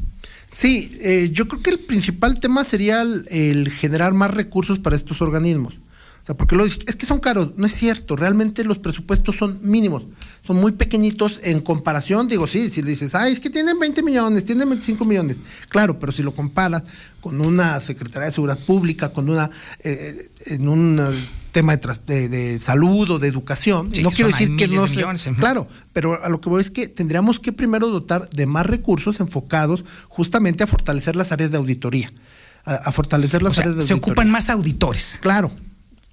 Sí, 0.50 0.90
eh, 1.00 1.30
yo 1.32 1.48
creo 1.48 1.62
que 1.62 1.70
el 1.70 1.78
principal 1.78 2.38
tema 2.40 2.62
sería 2.62 3.00
el 3.00 3.72
generar 3.72 4.12
más 4.12 4.32
recursos 4.32 4.78
para 4.78 4.96
estos 4.96 5.22
organismos. 5.22 5.80
O 6.24 6.26
sea, 6.26 6.34
porque 6.34 6.56
lo 6.56 6.64
es 6.64 6.78
que 6.78 7.04
son 7.04 7.20
caros, 7.20 7.52
no 7.58 7.66
es 7.66 7.74
cierto, 7.74 8.16
realmente 8.16 8.64
los 8.64 8.78
presupuestos 8.78 9.36
son 9.36 9.58
mínimos, 9.60 10.04
son 10.46 10.56
muy 10.56 10.72
pequeñitos 10.72 11.38
en 11.42 11.60
comparación, 11.60 12.28
digo, 12.28 12.46
sí, 12.46 12.70
si 12.70 12.80
dices, 12.80 13.14
ay, 13.14 13.34
es 13.34 13.40
que 13.40 13.50
tienen 13.50 13.78
20 13.78 14.02
millones, 14.02 14.46
tienen 14.46 14.66
25 14.70 15.04
millones, 15.04 15.36
claro, 15.68 15.98
pero 15.98 16.12
si 16.12 16.22
lo 16.22 16.34
comparas 16.34 16.82
con 17.20 17.42
una 17.42 17.78
Secretaría 17.80 18.28
de 18.28 18.32
Seguridad 18.32 18.58
Pública, 18.58 19.12
con 19.12 19.28
una, 19.28 19.50
eh, 19.80 20.30
en 20.46 20.66
un 20.66 20.98
eh, 20.98 21.28
tema 21.52 21.76
de, 21.76 22.28
de, 22.30 22.58
salud 22.58 23.10
o 23.10 23.18
de 23.18 23.28
educación, 23.28 23.90
no 24.00 24.10
quiero 24.10 24.30
decir 24.30 24.56
que 24.56 24.66
no 24.66 24.88
se, 24.88 25.04
claro, 25.34 25.68
pero 25.92 26.24
a 26.24 26.30
lo 26.30 26.40
que 26.40 26.48
voy 26.48 26.62
es 26.62 26.70
que 26.70 26.88
tendríamos 26.88 27.38
que 27.38 27.52
primero 27.52 27.88
dotar 27.88 28.30
de 28.30 28.46
más 28.46 28.64
recursos 28.64 29.20
enfocados 29.20 29.84
justamente 30.08 30.64
a 30.64 30.66
fortalecer 30.66 31.16
las 31.16 31.32
áreas 31.32 31.50
de 31.50 31.58
auditoría. 31.58 32.10
A, 32.64 32.90
fortalecer 32.92 33.42
las 33.42 33.58
áreas 33.58 33.74
de 33.74 33.82
auditoría. 33.82 34.02
Se 34.02 34.10
ocupan 34.10 34.30
más 34.30 34.48
auditores. 34.48 35.18
Claro, 35.20 35.52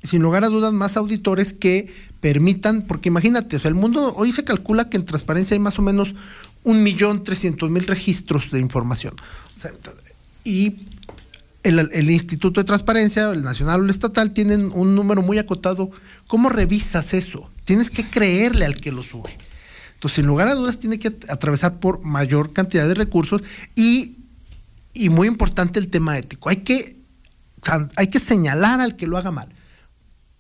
sin 0.04 0.22
lugar 0.22 0.44
a 0.44 0.50
dudas, 0.50 0.74
más 0.74 0.98
auditores 0.98 1.54
que 1.54 1.94
permitan, 2.20 2.88
porque 2.88 3.10
imagínate, 3.10 3.60
el 3.64 3.76
mundo, 3.76 4.14
hoy 4.16 4.32
se 4.32 4.44
calcula 4.44 4.90
que 4.90 4.98
en 4.98 5.06
transparencia 5.06 5.56
hay 5.56 5.60
más 5.60 5.78
o 5.80 5.82
menos 5.82 6.14
un 6.64 6.84
millón 6.84 7.24
trescientos 7.24 7.70
mil 7.70 7.86
registros 7.86 8.52
de 8.52 8.60
información. 8.60 9.14
y 10.44 10.76
el, 11.64 12.10
Instituto 12.10 12.62
de 12.62 12.66
Transparencia, 12.66 13.32
el 13.32 13.44
nacional 13.44 13.82
o 13.82 13.84
el 13.84 13.92
estatal, 13.92 14.32
tienen 14.32 14.72
un 14.74 14.96
número 14.96 15.22
muy 15.22 15.38
acotado. 15.38 15.92
¿Cómo 16.28 16.50
revisas 16.50 17.14
eso? 17.14 17.52
Tienes 17.66 17.92
que 17.92 18.10
creerle 18.10 18.66
al 18.66 18.76
que 18.76 18.92
lo 18.92 19.04
sube. 19.04 19.38
Entonces, 19.94 20.16
sin 20.16 20.26
lugar 20.26 20.48
a 20.48 20.56
dudas, 20.56 20.80
tiene 20.80 20.98
que 20.98 21.16
atravesar 21.30 21.80
por 21.80 22.04
mayor 22.04 22.54
cantidad 22.54 22.88
de 22.88 22.96
recursos 22.96 23.44
y, 23.76 24.16
y 24.96 25.10
muy 25.10 25.28
importante 25.28 25.78
el 25.78 25.90
tema 25.90 26.18
ético. 26.18 26.50
Hay 26.50 26.58
que, 26.58 26.98
hay 27.96 28.08
que 28.08 28.20
señalar 28.20 28.82
al 28.82 28.96
que 28.96 29.06
lo 29.06 29.18
haga 29.18 29.30
mal 29.30 29.50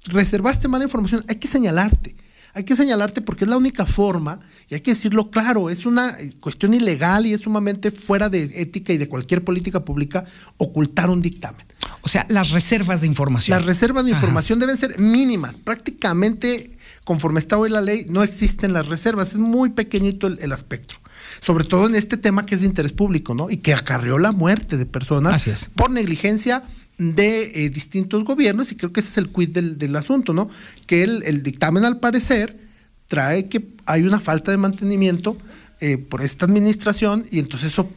reservaste 0.06 0.68
mala 0.68 0.86
información, 0.86 1.24
hay 1.28 1.36
que 1.36 1.48
señalarte. 1.48 2.16
Hay 2.54 2.66
que 2.66 2.76
señalarte 2.76 3.22
porque 3.22 3.46
es 3.46 3.50
la 3.50 3.56
única 3.56 3.86
forma, 3.86 4.40
y 4.70 4.76
hay 4.76 4.82
que 4.82 4.92
decirlo 4.92 5.32
claro, 5.32 5.70
es 5.70 5.86
una 5.86 6.18
cuestión 6.42 6.74
ilegal 6.74 7.26
y 7.26 7.34
es 7.34 7.42
sumamente 7.42 7.92
fuera 7.92 8.30
de 8.30 8.44
ética 8.62 8.92
y 8.92 8.98
de 8.98 9.08
cualquier 9.08 9.44
política 9.44 9.86
pública 9.86 10.26
ocultar 10.58 11.10
un 11.10 11.22
dictamen. 11.22 11.66
O 12.02 12.10
sea, 12.10 12.26
las 12.30 12.50
reservas 12.50 13.02
de 13.02 13.08
información. 13.08 13.58
Las 13.58 13.66
reservas 13.66 14.04
de 14.04 14.12
información 14.12 14.60
deben 14.60 14.78
ser 14.78 15.00
mínimas. 15.00 15.56
Prácticamente, 15.56 16.78
conforme 17.06 17.40
está 17.40 17.58
hoy 17.58 17.70
la 17.70 17.80
ley, 17.80 18.06
no 18.10 18.22
existen 18.22 18.74
las 18.74 18.88
reservas. 18.88 19.30
Es 19.30 19.38
muy 19.38 19.70
pequeñito 19.70 20.28
el, 20.28 20.40
el 20.42 20.52
espectro 20.52 21.00
sobre 21.40 21.64
todo 21.64 21.88
en 21.88 21.96
este 21.96 22.18
tema 22.18 22.46
que 22.46 22.56
es 22.56 22.62
de 22.62 22.68
interés 22.68 22.92
público, 22.92 23.34
¿no? 23.34 23.50
Y 23.50 23.58
que 23.58 23.74
acarreó 23.74 24.20
la 24.20 24.32
muerte 24.32 24.78
de 24.78 24.86
personas 24.86 25.70
por 25.76 25.90
negligencia 25.90 26.64
de 26.98 27.66
eh, 27.66 27.70
distintos 27.70 28.24
gobiernos 28.24 28.72
y 28.72 28.76
creo 28.76 28.94
que 28.94 29.00
ese 29.00 29.10
es 29.10 29.18
el 29.18 29.30
quid 29.30 29.50
del, 29.50 29.96
asunto, 29.96 30.34
¿no? 30.34 30.50
Que 30.86 31.04
el, 31.04 31.44
dictamen 31.44 31.86
al 31.86 32.00
parecer 32.00 32.60
trae 33.08 33.50
que 33.50 33.68
hay 33.86 34.04
una 34.04 34.20
falta 34.20 34.52
de 34.52 34.58
mantenimiento 34.58 35.38
eh, 35.80 35.98
por 35.98 36.22
esta 36.22 36.46
administración 36.46 37.26
y 37.32 37.40
entonces 37.40 37.72
eso 37.74 37.90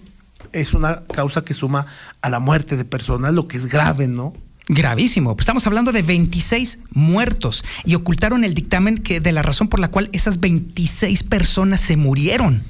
es 0.52 0.72
una 0.72 1.00
causa 1.00 1.44
que 1.44 1.54
suma 1.54 1.86
a 2.22 2.30
la 2.30 2.38
muerte 2.38 2.76
de 2.76 2.84
personas, 2.84 3.34
lo 3.34 3.46
que 3.48 3.56
es 3.56 3.66
grave, 3.66 4.08
¿no? 4.08 4.34
Gravísimo. 4.68 5.36
Estamos 5.38 5.66
hablando 5.66 5.92
de 5.92 6.00
26 6.00 6.78
muertos 6.90 7.64
y 7.84 7.96
ocultaron 7.96 8.44
el 8.44 8.54
dictamen 8.54 8.96
que 8.96 9.20
de 9.20 9.32
la 9.32 9.42
razón 9.42 9.68
por 9.68 9.78
la 9.78 9.88
cual 9.90 10.08
esas 10.12 10.40
26 10.40 11.22
personas 11.24 11.80
se 11.80 11.96
murieron. 11.96 12.62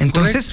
Entonces, 0.00 0.52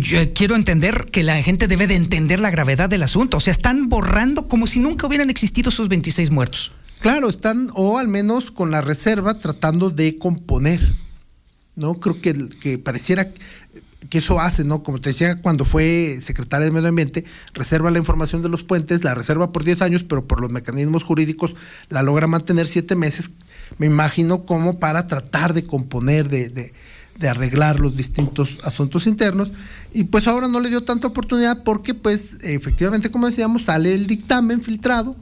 yo 0.00 0.32
quiero 0.32 0.56
entender 0.56 1.06
que 1.10 1.22
la 1.22 1.42
gente 1.42 1.68
debe 1.68 1.86
de 1.86 1.96
entender 1.96 2.40
la 2.40 2.50
gravedad 2.50 2.88
del 2.88 3.02
asunto. 3.02 3.36
O 3.36 3.40
sea, 3.40 3.52
están 3.52 3.88
borrando 3.88 4.48
como 4.48 4.66
si 4.66 4.80
nunca 4.80 5.06
hubieran 5.06 5.30
existido 5.30 5.70
esos 5.70 5.88
26 5.88 6.30
muertos. 6.30 6.72
Claro, 7.00 7.28
están, 7.28 7.68
o 7.74 7.98
al 7.98 8.08
menos 8.08 8.50
con 8.50 8.70
la 8.70 8.80
reserva, 8.80 9.34
tratando 9.38 9.90
de 9.90 10.18
componer. 10.18 10.80
¿No? 11.74 11.94
Creo 11.94 12.20
que, 12.20 12.48
que 12.60 12.78
pareciera 12.78 13.32
que 14.08 14.18
eso 14.18 14.40
hace, 14.40 14.64
¿no? 14.64 14.82
Como 14.82 15.00
te 15.00 15.10
decía, 15.10 15.40
cuando 15.42 15.64
fue 15.64 16.18
secretaria 16.22 16.66
de 16.66 16.72
Medio 16.72 16.88
Ambiente, 16.88 17.24
reserva 17.54 17.90
la 17.90 17.98
información 17.98 18.42
de 18.42 18.48
los 18.48 18.64
puentes, 18.64 19.04
la 19.04 19.14
reserva 19.14 19.52
por 19.52 19.64
10 19.64 19.82
años, 19.82 20.04
pero 20.04 20.26
por 20.26 20.40
los 20.40 20.50
mecanismos 20.50 21.02
jurídicos 21.02 21.54
la 21.88 22.02
logra 22.02 22.26
mantener 22.26 22.66
7 22.66 22.96
meses, 22.96 23.30
me 23.78 23.86
imagino, 23.86 24.46
como 24.46 24.78
para 24.78 25.06
tratar 25.06 25.54
de 25.54 25.66
componer, 25.66 26.28
de 26.28 26.48
de 26.48 26.72
arreglar 27.22 27.80
los 27.80 27.96
distintos 27.96 28.58
asuntos 28.64 29.06
internos 29.06 29.52
y 29.94 30.04
pues 30.04 30.28
ahora 30.28 30.48
no 30.48 30.60
le 30.60 30.68
dio 30.68 30.82
tanta 30.84 31.06
oportunidad 31.08 31.62
porque 31.64 31.94
pues 31.94 32.38
efectivamente 32.42 33.10
como 33.10 33.26
decíamos 33.26 33.64
sale 33.64 33.94
el 33.94 34.06
dictamen 34.06 34.60
filtrado 34.60 35.16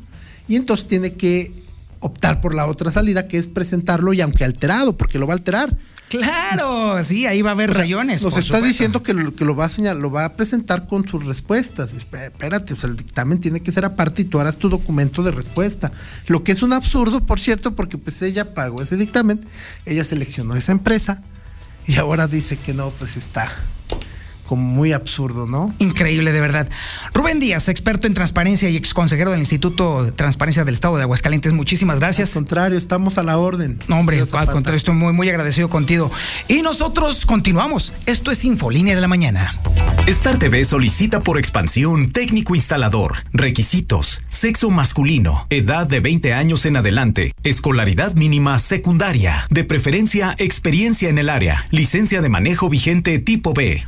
y 0.49 0.57
entonces 0.57 0.87
tiene 0.89 1.15
que 1.15 1.53
optar 2.01 2.41
por 2.41 2.55
la 2.55 2.67
otra 2.67 2.91
salida 2.91 3.29
que 3.29 3.39
es 3.39 3.47
presentarlo 3.47 4.13
y 4.13 4.21
aunque 4.21 4.45
alterado 4.45 4.97
porque 4.99 5.19
lo 5.19 5.27
va 5.27 5.35
a 5.35 5.37
alterar 5.37 5.77
Claro, 6.09 7.03
sí, 7.03 7.27
ahí 7.27 7.43
va 7.43 7.51
a 7.51 7.55
haber 7.55 7.73
rayones. 7.75 8.23
Nos 8.23 8.35
está 8.35 8.43
supuesto. 8.43 8.67
diciendo 8.69 9.03
que 9.03 9.15
lo, 9.15 9.35
que 9.35 9.45
lo 9.45 9.57
va 9.57 9.65
a 9.65 9.69
señalar, 9.69 10.01
lo 10.01 10.13
va 10.13 10.25
a 10.27 10.35
presentar 10.35 10.87
con 10.87 11.09
sus 11.09 11.25
respuestas. 11.25 11.93
Espé- 11.93 12.27
Espérate, 12.27 12.73
o 12.75 12.77
sea, 12.77 12.89
el 12.91 12.95
dictamen 12.97 13.41
tiene 13.41 13.61
que 13.65 13.73
ser 13.73 13.85
aparte 13.85 14.23
y 14.23 14.25
tú 14.27 14.39
harás 14.39 14.57
tu 14.59 14.69
documento 14.69 15.25
de 15.25 15.33
respuesta. 15.33 15.91
Lo 16.29 16.45
que 16.45 16.53
es 16.53 16.63
un 16.63 16.73
absurdo, 16.73 17.27
por 17.27 17.41
cierto, 17.41 17.75
porque 17.75 17.99
pues 17.99 18.23
ella 18.23 18.55
pagó 18.55 18.81
ese 18.81 18.97
dictamen, 18.97 19.41
ella 19.87 20.05
seleccionó 20.05 20.55
esa 20.55 20.71
empresa 20.71 21.21
y 21.87 21.97
ahora 21.97 22.27
dice 22.27 22.57
que 22.57 22.75
no, 22.75 22.91
pues 22.91 23.17
está 23.17 23.49
como 24.45 24.63
muy 24.63 24.93
absurdo, 24.93 25.47
¿no? 25.47 25.75
Increíble, 25.79 26.33
de 26.33 26.41
verdad. 26.41 26.69
Rubén 27.13 27.41
Díaz, 27.41 27.69
experto 27.69 28.07
en 28.07 28.15
transparencia 28.15 28.69
y 28.71 28.77
exconsejero 28.77 29.31
del 29.31 29.41
Instituto 29.41 30.05
de 30.05 30.13
Transparencia 30.13 30.65
del 30.65 30.75
Estado 30.75 30.97
de 30.97 31.03
Aguascalientes, 31.03 31.53
muchísimas 31.53 32.01
gracias. 32.01 32.31
Al 32.31 32.43
contrario, 32.43 32.79
estamos 32.79 33.19
a 33.19 33.23
la 33.23 33.39
orden. 33.39 33.81
No, 33.89 33.99
hombre, 33.99 34.17
Dios 34.17 34.29
al 34.29 34.41
Zapata. 34.41 34.53
contrario, 34.53 34.77
estoy 34.77 34.95
muy, 34.95 35.13
muy 35.13 35.29
agradecido 35.29 35.69
contigo. 35.69 36.11
Y 36.49 36.63
nosotros 36.63 37.27
continuamos. 37.27 37.93
Esto 38.07 38.31
es 38.31 38.45
Infolínea 38.45 38.95
de 38.95 39.01
la 39.01 39.09
Mañana. 39.09 39.59
Star 40.07 40.39
TV 40.39 40.65
solicita 40.65 41.21
por 41.21 41.39
expansión 41.39 42.11
técnico 42.11 42.55
instalador, 42.55 43.25
requisitos, 43.33 44.21
sexo 44.29 44.69
masculino, 44.69 45.47
edad 45.49 45.87
de 45.87 46.01
20 46.01 46.35
años 46.35 46.67
en 46.67 46.77
adelante, 46.77 47.33
escolaridad 47.43 48.15
mínima 48.15 48.59
secundaria, 48.59 49.47
de 49.49 49.65
preferencia 49.65 50.35
experiencia 50.39 51.09
en 51.09 51.19
el 51.19 51.31
área, 51.31 51.67
licencia 51.71 52.21
de 52.21 52.29
manejo 52.29 52.69
vigente 52.69 53.19
tipo 53.19 53.55
B. 53.55 53.83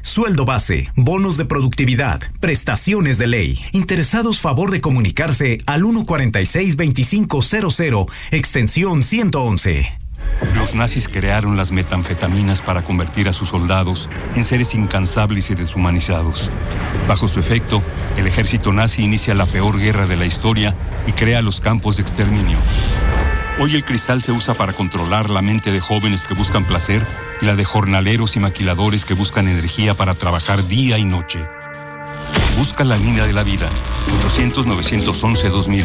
Sueldo 0.00 0.46
base, 0.46 0.90
bonos 0.96 1.36
de 1.36 1.44
productividad, 1.44 2.18
prestaciones 2.40 3.18
de 3.18 3.26
ley. 3.26 3.62
Interesados 3.72 4.40
favor 4.40 4.70
de 4.70 4.80
comunicarse 4.80 5.58
al 5.66 5.82
146-2500, 5.82 8.10
extensión 8.30 9.02
111. 9.02 9.98
Los 10.54 10.74
nazis 10.74 11.08
crearon 11.08 11.58
las 11.58 11.72
metanfetaminas 11.72 12.62
para 12.62 12.84
convertir 12.84 13.28
a 13.28 13.34
sus 13.34 13.50
soldados 13.50 14.08
en 14.34 14.44
seres 14.44 14.74
incansables 14.74 15.50
y 15.50 15.54
deshumanizados. 15.54 16.50
Bajo 17.06 17.28
su 17.28 17.38
efecto, 17.38 17.82
el 18.16 18.26
ejército 18.26 18.72
nazi 18.72 19.02
inicia 19.02 19.34
la 19.34 19.44
peor 19.44 19.78
guerra 19.78 20.06
de 20.06 20.16
la 20.16 20.24
historia 20.24 20.74
y 21.06 21.12
crea 21.12 21.42
los 21.42 21.60
campos 21.60 21.98
de 21.98 22.02
exterminio. 22.02 22.56
Hoy 23.56 23.76
el 23.76 23.84
cristal 23.84 24.20
se 24.20 24.32
usa 24.32 24.54
para 24.54 24.72
controlar 24.72 25.30
la 25.30 25.40
mente 25.40 25.70
de 25.70 25.78
jóvenes 25.80 26.24
que 26.24 26.34
buscan 26.34 26.64
placer 26.64 27.06
y 27.40 27.46
la 27.46 27.54
de 27.54 27.64
jornaleros 27.64 28.34
y 28.34 28.40
maquiladores 28.40 29.04
que 29.04 29.14
buscan 29.14 29.46
energía 29.46 29.94
para 29.94 30.14
trabajar 30.14 30.66
día 30.66 30.98
y 30.98 31.04
noche. 31.04 31.46
Busca 32.58 32.82
la 32.82 32.96
línea 32.96 33.26
de 33.26 33.32
la 33.32 33.44
vida, 33.44 33.68
800-911-2000. 34.22 35.84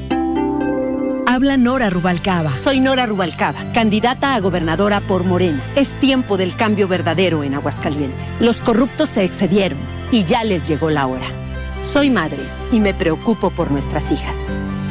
Habla 1.32 1.56
Nora 1.56 1.88
Rubalcaba. 1.88 2.58
Soy 2.58 2.78
Nora 2.78 3.06
Rubalcaba, 3.06 3.58
candidata 3.72 4.34
a 4.34 4.40
gobernadora 4.40 5.00
por 5.00 5.24
Morena. 5.24 5.62
Es 5.76 5.98
tiempo 5.98 6.36
del 6.36 6.54
cambio 6.54 6.88
verdadero 6.88 7.42
en 7.42 7.54
Aguascalientes. 7.54 8.34
Los 8.38 8.60
corruptos 8.60 9.08
se 9.08 9.24
excedieron 9.24 9.78
y 10.10 10.24
ya 10.24 10.44
les 10.44 10.68
llegó 10.68 10.90
la 10.90 11.06
hora. 11.06 11.24
Soy 11.84 12.10
madre 12.10 12.42
y 12.70 12.80
me 12.80 12.92
preocupo 12.92 13.48
por 13.48 13.70
nuestras 13.70 14.12
hijas. 14.12 14.36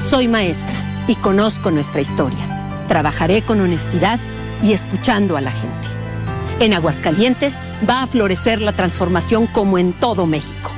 Soy 0.04 0.28
maestra 0.28 0.74
y 1.08 1.14
conozco 1.14 1.70
nuestra 1.70 2.02
historia. 2.02 2.84
Trabajaré 2.88 3.44
con 3.44 3.62
honestidad 3.62 4.20
y 4.64 4.74
escuchando 4.74 5.38
a 5.38 5.42
la 5.42 5.52
gente. 5.52 5.88
En 6.60 6.74
Aguascalientes 6.74 7.54
va 7.88 8.02
a 8.02 8.08
florecer 8.08 8.62
la 8.62 8.74
transformación 8.74 9.46
como 9.46 9.78
en 9.78 9.94
todo 9.94 10.26
México. 10.26 10.72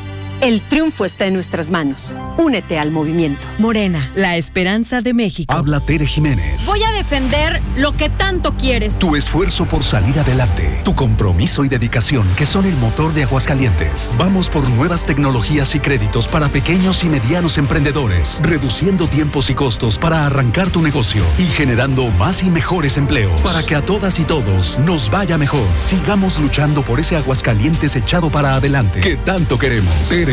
El 0.43 0.59
triunfo 0.59 1.05
está 1.05 1.25
en 1.25 1.35
nuestras 1.35 1.69
manos. 1.69 2.11
Únete 2.38 2.77
al 2.77 2.91
movimiento. 2.91 3.47
Morena, 3.59 4.11
la 4.13 4.35
esperanza 4.35 5.01
de 5.01 5.13
México. 5.13 5.53
Habla 5.53 5.80
Tere 5.80 6.05
Jiménez. 6.05 6.65
Voy 6.65 6.83
a 6.83 6.91
defender 6.91 7.61
lo 7.77 7.95
que 7.95 8.09
tanto 8.09 8.57
quieres. 8.57 8.99
Tu 8.99 9.15
esfuerzo 9.15 9.63
por 9.63 9.83
salir 9.83 10.19
adelante, 10.19 10.81
tu 10.83 10.95
compromiso 10.95 11.63
y 11.63 11.69
dedicación 11.69 12.27
que 12.35 12.45
son 12.45 12.65
el 12.65 12.75
motor 12.75 13.13
de 13.13 13.23
Aguascalientes. 13.23 14.13
Vamos 14.17 14.49
por 14.49 14.67
nuevas 14.72 15.05
tecnologías 15.05 15.75
y 15.75 15.80
créditos 15.80 16.27
para 16.27 16.49
pequeños 16.49 17.05
y 17.05 17.07
medianos 17.07 17.57
emprendedores, 17.57 18.41
reduciendo 18.43 19.07
tiempos 19.07 19.49
y 19.49 19.55
costos 19.55 19.97
para 19.97 20.25
arrancar 20.25 20.69
tu 20.69 20.81
negocio 20.81 21.23
y 21.39 21.45
generando 21.45 22.09
más 22.19 22.43
y 22.43 22.49
mejores 22.49 22.97
empleos 22.97 23.39
para 23.39 23.63
que 23.63 23.75
a 23.75 23.85
todas 23.85 24.19
y 24.19 24.25
todos 24.25 24.77
nos 24.80 25.09
vaya 25.09 25.38
mejor. 25.38 25.65
Sigamos 25.77 26.38
luchando 26.38 26.81
por 26.81 26.99
ese 26.99 27.15
Aguascalientes 27.15 27.95
echado 27.95 28.30
para 28.30 28.55
adelante 28.55 28.99
que 28.99 29.15
tanto 29.15 29.57
queremos. 29.57 29.93
Tere 30.09 30.32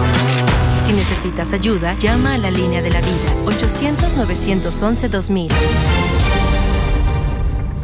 Si 0.91 0.97
necesitas 0.97 1.53
ayuda, 1.53 1.97
llama 1.97 2.33
a 2.33 2.37
la 2.37 2.51
línea 2.51 2.81
de 2.81 2.91
la 2.91 2.99
vida 2.99 3.15
800-911-2000. 3.45 5.49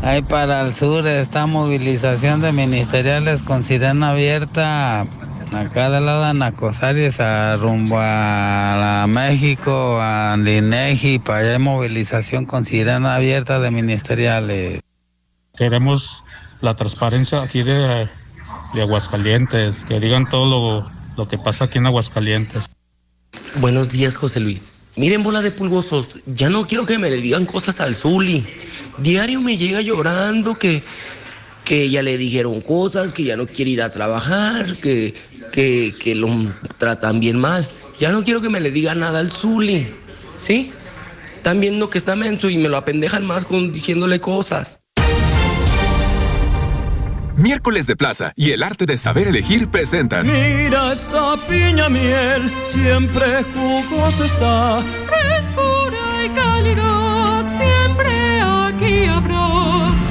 Ahí 0.01 0.21
para 0.23 0.59
el 0.59 0.73
sur 0.73 1.07
está 1.07 1.47
movilización 1.47 2.41
de 2.41 2.51
ministeriales 2.51 3.43
con 3.43 3.63
sirena 3.63 4.09
abierta. 4.09 5.07
Acá 5.53 5.89
del 5.89 6.05
lado 6.05 6.25
de 6.25 6.33
Nacosaries, 6.33 7.21
a 7.21 7.55
rumbo 7.55 7.95
a 7.97 9.05
México, 9.07 9.99
a 10.01 10.35
Linegi, 10.37 11.17
para 11.17 11.39
allá 11.39 11.53
hay 11.53 11.59
movilización 11.59 12.43
con 12.43 12.65
sirena 12.65 13.15
abierta 13.15 13.61
de 13.61 13.71
ministeriales. 13.71 14.81
Queremos 15.55 16.25
la 16.59 16.75
transparencia 16.75 17.41
aquí 17.41 17.63
de, 17.63 18.09
de 18.73 18.81
Aguascalientes, 18.81 19.79
que 19.87 20.01
digan 20.01 20.25
todo 20.25 20.83
lo, 20.83 20.91
lo 21.15 21.29
que 21.29 21.37
pasa 21.37 21.63
aquí 21.65 21.77
en 21.77 21.85
Aguascalientes. 21.85 22.63
Buenos 23.55 23.89
días, 23.89 24.17
José 24.17 24.39
Luis. 24.39 24.73
Miren, 24.95 25.23
bola 25.23 25.41
de 25.41 25.51
pulgosos, 25.51 26.07
ya 26.25 26.49
no 26.49 26.65
quiero 26.67 26.85
que 26.85 26.97
me 26.97 27.09
le 27.09 27.17
digan 27.17 27.45
cosas 27.45 27.79
al 27.81 27.93
Zuli. 27.93 28.45
Diario 28.97 29.41
me 29.41 29.57
llega 29.57 29.81
llorando 29.81 30.55
que, 30.55 30.81
que 31.63 31.89
ya 31.89 32.01
le 32.01 32.17
dijeron 32.17 32.61
cosas, 32.61 33.13
que 33.13 33.23
ya 33.23 33.37
no 33.37 33.45
quiere 33.45 33.71
ir 33.71 33.81
a 33.81 33.91
trabajar, 33.91 34.77
que, 34.77 35.13
que, 35.51 35.93
que 35.99 36.15
lo 36.15 36.29
tratan 36.79 37.19
bien 37.19 37.37
mal. 37.37 37.67
Ya 37.99 38.11
no 38.11 38.23
quiero 38.23 38.41
que 38.41 38.49
me 38.49 38.59
le 38.59 38.71
digan 38.71 38.99
nada 38.99 39.19
al 39.19 39.31
Zuli. 39.31 39.87
¿Sí? 40.41 40.71
Están 41.35 41.59
viendo 41.59 41.89
que 41.89 41.99
está 41.99 42.15
menso 42.15 42.49
y 42.49 42.57
me 42.57 42.69
lo 42.69 42.77
apendejan 42.77 43.25
más 43.25 43.45
con 43.45 43.71
diciéndole 43.71 44.19
cosas. 44.19 44.81
Miércoles 47.37 47.85
de 47.85 47.95
Plaza 47.95 48.33
y 48.35 48.51
el 48.51 48.63
arte 48.63 48.85
de 48.87 48.97
saber 48.97 49.27
elegir 49.27 49.69
presentan. 49.69 50.25
Mira 50.25 50.91
esta 50.93 51.35
piña 51.47 51.87
miel, 51.87 52.51
siempre 52.63 53.43
jugosa 53.53 54.25
está, 54.25 54.83
frescura 55.05 56.25
y 56.25 56.29
calidad, 56.29 57.06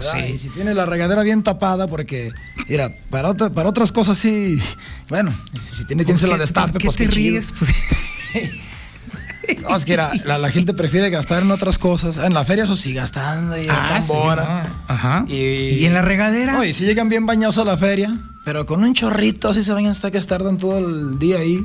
Pues 0.00 0.10
sí. 0.26 0.32
Y 0.34 0.38
si 0.38 0.48
tiene 0.50 0.74
la 0.74 0.86
regadera 0.86 1.22
bien 1.22 1.42
tapada, 1.42 1.86
porque, 1.86 2.32
mira, 2.68 2.94
para, 3.10 3.30
otra- 3.30 3.50
para 3.50 3.68
otras 3.68 3.92
cosas 3.92 4.18
sí, 4.18 4.58
bueno, 5.08 5.32
si 5.60 5.84
tiene 5.84 6.04
quien 6.04 6.16
¿Por 6.16 6.20
se 6.20 6.26
la 6.28 6.38
destape, 6.38 6.72
por 6.72 6.80
qué 6.80 6.86
pues 6.86 6.96
te 6.96 7.04
qué 7.06 7.10
chido. 7.12 7.30
ríes? 7.32 7.52
Pues- 7.58 7.72
No, 9.62 9.76
es 9.76 9.84
que 9.84 9.92
era- 9.92 10.10
la, 10.24 10.38
la 10.38 10.50
gente 10.50 10.74
prefiere 10.74 11.08
gastar 11.08 11.42
en 11.44 11.50
otras 11.52 11.78
cosas. 11.78 12.16
En 12.18 12.34
la 12.34 12.44
feria, 12.44 12.64
eso 12.64 12.74
sí, 12.74 12.92
gastando 12.92 13.56
y 13.56 13.68
Ah, 13.70 14.00
sí, 14.00 14.12
no. 14.12 14.24
Ajá. 14.88 15.24
Y, 15.28 15.34
¿Y 15.34 15.84
en 15.86 15.94
la 15.94 16.02
regadera? 16.02 16.66
Y 16.66 16.74
si 16.74 16.84
llegan 16.84 17.08
bien 17.08 17.26
bañados 17.26 17.56
a 17.58 17.64
la 17.64 17.76
feria, 17.76 18.12
pero 18.44 18.66
con 18.66 18.82
un 18.82 18.92
chorrito 18.94 19.48
así 19.50 19.62
se 19.62 19.72
bañan 19.72 19.92
hasta 19.92 20.10
que 20.10 20.20
tardan 20.20 20.58
todo 20.58 20.78
el 20.78 21.18
día 21.20 21.38
ahí. 21.38 21.64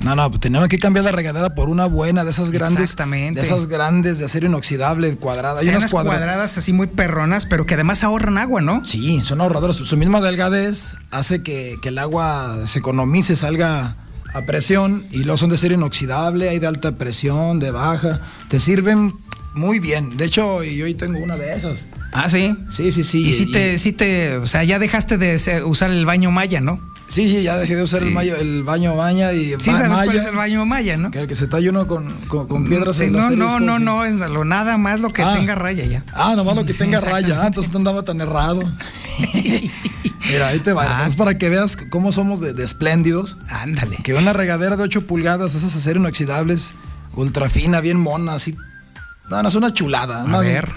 No, 0.00 0.14
no, 0.14 0.28
pues 0.30 0.40
tenemos 0.40 0.68
que 0.68 0.78
cambiar 0.78 1.04
la 1.04 1.12
regadera 1.12 1.54
por 1.54 1.68
una 1.68 1.86
buena 1.86 2.24
de 2.24 2.30
esas 2.30 2.50
grandes. 2.50 2.82
Exactamente. 2.82 3.40
De 3.40 3.46
esas 3.46 3.66
grandes 3.66 4.18
de 4.18 4.26
acero 4.26 4.46
inoxidable, 4.46 5.16
cuadrada. 5.16 5.60
Hay 5.60 5.68
unas 5.68 5.80
unas 5.80 5.90
cuadra- 5.90 6.10
cuadradas 6.16 6.56
así 6.56 6.72
muy 6.72 6.86
perronas, 6.86 7.46
pero 7.46 7.66
que 7.66 7.74
además 7.74 8.04
ahorran 8.04 8.38
agua, 8.38 8.60
¿no? 8.60 8.84
Sí, 8.84 9.20
son 9.24 9.40
ahorradoras. 9.40 9.76
Su 9.76 9.96
misma 9.96 10.20
delgadez 10.20 10.92
hace 11.10 11.42
que, 11.42 11.76
que 11.82 11.88
el 11.88 11.98
agua 11.98 12.58
se 12.66 12.78
economice, 12.78 13.34
salga 13.34 13.96
a 14.34 14.42
presión 14.42 15.06
y 15.10 15.24
luego 15.24 15.36
son 15.38 15.50
de 15.50 15.56
acero 15.56 15.74
inoxidable, 15.74 16.48
hay 16.48 16.58
de 16.60 16.66
alta 16.68 16.92
presión, 16.96 17.58
de 17.58 17.70
baja. 17.72 18.20
Te 18.48 18.60
sirven 18.60 19.14
muy 19.54 19.80
bien. 19.80 20.16
De 20.16 20.26
hecho, 20.26 20.62
y 20.62 20.80
hoy 20.80 20.94
tengo 20.94 21.18
una 21.18 21.36
de 21.36 21.54
esas. 21.54 21.78
Ah, 22.12 22.28
sí. 22.28 22.56
Sí, 22.70 22.92
sí, 22.92 23.02
sí. 23.04 23.26
Y 23.28 23.32
sí 23.32 23.50
te, 23.52 23.78
sí 23.78 23.92
te, 23.92 24.36
o 24.36 24.46
sea, 24.46 24.62
ya 24.64 24.78
dejaste 24.78 25.18
de 25.18 25.62
usar 25.64 25.90
el 25.90 26.06
baño 26.06 26.30
maya, 26.30 26.60
¿no? 26.60 26.80
Sí, 27.08 27.28
sí, 27.28 27.42
ya 27.42 27.56
dejé 27.56 27.74
de 27.74 27.82
usar 27.82 28.02
el, 28.02 28.10
mayo- 28.12 28.36
el 28.36 28.62
baño 28.62 28.94
baña 28.94 29.32
y 29.32 29.54
Sí, 29.58 29.70
sabes 29.72 29.88
cuál 29.90 30.14
es 30.14 30.26
el 30.26 30.36
baño 30.36 30.66
maya, 30.66 30.96
¿no? 30.98 31.10
Que 31.10 31.20
el 31.20 31.26
que 31.26 31.34
se 31.34 31.46
talla 31.46 31.70
uno 31.70 31.86
con, 31.86 32.12
con, 32.28 32.46
con 32.46 32.68
piedras 32.68 32.96
Sí, 32.96 33.04
en 33.04 33.12
no, 33.12 33.18
no, 33.30 33.46
asterisco. 33.46 33.60
no, 33.60 33.78
no, 33.78 34.04
es 34.04 34.14
lo, 34.14 34.44
nada 34.44 34.76
más 34.76 35.00
lo 35.00 35.10
que 35.10 35.22
Ah. 35.22 35.34
tenga 35.34 35.54
raya 35.54 35.84
ya. 35.86 36.04
Ah, 36.12 36.34
nomás 36.36 36.54
lo 36.54 36.66
que 36.66 36.74
tenga 36.74 37.00
raya. 37.00 37.38
Ah, 37.42 37.46
entonces 37.46 37.72
no 37.72 37.78
andaba 37.78 38.02
tan 38.02 38.20
errado. 38.20 38.60
Mira, 40.30 40.48
ahí 40.48 40.60
te 40.60 40.72
va. 40.74 41.06
Es 41.06 41.16
para 41.16 41.38
que 41.38 41.48
veas 41.48 41.76
cómo 41.90 42.12
somos 42.12 42.40
de, 42.40 42.52
de 42.52 42.62
espléndidos. 42.64 43.38
Ah. 43.48 43.62
Ándale. 43.62 43.96
Que 44.02 44.14
una 44.14 44.32
regadera 44.32 44.76
de 44.76 44.82
8 44.84 45.06
pulgadas, 45.06 45.54
esas 45.54 45.74
acero 45.74 46.00
inoxidables, 46.00 46.74
ultra 47.14 47.48
fina, 47.48 47.80
bien 47.80 47.98
mona, 47.98 48.34
así. 48.34 48.54
No, 49.30 49.42
no, 49.42 49.48
es 49.48 49.54
una 49.54 49.72
chulada. 49.72 50.22
A 50.24 50.40
ver. 50.40 50.68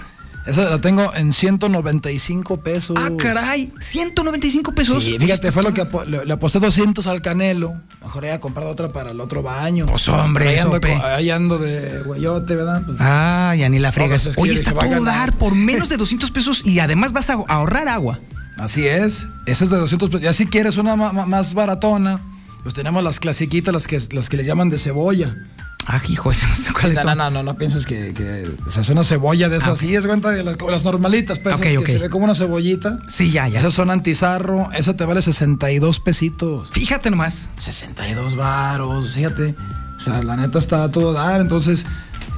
Esa 0.44 0.68
la 0.70 0.80
tengo 0.80 1.12
en 1.14 1.32
195 1.32 2.56
pesos. 2.62 2.96
Ah, 2.98 3.10
caray, 3.16 3.72
195 3.78 4.72
pesos. 4.74 5.04
Sí, 5.04 5.16
fíjate, 5.18 5.52
fue 5.52 5.62
lo 5.62 5.72
que 5.72 5.86
le, 6.08 6.24
le 6.26 6.32
aposté 6.32 6.58
200 6.58 7.06
al 7.06 7.22
Canelo. 7.22 7.74
Mejor 8.00 8.24
había 8.24 8.40
comprado 8.40 8.70
otra 8.70 8.88
para 8.88 9.12
el 9.12 9.20
otro 9.20 9.42
baño. 9.42 9.86
Pues, 9.86 10.08
hombre, 10.08 10.48
Ahí 10.48 10.58
ando, 10.58 10.80
ahí 11.04 11.30
ando 11.30 11.58
de 11.58 12.02
güeyote, 12.02 12.56
¿verdad? 12.56 12.82
Pues, 12.84 12.98
Ah, 13.00 13.54
ya 13.56 13.68
ni 13.68 13.78
la 13.78 13.92
friegas. 13.92 14.22
No, 14.22 14.24
pues 14.24 14.30
es 14.32 14.36
que 14.36 14.42
Oye, 14.42 14.54
está 14.54 14.72
todo 14.72 15.04
dar 15.04 15.32
por 15.38 15.54
menos 15.54 15.88
de 15.88 15.96
200 16.02 16.30
pesos 16.32 16.62
y 16.64 16.80
además 16.80 17.12
vas 17.12 17.30
a 17.30 17.34
ahorrar 17.34 17.86
agua. 17.88 18.18
Así 18.58 18.86
es. 18.86 19.26
Esa 19.46 19.64
es 19.64 19.70
de 19.70 19.76
200 19.76 20.08
pesos. 20.08 20.20
Ya 20.22 20.32
si 20.32 20.46
quieres 20.46 20.76
una 20.76 20.96
más 20.96 21.54
baratona, 21.54 22.20
pues 22.64 22.74
tenemos 22.74 23.02
las 23.04 23.20
clasiquitas, 23.20 23.72
las 23.72 23.86
que, 23.86 24.00
las 24.10 24.28
que 24.28 24.36
les 24.36 24.46
llaman 24.46 24.70
de 24.70 24.78
cebolla. 24.78 25.36
Ah, 25.86 26.00
hijo, 26.08 26.30
esas 26.30 26.66
no 26.68 26.74
cuáles 26.74 26.98
no, 26.98 27.10
son. 27.10 27.18
no, 27.18 27.30
no, 27.30 27.42
no 27.42 27.56
pienses 27.56 27.86
que, 27.86 28.14
que 28.14 28.48
o 28.66 28.70
sea, 28.70 28.82
es 28.82 28.88
una 28.88 29.02
cebolla 29.02 29.48
de 29.48 29.56
esas. 29.56 29.70
Ah. 29.70 29.76
Sí, 29.76 29.94
es 29.94 30.06
cuenta 30.06 30.30
de 30.30 30.44
las, 30.44 30.84
normalitas, 30.84 31.40
pues, 31.40 31.56
ok. 31.56 31.60
que 31.60 31.86
se 31.86 31.98
ve 31.98 32.08
como 32.08 32.24
una 32.24 32.34
cebollita. 32.34 32.98
Sí, 33.08 33.30
ya, 33.30 33.48
ya. 33.48 33.58
Esas 33.58 33.74
son 33.74 33.90
antizarro. 33.90 34.70
Esa 34.72 34.96
te 34.96 35.04
vale 35.04 35.22
62 35.22 36.00
pesitos. 36.00 36.70
Fíjate 36.70 37.10
nomás. 37.10 37.50
62 37.58 38.36
varos, 38.36 39.14
fíjate. 39.14 39.54
O 39.96 40.00
sea, 40.00 40.22
la 40.22 40.36
neta 40.36 40.58
está 40.58 40.84
a 40.84 40.90
todo 40.90 41.12
dar, 41.12 41.40
entonces. 41.40 41.84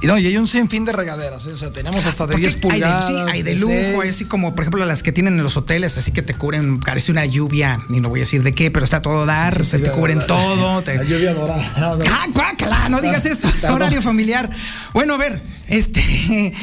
Y 0.05 0.07
no, 0.07 0.17
y 0.19 0.27
hay 0.27 0.37
un 0.37 0.47
sinfín 0.47 0.85
de 0.85 0.91
regaderas, 0.93 1.45
¿eh? 1.45 1.53
o 1.53 1.57
sea, 1.57 1.71
tenemos 1.71 2.05
hasta 2.05 2.27
de 2.27 2.33
Porque 2.33 2.47
10 2.47 2.55
pulgadas. 2.57 3.07
Hay 3.09 3.13
de, 3.13 3.23
sí, 3.23 3.29
hay 3.31 3.41
de 3.43 3.53
de 3.53 3.59
lujo, 3.59 4.01
seis. 4.01 4.13
así 4.13 4.25
como 4.25 4.53
por 4.55 4.63
ejemplo 4.63 4.85
las 4.85 5.03
que 5.03 5.11
tienen 5.11 5.37
en 5.37 5.43
los 5.43 5.57
hoteles, 5.57 5.97
así 5.97 6.11
que 6.11 6.21
te 6.21 6.33
cubren, 6.33 6.79
parece 6.79 7.11
una 7.11 7.25
lluvia, 7.25 7.79
ni 7.89 7.99
no 7.99 8.09
voy 8.09 8.19
a 8.19 8.23
decir 8.23 8.43
de 8.43 8.53
qué, 8.53 8.69
pero 8.71 8.85
está 8.85 9.01
todo 9.01 9.25
dar, 9.25 9.55
Sí, 9.57 9.63
sí, 9.63 9.69
se 9.71 9.79
te 9.79 9.91
cubren 9.91 10.25
todo. 10.27 10.81
te- 10.83 10.95
La 10.95 11.03
lluvia 11.03 11.33
dorada. 11.33 11.63
¡Ah, 11.75 12.25
guácala! 12.33 12.89
No 12.89 13.01
digas 13.01 13.25
Ah, 13.25 13.29
eso, 13.29 13.47
es 13.49 13.63
horario 13.65 14.01
familiar. 14.01 14.49
Bueno, 14.93 15.15
a 15.15 15.17
ver, 15.17 15.41
este. 15.67 16.53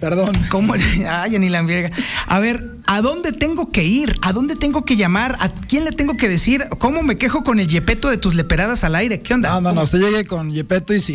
Perdón. 0.00 0.36
¿Cómo? 0.50 0.74
Ay, 1.08 1.38
ni 1.38 1.48
la 1.48 1.58
enverga. 1.60 1.90
A 2.26 2.40
ver, 2.40 2.72
¿a 2.86 3.00
dónde 3.02 3.30
tengo 3.32 3.70
que 3.70 3.84
ir? 3.84 4.16
¿A 4.22 4.32
dónde 4.32 4.56
tengo 4.56 4.84
que 4.84 4.96
llamar? 4.96 5.36
¿A 5.38 5.48
quién 5.48 5.84
le 5.84 5.92
tengo 5.92 6.16
que 6.16 6.28
decir? 6.28 6.64
¿Cómo 6.78 7.02
me 7.04 7.16
quejo 7.18 7.44
con 7.44 7.60
el 7.60 7.68
yepeto 7.68 8.10
de 8.10 8.16
tus 8.16 8.34
leperadas 8.34 8.82
al 8.82 8.96
aire? 8.96 9.20
¿Qué 9.20 9.32
onda? 9.34 9.50
No, 9.50 9.54
no, 9.56 9.60
no, 9.60 9.68
¿Cómo? 9.70 9.82
usted 9.82 10.00
llegue 10.00 10.24
con 10.24 10.52
Yepeto 10.52 10.92
y 10.92 11.00
si, 11.00 11.12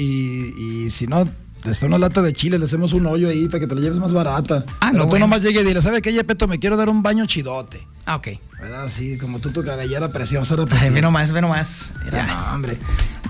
y 0.58 0.90
si 0.92 1.06
no, 1.06 1.30
está 1.66 1.86
una 1.86 1.98
lata 1.98 2.22
de 2.22 2.34
chile, 2.34 2.58
le 2.60 2.66
hacemos 2.66 2.94
un 2.94 3.06
hoyo 3.06 3.30
ahí 3.30 3.48
para 3.48 3.60
que 3.60 3.68
te 3.68 3.76
la 3.76 3.82
lleves 3.82 4.00
más 4.00 4.14
barata. 4.14 4.66
Ah, 4.80 4.90
Pero 4.92 5.00
no, 5.00 5.04
tú 5.04 5.10
bueno. 5.12 5.26
nomás 5.26 5.42
llegue 5.44 5.62
y 5.62 5.64
dile, 5.66 5.82
¿sabe 5.82 6.02
qué, 6.02 6.14
Yepeto? 6.14 6.48
Me 6.48 6.60
quiero 6.60 6.78
dar 6.78 6.90
un 6.90 7.04
baño 7.04 7.26
chidote. 7.26 7.88
Ah, 8.06 8.16
ok. 8.16 8.28
¿Verdad? 8.60 8.86
Así 8.86 9.18
como 9.18 9.40
tú, 9.40 9.52
tu 9.52 9.64
cabellera 9.64 10.12
preciosa. 10.12 10.56
Ay, 10.72 10.90
ve 10.92 11.02
nomás, 11.02 11.32
ve 11.32 11.42
nomás. 11.42 11.94
Mira, 12.06 12.26
no, 12.26 12.56
hombre. 12.56 12.78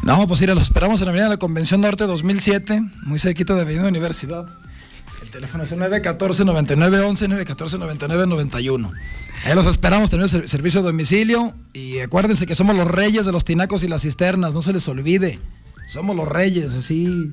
No, 0.04 0.28
pues 0.28 0.40
mira, 0.40 0.54
los 0.54 0.64
esperamos 0.64 1.02
en 1.02 1.06
la 1.06 1.12
Avenida 1.12 1.26
de 1.26 1.36
la 1.36 1.38
Convención 1.40 1.82
Norte 1.82 2.06
2007, 2.06 2.82
muy 3.04 3.20
cerquita 3.20 3.56
de 3.56 3.62
Avenida 3.62 3.88
Universidad. 3.88 4.46
El 5.22 5.32
teléfono 5.32 5.64
es 5.64 5.74
914-9911, 5.76 7.46
914-9991. 7.46 8.92
Ahí 9.46 9.56
los 9.56 9.66
esperamos, 9.68 10.10
tenemos 10.10 10.32
servicio 10.32 10.80
a 10.80 10.84
domicilio 10.84 11.54
y 11.74 12.00
acuérdense 12.00 12.46
que 12.46 12.56
somos 12.56 12.76
los 12.76 12.88
reyes 12.88 13.26
de 13.26 13.32
los 13.32 13.44
tinacos 13.46 13.84
y 13.84 13.88
las 13.88 14.02
cisternas, 14.04 14.54
no 14.54 14.62
se 14.62 14.74
les 14.74 14.88
olvide. 14.88 15.40
Somos 15.88 16.16
los 16.16 16.28
reyes, 16.28 16.74
así 16.74 17.32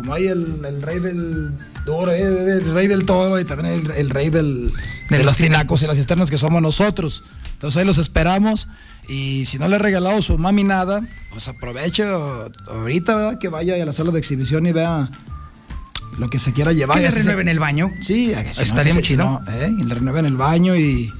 como 0.00 0.14
hay 0.14 0.28
el, 0.28 0.82
rey 0.82 0.98
del 0.98 1.52
duro, 1.84 2.10
eh, 2.10 2.22
el 2.22 2.72
rey 2.72 2.86
del 2.86 3.04
toro 3.04 3.38
y 3.38 3.44
también 3.44 3.82
el, 3.94 4.08
rey 4.08 4.30
del, 4.30 4.72
de, 5.10 5.24
los 5.24 5.36
tinacos 5.36 5.82
y 5.82 5.86
las 5.86 5.96
cisternas 5.98 6.30
que 6.30 6.38
somos 6.38 6.62
nosotros. 6.62 7.22
Entonces 7.52 7.78
ahí 7.78 7.84
los 7.84 7.98
esperamos 7.98 8.66
y 9.08 9.44
si 9.44 9.58
no 9.58 9.68
le 9.68 9.76
he 9.76 9.78
regalado 9.78 10.22
su 10.22 10.38
mami 10.38 10.64
nada, 10.64 11.06
pues 11.30 11.48
aproveche 11.48 12.04
ahorita 12.04 13.38
que 13.38 13.48
vaya 13.48 13.74
a 13.74 13.84
la 13.84 13.92
sala 13.92 14.10
de 14.10 14.20
exhibición 14.20 14.66
y 14.66 14.72
vea 14.72 15.10
lo 16.18 16.30
que 16.30 16.38
se 16.38 16.54
quiera 16.54 16.72
llevar. 16.72 16.96
¿Que 16.96 17.04
le 17.04 17.10
renueven 17.10 17.48
el 17.48 17.58
baño? 17.58 17.92
Sí, 18.00 18.32
estaría 18.58 18.94
muy 18.94 19.02
chido. 19.02 19.42
¿eh? 19.48 19.70
Y 19.78 19.84
le 19.84 19.94
renueven 19.94 20.24
el 20.24 20.38
baño 20.38 20.76
y, 20.76 21.12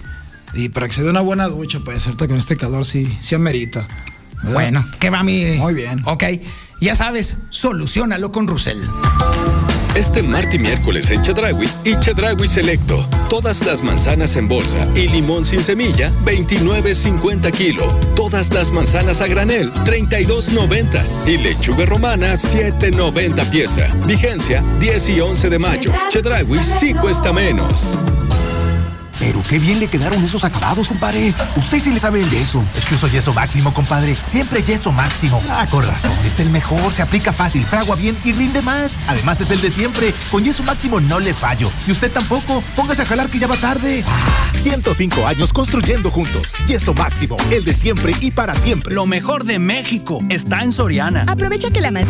y 0.55 0.71
para 0.71 0.89
que 0.89 0.95
se 0.95 1.03
dé 1.03 1.11
una 1.11 1.21
buena 1.21 1.49
ducha, 1.49 1.81
pues 1.85 2.03
cierto 2.03 2.27
con 2.27 2.39
este 2.39 2.57
calor 2.57 2.87
sí, 2.87 3.07
sí 3.23 3.35
amerita. 3.35 3.87
Bueno, 4.43 4.87
¿qué 4.99 5.11
va 5.11 5.23
mi? 5.23 5.59
Muy 5.59 5.75
bien. 5.75 6.03
Ok, 6.07 6.25
ya 6.81 6.95
sabes, 6.95 7.37
solucionalo 7.51 8.33
con 8.33 8.47
Russell. 8.47 8.85
Este 9.95 10.23
martes 10.23 10.55
y 10.55 10.59
miércoles 10.59 11.11
en 11.11 11.23
Chedragui 11.23 11.69
y 11.85 11.99
Chedragui 11.99 12.47
Selecto. 12.47 13.05
Todas 13.29 13.67
las 13.67 13.83
manzanas 13.83 14.37
en 14.37 14.49
bolsa 14.49 14.83
y 14.97 15.09
limón 15.09 15.45
sin 15.45 15.63
semilla, 15.63 16.11
29.50 16.25 17.51
kilo. 17.53 17.87
Todas 18.17 18.53
las 18.55 18.71
manzanas 18.71 19.21
a 19.21 19.27
granel, 19.27 19.73
32.90. 19.73 21.29
Y 21.29 21.39
lechuga 21.39 21.87
romana, 21.87 22.35
7.90 22.35 23.51
pieza. 23.51 23.89
Vigencia, 24.07 24.63
10 24.79 25.09
y 25.11 25.21
11 25.21 25.51
de 25.51 25.59
mayo. 25.59 25.93
Chedragui 26.09 26.63
sí 26.63 26.95
cuesta 26.95 27.33
menos. 27.33 27.97
Pero 29.21 29.43
qué 29.49 29.59
bien 29.59 29.79
le 29.79 29.87
quedaron 29.87 30.25
esos 30.25 30.45
acabados, 30.45 30.89
compadre. 30.89 31.35
Usted 31.55 31.79
sí 31.79 31.93
le 31.93 32.01
sabe 32.01 32.23
el 32.23 32.31
yeso. 32.31 32.65
Es 32.75 32.87
que 32.87 32.95
uso 32.95 33.07
yeso 33.07 33.35
máximo, 33.35 33.73
compadre. 33.73 34.17
Siempre 34.17 34.63
yeso 34.63 34.91
máximo. 34.91 35.43
Ah, 35.51 35.67
con 35.71 35.87
razón. 35.87 36.13
Es 36.25 36.41
el 36.41 36.49
mejor, 36.49 36.91
se 36.93 37.03
aplica 37.03 37.33
fácil, 37.33 37.63
fragua 37.65 37.97
bien 37.97 38.17
y 38.25 38.33
rinde 38.33 38.63
más. 38.63 38.99
Además 39.09 39.41
es 39.43 39.51
el 39.51 39.61
de 39.61 39.71
siempre. 39.71 40.15
Con 40.31 40.43
yeso 40.43 40.63
máximo 40.63 41.01
no 41.01 41.21
le 41.21 41.35
fallo. 41.35 41.71
Y 41.87 41.93
usted 41.93 42.11
tampoco. 42.11 42.65
Póngase 42.75 43.03
a 43.03 43.07
jalar 43.07 43.29
que 43.29 43.39
ya 43.39 43.47
va 43.47 43.57
tarde. 43.59 44.03
Ah, 44.09 44.53
105 44.55 45.27
años 45.27 45.53
construyendo 45.53 46.11
juntos. 46.11 46.55
Yeso 46.67 46.95
máximo, 46.95 47.37
el 47.51 47.65
de 47.65 47.75
siempre 47.75 48.15
y 48.21 48.31
para 48.31 48.55
siempre. 48.55 48.95
Lo 48.95 49.05
mejor 49.05 49.45
de 49.45 49.59
México 49.59 50.21
está 50.31 50.63
en 50.63 50.73
Soriana. 50.73 51.27
Aprovecha 51.29 51.71
que 51.71 51.83
la 51.83 51.91